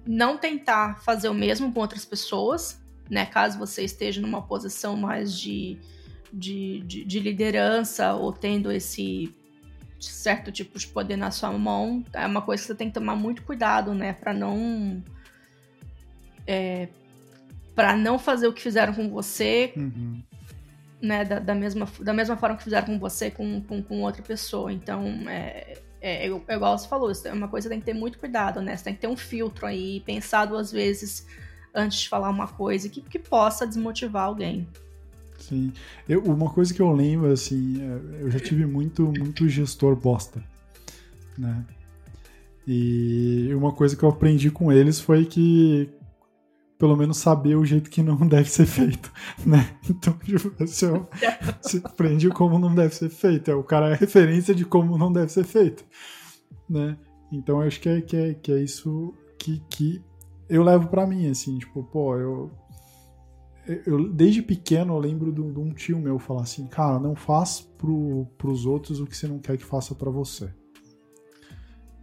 não 0.06 0.36
tentar 0.39 1.01
fazer 1.02 1.28
o 1.28 1.35
mesmo 1.35 1.72
com 1.72 1.81
outras 1.81 2.05
pessoas, 2.05 2.81
né? 3.09 3.27
Caso 3.27 3.59
você 3.59 3.85
esteja 3.85 4.20
numa 4.20 4.43
posição 4.43 4.97
mais 4.97 5.39
de, 5.39 5.78
de, 6.32 6.81
de, 6.81 7.05
de 7.05 7.20
liderança 7.20 8.14
ou 8.14 8.32
tendo 8.32 8.70
esse 8.70 9.35
certo 9.98 10.51
tipo 10.51 10.78
de 10.78 10.86
poder 10.86 11.16
na 11.16 11.31
sua 11.31 11.52
mão, 11.52 12.02
é 12.14 12.27
uma 12.27 12.40
coisa 12.40 12.62
que 12.62 12.66
você 12.68 12.74
tem 12.74 12.89
que 12.89 12.94
tomar 12.94 13.16
muito 13.16 13.43
cuidado, 13.43 13.94
né? 13.94 14.12
Para 14.12 14.32
não. 14.32 15.02
É, 16.47 16.89
para 17.74 17.97
não 17.97 18.18
fazer 18.18 18.47
o 18.47 18.52
que 18.52 18.60
fizeram 18.60 18.93
com 18.93 19.09
você 19.09 19.72
Uhum. 19.77 20.22
né, 21.01 21.24
da, 21.24 21.39
da 21.39 21.55
mesma, 21.55 21.89
da 22.01 22.12
mesma 22.12 22.36
forma 22.36 22.56
que 22.56 22.64
fizeram 22.64 22.86
com 22.86 22.98
você, 22.98 23.31
com, 23.31 23.60
com, 23.62 23.82
com 23.82 24.02
outra 24.02 24.22
pessoa. 24.22 24.72
Então, 24.72 25.05
é, 25.28 25.78
é, 26.01 26.27
é 26.27 26.55
igual 26.55 26.78
você 26.78 26.89
falou, 26.89 27.12
é 27.24 27.32
uma 27.32 27.48
coisa 27.48 27.68
que 27.68 27.74
tem 27.74 27.81
que 27.81 27.86
ter 27.86 27.94
muito 27.94 28.18
cuidado, 28.18 28.60
né? 28.60 28.77
Você 28.77 28.85
tem 28.85 28.94
que 28.94 29.01
ter 29.01 29.09
um 29.09 29.16
filtro 29.16 29.66
aí, 29.66 30.01
pensar 30.01 30.47
duas 30.47 30.72
vezes 30.72 31.27
antes 31.74 32.01
de 32.01 32.09
falar 32.09 32.31
uma 32.31 32.48
coisa 32.48 32.89
que, 32.89 33.01
que 33.01 33.18
possa 33.18 33.66
desmotivar 33.66 34.24
alguém. 34.24 34.66
Sim. 35.39 35.72
Eu, 36.09 36.22
uma 36.24 36.51
coisa 36.51 36.72
que 36.72 36.81
eu 36.81 36.93
lembro, 36.93 37.32
assim, 37.32 37.81
é, 37.82 38.22
eu 38.22 38.31
já 38.31 38.39
tive 38.39 38.66
muito, 38.66 39.06
muito 39.06 39.48
gestor 39.48 39.97
bosta, 39.97 40.43
né? 41.36 41.64
E 42.66 43.51
uma 43.55 43.72
coisa 43.72 43.97
que 43.97 44.02
eu 44.02 44.09
aprendi 44.09 44.51
com 44.51 44.70
eles 44.70 45.01
foi 45.01 45.24
que 45.24 45.89
pelo 46.81 46.97
menos 46.97 47.19
saber 47.19 47.57
o 47.57 47.65
jeito 47.65 47.90
que 47.90 48.02
não 48.02 48.16
deve 48.27 48.48
ser 48.51 48.65
feito, 48.65 49.12
né? 49.44 49.77
Então, 49.89 50.15
tipo, 50.15 50.51
você, 50.59 50.86
você 51.61 51.81
aprende 51.85 52.31
como 52.31 52.59
não 52.59 52.74
deve 52.74 52.94
ser 52.94 53.11
feito. 53.11 53.51
É, 53.51 53.55
o 53.55 53.62
cara 53.62 53.90
é 53.90 53.94
referência 53.94 54.55
de 54.55 54.65
como 54.65 54.97
não 54.97 55.12
deve 55.12 55.31
ser 55.31 55.44
feito, 55.44 55.85
né? 56.69 56.97
Então, 57.31 57.61
eu 57.61 57.69
acho 57.69 57.78
que 57.78 57.89
é, 57.89 58.01
que 58.01 58.16
é, 58.16 58.35
que 58.35 58.51
é 58.51 58.62
isso 58.62 59.15
que, 59.39 59.62
que 59.69 60.02
eu 60.48 60.62
levo 60.65 60.89
para 60.89 61.07
mim, 61.07 61.28
assim, 61.28 61.59
tipo, 61.59 61.85
pô, 61.85 62.16
eu, 62.16 62.51
eu 63.86 64.09
desde 64.11 64.40
pequeno 64.40 64.94
eu 64.94 64.98
lembro 64.98 65.31
de, 65.31 65.40
um 65.40 65.73
tio 65.74 65.98
meu 65.98 66.19
falar 66.19 66.43
assim, 66.43 66.66
cara, 66.66 66.98
não 66.98 67.15
faz 67.15 67.61
pro, 67.61 68.27
pros 68.39 68.65
outros 68.65 69.01
o 69.01 69.07
que 69.07 69.16
você 69.16 69.28
não 69.28 69.39
quer 69.39 69.59
que 69.59 69.65
faça 69.65 69.94
para 69.94 70.11
você. 70.11 70.51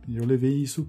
E 0.08 0.18
eu 0.18 0.24
levei 0.24 0.54
isso 0.54 0.88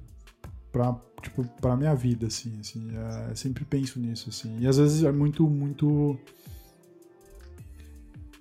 pra, 0.72 0.94
tipo, 1.22 1.44
pra 1.60 1.76
minha 1.76 1.94
vida, 1.94 2.26
assim, 2.26 2.58
assim, 2.60 2.90
é, 3.30 3.34
sempre 3.34 3.64
penso 3.64 3.98
nisso, 3.98 4.28
assim. 4.28 4.58
E 4.60 4.66
às 4.66 4.76
vezes 4.76 5.02
é 5.02 5.12
muito, 5.12 5.48
muito 5.48 6.18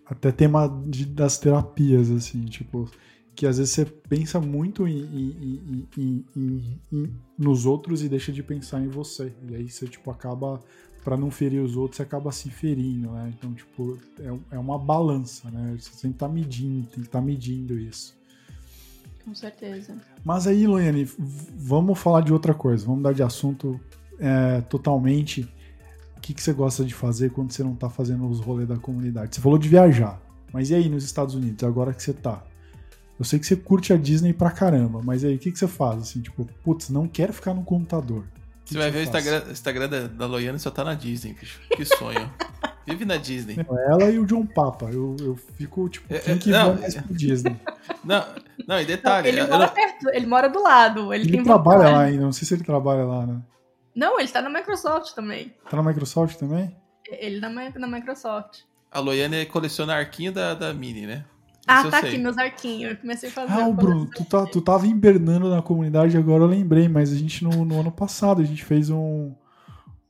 até 0.05 0.31
tema 0.31 0.67
de, 0.87 1.05
das 1.05 1.37
terapias, 1.37 2.09
assim, 2.09 2.45
tipo, 2.45 2.89
que 3.35 3.45
às 3.45 3.57
vezes 3.57 3.73
você 3.73 3.85
pensa 3.85 4.39
muito 4.39 4.87
em, 4.87 5.03
em, 5.03 5.87
em, 5.97 6.25
em, 6.91 7.13
nos 7.37 7.65
outros 7.65 8.03
e 8.03 8.09
deixa 8.09 8.31
de 8.31 8.41
pensar 8.41 8.81
em 8.81 8.87
você. 8.87 9.33
E 9.49 9.55
aí 9.55 9.69
você, 9.69 9.87
tipo, 9.87 10.09
acaba, 10.09 10.59
para 11.03 11.15
não 11.15 11.29
ferir 11.29 11.61
os 11.61 11.75
outros, 11.75 11.97
você 11.97 12.03
acaba 12.03 12.31
se 12.31 12.49
ferindo, 12.49 13.11
né? 13.11 13.33
Então, 13.37 13.53
tipo, 13.53 13.97
é, 14.19 14.55
é 14.55 14.59
uma 14.59 14.79
balança, 14.79 15.51
né? 15.51 15.75
Você 15.77 15.91
tem 16.01 16.11
que 16.11 16.15
estar 16.15 16.27
tá 16.27 16.33
medindo, 16.33 16.87
tem 16.87 17.01
que 17.01 17.07
estar 17.07 17.19
tá 17.19 17.25
medindo 17.25 17.77
isso. 17.77 18.17
Com 19.27 19.35
certeza. 19.35 19.93
Mas 20.23 20.47
aí, 20.47 20.65
Loiane, 20.65 21.05
vamos 21.53 21.99
falar 21.99 22.21
de 22.21 22.31
outra 22.31 22.53
coisa. 22.53 22.85
Vamos 22.85 23.03
dar 23.03 23.13
de 23.13 23.21
assunto 23.21 23.77
é, 24.17 24.61
totalmente. 24.61 25.41
O 26.15 26.21
que, 26.21 26.33
que 26.33 26.41
você 26.41 26.53
gosta 26.53 26.85
de 26.85 26.93
fazer 26.93 27.31
quando 27.31 27.51
você 27.51 27.61
não 27.61 27.75
tá 27.75 27.89
fazendo 27.89 28.25
os 28.25 28.39
rolês 28.39 28.69
da 28.69 28.77
comunidade? 28.77 29.35
Você 29.35 29.41
falou 29.41 29.57
de 29.57 29.67
viajar. 29.67 30.17
Mas 30.53 30.69
e 30.69 30.75
aí 30.75 30.87
nos 30.87 31.03
Estados 31.03 31.35
Unidos, 31.35 31.61
agora 31.65 31.93
que 31.93 32.01
você 32.01 32.13
tá? 32.13 32.41
Eu 33.19 33.25
sei 33.25 33.37
que 33.37 33.45
você 33.45 33.57
curte 33.57 33.91
a 33.91 33.97
Disney 33.97 34.31
pra 34.31 34.49
caramba, 34.49 35.01
mas 35.03 35.25
aí 35.25 35.35
o 35.35 35.39
que, 35.39 35.51
que 35.51 35.59
você 35.59 35.67
faz? 35.67 36.03
Assim, 36.03 36.21
tipo, 36.21 36.47
putz, 36.63 36.89
não 36.89 37.05
quero 37.05 37.33
ficar 37.33 37.53
no 37.53 37.65
computador. 37.65 38.23
Que 38.68 38.73
você 38.73 38.80
vai 38.80 38.91
ver 38.91 38.99
o 38.99 39.03
Instagram, 39.03 39.44
Instagram 39.49 39.88
da, 39.88 40.07
da 40.07 40.26
Loiane 40.26 40.60
só 40.60 40.69
tá 40.69 40.84
na 40.84 40.94
Disney, 40.94 41.31
bicho. 41.34 41.61
Que 41.69 41.85
sonho. 41.85 42.30
Vive 42.85 43.06
na 43.06 43.15
Disney. 43.15 43.57
Ela 43.89 44.10
e 44.11 44.19
o 44.19 44.26
John 44.26 44.45
Papa. 44.45 44.89
Eu, 44.91 45.15
eu 45.22 45.35
fico, 45.35 45.88
tipo, 45.88 46.14
é, 46.14 46.19
quem 46.19 46.35
é, 46.35 46.38
que 46.38 46.49
não, 46.49 46.73
vai 46.73 46.81
mais 46.81 46.95
pro 46.95 47.14
Disney? 47.14 47.56
Não, 48.03 48.26
não, 48.68 48.81
e 48.81 48.85
detalhe. 48.85 49.31
Não, 49.31 49.39
ele, 49.39 49.52
mora 49.52 49.68
perto, 49.69 50.10
ele 50.10 50.26
mora 50.26 50.49
do 50.49 50.61
lado. 50.61 51.14
Ele, 51.14 51.30
ele 51.30 51.44
trabalha 51.44 51.89
lá 51.89 52.02
ainda, 52.02 52.23
não 52.23 52.31
sei 52.34 52.45
se 52.45 52.53
ele 52.53 52.64
trabalha 52.64 53.06
lá, 53.06 53.26
né? 53.26 53.41
Não, 53.95 54.19
ele 54.19 54.30
tá 54.30 54.41
na 54.41 54.49
Microsoft 54.49 55.14
também. 55.14 55.53
Tá 55.69 55.77
na 55.77 55.84
Microsoft 55.84 56.38
também? 56.38 56.76
Ele 57.10 57.39
tá 57.39 57.49
na 57.49 57.88
Microsoft. 57.88 58.60
A 58.91 58.99
Loiane 58.99 59.45
coleciona 59.45 59.95
arquinho 59.95 60.31
da, 60.34 60.53
da 60.53 60.73
Mini, 60.73 61.07
né? 61.07 61.26
Ah, 61.68 61.89
tá 61.89 61.99
aqui 61.99 62.18
meus 62.18 62.38
arquinhos. 62.38 62.91
Eu 62.91 62.98
comecei 62.98 63.27
a 63.27 63.31
fazer. 63.31 63.52
Ah, 63.52 63.68
o 63.68 63.73
Bruno, 63.73 64.10
tu, 64.10 64.23
tá, 64.23 64.45
tu 64.45 64.61
tava 64.61 64.88
hibernando 64.88 65.49
na 65.49 65.61
comunidade, 65.61 66.18
agora 66.18 66.44
eu 66.44 66.48
lembrei, 66.48 66.88
mas 66.88 67.11
a 67.11 67.15
gente 67.15 67.44
no, 67.44 67.65
no 67.65 67.81
ano 67.81 67.91
passado 67.91 68.41
a 68.41 68.45
gente 68.45 68.64
fez 68.64 68.89
um, 68.89 69.34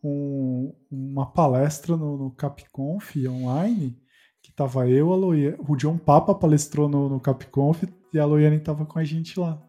um 0.03 0.71
uma 0.91 1.25
palestra 1.25 1.97
no, 1.97 2.17
no 2.17 2.31
Capconf 2.31 3.15
online, 3.27 3.97
que 4.41 4.51
tava 4.51 4.87
eu, 4.87 5.11
a 5.11 5.15
Loiane, 5.15 5.57
o 5.67 5.75
John 5.75 5.97
Papa 5.97 6.35
palestrou 6.35 6.87
no, 6.87 7.09
no 7.09 7.19
Capconf 7.19 7.83
e 8.13 8.19
a 8.19 8.25
Loiane 8.25 8.59
tava 8.59 8.85
com 8.85 8.99
a 8.99 9.03
gente 9.03 9.39
lá. 9.39 9.59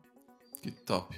Que 0.60 0.70
top. 0.70 1.16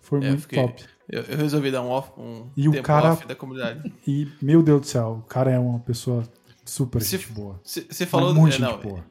Foi 0.00 0.18
é, 0.18 0.28
muito 0.28 0.42
fiquei, 0.42 0.60
top. 0.60 0.84
Eu, 1.08 1.22
eu, 1.22 1.36
resolvi 1.38 1.70
dar 1.70 1.82
um 1.82 1.90
off, 1.90 2.10
um 2.18 2.50
e 2.56 2.68
o 2.68 2.82
cara, 2.82 3.12
off 3.12 3.26
da 3.26 3.36
comunidade. 3.36 3.94
E, 4.06 4.28
meu 4.42 4.62
Deus 4.62 4.80
do 4.80 4.86
céu, 4.86 5.22
o 5.24 5.28
cara 5.28 5.50
é 5.50 5.58
uma 5.58 5.78
pessoa 5.78 6.24
super 6.64 7.00
se, 7.00 7.16
gente 7.16 7.32
boa. 7.32 7.60
Você 7.62 8.04
falou... 8.04 8.34
muito 8.34 8.56
é, 8.56 8.58
não, 8.58 8.78
boa 8.80 9.04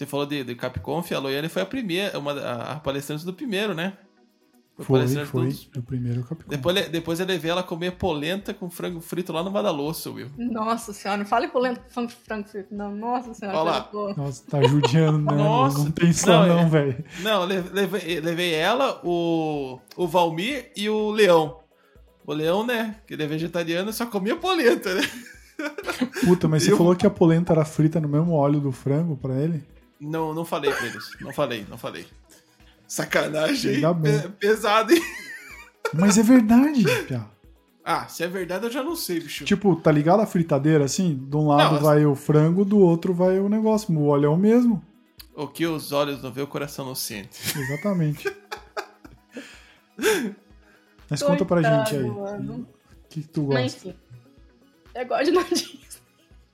você 0.00 0.06
falou 0.06 0.24
de, 0.24 0.42
de 0.42 0.54
Capconf, 0.54 1.12
a 1.12 1.18
Loiane 1.18 1.50
foi 1.50 1.60
a 1.60 1.66
primeira, 1.66 2.18
uma, 2.18 2.32
a, 2.32 2.72
a 2.72 2.80
palestrante 2.80 3.22
do 3.22 3.34
primeiro, 3.34 3.74
né? 3.74 3.92
Foi, 4.78 5.06
foi, 5.06 5.26
foi 5.26 5.46
dos... 5.48 5.68
o 5.76 5.82
primeiro 5.82 6.22
Capconf. 6.22 6.48
Depois, 6.48 6.88
depois 6.88 7.20
eu 7.20 7.26
levei 7.26 7.50
ela 7.50 7.62
comer 7.62 7.92
polenta 7.92 8.54
com 8.54 8.70
frango 8.70 9.02
frito 9.02 9.30
lá 9.30 9.42
no 9.42 9.50
Badaloço, 9.50 10.14
Will. 10.14 10.30
Nossa 10.38 10.94
senhora, 10.94 11.18
não 11.18 11.26
fale 11.26 11.48
polenta 11.48 11.80
com 11.80 12.08
frango 12.08 12.48
frito, 12.48 12.74
não. 12.74 12.96
Nossa 12.96 13.34
senhora. 13.34 13.58
Olha 13.58 13.70
lá. 13.72 14.14
Nossa, 14.16 14.42
tá 14.48 14.62
judiando, 14.62 15.18
né? 15.18 15.36
Nossa. 15.36 15.78
Não 15.80 15.90
tem 15.90 16.10
não, 16.26 16.46
não, 16.46 16.70
velho. 16.70 17.04
Não, 17.20 17.44
levei, 17.44 18.20
levei 18.20 18.54
ela, 18.54 19.02
o, 19.04 19.78
o 19.98 20.08
Valmir 20.08 20.72
e 20.74 20.88
o 20.88 21.10
Leão. 21.10 21.60
O 22.26 22.32
Leão, 22.32 22.64
né, 22.64 22.96
que 23.06 23.12
ele 23.12 23.22
é 23.22 23.26
vegetariano, 23.26 23.92
só 23.92 24.06
comia 24.06 24.36
polenta, 24.36 24.94
né? 24.94 25.02
Puta, 26.24 26.48
mas 26.48 26.62
você 26.64 26.72
eu... 26.72 26.78
falou 26.78 26.96
que 26.96 27.06
a 27.06 27.10
polenta 27.10 27.52
era 27.52 27.66
frita 27.66 28.00
no 28.00 28.08
mesmo 28.08 28.32
óleo 28.32 28.60
do 28.60 28.72
frango 28.72 29.14
pra 29.14 29.34
ele? 29.38 29.62
Não, 30.00 30.32
não 30.32 30.44
falei 30.44 30.72
pra 30.72 30.86
eles. 30.86 31.10
Não 31.20 31.32
falei, 31.32 31.66
não 31.68 31.76
falei. 31.76 32.06
Sacanagem, 32.88 33.76
hein? 33.76 33.82
pesado, 34.38 34.92
hein? 34.92 35.02
Mas 35.92 36.16
é 36.16 36.22
verdade, 36.22 36.82
já. 37.08 37.28
Ah, 37.84 38.06
se 38.06 38.22
é 38.22 38.28
verdade 38.28 38.66
eu 38.66 38.70
já 38.70 38.82
não 38.82 38.94
sei, 38.94 39.20
bicho. 39.20 39.44
Tipo, 39.44 39.74
tá 39.76 39.90
ligado 39.90 40.20
a 40.20 40.26
fritadeira 40.26 40.84
assim? 40.84 41.16
De 41.16 41.36
um 41.36 41.48
lado 41.48 41.74
não, 41.74 41.82
vai 41.82 42.04
o 42.04 42.14
frango, 42.14 42.64
do 42.64 42.78
outro 42.78 43.12
vai 43.12 43.38
o 43.38 43.48
negócio. 43.48 43.92
O 43.96 44.06
óleo 44.06 44.26
é 44.26 44.28
o 44.28 44.36
mesmo. 44.36 44.84
O 45.34 45.46
que 45.48 45.66
os 45.66 45.90
olhos 45.92 46.22
não 46.22 46.30
vê, 46.32 46.42
o 46.42 46.46
coração 46.46 46.84
não 46.84 46.94
sente. 46.94 47.58
Exatamente. 47.58 48.30
Mas 51.08 51.22
conta 51.22 51.44
pra 51.44 51.62
gente 51.62 51.96
aí. 51.96 52.04
O 52.04 52.66
que, 53.08 53.22
que 53.22 53.28
tu 53.28 53.42
gosta? 53.44 53.60
Mas 53.60 53.76
enfim. 53.76 53.94
Eu 54.94 55.06
gosto 55.06 55.24
de 55.24 55.30
nudismo. 55.32 55.80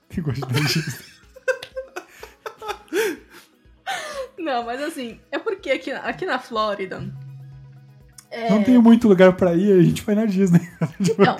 Que 0.09 0.21
gosta 0.21 0.47
de 0.47 0.53
nudismo. 0.53 1.16
Não, 4.47 4.63
mas 4.63 4.81
assim, 4.81 5.19
é 5.29 5.37
porque 5.37 5.69
aqui, 5.69 5.91
aqui 5.91 6.25
na 6.25 6.39
Flórida. 6.39 7.03
É... 8.31 8.49
Não 8.49 8.63
tenho 8.63 8.81
muito 8.81 9.05
lugar 9.05 9.35
para 9.35 9.53
ir, 9.53 9.77
a 9.77 9.83
gente 9.83 10.01
vai 10.03 10.15
na 10.15 10.25
Disney. 10.25 10.61
Então, 11.01 11.37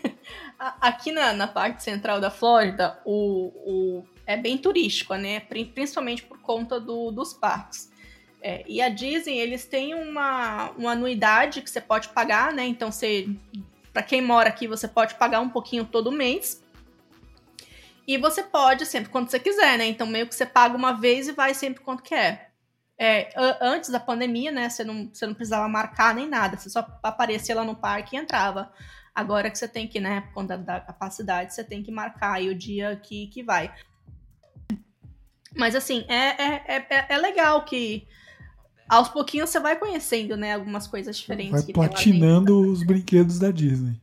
aqui 0.80 1.12
na, 1.12 1.34
na 1.34 1.46
parte 1.46 1.82
central 1.82 2.18
da 2.18 2.30
Flórida, 2.30 2.98
o, 3.04 3.52
o, 3.66 4.04
é 4.26 4.38
bem 4.38 4.56
turístico, 4.56 5.14
né? 5.16 5.40
Principalmente 5.40 6.22
por 6.22 6.40
conta 6.40 6.80
do, 6.80 7.10
dos 7.10 7.34
parques. 7.34 7.92
É, 8.40 8.64
e 8.66 8.80
a 8.80 8.88
Disney, 8.88 9.38
eles 9.38 9.66
têm 9.66 9.94
uma, 9.94 10.70
uma 10.70 10.92
anuidade 10.92 11.60
que 11.60 11.68
você 11.68 11.80
pode 11.80 12.08
pagar, 12.08 12.54
né? 12.54 12.64
Então, 12.64 12.90
você, 12.90 13.28
para 13.92 14.02
quem 14.02 14.22
mora 14.22 14.48
aqui, 14.48 14.66
você 14.66 14.88
pode 14.88 15.16
pagar 15.16 15.40
um 15.40 15.50
pouquinho 15.50 15.84
todo 15.84 16.10
mês. 16.10 16.61
E 18.06 18.18
você 18.18 18.42
pode 18.42 18.84
sempre 18.86 19.10
quando 19.10 19.30
você 19.30 19.38
quiser, 19.38 19.78
né? 19.78 19.86
Então 19.86 20.06
meio 20.06 20.26
que 20.26 20.34
você 20.34 20.46
paga 20.46 20.76
uma 20.76 20.92
vez 20.92 21.28
e 21.28 21.32
vai 21.32 21.54
sempre 21.54 21.82
quando 21.82 22.02
quer. 22.02 22.52
É, 22.98 23.30
antes 23.60 23.90
da 23.90 23.98
pandemia, 23.98 24.52
né? 24.52 24.68
Você 24.68 24.84
não, 24.84 25.08
você 25.12 25.26
não 25.26 25.34
precisava 25.34 25.68
marcar 25.68 26.14
nem 26.14 26.28
nada, 26.28 26.56
você 26.56 26.70
só 26.70 26.86
aparecia 27.02 27.54
lá 27.54 27.64
no 27.64 27.74
parque 27.74 28.16
e 28.16 28.18
entrava. 28.18 28.72
Agora 29.14 29.50
que 29.50 29.58
você 29.58 29.68
tem 29.68 29.86
que, 29.86 30.00
né, 30.00 30.22
por 30.22 30.32
conta 30.32 30.56
da 30.56 30.80
capacidade, 30.80 31.52
você 31.52 31.62
tem 31.62 31.82
que 31.82 31.90
marcar 31.90 32.34
aí 32.34 32.48
o 32.48 32.54
dia 32.54 32.96
que, 32.96 33.26
que 33.26 33.42
vai. 33.42 33.72
Mas 35.54 35.74
assim, 35.74 36.04
é, 36.08 36.42
é, 36.42 36.86
é, 36.88 37.06
é 37.10 37.18
legal 37.18 37.64
que 37.64 38.06
aos 38.88 39.08
pouquinhos 39.08 39.50
você 39.50 39.60
vai 39.60 39.76
conhecendo, 39.76 40.36
né, 40.36 40.54
algumas 40.54 40.86
coisas 40.86 41.16
diferentes. 41.16 41.64
Vai 41.64 41.72
platinando 41.72 42.70
os 42.70 42.82
brinquedos 42.82 43.38
da 43.38 43.50
Disney. 43.50 44.00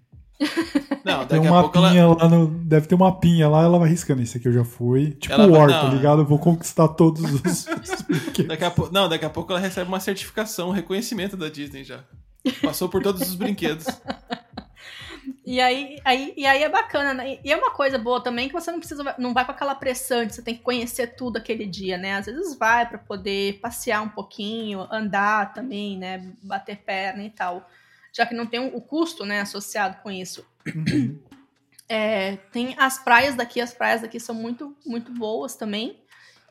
Não, 1.03 1.26
tem 1.26 1.40
uma 1.40 1.70
pinha 1.70 2.02
ela... 2.02 2.16
lá 2.16 2.30
no, 2.30 2.48
Deve 2.48 2.88
ter 2.88 2.95
uma 2.95 3.20
pinha 3.20 3.48
lá, 3.49 3.64
ela 3.64 3.78
vai 3.78 3.90
riscando. 3.90 4.22
Esse 4.22 4.38
aqui 4.38 4.48
eu 4.48 4.53
já 4.53 4.64
fui. 4.64 5.11
Tipo 5.11 5.34
ela, 5.34 5.48
War, 5.48 5.70
tá 5.70 5.90
ligado? 5.90 6.22
Eu 6.22 6.26
vou 6.26 6.40
conquistar 6.40 6.88
todos 6.90 7.22
os. 7.24 7.66
daqui 8.48 8.64
a 8.64 8.72
po... 8.72 8.90
Não, 8.91 9.10
daqui 9.10 9.26
a 9.26 9.30
pouco 9.30 9.52
ela 9.52 9.60
recebe 9.60 9.88
uma 9.88 9.99
certificação, 9.99 10.70
um 10.70 10.74
reconhecimento 10.74 11.36
da 11.36 11.49
Disney 11.49 11.84
já. 11.84 12.03
Passou 12.61 12.88
por 12.88 13.03
todos 13.03 13.22
os 13.22 13.36
brinquedos. 13.36 13.86
E 15.45 15.60
aí, 15.60 15.99
aí, 16.06 16.34
e 16.38 16.45
aí 16.45 16.64
é 16.64 16.70
bacana, 16.70 17.14
né? 17.14 17.40
E 17.44 17.52
é 17.52 17.57
uma 17.57 17.72
coisa 17.72 17.98
boa 17.98 18.22
também 18.22 18.48
que 18.48 18.53
você 18.53 18.72
não 18.72 18.80
precisa, 18.80 19.16
não 19.18 19.34
vai 19.34 19.44
com 19.44 19.52
aquela 19.52 19.76
pressão 19.76 20.26
de 20.26 20.34
você 20.34 20.41
tem 20.41 20.56
que 20.56 20.61
conhecer 20.61 21.16
tudo 21.16 21.38
aquele 21.38 21.66
dia, 21.66 21.98
né? 21.98 22.16
Às 22.16 22.28
vezes 22.28 22.57
vai 22.57 22.88
para 22.88 22.98
poder 22.98 23.60
passear 23.60 24.02
um 24.02 24.10
pouquinho, 24.10 24.88
andar 24.91 25.53
também, 25.53 25.98
né? 25.98 26.32
Bater 26.41 26.78
perna 26.78 27.24
e 27.24 27.30
tal 27.30 27.68
já 28.14 28.26
que 28.26 28.34
não 28.36 28.45
tem 28.45 28.60
o 28.60 28.81
custo 28.81 29.26
né, 29.26 29.41
associado 29.41 29.98
com 30.02 30.11
isso. 30.11 30.45
É, 31.91 32.38
tem 32.52 32.76
as 32.77 32.99
praias 33.03 33.34
daqui, 33.34 33.60
as 33.60 33.73
praias 33.73 34.02
daqui 34.02 34.19
são 34.19 34.36
muito, 34.36 34.77
muito 34.86 35.11
boas 35.11 35.56
também. 35.56 35.99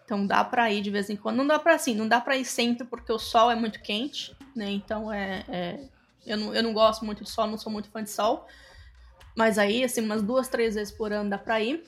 Então 0.04 0.26
dá 0.26 0.42
pra 0.42 0.72
ir 0.72 0.80
de 0.82 0.90
vez 0.90 1.08
em 1.08 1.16
quando. 1.16 1.36
Não 1.36 1.46
dá 1.46 1.60
pra 1.60 1.76
assim, 1.76 1.94
não 1.94 2.08
dá 2.08 2.20
pra 2.20 2.36
ir 2.36 2.44
sempre 2.44 2.84
porque 2.84 3.12
o 3.12 3.20
sol 3.20 3.48
é 3.48 3.54
muito 3.54 3.80
quente, 3.80 4.36
né? 4.56 4.68
Então 4.68 5.12
é. 5.12 5.44
é- 5.48 5.80
eu, 6.26 6.36
não, 6.36 6.52
eu 6.52 6.62
não 6.62 6.72
gosto 6.72 7.04
muito 7.04 7.22
de 7.22 7.30
sol, 7.30 7.46
não 7.46 7.56
sou 7.56 7.72
muito 7.72 7.88
fã 7.88 8.02
de 8.02 8.10
sol. 8.10 8.48
Mas 9.36 9.58
aí, 9.58 9.84
assim, 9.84 10.00
umas 10.00 10.22
duas, 10.22 10.48
três 10.48 10.74
vezes 10.74 10.92
por 10.92 11.12
ano 11.12 11.30
dá 11.30 11.38
pra 11.38 11.60
ir. 11.60 11.84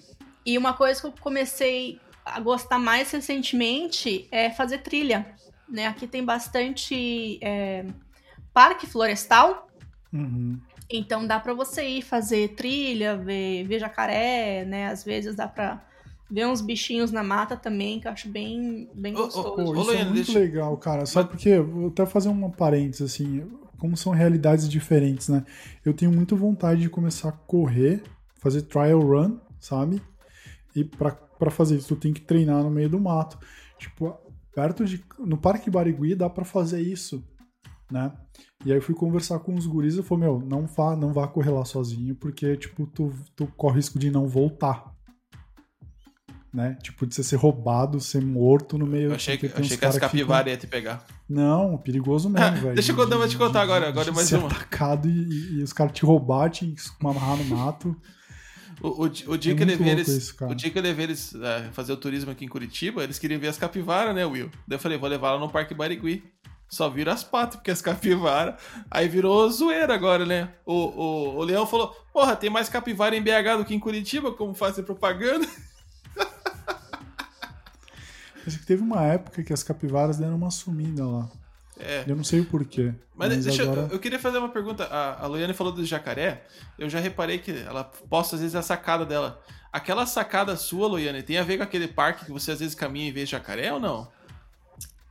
E 0.47 0.57
uma 0.57 0.73
coisa 0.73 1.01
que 1.01 1.07
eu 1.09 1.15
comecei 1.21 2.01
a 2.25 2.39
gostar 2.39 2.79
mais 2.79 3.11
recentemente 3.11 4.29
é 4.31 4.51
fazer 4.51 4.79
trilha. 4.79 5.35
Né? 5.69 5.87
Aqui 5.89 6.07
tem 6.07 6.25
bastante 6.25 7.39
é, 7.43 7.85
parque 8.53 8.87
florestal. 8.87 9.69
Uhum. 10.13 10.59
Então 10.91 11.27
dá 11.27 11.39
pra 11.39 11.55
você 11.55 11.85
ir 11.87 12.03
fazer 12.03 12.49
trilha, 12.55 13.17
ver, 13.17 13.65
ver 13.65 13.79
jacaré, 13.79 14.65
né? 14.65 14.89
Às 14.89 15.05
vezes 15.05 15.37
dá 15.37 15.47
pra 15.47 15.81
ver 16.29 16.47
uns 16.47 16.61
bichinhos 16.61 17.11
na 17.13 17.23
mata 17.23 17.57
também, 17.57 18.01
que 18.01 18.07
eu 18.09 18.13
acho 18.13 18.29
bem, 18.29 18.89
bem 18.95 19.13
gostoso. 19.13 19.55
Pô, 19.55 19.63
Ô, 19.73 19.81
isso 19.83 19.91
é 19.93 20.05
muito 20.05 20.15
deixa- 20.15 20.39
legal, 20.39 20.77
cara. 20.77 21.07
Sabe 21.07 21.31
por 21.31 21.39
quê? 21.39 21.59
Vou 21.61 21.89
até 21.89 22.05
fazer 22.07 22.29
uma 22.29 22.51
parênteses, 22.51 23.03
assim, 23.15 23.49
como 23.79 23.97
são 23.97 24.13
realidades 24.13 24.69
diferentes, 24.69 25.29
né? 25.29 25.45
Eu 25.85 25.95
tenho 25.95 26.11
muito 26.13 26.37
vontade 26.37 26.81
de 26.81 26.91
começar 26.91 27.29
a 27.29 27.33
correr, 27.33 28.03
fazer 28.41 28.63
trial 28.63 29.01
run, 29.01 29.39
sabe? 29.61 30.03
E 30.75 30.85
pra 30.85 31.51
fazer 31.51 31.77
isso, 31.77 31.89
tu 31.95 31.97
tem 32.01 32.13
que 32.13 32.21
treinar 32.21 32.63
no 32.63 32.71
meio 32.71 32.89
do 32.89 33.01
mato. 33.01 33.39
Tipo, 33.79 34.17
perto 34.55 34.85
de. 34.85 35.05
No 35.19 35.37
Parque 35.37 35.71
Barigui 35.71 36.15
dá 36.15 36.29
pra 36.31 36.45
fazer 36.45 36.81
isso, 36.81 37.25
né? 37.91 38.13
E 38.65 38.71
aí 38.71 38.79
eu 38.79 38.83
fui 38.83 38.95
conversar 38.95 39.39
com 39.41 39.55
os 39.55 39.67
guris 39.67 39.97
e 39.97 40.03
falei, 40.03 40.25
meu, 40.25 40.39
não 40.41 40.67
vá, 40.67 40.95
não 40.95 41.13
vá 41.13 41.27
correr 41.27 41.51
lá 41.51 41.65
sozinho, 41.65 42.15
porque, 42.15 42.57
tipo, 42.57 42.87
tu, 42.87 43.13
tu 43.35 43.47
corre 43.57 43.77
risco 43.77 43.99
de 43.99 44.11
não 44.11 44.29
voltar. 44.29 44.85
Né? 46.53 46.77
Tipo, 46.83 47.07
de 47.07 47.15
você 47.15 47.23
ser 47.23 47.37
roubado, 47.37 48.01
ser 48.01 48.21
morto 48.21 48.77
no 48.77 48.85
meio. 48.85 49.11
Eu 49.11 49.15
achei 49.15 49.37
que, 49.37 49.47
achei 49.47 49.63
que 49.63 49.75
as 49.75 49.79
cara 49.81 49.93
ficam- 49.95 50.09
capivaras 50.09 50.51
ia 50.53 50.57
te 50.57 50.67
pegar. 50.67 51.07
Não, 51.29 51.79
perigoso 51.79 52.29
mesmo, 52.31 52.57
velho. 52.57 52.75
deixa 52.75 52.91
eu 52.91 52.97
contar- 52.97 53.17
vou 53.17 53.29
te 53.29 53.37
contar 53.39 53.63
agora, 53.63 53.87
agora 53.89 54.11
mais 54.11 54.27
ser 54.27 54.37
uma. 54.37 54.49
atacado 54.49 55.09
e, 55.09 55.59
e 55.59 55.63
os 55.63 55.73
caras 55.73 55.93
te 55.93 56.05
roubar, 56.05 56.51
te 56.51 56.75
amarrar 57.01 57.37
no 57.37 57.45
mato. 57.45 57.97
O, 58.83 58.89
o, 58.89 59.03
o 59.05 59.37
dia 59.39 59.53
É 59.53 59.55
que 59.55 59.63
eu 59.63 59.67
levei 59.67 59.91
eles, 59.91 60.09
isso, 60.09 60.35
o 60.45 60.55
dia 60.55 60.71
que 60.71 60.79
eu 60.79 60.83
levei 60.83 61.05
eles 61.05 61.35
é, 61.35 61.69
fazer 61.71 61.93
o 61.93 61.97
turismo 61.97 62.31
aqui 62.33 62.45
em 62.47 62.49
Curitiba, 62.49 63.05
eles 63.05 63.19
queriam 63.19 63.39
ver 63.41 63.49
as 63.49 63.59
capivaras, 63.59 64.13
né, 64.15 64.25
Will? 64.27 64.51
Daí 64.67 64.77
eu 64.77 64.81
falei, 64.81 64.99
vou 64.99 65.09
levar 65.09 65.33
lá 65.33 65.39
no 65.39 65.51
Parque 65.51 65.73
Barigui. 65.75 66.25
Só 66.71 66.89
viram 66.89 67.13
as 67.13 67.25
patas, 67.25 67.57
porque 67.57 67.73
as 67.73 67.83
capivaras. 67.83 68.55
Aí 68.89 69.09
virou 69.09 69.51
zoeira 69.51 69.93
agora, 69.93 70.25
né? 70.25 70.51
O, 70.65 70.73
o, 70.75 71.37
o 71.39 71.43
Leão 71.43 71.67
falou: 71.67 71.89
Porra, 72.13 72.37
tem 72.37 72.49
mais 72.49 72.69
capivara 72.69 73.17
em 73.17 73.23
BH 73.23 73.57
do 73.59 73.65
que 73.65 73.75
em 73.75 73.81
Curitiba, 73.81 74.33
como 74.33 74.55
fazer 74.55 74.85
propaganda? 74.85 75.47
Acho 78.47 78.59
que 78.59 78.67
teve 78.67 78.83
uma 78.83 79.03
época 79.03 79.43
que 79.43 79.53
as 79.53 79.63
capivaras 79.63 80.17
deram 80.17 80.37
uma 80.37 80.51
sumida 80.51 81.05
lá. 81.05 81.29
É. 81.79 82.05
Eu 82.07 82.17
não 82.17 82.25
sei 82.25 82.41
o 82.41 82.45
porquê. 82.45 82.93
Mas, 83.15 83.35
Mas, 83.35 83.45
deixa 83.45 83.63
eu- 83.63 83.73
agora. 83.73 83.89
eu, 83.91 83.99
queria 83.99 84.19
fazer 84.19 84.39
uma 84.39 84.49
pergunta. 84.49 84.85
A, 84.85 85.25
a 85.25 85.27
Loiane 85.27 85.53
falou 85.53 85.73
do 85.73 85.85
jacaré. 85.85 86.47
Eu 86.79 86.89
já 86.89 87.01
reparei 87.01 87.39
que 87.39 87.51
ela 87.51 87.85
posta 87.85 88.37
às 88.37 88.43
vezes 88.43 88.55
a 88.55 88.63
sacada 88.63 89.05
dela. 89.05 89.43
Aquela 89.73 90.07
sacada 90.07 90.57
sua, 90.57 90.89
Loiane, 90.89 91.23
tem 91.23 91.39
a 91.39 91.43
ver 91.43 91.59
com 91.59 91.65
aquele 91.65 91.89
parque 91.89 92.25
que 92.27 92.33
você 92.33 92.53
às 92.53 92.61
vezes 92.61 92.75
caminha 92.75 93.09
e 93.09 93.13
vê 93.13 93.27
jacaré 93.27 93.73
ou 93.73 93.81
não? 93.81 94.09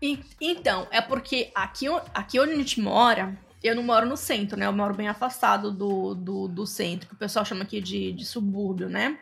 E- 0.02 0.20
Então, 0.40 0.88
é 0.92 1.02
porque 1.02 1.52
aqui, 1.54 1.88
aqui 2.14 2.40
onde 2.40 2.54
a 2.54 2.56
gente 2.56 2.80
mora, 2.80 3.38
eu 3.64 3.76
não 3.76 3.84
moro 3.84 4.06
no 4.08 4.16
centro, 4.18 4.58
né? 4.58 4.66
Eu 4.66 4.74
moro 4.74 4.94
bem 4.94 5.08
afastado 5.08 5.72
do, 5.72 6.16
do, 6.16 6.48
do 6.48 6.66
centro, 6.66 7.08
que 7.08 7.14
o 7.16 7.18
pessoal 7.18 7.46
chama 7.46 7.64
aqui 7.64 7.82
de, 7.82 8.14
de 8.14 8.26
subúrbio, 8.26 8.90
né? 8.90 9.18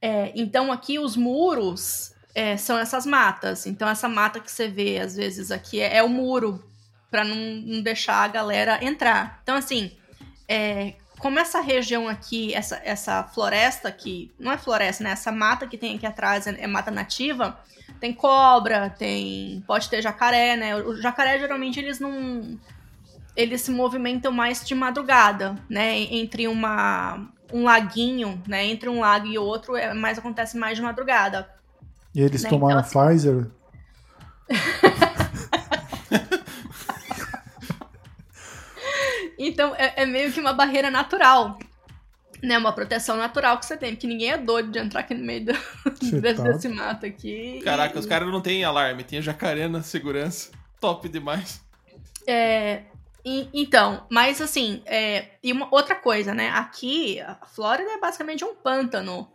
É, 0.00 0.32
então, 0.34 0.72
aqui 0.72 0.98
os 0.98 1.16
muros 1.16 2.14
é, 2.34 2.56
são 2.56 2.78
essas 2.78 3.04
matas. 3.06 3.66
Então, 3.66 3.88
essa 3.88 4.08
mata 4.08 4.40
que 4.40 4.50
você 4.50 4.68
vê, 4.68 4.98
às 4.98 5.16
vezes, 5.16 5.50
aqui 5.50 5.80
é, 5.80 5.96
é 5.98 6.02
o 6.02 6.08
muro, 6.08 6.64
pra 7.10 7.24
não, 7.24 7.36
não 7.36 7.82
deixar 7.82 8.24
a 8.24 8.28
galera 8.28 8.82
entrar. 8.84 9.40
Então, 9.42 9.56
assim, 9.56 9.92
é, 10.48 10.94
como 11.18 11.38
essa 11.38 11.60
região 11.60 12.08
aqui, 12.08 12.54
essa, 12.54 12.80
essa 12.84 13.24
floresta 13.24 13.88
aqui, 13.88 14.32
não 14.38 14.52
é 14.52 14.58
floresta, 14.58 15.04
né? 15.04 15.10
Essa 15.10 15.32
mata 15.32 15.66
que 15.66 15.76
tem 15.76 15.96
aqui 15.96 16.06
atrás 16.06 16.46
é, 16.46 16.56
é 16.62 16.66
mata 16.66 16.90
nativa, 16.90 17.58
tem 18.00 18.12
cobra, 18.12 18.90
tem. 18.90 19.62
Pode 19.66 19.88
ter 19.88 20.02
jacaré, 20.02 20.56
né? 20.56 20.74
O 20.76 20.96
jacaré 20.96 21.38
geralmente 21.38 21.78
eles 21.78 22.00
não. 22.00 22.58
Eles 23.36 23.60
se 23.60 23.70
movimentam 23.70 24.32
mais 24.32 24.64
de 24.64 24.74
madrugada, 24.74 25.56
né? 25.68 25.98
Entre 25.98 26.48
uma. 26.48 27.28
Um 27.52 27.64
laguinho, 27.64 28.40
né? 28.46 28.64
Entre 28.64 28.88
um 28.88 29.00
lago 29.00 29.26
e 29.26 29.36
outro, 29.36 29.76
é 29.76 29.92
mais 29.92 30.18
acontece 30.18 30.56
mais 30.56 30.76
de 30.76 30.82
madrugada. 30.82 31.48
E 32.14 32.22
eles 32.22 32.42
né, 32.42 32.48
tomaram 32.48 32.80
então, 32.80 33.08
Pfizer. 33.08 33.50
Então 39.42 39.74
é, 39.74 40.02
é 40.02 40.06
meio 40.06 40.30
que 40.30 40.38
uma 40.38 40.52
barreira 40.52 40.90
natural. 40.90 41.58
Né, 42.42 42.56
uma 42.58 42.72
proteção 42.72 43.16
natural 43.16 43.58
que 43.58 43.66
você 43.66 43.76
tem, 43.76 43.90
porque 43.94 44.06
ninguém 44.06 44.30
é 44.32 44.38
doido 44.38 44.70
de 44.70 44.78
entrar 44.78 45.00
aqui 45.00 45.14
no 45.14 45.24
meio 45.24 45.46
do, 45.46 45.52
desse, 46.20 46.36
tá- 46.42 46.42
desse 46.50 46.68
mato 46.68 47.04
aqui. 47.06 47.60
Caraca, 47.62 47.96
e- 47.96 48.00
os 48.00 48.06
caras 48.06 48.28
não 48.30 48.40
têm 48.40 48.64
alarme, 48.64 49.04
tem 49.04 49.20
jacaré 49.20 49.68
na 49.68 49.82
segurança. 49.82 50.50
Top 50.80 51.08
demais. 51.08 51.60
É, 52.26 52.82
e- 53.24 53.48
então, 53.52 54.06
mas 54.10 54.40
assim, 54.40 54.82
é, 54.86 55.32
e 55.42 55.52
uma 55.52 55.68
outra 55.70 55.94
coisa, 55.94 56.32
né? 56.34 56.50
Aqui, 56.50 57.20
a 57.20 57.36
Flórida 57.54 57.90
é 57.90 57.98
basicamente 57.98 58.44
um 58.44 58.54
pântano. 58.54 59.30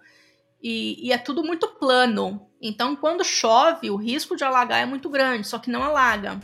E, 0.62 1.08
e 1.08 1.12
é 1.12 1.18
tudo 1.18 1.44
muito 1.44 1.68
plano. 1.68 2.48
Então, 2.60 2.96
quando 2.96 3.24
chove, 3.24 3.92
o 3.92 3.96
risco 3.96 4.36
de 4.36 4.44
alagar 4.44 4.82
é 4.82 4.86
muito 4.86 5.10
grande, 5.10 5.46
só 5.46 5.60
que 5.60 5.70
não 5.70 5.84
alaga. 5.84 6.40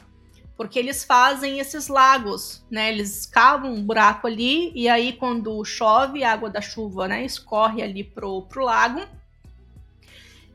Porque 0.61 0.77
eles 0.77 1.03
fazem 1.03 1.57
esses 1.57 1.87
lagos, 1.87 2.63
né? 2.69 2.91
Eles 2.91 3.25
cavam 3.25 3.73
um 3.73 3.83
buraco 3.83 4.27
ali, 4.27 4.71
e 4.75 4.87
aí, 4.87 5.11
quando 5.11 5.65
chove, 5.65 6.23
a 6.23 6.33
água 6.33 6.51
da 6.51 6.61
chuva, 6.61 7.07
né, 7.07 7.25
escorre 7.25 7.81
ali 7.81 8.03
pro, 8.03 8.43
pro 8.43 8.63
lago. 8.65 9.01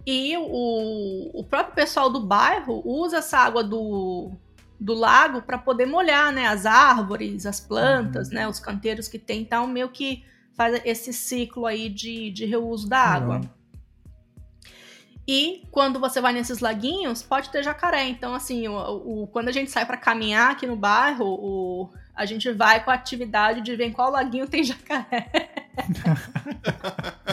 E 0.07 0.37
o, 0.39 1.41
o 1.41 1.43
próprio 1.43 1.74
pessoal 1.74 2.09
do 2.09 2.20
bairro 2.20 2.81
usa 2.85 3.16
essa 3.16 3.39
água 3.39 3.65
do, 3.65 4.31
do 4.78 4.95
lago 4.95 5.43
para 5.43 5.59
poder 5.59 5.87
molhar, 5.87 6.33
né, 6.33 6.47
as 6.47 6.66
árvores, 6.66 7.45
as 7.45 7.59
plantas, 7.59 8.28
Uhum. 8.28 8.35
né, 8.35 8.49
os 8.49 8.61
canteiros 8.61 9.09
que 9.09 9.19
tem, 9.19 9.41
então 9.41 9.66
meio 9.66 9.89
que 9.89 10.24
faz 10.57 10.81
esse 10.85 11.12
ciclo 11.12 11.66
aí 11.66 11.89
de, 11.89 12.31
de 12.31 12.47
reuso 12.47 12.89
da 12.89 13.01
água. 13.01 13.35
Legal. 13.39 13.51
E 15.28 15.66
quando 15.73 15.98
você 15.98 16.20
vai 16.20 16.32
nesses 16.32 16.61
laguinhos, 16.61 17.23
pode 17.23 17.51
ter 17.51 17.62
jacaré. 17.62 18.05
Então, 18.07 18.32
assim, 18.35 18.69
o, 18.69 19.23
o- 19.23 19.27
quando 19.27 19.48
a 19.48 19.53
gente 19.53 19.70
sai 19.70 19.85
para 19.85 19.97
caminhar 19.97 20.53
aqui 20.53 20.66
no 20.66 20.77
bairro, 20.77 21.24
o- 21.27 21.90
a 22.15 22.24
gente 22.24 22.51
vai 22.53 22.82
com 22.85 22.90
a 22.90 22.94
atividade 22.94 23.61
de 23.61 23.74
ver 23.74 23.86
em 23.86 23.93
qual 23.93 24.11
laguinho 24.11 24.47
tem 24.48 24.62
jacaré. 24.65 25.28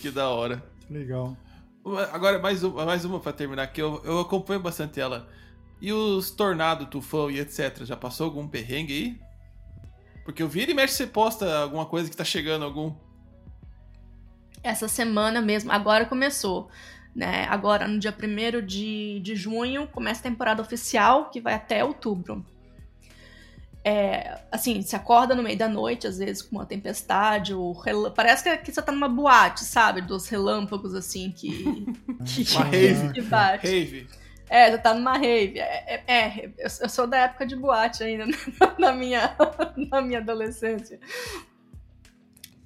Que 0.00 0.10
da 0.10 0.28
hora. 0.28 0.62
Legal. 0.88 1.36
Agora, 2.12 2.38
mais 2.38 2.62
uma, 2.62 2.84
mais 2.84 3.04
uma 3.04 3.18
pra 3.18 3.32
terminar, 3.32 3.66
que 3.68 3.80
eu, 3.80 4.00
eu 4.04 4.20
acompanho 4.20 4.60
bastante 4.60 5.00
ela. 5.00 5.28
E 5.80 5.92
os 5.92 6.30
tornado, 6.30 6.86
tufão 6.86 7.30
e 7.30 7.38
etc. 7.40 7.84
Já 7.84 7.96
passou 7.96 8.26
algum 8.26 8.46
perrengue 8.46 8.92
aí? 8.92 9.20
Porque 10.24 10.42
eu 10.42 10.48
viro 10.48 10.70
e 10.70 10.74
mexe 10.74 10.94
você 10.94 11.06
posta 11.06 11.62
alguma 11.62 11.86
coisa 11.86 12.08
que 12.10 12.16
tá 12.16 12.24
chegando, 12.24 12.64
algum. 12.64 12.94
Essa 14.68 14.86
semana 14.88 15.40
mesmo, 15.40 15.72
agora 15.72 16.04
começou. 16.04 16.68
Né? 17.16 17.46
Agora, 17.48 17.88
no 17.88 17.98
dia 17.98 18.14
1 18.14 18.64
de, 18.66 19.18
de 19.20 19.34
junho, 19.34 19.88
começa 19.88 20.20
a 20.20 20.22
temporada 20.30 20.60
oficial, 20.62 21.30
que 21.30 21.40
vai 21.40 21.54
até 21.54 21.82
outubro. 21.82 22.44
É, 23.82 24.42
assim, 24.52 24.82
se 24.82 24.94
acorda 24.94 25.34
no 25.34 25.42
meio 25.42 25.56
da 25.56 25.68
noite, 25.68 26.06
às 26.06 26.18
vezes 26.18 26.42
com 26.42 26.56
uma 26.56 26.66
tempestade, 26.66 27.54
ou 27.54 27.72
relâ- 27.72 28.10
parece 28.10 28.44
que, 28.44 28.56
que 28.58 28.72
você 28.72 28.82
tá 28.82 28.92
numa 28.92 29.08
boate, 29.08 29.64
sabe? 29.64 30.02
Dos 30.02 30.28
relâmpagos, 30.28 30.94
assim, 30.94 31.30
que, 31.32 31.86
que, 32.44 32.54
Uma 32.54 32.64
rave. 32.66 33.12
que 33.14 33.22
bate. 33.22 33.66
Rave. 33.66 34.06
É, 34.50 34.70
você 34.70 34.78
tá 34.78 34.92
numa 34.92 35.16
rave. 35.16 35.58
É, 35.58 35.94
é- 35.94 36.04
é, 36.06 36.46
eu, 36.58 36.68
eu 36.82 36.88
sou 36.90 37.06
da 37.06 37.18
época 37.20 37.46
de 37.46 37.56
boate 37.56 38.02
ainda, 38.04 38.26
na 38.78 38.92
minha, 38.92 39.34
na 39.90 40.02
minha 40.02 40.18
adolescência. 40.18 41.00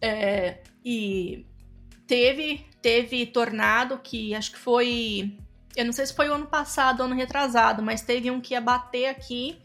É, 0.00 0.58
e 0.84 1.46
teve, 2.12 2.66
teve 2.82 3.24
tornado 3.24 3.96
que 3.96 4.34
acho 4.34 4.52
que 4.52 4.58
foi. 4.58 5.34
Eu 5.74 5.86
não 5.86 5.94
sei 5.94 6.04
se 6.04 6.14
foi 6.14 6.28
o 6.28 6.34
ano 6.34 6.44
passado, 6.44 7.02
ano 7.02 7.14
retrasado, 7.14 7.82
mas 7.82 8.02
teve 8.02 8.30
um 8.30 8.38
que 8.38 8.52
ia 8.52 8.60
bater 8.60 9.06
aqui 9.06 9.56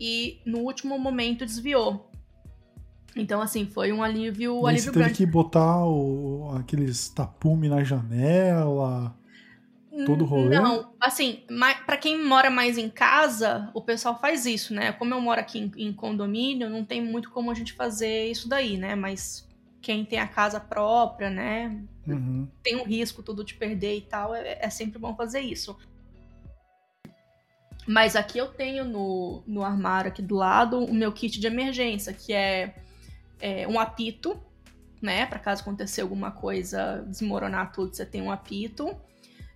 e 0.00 0.40
no 0.46 0.60
último 0.60 0.98
momento 0.98 1.44
desviou. 1.44 2.10
Então, 3.14 3.42
assim, 3.42 3.66
foi 3.66 3.92
um 3.92 4.02
alívio, 4.02 4.66
aí 4.66 4.72
alívio 4.76 4.84
você 4.84 4.90
teve 4.92 5.04
grande. 5.04 5.18
que 5.18 5.26
botar 5.26 5.84
o- 5.84 6.56
aqueles 6.58 7.10
tapume 7.10 7.68
na 7.68 7.84
janela. 7.84 9.14
todo 10.06 10.24
rolê? 10.24 10.58
Não, 10.58 10.94
assim, 10.98 11.42
pra 11.84 11.98
quem 11.98 12.24
mora 12.24 12.48
mais 12.48 12.78
em 12.78 12.88
casa, 12.88 13.70
o 13.74 13.82
pessoal 13.82 14.18
faz 14.18 14.46
isso, 14.46 14.72
né? 14.72 14.92
Como 14.92 15.12
eu 15.12 15.20
moro 15.20 15.38
aqui 15.38 15.58
em, 15.58 15.70
em 15.88 15.92
condomínio, 15.92 16.70
não 16.70 16.82
tem 16.86 17.04
muito 17.04 17.30
como 17.30 17.50
a 17.50 17.54
gente 17.54 17.74
fazer 17.74 18.30
isso 18.30 18.48
daí, 18.48 18.78
né? 18.78 18.94
Mas 18.94 19.46
quem 19.82 20.04
tem 20.04 20.20
a 20.20 20.28
casa 20.28 20.60
própria, 20.60 21.28
né? 21.28 21.82
Uhum. 22.06 22.48
Tem 22.62 22.76
um 22.76 22.84
risco 22.84 23.22
tudo 23.22 23.44
de 23.44 23.54
perder 23.54 23.96
e 23.96 24.02
tal, 24.02 24.34
é, 24.34 24.58
é 24.60 24.70
sempre 24.70 24.98
bom 24.98 25.14
fazer 25.14 25.40
isso. 25.40 25.76
Mas 27.86 28.14
aqui 28.14 28.38
eu 28.38 28.46
tenho 28.46 28.84
no, 28.84 29.42
no 29.44 29.64
armário 29.64 30.10
aqui 30.10 30.22
do 30.22 30.36
lado 30.36 30.78
o 30.78 30.94
meu 30.94 31.12
kit 31.12 31.40
de 31.40 31.46
emergência, 31.48 32.12
que 32.12 32.32
é, 32.32 32.76
é 33.40 33.66
um 33.66 33.78
apito, 33.78 34.40
né? 35.00 35.26
Para 35.26 35.40
caso 35.40 35.62
acontecer 35.62 36.00
alguma 36.00 36.30
coisa, 36.30 37.04
desmoronar 37.08 37.72
tudo, 37.72 37.94
você 37.94 38.06
tem 38.06 38.22
um 38.22 38.30
apito. 38.30 38.96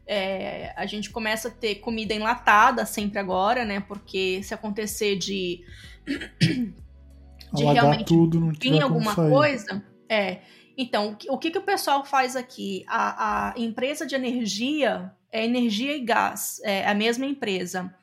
É, 0.04 0.72
a 0.76 0.86
gente 0.86 1.10
começa 1.10 1.48
a 1.48 1.50
ter 1.50 1.76
comida 1.76 2.14
enlatada 2.14 2.84
sempre 2.84 3.20
agora, 3.20 3.64
né? 3.64 3.78
Porque 3.78 4.42
se 4.42 4.52
acontecer 4.52 5.16
de, 5.16 5.64
de 6.06 7.62
Alagar 7.62 7.84
realmente 7.84 8.04
tudo, 8.06 8.40
não 8.40 8.50
vir 8.50 8.82
alguma 8.82 9.14
sair. 9.14 9.30
coisa. 9.30 9.84
É. 10.08 10.40
Então, 10.76 11.16
o 11.28 11.38
que, 11.38 11.50
que 11.50 11.58
o 11.58 11.62
pessoal 11.62 12.04
faz 12.04 12.36
aqui? 12.36 12.84
A, 12.86 13.52
a 13.54 13.58
empresa 13.58 14.06
de 14.06 14.14
energia 14.14 15.10
é 15.32 15.44
energia 15.44 15.96
e 15.96 16.00
gás, 16.00 16.60
é 16.62 16.86
a 16.86 16.94
mesma 16.94 17.24
empresa. 17.24 17.94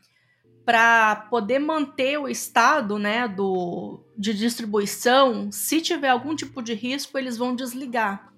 Para 0.65 1.15
poder 1.29 1.59
manter 1.59 2.17
o 2.17 2.27
estado 2.27 2.97
né, 2.97 3.27
do, 3.27 3.99
de 4.17 4.33
distribuição, 4.33 5.51
se 5.51 5.81
tiver 5.81 6.09
algum 6.09 6.35
tipo 6.35 6.61
de 6.61 6.73
risco, 6.73 7.17
eles 7.17 7.37
vão 7.37 7.55
desligar. 7.55 8.31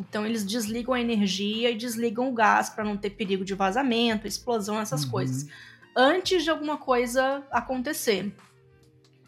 Então, 0.00 0.26
eles 0.26 0.44
desligam 0.44 0.94
a 0.94 1.00
energia 1.00 1.70
e 1.70 1.76
desligam 1.76 2.28
o 2.28 2.32
gás 2.32 2.68
para 2.68 2.84
não 2.84 2.96
ter 2.96 3.10
perigo 3.10 3.44
de 3.44 3.54
vazamento, 3.54 4.26
explosão, 4.26 4.80
essas 4.80 5.04
Uhum. 5.04 5.10
coisas. 5.10 5.46
Antes 5.94 6.42
de 6.44 6.50
alguma 6.50 6.76
coisa 6.76 7.42
acontecer. 7.50 8.34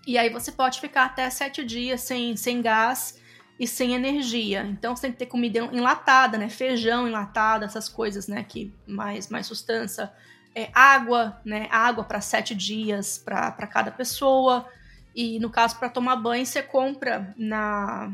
E 0.06 0.18
aí 0.18 0.30
você 0.30 0.50
pode 0.50 0.80
ficar 0.80 1.04
até 1.04 1.28
sete 1.30 1.64
dias 1.64 2.00
sem, 2.02 2.36
sem 2.36 2.60
gás 2.60 3.17
e 3.58 3.66
sem 3.66 3.94
energia. 3.94 4.62
Então 4.62 4.94
você 4.94 5.02
tem 5.02 5.12
que 5.12 5.18
ter 5.18 5.26
comida 5.26 5.58
enlatada, 5.58 6.38
né? 6.38 6.48
Feijão 6.48 7.08
enlatado, 7.08 7.64
essas 7.64 7.88
coisas, 7.88 8.28
né? 8.28 8.44
Que 8.44 8.72
mais, 8.86 9.28
mais 9.28 9.46
sustância. 9.46 10.12
É, 10.54 10.70
água, 10.74 11.40
né? 11.44 11.68
Água 11.70 12.04
para 12.04 12.20
sete 12.20 12.54
dias 12.54 13.18
para 13.18 13.52
cada 13.66 13.90
pessoa. 13.90 14.66
E 15.14 15.38
no 15.40 15.50
caso, 15.50 15.78
para 15.78 15.88
tomar 15.88 16.16
banho, 16.16 16.46
você 16.46 16.62
compra 16.62 17.34
na. 17.36 18.12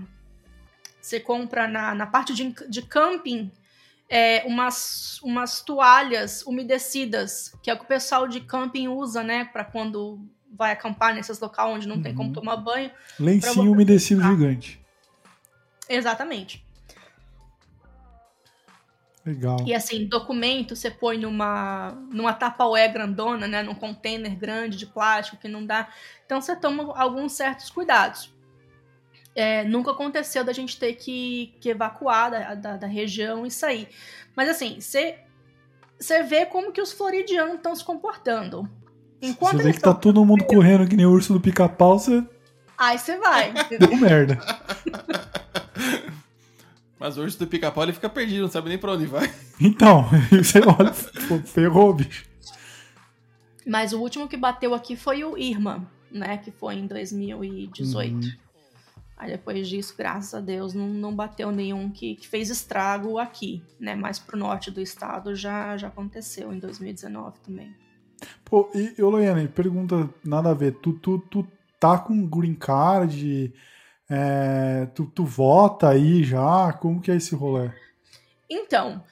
Você 1.00 1.20
compra 1.20 1.68
na, 1.68 1.94
na 1.94 2.06
parte 2.06 2.32
de, 2.32 2.54
de 2.68 2.80
camping 2.80 3.52
é, 4.08 4.42
umas, 4.46 5.20
umas 5.22 5.60
toalhas 5.60 6.42
umedecidas, 6.46 7.54
que 7.62 7.70
é 7.70 7.74
o 7.74 7.76
que 7.78 7.84
o 7.84 7.88
pessoal 7.88 8.26
de 8.26 8.40
camping 8.40 8.88
usa, 8.88 9.22
né? 9.22 9.44
Para 9.44 9.64
quando 9.64 10.18
vai 10.56 10.72
acampar 10.72 11.14
nesses 11.14 11.38
locais 11.40 11.68
onde 11.74 11.88
não 11.88 12.00
tem 12.00 12.14
como 12.14 12.28
Uhum. 12.28 12.34
tomar 12.34 12.56
banho. 12.56 12.90
Lencinho 13.18 13.72
umedecido 13.72 14.22
gigante. 14.22 14.83
Exatamente. 15.88 16.64
Legal. 19.24 19.56
E 19.64 19.74
assim, 19.74 20.06
documento 20.06 20.76
você 20.76 20.90
põe 20.90 21.16
numa, 21.16 21.92
numa 22.10 22.34
tapaué 22.34 22.86
grandona, 22.88 23.48
né? 23.48 23.62
Num 23.62 23.74
container 23.74 24.36
grande 24.36 24.76
de 24.76 24.86
plástico 24.86 25.38
que 25.38 25.48
não 25.48 25.64
dá. 25.64 25.88
Então 26.26 26.40
você 26.40 26.54
toma 26.54 26.92
alguns 26.96 27.32
certos 27.32 27.70
cuidados. 27.70 28.32
É, 29.34 29.64
nunca 29.64 29.90
aconteceu 29.90 30.44
da 30.44 30.52
gente 30.52 30.78
ter 30.78 30.94
que, 30.94 31.54
que 31.58 31.70
evacuar 31.70 32.30
da, 32.30 32.54
da, 32.54 32.76
da 32.76 32.86
região 32.86 33.46
e 33.46 33.50
sair. 33.50 33.88
Mas 34.36 34.48
assim, 34.48 34.78
você, 34.78 35.18
você 35.98 36.22
vê 36.22 36.44
como 36.44 36.70
que 36.70 36.80
os 36.80 36.92
floridianos 36.92 37.54
estão 37.54 37.74
se 37.74 37.82
comportando. 37.82 38.68
Enquanto 39.22 39.56
Você 39.56 39.62
vê 39.62 39.72
que 39.72 39.80
tá 39.80 39.94
todo 39.94 40.24
mundo 40.24 40.44
correndo 40.44 40.86
que 40.86 40.94
nem 40.94 41.06
o 41.06 41.10
urso 41.10 41.32
do 41.32 41.40
pica-pau, 41.40 41.98
você 41.98 42.22
Aí 42.76 42.98
você 42.98 43.18
vai. 43.18 43.50
entendeu? 43.50 43.88
deu 43.88 43.96
merda. 43.98 44.38
Mas 46.98 47.18
urso 47.18 47.38
do 47.38 47.46
pica-pau 47.46 47.84
ele 47.84 47.92
fica 47.92 48.08
perdido, 48.08 48.42
não 48.42 48.50
sabe 48.50 48.70
nem 48.70 48.78
pra 48.78 48.92
onde 48.92 49.04
vai. 49.04 49.30
Então, 49.60 50.08
você 50.32 50.60
olha, 50.60 50.92
ferrou, 51.44 51.92
bicho. 51.92 52.24
Mas 53.66 53.92
o 53.92 54.00
último 54.00 54.28
que 54.28 54.36
bateu 54.36 54.74
aqui 54.74 54.96
foi 54.96 55.22
o 55.24 55.36
Irma, 55.36 55.86
né? 56.10 56.38
Que 56.38 56.50
foi 56.50 56.76
em 56.76 56.86
2018. 56.86 58.14
Uhum. 58.14 58.32
Aí 59.16 59.30
depois 59.30 59.68
disso, 59.68 59.94
graças 59.96 60.34
a 60.34 60.40
Deus, 60.40 60.74
não, 60.74 60.88
não 60.88 61.14
bateu 61.14 61.50
nenhum 61.50 61.90
que, 61.90 62.16
que 62.16 62.26
fez 62.26 62.50
estrago 62.50 63.18
aqui, 63.18 63.62
né? 63.78 63.94
Mais 63.94 64.18
pro 64.18 64.36
norte 64.36 64.70
do 64.70 64.80
estado 64.80 65.34
já, 65.34 65.76
já 65.76 65.88
aconteceu 65.88 66.52
em 66.52 66.58
2019 66.58 67.38
também. 67.40 67.74
Pô, 68.44 68.70
e, 68.74 68.94
Loiane, 69.00 69.48
pergunta 69.48 70.08
nada 70.24 70.50
a 70.50 70.54
ver. 70.54 70.72
Tu, 70.74 70.92
tu, 70.94 71.18
tu 71.30 71.46
tá 71.84 71.98
com 71.98 72.26
green 72.26 72.54
card? 72.54 73.52
É, 74.08 74.86
tu, 74.94 75.04
tu 75.06 75.24
vota 75.24 75.90
aí 75.90 76.24
já? 76.24 76.72
Como 76.72 77.00
que 77.00 77.10
é 77.10 77.16
esse 77.16 77.34
rolê? 77.34 77.70
Então, 78.48 79.04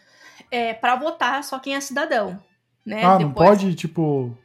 é, 0.51 0.73
para 0.73 0.97
votar 0.97 1.45
só 1.45 1.59
quem 1.59 1.75
é 1.75 1.81
cidadão, 1.81 2.43
né? 2.85 3.05
ah, 3.05 3.19
não 3.19 3.29
Depois- 3.29 3.49
pode, 3.51 3.75
tipo. 3.75 4.37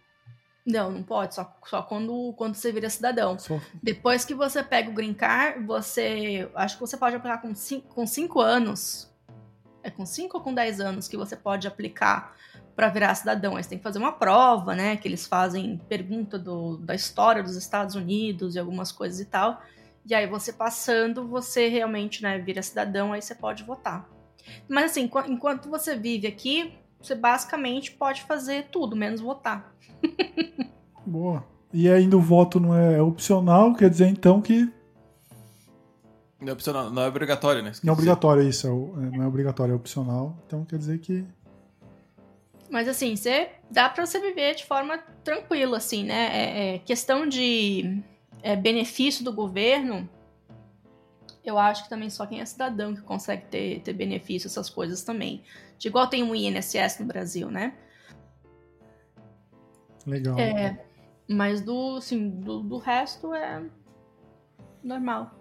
Não, 0.66 0.92
não 0.92 1.02
pode, 1.04 1.34
só, 1.34 1.56
só 1.66 1.82
quando, 1.82 2.34
quando 2.34 2.56
você 2.56 2.74
vira 2.74 2.90
cidadão. 2.90 3.40
Só... 3.40 3.58
Depois 3.82 4.26
que 4.26 4.34
você 4.36 4.62
pega 4.62 4.90
o 4.90 4.94
Green 4.94 5.14
Card, 5.14 5.66
você. 5.66 6.50
Acho 6.54 6.76
que 6.76 6.82
você 6.82 6.98
pode 6.98 7.16
aplicar 7.16 7.38
com 7.38 7.56
5 7.56 7.88
com 7.88 8.06
cinco 8.06 8.42
anos. 8.42 9.10
É 9.82 9.90
com 9.90 10.06
5 10.06 10.38
ou 10.38 10.44
com 10.44 10.54
10 10.54 10.82
anos 10.82 11.08
que 11.08 11.16
você 11.16 11.38
pode 11.38 11.66
aplicar 11.66 12.36
para 12.78 12.90
virar 12.90 13.16
cidadão. 13.16 13.58
Aí 13.58 13.64
você 13.64 13.70
tem 13.70 13.78
que 13.80 13.84
fazer 13.84 13.98
uma 13.98 14.12
prova, 14.12 14.76
né? 14.76 14.96
Que 14.96 15.08
eles 15.08 15.26
fazem 15.26 15.82
pergunta 15.90 16.38
do, 16.38 16.78
da 16.78 16.94
história 16.94 17.42
dos 17.42 17.56
Estados 17.56 17.96
Unidos 17.96 18.54
e 18.56 18.60
algumas 18.60 18.92
coisas 18.92 19.20
e 19.20 19.26
tal. 19.26 19.60
E 20.06 20.14
aí 20.14 20.28
você 20.28 20.54
passando, 20.54 21.28
você 21.28 21.68
realmente 21.68 22.22
né, 22.22 22.38
vira 22.38 22.62
cidadão, 22.62 23.12
aí 23.12 23.22
você 23.22 23.34
pode 23.34 23.64
votar. 23.64 24.08
Mas 24.70 24.92
assim, 24.92 25.02
enqu- 25.02 25.26
enquanto 25.28 25.70
você 25.70 25.98
vive 25.98 26.28
aqui, 26.28 26.72
você 27.02 27.16
basicamente 27.16 27.92
pode 27.92 28.22
fazer 28.24 28.68
tudo, 28.72 28.96
menos 28.96 29.20
votar. 29.22 29.74
Boa. 31.06 31.44
E 31.74 31.90
ainda 31.90 32.16
o 32.16 32.22
voto 32.22 32.60
não 32.60 32.76
é 32.76 33.02
opcional, 33.02 33.74
quer 33.74 33.90
dizer 33.90 34.08
então 34.08 34.40
que 34.42 34.72
Não 36.40 36.50
é 36.50 36.54
opcional, 36.54 36.92
não 36.92 37.02
é 37.02 37.08
obrigatório, 37.08 37.64
né? 37.64 37.72
não 37.84 37.92
é 37.92 37.94
obrigatório 37.94 38.44
isso, 38.44 38.68
é 38.68 38.70
é, 38.70 39.10
não 39.18 39.24
é 39.24 39.28
obrigatório, 39.28 39.74
é 39.74 39.76
opcional. 39.76 40.38
Então 40.46 40.64
quer 40.64 40.78
dizer 40.78 41.00
que. 41.00 41.26
Mas 42.70 42.88
assim, 42.88 43.16
você 43.16 43.50
dá 43.72 43.88
pra 43.90 44.06
você 44.06 44.20
viver 44.20 44.56
de 44.56 44.66
forma 44.66 44.98
tranquila, 45.24 45.78
assim, 45.78 46.04
né? 46.04 46.30
É, 46.32 46.76
é 46.76 46.80
questão 46.80 47.28
de 47.28 48.04
é, 48.42 48.56
benefício 48.56 49.24
do 49.24 49.32
governo. 49.32 50.10
Eu 51.44 51.58
acho 51.58 51.84
que 51.84 51.90
também 51.90 52.10
só 52.10 52.26
quem 52.26 52.42
é 52.42 52.46
cidadão 52.46 52.94
que 52.94 53.02
consegue 53.02 53.46
ter, 53.46 53.80
ter 53.82 53.94
benefício, 53.94 54.48
essas 54.48 54.70
coisas 54.70 55.04
também. 55.04 55.44
De 55.78 55.88
igual 55.88 56.08
tem 56.08 56.24
o 56.24 56.36
INSS 56.36 57.00
no 57.00 57.06
Brasil, 57.06 57.50
né? 57.50 57.74
Legal. 60.06 60.38
É, 60.38 60.78
mas 61.28 61.62
do, 61.62 61.98
assim, 61.98 62.30
do, 62.30 62.62
do 62.62 62.78
resto 62.78 63.34
é 63.34 63.64
normal. 64.84 65.32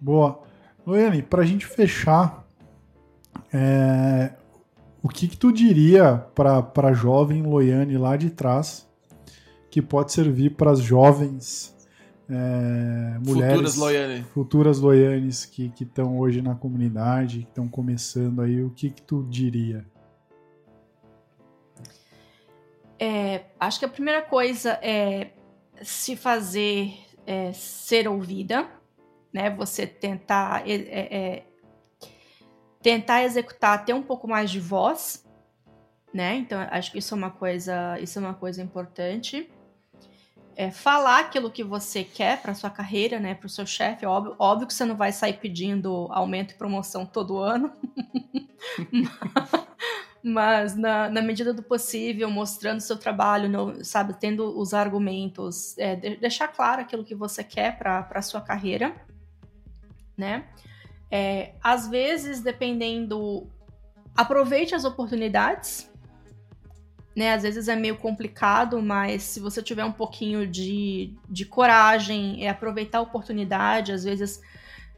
Boa. 0.00 0.42
Loiane, 0.86 1.22
pra 1.22 1.44
gente 1.44 1.66
fechar, 1.66 2.44
é, 3.52 4.32
o 5.04 5.08
que, 5.10 5.28
que 5.28 5.36
tu 5.36 5.52
diria 5.52 6.16
pra, 6.34 6.62
pra 6.62 6.94
jovem 6.94 7.42
Loiane 7.42 7.98
lá 7.98 8.16
de 8.16 8.30
trás 8.30 8.88
que 9.70 9.82
pode 9.82 10.10
servir 10.12 10.56
para 10.56 10.70
as 10.70 10.80
jovens 10.80 11.76
é, 12.26 13.18
mulheres, 13.18 13.52
Futuras 13.52 13.76
Loiane. 13.76 14.22
futuras 14.22 14.80
Loianes 14.80 15.44
que 15.44 15.70
estão 15.78 16.18
hoje 16.18 16.40
na 16.40 16.54
comunidade, 16.54 17.40
que 17.40 17.48
estão 17.50 17.68
começando 17.68 18.40
aí, 18.40 18.62
o 18.62 18.70
que, 18.70 18.88
que 18.88 19.02
tu 19.02 19.26
diria? 19.28 19.84
É, 22.98 23.44
acho 23.60 23.78
que 23.78 23.84
a 23.84 23.88
primeira 23.88 24.22
coisa 24.22 24.78
é 24.82 25.32
se 25.82 26.16
fazer 26.16 26.94
é, 27.26 27.52
ser 27.52 28.08
ouvida, 28.08 28.66
né? 29.30 29.50
Você 29.50 29.86
tentar 29.86 30.66
é, 30.66 30.72
é, 30.72 31.16
é, 31.16 31.46
tentar 32.84 33.24
executar, 33.24 33.82
ter 33.82 33.94
um 33.94 34.02
pouco 34.02 34.28
mais 34.28 34.50
de 34.50 34.60
voz, 34.60 35.24
né? 36.12 36.36
Então 36.36 36.60
acho 36.70 36.92
que 36.92 36.98
isso 36.98 37.14
é 37.14 37.16
uma 37.16 37.30
coisa, 37.30 37.98
isso 37.98 38.18
é 38.18 38.22
uma 38.22 38.34
coisa 38.34 38.62
importante. 38.62 39.50
É, 40.54 40.70
falar 40.70 41.20
aquilo 41.20 41.50
que 41.50 41.64
você 41.64 42.04
quer 42.04 42.42
para 42.42 42.54
sua 42.54 42.68
carreira, 42.68 43.18
né? 43.18 43.34
Para 43.34 43.46
o 43.46 43.48
seu 43.48 43.66
chefe, 43.66 44.04
óbvio, 44.04 44.36
óbvio 44.38 44.66
que 44.66 44.74
você 44.74 44.84
não 44.84 44.96
vai 44.96 45.12
sair 45.12 45.38
pedindo 45.38 46.08
aumento 46.10 46.52
e 46.52 46.58
promoção 46.58 47.06
todo 47.06 47.38
ano. 47.38 47.72
mas 50.22 50.76
na, 50.76 51.08
na 51.08 51.22
medida 51.22 51.54
do 51.54 51.62
possível, 51.62 52.30
mostrando 52.30 52.80
seu 52.80 52.98
trabalho, 52.98 53.82
sabe, 53.82 54.14
tendo 54.20 54.58
os 54.58 54.74
argumentos, 54.74 55.76
é, 55.78 55.96
de- 55.96 56.16
deixar 56.16 56.48
claro 56.48 56.82
aquilo 56.82 57.02
que 57.02 57.14
você 57.14 57.42
quer 57.42 57.78
para 57.78 58.20
sua 58.20 58.42
carreira, 58.42 58.94
né? 60.16 60.44
É, 61.16 61.52
às 61.62 61.86
vezes, 61.86 62.40
dependendo, 62.40 63.46
aproveite 64.16 64.74
as 64.74 64.84
oportunidades, 64.84 65.88
né? 67.14 67.32
Às 67.32 67.44
vezes 67.44 67.68
é 67.68 67.76
meio 67.76 67.96
complicado, 67.96 68.82
mas 68.82 69.22
se 69.22 69.38
você 69.38 69.62
tiver 69.62 69.84
um 69.84 69.92
pouquinho 69.92 70.44
de, 70.44 71.16
de 71.30 71.44
coragem, 71.44 72.44
é 72.44 72.48
aproveitar 72.48 72.98
a 72.98 73.02
oportunidade, 73.02 73.92
às 73.92 74.02
vezes 74.02 74.42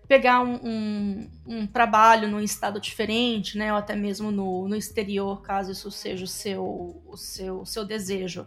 pegar 0.08 0.40
um, 0.40 0.54
um, 0.64 1.30
um 1.46 1.66
trabalho 1.66 2.28
num 2.28 2.40
estado 2.40 2.80
diferente, 2.80 3.58
né? 3.58 3.70
Ou 3.70 3.78
até 3.78 3.94
mesmo 3.94 4.30
no, 4.30 4.66
no 4.66 4.74
exterior, 4.74 5.42
caso 5.42 5.70
isso 5.70 5.90
seja 5.90 6.24
o 6.24 6.28
seu, 6.28 7.02
o 7.06 7.16
seu, 7.18 7.66
seu 7.66 7.84
desejo. 7.84 8.46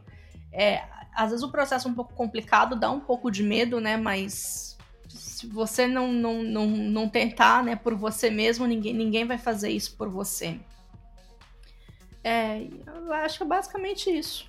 É, 0.52 0.82
às 1.16 1.30
vezes 1.30 1.44
o 1.44 1.52
processo 1.52 1.88
é 1.88 1.91
um 1.91 1.94
pouco 1.94 2.16
complicado, 2.16 2.76
dá 2.76 2.90
um 2.90 3.00
pouco 3.00 3.30
de 3.30 3.44
medo, 3.44 3.80
né? 3.80 3.96
Mas 3.96 4.69
se 5.10 5.48
você 5.48 5.88
não, 5.88 6.11
não, 6.14 6.44
não, 6.44 6.68
não 6.68 7.10
tentar, 7.10 7.64
né, 7.64 7.76
por 7.76 7.95
você 7.95 8.30
mesmo, 8.30 8.65
ninguém, 8.65 8.94
ninguém 8.94 9.26
vai 9.26 9.38
fazer 9.38 9.69
isso 9.69 9.95
por 9.95 10.10
você. 10.10 10.60
É, 12.23 12.68
eu 12.86 13.14
acho 13.14 13.38
que 13.38 13.44
é 13.44 13.48
basicamente 13.48 14.10
isso. 14.10 14.48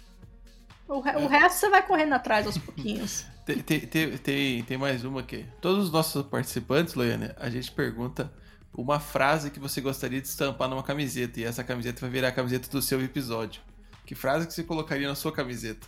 O, 0.89 1.01
re- 1.01 1.17
o 1.17 1.27
resto 1.27 1.59
você 1.61 1.71
vai 1.71 1.87
correndo 1.87 2.13
atrás 2.15 2.47
aos 2.47 2.59
pouquinhos. 2.59 3.25
Tem, 3.47 3.59
tem, 3.59 3.81
tem, 3.81 4.19
tem, 4.19 4.63
tem 4.63 4.79
mais 4.79 5.03
uma 5.03 5.21
aqui. 5.21 5.45
Todos 5.61 5.87
os 5.87 5.91
nossos 5.91 6.25
participantes, 6.25 6.95
Loiane, 6.95 7.33
a 7.37 7.51
gente 7.51 7.73
pergunta 7.73 8.33
uma 8.73 9.01
frase 9.01 9.51
que 9.51 9.59
você 9.59 9.81
gostaria 9.81 10.21
de 10.21 10.29
estampar 10.29 10.69
numa 10.69 10.85
camiseta. 10.85 11.41
E 11.41 11.45
essa 11.45 11.65
camiseta 11.65 12.01
vai 12.03 12.11
virar 12.11 12.29
a 12.29 12.33
camiseta 12.33 12.69
do 12.71 12.81
seu 12.81 13.03
episódio. 13.03 13.61
Que 14.07 14.15
frase 14.15 14.47
que 14.47 14.53
você 14.55 14.63
colocaria 14.63 15.09
na 15.09 15.17
sua 15.17 15.33
camiseta? 15.33 15.85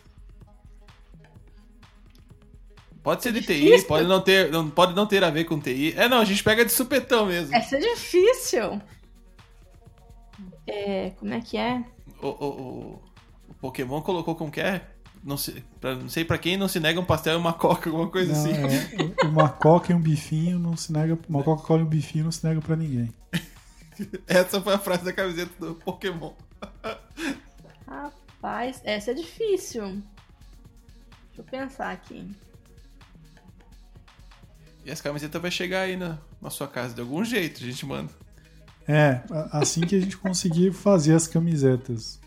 Pode 3.02 3.22
ser 3.22 3.32
de 3.32 3.40
TI, 3.40 3.60
difícil. 3.60 3.88
pode 3.88 4.06
não, 4.06 4.20
ter, 4.20 4.50
não, 4.50 4.70
pode 4.70 4.94
não 4.94 5.06
ter 5.06 5.24
a 5.24 5.30
ver 5.30 5.44
com 5.44 5.58
TI. 5.58 5.94
É, 5.96 6.08
não, 6.08 6.18
a 6.18 6.24
gente 6.24 6.42
pega 6.44 6.64
de 6.64 6.70
supetão 6.70 7.26
mesmo. 7.26 7.54
Essa 7.54 7.76
é 7.76 7.80
difícil. 7.80 8.80
É, 10.66 11.10
como 11.18 11.34
é 11.34 11.40
que 11.40 11.56
é? 11.56 11.84
O, 12.20 12.28
o, 12.28 12.46
o, 12.46 13.02
o 13.48 13.54
Pokémon 13.54 14.00
colocou 14.02 14.36
como 14.36 14.52
que 14.52 14.60
é? 14.60 14.86
Não 15.24 15.36
sei, 15.36 15.62
pra, 15.80 15.94
não 15.94 16.08
sei 16.08 16.24
pra 16.24 16.36
quem 16.38 16.56
não 16.56 16.66
se 16.66 16.80
nega 16.80 16.98
um 17.00 17.04
pastel 17.04 17.34
e 17.34 17.36
uma 17.36 17.52
coca, 17.52 17.88
alguma 17.88 18.08
coisa 18.08 18.32
Não, 18.32 18.40
assim. 18.40 19.22
é, 19.22 19.26
uma 19.26 19.48
coca 19.48 19.92
e 19.92 19.94
um 19.94 20.00
bifinho 20.00 20.58
não 20.58 20.76
se 20.76 20.92
nega. 20.92 21.18
Uma 21.28 21.42
Coca-Cola 21.42 21.80
e 21.80 21.84
um 21.84 21.88
bifinho 21.88 22.24
não 22.24 22.32
se 22.32 22.44
nega 22.46 22.60
pra 22.60 22.76
ninguém. 22.76 23.12
Essa 24.26 24.60
foi 24.60 24.74
a 24.74 24.78
frase 24.78 25.04
da 25.04 25.12
camiseta 25.12 25.52
do 25.58 25.74
Pokémon. 25.76 26.32
Rapaz, 27.86 28.80
essa 28.84 29.10
é 29.10 29.14
difícil. 29.14 29.82
Deixa 29.84 31.38
eu 31.38 31.44
pensar 31.44 31.90
aqui. 31.90 32.26
E 34.84 34.90
essa 34.90 35.02
camiseta 35.02 35.38
vai 35.38 35.50
chegar 35.50 35.82
aí 35.82 35.96
na, 35.96 36.18
na 36.40 36.50
sua 36.50 36.66
casa 36.66 36.94
de 36.94 37.00
algum 37.00 37.24
jeito, 37.24 37.62
a 37.62 37.66
gente 37.66 37.86
manda. 37.86 38.10
É, 38.86 39.20
assim 39.52 39.82
que 39.82 39.94
a 39.94 40.00
gente 40.00 40.16
conseguir 40.16 40.72
fazer 40.72 41.14
as 41.14 41.26
camisetas. 41.26 42.20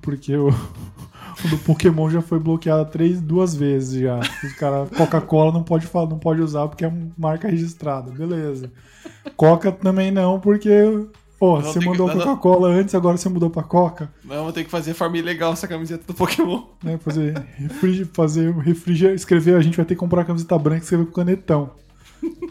Porque 0.00 0.34
o, 0.34 0.48
o 1.44 1.48
do 1.48 1.58
Pokémon 1.58 2.10
já 2.10 2.22
foi 2.22 2.38
bloqueado 2.38 2.90
três, 2.90 3.20
duas 3.20 3.54
vezes 3.54 4.00
já. 4.00 4.18
Os 4.18 4.52
caras, 4.54 4.88
Coca-Cola 4.90 5.52
não 5.52 5.62
pode, 5.62 5.88
não 5.92 6.18
pode 6.18 6.40
usar 6.40 6.66
porque 6.66 6.84
é 6.84 6.92
marca 7.16 7.48
registrada. 7.48 8.10
Beleza. 8.10 8.72
Coca 9.36 9.70
também 9.70 10.10
não, 10.10 10.40
porque. 10.40 10.70
Não 11.60 11.72
você 11.72 11.78
que- 11.80 11.86
mandou 11.86 12.06
não, 12.08 12.14
não. 12.14 12.24
Coca-Cola 12.24 12.68
antes, 12.68 12.94
agora 12.94 13.16
você 13.16 13.28
mudou 13.28 13.50
pra 13.50 13.62
Coca. 13.62 14.12
Mas 14.22 14.38
vamos 14.38 14.52
ter 14.52 14.64
que 14.64 14.70
fazer 14.70 14.94
forma 14.94 15.18
ilegal 15.18 15.52
essa 15.52 15.66
camiseta 15.66 16.04
do 16.06 16.14
Pokémon. 16.14 16.64
Né? 16.82 16.98
Fazer, 16.98 17.36
refrigi, 17.56 18.04
fazer 18.04 18.54
refriger, 18.58 19.12
escrever, 19.14 19.56
a 19.56 19.60
gente 19.60 19.76
vai 19.76 19.84
ter 19.84 19.94
que 19.94 20.00
comprar 20.00 20.22
a 20.22 20.24
camiseta 20.24 20.56
branca 20.58 20.80
e 20.80 20.82
escrever 20.84 21.06
com 21.06 21.12
canetão. 21.12 21.72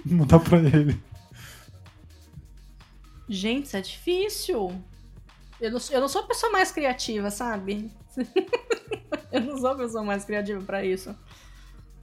Mudar 0.05 0.39
pra 0.39 0.57
ele. 0.59 0.99
Gente, 3.30 3.65
isso 3.68 3.77
é 3.77 3.81
difícil. 3.81 4.73
Eu 5.59 5.72
não, 5.72 5.80
sou- 5.80 5.95
eu 5.95 6.01
não 6.01 6.09
sou 6.09 6.22
a 6.22 6.27
pessoa 6.27 6.51
mais 6.51 6.72
criativa, 6.72 7.30
sabe? 7.31 7.89
eu 9.31 9.41
não 9.41 9.57
sou 9.57 9.69
a 9.72 9.76
pessoa 9.76 10.03
mais 10.03 10.26
criativa 10.26 10.61
pra 10.61 10.84
isso. 10.84 11.15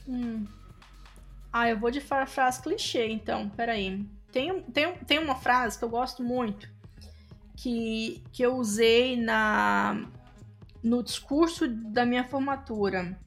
Hum. 0.09 0.47
Ah, 1.53 1.69
eu 1.69 1.79
vou 1.79 1.91
de 1.91 2.01
fra- 2.01 2.27
frase 2.27 2.63
clichê, 2.63 3.09
então. 3.09 3.49
Peraí. 3.51 4.07
Tem, 4.33 4.63
tem, 4.63 4.95
tem 5.07 5.19
uma 5.19 5.35
frase 5.35 5.79
que 5.79 5.85
eu 5.85 5.89
gosto 5.89 6.23
muito 6.23 6.69
que, 7.61 8.23
que 8.33 8.43
eu 8.43 8.57
usei 8.57 9.17
na 9.21 10.09
no 10.83 11.03
discurso 11.03 11.67
da 11.69 12.07
minha 12.07 12.23
formatura. 12.23 13.19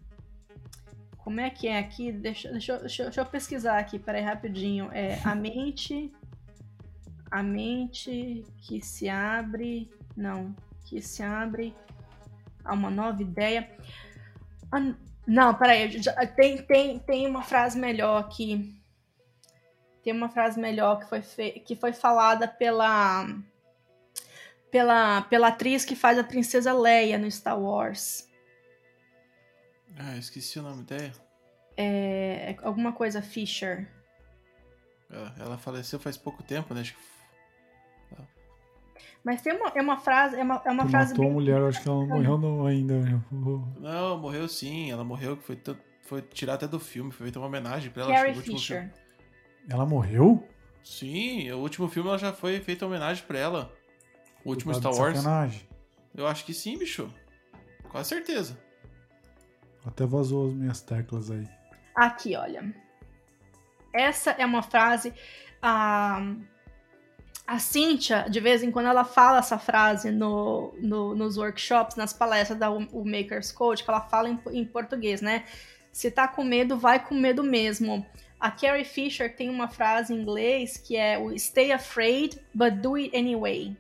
Como 1.18 1.40
é 1.42 1.50
que 1.50 1.68
é 1.68 1.78
aqui? 1.78 2.12
Deixa, 2.14 2.50
deixa, 2.50 2.78
deixa, 2.78 3.04
deixa 3.04 3.22
eu 3.22 3.26
pesquisar 3.26 3.78
aqui, 3.78 4.00
peraí, 4.00 4.22
rapidinho. 4.24 4.90
É 4.94 5.20
a 5.24 5.36
mente 5.36 6.12
a 7.30 7.44
mente 7.44 8.44
que 8.58 8.82
se 8.82 9.08
abre, 9.10 9.90
não, 10.16 10.56
que 10.86 11.02
se 11.02 11.22
abre 11.24 11.76
a 12.64 12.74
uma 12.74 12.90
nova 12.90 13.22
ideia. 13.22 13.70
Ah, 14.72 14.94
não, 15.28 15.54
peraí, 15.54 15.92
já- 16.02 16.14
tem, 16.28 16.58
tem, 16.64 17.00
tem 17.00 17.28
uma 17.28 17.42
frase 17.44 17.78
melhor 17.78 18.18
aqui. 18.20 18.76
Tem 20.04 20.14
uma 20.14 20.30
frase 20.30 20.60
melhor 20.60 21.00
que 21.00 21.06
foi, 21.10 21.22
fe- 21.22 21.60
que 21.66 21.76
foi 21.76 21.94
falada 21.94 22.48
pela, 22.48 23.28
pela, 24.72 25.22
pela 25.24 25.50
atriz 25.50 25.84
que 25.86 25.96
faz 25.96 26.18
a 26.18 26.24
princesa 26.24 26.74
Leia 26.74 27.18
no 27.18 27.30
Star 27.30 27.60
Wars. 27.60 28.28
Ah, 29.98 30.14
eu 30.14 30.20
esqueci 30.20 30.58
o 30.60 30.62
nome 30.64 30.84
dela. 30.84 31.12
É, 31.78 32.56
alguma 32.64 32.94
coisa 32.94 33.22
Fisher. 33.22 33.88
Ela, 35.38 35.58
faleceu 35.58 36.00
faz 36.00 36.16
pouco 36.16 36.42
tempo, 36.42 36.74
né? 36.74 36.82
Acho 36.82 36.94
que 36.96 37.00
Mas 39.24 39.42
tem 39.42 39.54
uma, 39.54 39.70
é 39.76 39.82
uma 39.82 39.98
frase, 39.98 40.38
é 40.40 40.44
uma, 40.44 40.62
é 40.66 40.72
uma 40.72 40.88
frase 40.88 41.12
matou 41.12 41.26
a 41.26 41.28
bem- 41.28 41.34
mulher, 41.34 41.58
eu 41.60 41.68
acho 41.68 41.82
que 41.84 41.88
ela 41.90 41.98
não 42.00 42.08
morreu 42.08 42.38
não, 42.38 42.66
ainda. 42.66 43.24
Não, 43.80 44.18
morreu 44.18 44.48
sim. 44.48 44.90
Ela 44.90 45.04
morreu, 45.04 45.36
que 45.38 45.44
foi, 45.44 45.60
foi 46.04 46.22
tirar 46.22 46.54
até 46.56 46.68
do 46.68 46.80
filme. 46.80 47.12
Foi 47.12 47.26
feita 47.26 47.38
uma 47.40 47.48
homenagem 47.48 47.92
pra 47.92 48.04
ela. 48.04 48.14
Carrie 48.14 48.32
no 48.32 48.38
último 48.38 48.58
Fisher. 48.58 48.80
filme. 48.90 48.94
Ela 49.70 49.86
morreu? 49.86 50.48
Sim, 50.84 51.52
o 51.52 51.60
último 51.60 51.88
filme 51.90 52.10
ela 52.10 52.18
já 52.18 52.32
foi 52.34 52.60
feita 52.62 52.86
homenagem 52.86 53.24
pra 53.28 53.38
ela. 53.38 53.72
O 54.46 54.50
último 54.50 54.74
Star 54.74 54.94
Wars. 54.94 55.18
Sacanagem. 55.18 55.68
Eu 56.16 56.28
acho 56.28 56.44
que 56.46 56.54
sim, 56.54 56.78
bicho. 56.78 57.12
Com 57.90 58.04
certeza. 58.04 58.58
Até 59.86 60.06
vazou 60.06 60.48
as 60.48 60.54
minhas 60.54 60.82
teclas 60.82 61.32
aí. 61.32 61.48
Aqui, 61.96 62.36
olha. 62.36 62.74
Essa 63.94 64.32
é 64.32 64.46
uma 64.46 64.62
frase. 64.62 65.14
A, 65.62 66.34
a 67.46 67.60
Cíntia, 67.60 68.26
de 68.30 68.40
vez 68.40 68.64
em 68.64 68.72
quando, 68.72 68.88
ela 68.88 69.04
fala 69.04 69.40
essa 69.40 69.58
frase 69.60 70.12
no, 70.12 70.74
no- 70.80 71.16
nos 71.16 71.38
workshops, 71.38 71.96
nas 71.96 72.14
palestras 72.14 72.58
da 72.58 72.72
o 72.72 72.80
o 72.92 73.06
Makers 73.06 73.52
Code, 73.52 73.84
que 73.84 73.90
ela 73.90 74.02
fala 74.02 74.30
em, 74.30 74.40
em 74.52 74.66
português, 74.66 75.22
né? 75.22 75.46
Se 75.92 76.10
tá 76.10 76.28
com 76.28 76.44
medo, 76.44 76.78
vai 76.78 77.04
com 77.06 77.14
medo 77.16 77.44
mesmo. 77.44 78.06
A 78.40 78.50
Carrie 78.50 78.86
Fisher 78.86 79.36
tem 79.36 79.50
uma 79.50 79.68
frase 79.68 80.14
em 80.14 80.22
inglês 80.22 80.78
que 80.78 80.96
é 80.96 81.20
o 81.20 81.38
Stay 81.38 81.72
afraid, 81.72 82.40
but 82.54 82.74
do 82.76 82.96
it 82.96 83.16
anyway. 83.16 83.76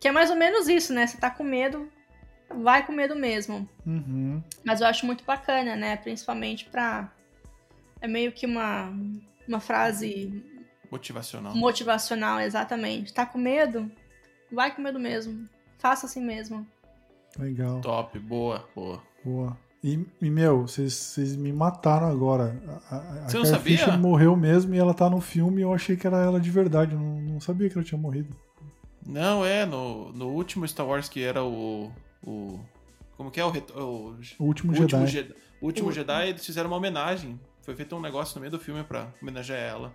Que 0.00 0.08
é 0.08 0.12
mais 0.12 0.30
ou 0.30 0.36
menos 0.36 0.66
isso, 0.66 0.92
né? 0.94 1.06
Se 1.06 1.18
tá 1.18 1.30
com 1.30 1.44
medo, 1.44 1.86
vai 2.48 2.84
com 2.84 2.92
medo 2.92 3.14
mesmo. 3.14 3.68
Uhum. 3.86 4.42
Mas 4.64 4.80
eu 4.80 4.86
acho 4.86 5.04
muito 5.06 5.22
bacana, 5.24 5.76
né? 5.76 5.96
Principalmente 5.96 6.64
pra. 6.64 7.12
É 8.00 8.08
meio 8.08 8.32
que 8.32 8.46
uma, 8.46 8.90
uma 9.46 9.60
frase 9.60 10.42
Motivacional. 10.90 11.54
motivacional, 11.54 12.40
exatamente. 12.40 13.12
Tá 13.12 13.26
com 13.26 13.38
medo? 13.38 13.90
Vai 14.50 14.74
com 14.74 14.80
medo 14.80 14.98
mesmo. 14.98 15.46
Faça 15.78 16.06
assim 16.06 16.24
mesmo. 16.24 16.66
Legal. 17.38 17.80
Top, 17.82 18.18
boa, 18.18 18.66
boa. 18.74 19.02
Boa. 19.22 19.56
E, 19.84 20.04
e, 20.20 20.28
meu, 20.30 20.66
vocês 20.66 21.36
me 21.36 21.52
mataram 21.52 22.08
agora. 22.08 22.58
A, 22.90 22.96
a, 22.96 22.98
a 22.98 23.28
Você 23.28 23.36
não 23.36 23.44
Carrie 23.44 23.46
sabia? 23.46 23.78
Fisher 23.78 23.98
morreu 23.98 24.34
mesmo 24.36 24.74
e 24.74 24.78
ela 24.78 24.92
tá 24.92 25.08
no 25.08 25.20
filme 25.20 25.60
e 25.60 25.64
eu 25.64 25.72
achei 25.72 25.96
que 25.96 26.06
era 26.06 26.18
ela 26.18 26.40
de 26.40 26.50
verdade. 26.50 26.94
Eu 26.94 26.98
não, 26.98 27.20
não 27.20 27.40
sabia 27.40 27.68
que 27.68 27.76
ela 27.78 27.84
tinha 27.84 28.00
morrido. 28.00 28.34
Não, 29.10 29.44
é, 29.44 29.66
no, 29.66 30.12
no 30.12 30.28
último 30.28 30.66
Star 30.68 30.86
Wars 30.86 31.08
que 31.08 31.22
era 31.22 31.42
o. 31.44 31.92
o 32.24 32.60
como 33.16 33.30
que 33.30 33.40
é 33.40 33.44
o. 33.44 33.50
o 33.50 34.16
O 34.38 34.44
último 34.44 34.72
o 34.72 34.74
Jedi. 34.74 34.82
último, 34.94 35.06
Jedi, 35.06 35.34
o 35.60 35.66
último 35.66 35.88
O- 35.88 35.92
Jedi, 35.92 36.28
eles 36.28 36.46
fizeram 36.46 36.70
uma 36.70 36.76
homenagem. 36.76 37.38
Foi 37.62 37.74
feito 37.74 37.94
um 37.96 38.00
negócio 38.00 38.34
no 38.36 38.40
meio 38.40 38.50
do 38.52 38.58
filme 38.58 38.82
pra 38.84 39.12
homenagear 39.20 39.58
ela. 39.60 39.94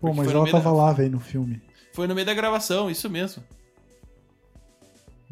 Pô, 0.00 0.08
porque 0.08 0.16
mas 0.16 0.24
foi 0.24 0.26
no 0.26 0.30
ela 0.38 0.42
meio 0.44 0.56
da- 0.56 0.60
tava 0.62 0.74
lá, 0.74 0.92
velho, 0.92 1.10
no 1.12 1.20
filme. 1.20 1.62
Foi 1.92 2.06
no 2.06 2.14
meio 2.14 2.26
da 2.26 2.34
gravação, 2.34 2.90
isso 2.90 3.08
mesmo. 3.10 3.42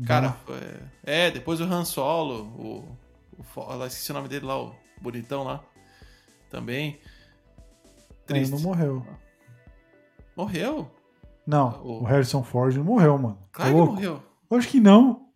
Cara, 0.07 0.33
foi- 0.45 0.61
é, 1.05 1.31
depois 1.31 1.61
o 1.61 1.65
Han 1.65 1.85
Solo, 1.85 2.45
o. 2.57 2.99
o 3.39 3.85
esqueci 3.87 4.11
o 4.11 4.15
nome 4.15 4.29
dele 4.29 4.45
lá, 4.47 4.61
o 4.63 4.75
bonitão 5.01 5.43
lá. 5.43 5.65
Também. 6.51 7.01
Ele 8.29 8.41
Triste. 8.41 8.53
não 8.53 8.61
morreu. 8.61 9.07
Morreu? 10.37 10.91
Não, 11.49 11.81
O- 11.83 12.03
o 12.03 12.05
Harrison 12.05 12.43
Ford 12.43 12.77
não 12.77 12.85
morreu, 12.85 13.17
mano. 13.17 13.37
Tá 13.37 13.49
Claro 13.53 13.73
que 13.73 13.77
morreu. 13.93 14.23
Eu 14.51 14.59
acho 14.59 14.69
que 14.69 14.79
não. 14.81 15.29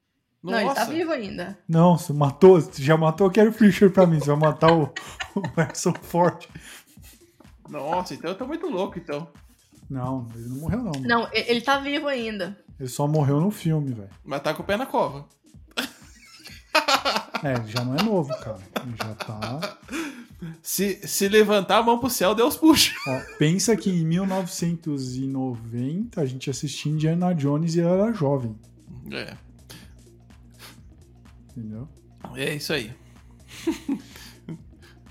Não, 0.42 0.58
ele 0.60 0.68
tá 0.74 0.80
Nossa. 0.80 0.92
vivo 0.92 1.10
ainda. 1.10 1.58
Não, 1.66 1.96
você 1.96 2.12
matou, 2.12 2.60
você 2.60 2.82
já 2.82 2.96
matou 2.98 3.28
a 3.28 3.32
Carrie 3.32 3.50
Fisher 3.52 3.90
pra 3.90 4.06
mim. 4.06 4.18
Você 4.18 4.26
vai 4.26 4.36
matar 4.36 4.70
o, 4.72 4.82
o 5.34 5.40
Harrison 5.56 5.94
Ford. 6.02 6.46
Nossa, 7.66 8.12
então 8.12 8.30
eu 8.32 8.36
tô 8.36 8.46
muito 8.46 8.66
louco, 8.68 8.98
então. 8.98 9.26
Não, 9.88 10.28
ele 10.34 10.48
não 10.48 10.56
morreu, 10.58 10.78
não. 10.82 10.92
mano. 10.92 11.08
Não, 11.08 11.28
ele 11.32 11.60
tá 11.62 11.78
vivo 11.78 12.08
ainda. 12.08 12.58
Ele 12.78 12.88
só 12.90 13.06
morreu 13.08 13.40
no 13.40 13.50
filme, 13.50 13.92
velho. 13.94 14.10
Mas 14.22 14.42
tá 14.42 14.52
com 14.52 14.62
o 14.62 14.66
pé 14.66 14.76
na 14.76 14.84
cova. 14.84 15.24
É, 17.42 17.54
ele 17.54 17.66
já 17.68 17.82
não 17.84 17.94
é 17.96 18.02
novo, 18.02 18.28
cara. 18.38 18.58
Ele 18.84 18.96
já 18.96 19.14
tá. 19.14 19.76
Se, 20.62 21.06
se 21.06 21.28
levantar 21.28 21.78
a 21.78 21.82
mão 21.82 21.98
pro 21.98 22.10
céu, 22.10 22.34
Deus 22.34 22.56
puxa. 22.56 22.92
Ó, 23.06 23.20
pensa 23.38 23.76
que 23.76 23.90
em 23.90 24.04
1990 24.04 26.20
a 26.20 26.26
gente 26.26 26.50
assistia 26.50 26.90
Indiana 26.92 27.32
Jones 27.34 27.74
e 27.76 27.80
ela 27.80 28.06
era 28.06 28.12
jovem. 28.12 28.56
É, 29.10 29.34
Entendeu? 31.56 31.88
é 32.36 32.54
isso 32.54 32.72
aí. 32.72 32.92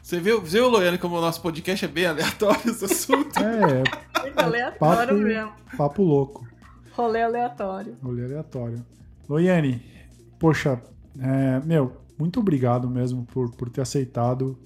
Você 0.02 0.20
viu, 0.20 0.42
viu, 0.42 0.68
Loiane, 0.70 0.98
como 0.98 1.18
o 1.18 1.22
nosso 1.22 1.42
podcast 1.42 1.86
é 1.86 1.88
bem 1.88 2.06
aleatório 2.06 2.70
esse 2.70 2.84
assunto? 2.86 3.38
É, 3.40 3.84
Muito 4.22 4.40
aleatório 4.40 5.08
papo- 5.16 5.24
mesmo. 5.24 5.52
papo 5.78 6.04
louco. 6.04 6.48
Rolê 6.92 7.22
aleatório. 7.22 7.98
Rolê 8.04 8.26
aleatório. 8.26 8.86
Loiane, 9.30 9.82
poxa, 10.38 10.82
é, 11.20 11.60
meu, 11.66 11.96
muito 12.20 12.40
obrigado 12.42 12.90
mesmo 12.90 13.26
por, 13.26 13.52
por 13.52 13.70
ter 13.70 13.82
aceitado, 13.82 14.60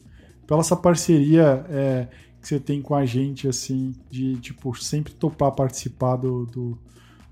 pela 0.48 0.62
essa 0.62 0.76
parceria 0.76 1.66
é, 1.70 2.08
que 2.42 2.48
você 2.48 2.60
tem 2.60 2.82
com 2.82 2.96
a 2.96 3.06
gente, 3.06 3.48
assim, 3.48 3.94
de, 4.10 4.38
tipo, 4.38 4.74
sempre 4.76 5.14
topar 5.14 5.52
participar 5.52 6.16
do, 6.18 6.46
do- 6.46 6.78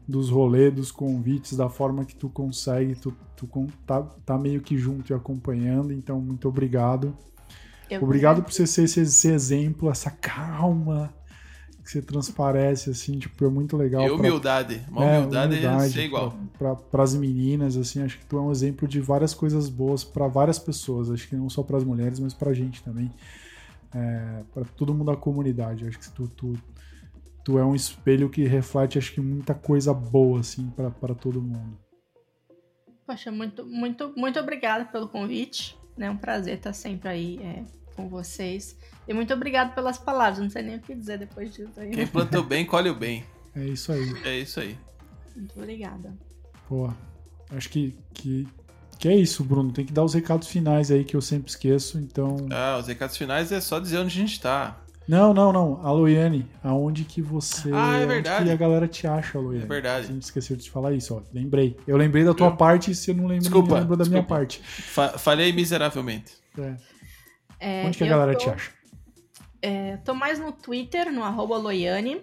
dos 0.08 0.30
rolês, 0.30 0.74
dos 0.74 0.92
convites, 0.92 1.56
da 1.56 1.70
forma 1.70 2.04
que 2.04 2.16
tu 2.16 2.28
consegue, 2.28 2.96
tu, 2.96 3.14
tu 3.36 3.48
tá, 3.86 4.02
tá 4.26 4.38
meio 4.38 4.62
que 4.62 4.78
junto 4.78 5.14
e 5.14 5.16
acompanhando, 5.16 5.94
então 5.94 6.20
muito 6.20 6.48
obrigado. 6.48 7.16
Eu 7.90 8.02
Obrigado 8.04 8.42
por 8.44 8.52
você 8.52 8.66
ser 8.66 8.84
esse, 8.84 9.02
esse 9.02 9.28
exemplo, 9.30 9.90
essa 9.90 10.10
calma 10.10 11.14
que 11.84 11.92
você 11.92 12.02
transparece, 12.02 12.90
assim, 12.90 13.20
tipo, 13.20 13.44
é 13.44 13.50
muito 13.50 13.76
legal. 13.76 14.04
E 14.04 14.08
pra- 14.08 14.16
humildade. 14.16 14.82
Uma 14.90 15.06
é, 15.06 15.20
humildade, 15.20 15.66
é 15.66 15.80
ser 15.90 16.06
igual. 16.06 16.34
Para 16.90 17.04
as 17.04 17.14
meninas, 17.14 17.76
assim, 17.76 18.02
acho 18.02 18.18
que 18.20 18.26
tu 18.26 18.38
é 18.38 18.42
um 18.42 18.52
exemplo 18.52 18.88
de 18.88 19.02
várias 19.02 19.34
coisas 19.34 19.68
boas 19.68 20.04
para 20.04 20.28
várias 20.28 20.58
pessoas. 20.58 21.12
Acho 21.12 21.28
que 21.28 21.36
não 21.36 21.50
só 21.50 21.62
para 21.62 21.78
as 21.78 21.84
mulheres, 21.84 22.20
mas 22.20 22.34
para 22.34 22.52
a 22.52 22.54
gente 22.54 22.82
também. 22.82 23.12
É, 23.94 24.44
para 24.54 24.64
todo 24.64 24.94
mundo 24.94 25.12
da 25.12 25.18
comunidade. 25.18 25.86
Acho 25.86 26.00
que 26.00 26.10
tu, 26.12 26.28
tu, 26.30 26.54
tu 27.44 27.60
é 27.60 27.66
um 27.66 27.76
espelho 27.76 28.30
que 28.30 28.46
reflete, 28.46 28.98
acho 28.98 29.14
que 29.14 29.22
muita 29.22 29.54
coisa 29.54 29.94
boa, 29.94 30.40
assim, 30.40 30.70
para 30.70 31.14
todo 31.14 31.42
mundo. 31.42 31.78
Poxa, 33.06 33.30
muito, 33.30 33.66
muito, 33.66 34.14
muito 34.16 34.40
obrigada 34.40 34.86
pelo 34.86 35.10
convite. 35.10 35.78
É 36.00 36.10
um 36.10 36.18
prazer 36.18 36.58
estar 36.58 36.74
sempre 36.74 37.10
aí 37.10 37.40
é, 37.44 37.64
com 37.96 38.08
vocês. 38.10 38.76
E 39.08 39.14
muito 39.14 39.34
obrigado 39.34 39.74
pelas 39.74 39.98
palavras. 39.98 40.40
Não 40.40 40.50
sei 40.50 40.64
nem 40.64 40.78
o 40.78 40.80
que 40.80 40.94
dizer 40.96 41.18
depois 41.20 41.54
disso 41.54 41.72
aí. 41.78 41.90
Quem 41.92 42.08
planta 42.08 42.40
o 42.40 42.44
bem, 42.44 42.66
colhe 42.66 42.90
o 42.90 42.96
bem. 42.96 43.24
É 43.56 43.64
isso 43.66 43.92
aí. 43.92 44.14
É 44.24 44.40
isso 44.40 44.60
aí. 44.60 44.78
Muito 45.36 45.54
obrigada. 45.58 46.14
Pô, 46.68 46.90
acho 47.52 47.70
que, 47.70 47.96
que, 48.14 48.48
que 48.98 49.08
é 49.08 49.16
isso, 49.16 49.44
Bruno. 49.44 49.72
Tem 49.72 49.86
que 49.86 49.94
dar 49.94 50.04
os 50.04 50.14
recados 50.14 50.48
finais 50.48 50.90
aí 50.92 51.04
que 51.04 51.16
eu 51.16 51.22
sempre 51.22 51.50
esqueço. 51.50 51.98
Então. 51.98 52.48
Ah, 52.52 52.78
os 52.80 52.88
recados 52.88 53.18
finais 53.18 53.52
é 53.52 53.60
só 53.62 53.80
dizer 53.80 53.98
onde 53.98 54.08
a 54.18 54.22
gente 54.22 54.40
tá. 54.40 54.80
Não, 55.06 55.34
não, 55.34 55.52
não. 55.52 55.86
A 55.86 55.92
Loiane, 55.92 56.48
aonde 56.64 57.04
que 57.04 57.22
você. 57.22 57.70
Ah, 57.74 57.98
é 57.98 58.06
onde 58.06 58.08
verdade. 58.08 58.46
que 58.46 58.52
a 58.52 58.56
galera 58.56 58.88
te 58.88 59.06
acha, 59.06 59.38
Loiane? 59.38 59.66
É 59.66 59.68
verdade. 59.68 60.08
A 60.08 60.14
gente 60.14 60.24
esqueceu 60.24 60.56
de 60.56 60.64
te 60.64 60.72
falar 60.72 60.94
isso, 60.94 61.14
ó. 61.14 61.22
Lembrei. 61.34 61.76
Eu 61.86 61.98
lembrei 61.98 62.24
da 62.24 62.34
tua 62.34 62.48
Eu- 62.48 62.56
parte 62.56 62.92
e 62.92 62.96
você 62.96 63.14
não 63.14 63.24
lembra, 63.26 63.42
Desculpa, 63.42 63.70
não 63.72 63.80
lembrou 63.82 63.98
da 63.98 64.06
minha 64.06 64.22
desculpa. 64.22 64.36
parte. 64.40 64.62
Fa 64.64 65.18
falhei 65.18 65.52
miseravelmente. 65.52 66.36
É. 66.58 66.76
É, 67.66 67.86
Onde 67.86 67.98
que 67.98 68.04
a 68.04 68.08
galera 68.08 68.34
tô- 68.34 68.40
te 68.40 68.50
acha? 68.50 68.72
é, 69.62 69.98
tô 69.98 70.14
mais 70.14 70.38
no 70.40 70.52
Twitter, 70.52 71.12
no 71.12 71.24
arroba 71.24 71.58
Loiane. 71.58 72.22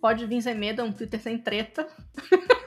Pode 0.00 0.26
vir 0.26 0.42
sem 0.42 0.54
medo, 0.56 0.80
é 0.80 0.84
um 0.84 0.92
Twitter 0.92 1.20
sem 1.20 1.38
treta. 1.38 1.86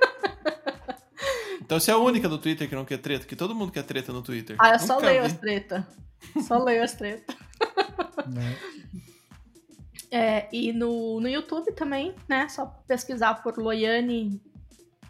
Então 1.62 1.80
você 1.80 1.90
é 1.90 1.95
a 1.95 1.98
única 1.98 2.30
do 2.30 2.38
Twitter 2.38 2.70
que 2.70 2.76
não 2.76 2.86
quer 2.86 2.99
treta, 2.99 3.26
que 3.26 3.36
todo 3.36 3.56
mundo 3.56 3.72
quer 3.72 3.82
treta 3.82 4.14
no 4.14 4.22
Twitter. 4.22 4.56
Ah, 4.60 4.74
eu 4.74 4.80
só 4.80 4.95
Nunca 4.95 5.07
leio 5.07 5.22
vi. 5.22 5.26
as 5.28 5.34
treta. 5.40 5.88
Só 6.48 6.64
leio 6.64 6.84
as 6.84 6.94
treta. 6.94 7.36
Né? 8.28 8.56
É, 10.12 10.48
e 10.56 10.72
no, 10.72 11.20
no 11.20 11.28
YouTube 11.28 11.72
também, 11.74 12.14
né? 12.30 12.48
Só 12.48 12.68
pesquisar 12.88 13.41
por 13.41 13.57
Loiane. 13.57 14.40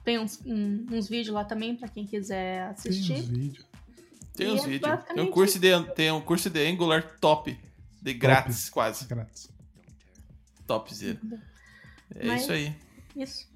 Tem 0.03 0.17
uns, 0.17 0.41
um- 0.45 0.85
uns 0.91 1.07
vídeos 1.09 1.35
lá 1.35 1.43
também 1.43 1.75
pra 1.75 1.87
quem 1.89 2.05
quiser 2.07 2.61
Tem 2.63 2.71
assistir. 2.71 3.13
uns 3.13 3.27
vídeos. 3.27 3.65
Tem 4.35 4.51
uns 4.51 4.63
é 4.63 4.67
vídeos. 4.67 4.99
Tem 5.13 5.23
um, 5.23 5.31
curso 5.31 5.59
de, 5.59 5.83
tem 5.93 6.11
um 6.11 6.21
curso 6.21 6.49
de 6.49 6.67
Angular 6.67 7.17
top. 7.19 7.57
De 8.01 8.13
grátis, 8.13 8.69
quase. 8.69 9.05
Grátis. 9.05 9.49
Topzera. 10.67 11.19
É 12.13 12.27
Mas- 12.27 12.41
isso 12.43 12.51
aí. 12.51 12.75
Isso. 13.15 13.47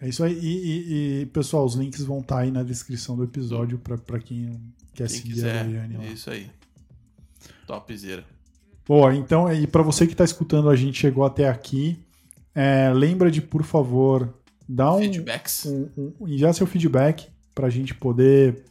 É 0.00 0.08
isso 0.08 0.24
aí. 0.24 0.32
E, 0.34 0.48
e- 0.48 1.22
e, 1.22 1.26
pessoal, 1.26 1.64
os 1.64 1.74
links 1.74 2.02
vão 2.02 2.18
estar 2.18 2.40
aí 2.40 2.50
na 2.50 2.62
descrição 2.62 3.16
do 3.16 3.22
episódio 3.24 3.78
pra, 3.78 3.96
pra 3.96 4.18
quem 4.18 4.60
quer 4.94 5.06
Quem 5.06 5.16
seguir 5.16 5.30
a 5.32 5.34
quiser. 5.34 5.66
Loiane 5.66 5.96
lá. 5.96 6.04
É 6.04 6.08
isso 6.08 6.30
aí. 6.30 6.50
Topzera. 7.66 8.24
Boa, 8.86 9.14
então, 9.14 9.50
e 9.52 9.66
para 9.66 9.82
você 9.82 10.06
que 10.06 10.12
está 10.12 10.24
escutando 10.24 10.68
a 10.68 10.74
gente 10.74 10.98
chegou 10.98 11.24
até 11.24 11.48
aqui, 11.48 12.04
é, 12.52 12.92
lembra 12.92 13.30
de, 13.30 13.40
por 13.40 13.62
favor, 13.62 14.34
dar 14.68 14.94
um, 14.94 14.98
Feedbacks. 14.98 15.66
um, 15.66 15.88
um, 15.96 16.28
enviar 16.28 16.52
seu 16.52 16.66
feedback 16.66 17.28
para 17.54 17.68
a 17.68 17.70
gente 17.70 17.94
poder 17.94 18.64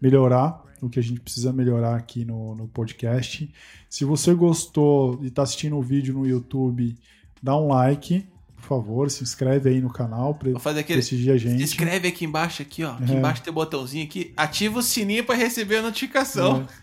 melhorar 0.00 0.62
o 0.80 0.88
que 0.88 0.98
a 0.98 1.02
gente 1.02 1.20
precisa 1.20 1.52
melhorar 1.52 1.96
aqui 1.96 2.24
no, 2.24 2.54
no 2.54 2.68
podcast. 2.68 3.52
Se 3.88 4.04
você 4.04 4.32
gostou 4.34 5.18
e 5.22 5.26
está 5.26 5.42
assistindo 5.42 5.76
o 5.76 5.82
vídeo 5.82 6.14
no 6.14 6.26
YouTube, 6.26 6.96
dá 7.42 7.56
um 7.56 7.66
like, 7.68 8.26
por 8.56 8.62
favor, 8.62 9.10
se 9.10 9.22
inscreve 9.24 9.70
aí 9.70 9.80
no 9.80 9.90
canal 9.92 10.34
para 10.34 10.52
prestigiar 10.84 11.34
a 11.34 11.38
gente. 11.38 11.62
Escreve 11.62 12.08
aqui 12.08 12.24
embaixo, 12.24 12.62
aqui, 12.62 12.84
ó. 12.84 12.92
Aqui 12.92 13.12
É. 13.12 13.16
embaixo 13.16 13.42
tem 13.42 13.50
um 13.50 13.54
botãozinho 13.54 14.04
aqui. 14.04 14.32
Ativa 14.36 14.78
o 14.78 14.82
sininho 14.82 15.24
pra 15.24 15.34
receber 15.34 15.78
a 15.78 15.82
notificação. 15.82 16.66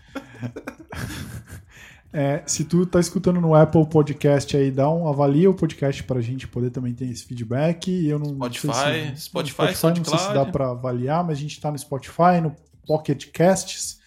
É, 2.12 2.42
se 2.46 2.64
tu 2.64 2.86
tá 2.86 2.98
escutando 2.98 3.42
no 3.42 3.54
Apple 3.54 3.84
Podcast 3.86 4.56
aí, 4.56 4.70
dá 4.70 4.88
um 4.88 5.06
avalia 5.06 5.50
o 5.50 5.54
podcast 5.54 6.02
pra 6.04 6.18
gente 6.22 6.48
poder 6.48 6.70
também 6.70 6.94
ter 6.94 7.04
esse 7.04 7.26
feedback. 7.26 7.88
Eu 8.06 8.18
não 8.18 8.34
Spotify, 8.36 8.72
sei 8.74 9.16
se, 9.16 9.20
Spotify, 9.24 9.62
no 9.62 9.74
Spotify 9.74 9.98
não 9.98 10.04
sei 10.04 10.18
se 10.26 10.32
dá 10.32 10.46
pra 10.46 10.70
avaliar, 10.70 11.22
mas 11.22 11.36
a 11.36 11.40
gente 11.42 11.60
tá 11.60 11.70
no 11.70 11.78
Spotify, 11.78 12.40
no 12.42 12.56
Pocket 12.86 13.26
Casts 13.32 13.98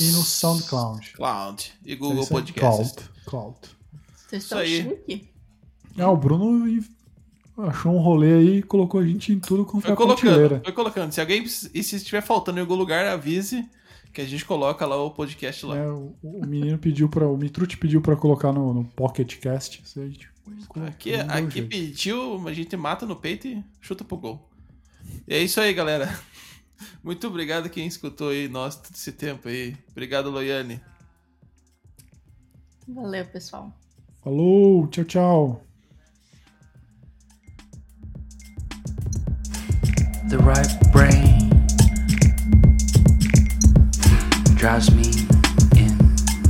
e 0.00 0.04
no 0.12 0.22
SoundCloud. 0.22 1.12
Cloud 1.12 1.72
e 1.84 1.94
Google 1.96 2.24
é 2.24 2.26
Podcasts. 2.26 2.92
Cloud. 2.92 3.10
Cloud. 3.26 3.58
Vocês 4.14 4.44
Isso 4.44 4.54
estão 4.54 4.58
aí. 4.58 4.82
chique. 4.82 5.28
Ah, 5.98 6.10
o 6.10 6.16
Bruno 6.16 6.64
achou 7.58 7.92
um 7.94 7.98
rolê 7.98 8.34
aí 8.34 8.56
e 8.58 8.62
colocou 8.62 9.00
a 9.00 9.06
gente 9.06 9.32
em 9.32 9.38
tudo 9.38 9.64
com 9.64 9.80
Foi 9.80 9.92
a 9.92 9.96
colocando, 9.96 10.62
foi 10.64 10.72
colocando. 10.72 11.12
Se 11.12 11.20
alguém. 11.20 11.42
E 11.42 11.82
se 11.82 11.96
estiver 11.96 12.22
faltando 12.22 12.58
em 12.58 12.62
algum 12.62 12.74
lugar, 12.74 13.06
avise 13.06 13.68
que 14.12 14.20
a 14.20 14.24
gente 14.24 14.44
coloca 14.44 14.84
lá 14.86 14.96
o 15.02 15.10
podcast 15.10 15.64
lá. 15.66 15.76
É, 15.76 15.86
o, 15.88 16.14
o 16.22 16.46
menino 16.46 16.78
pediu 16.78 17.08
para 17.08 17.26
o 17.26 17.36
Mitrute 17.36 17.76
pediu 17.76 18.00
pra 18.00 18.16
colocar 18.16 18.52
no, 18.52 18.72
no 18.72 18.84
Pocket 18.84 19.38
Cast. 19.38 19.82
Isso 19.84 20.00
aí, 20.00 20.10
tipo, 20.12 20.32
Aqui, 20.86 21.14
aqui 21.14 21.52
jeito. 21.52 21.68
pediu, 21.68 22.48
a 22.48 22.52
gente 22.52 22.76
mata 22.76 23.06
no 23.06 23.14
peito 23.14 23.46
e 23.46 23.62
chuta 23.80 24.04
pro 24.04 24.16
gol. 24.16 24.50
E 25.26 25.34
é 25.34 25.38
isso 25.42 25.60
aí, 25.60 25.72
galera. 25.72 26.18
Muito 27.02 27.26
obrigado 27.26 27.70
quem 27.70 27.86
escutou 27.86 28.30
aí 28.30 28.48
nós 28.48 28.76
todo 28.76 28.94
esse 28.94 29.12
tempo 29.12 29.48
aí. 29.48 29.76
Obrigado, 29.90 30.30
Loiane. 30.30 30.80
Valeu, 32.88 33.24
pessoal. 33.26 33.72
Falou, 34.22 34.86
tchau, 34.88 35.04
tchau. 35.04 35.66
the 40.32 40.38
right 40.38 40.66
brain 40.92 41.50
drives 44.56 44.90
me 44.94 45.31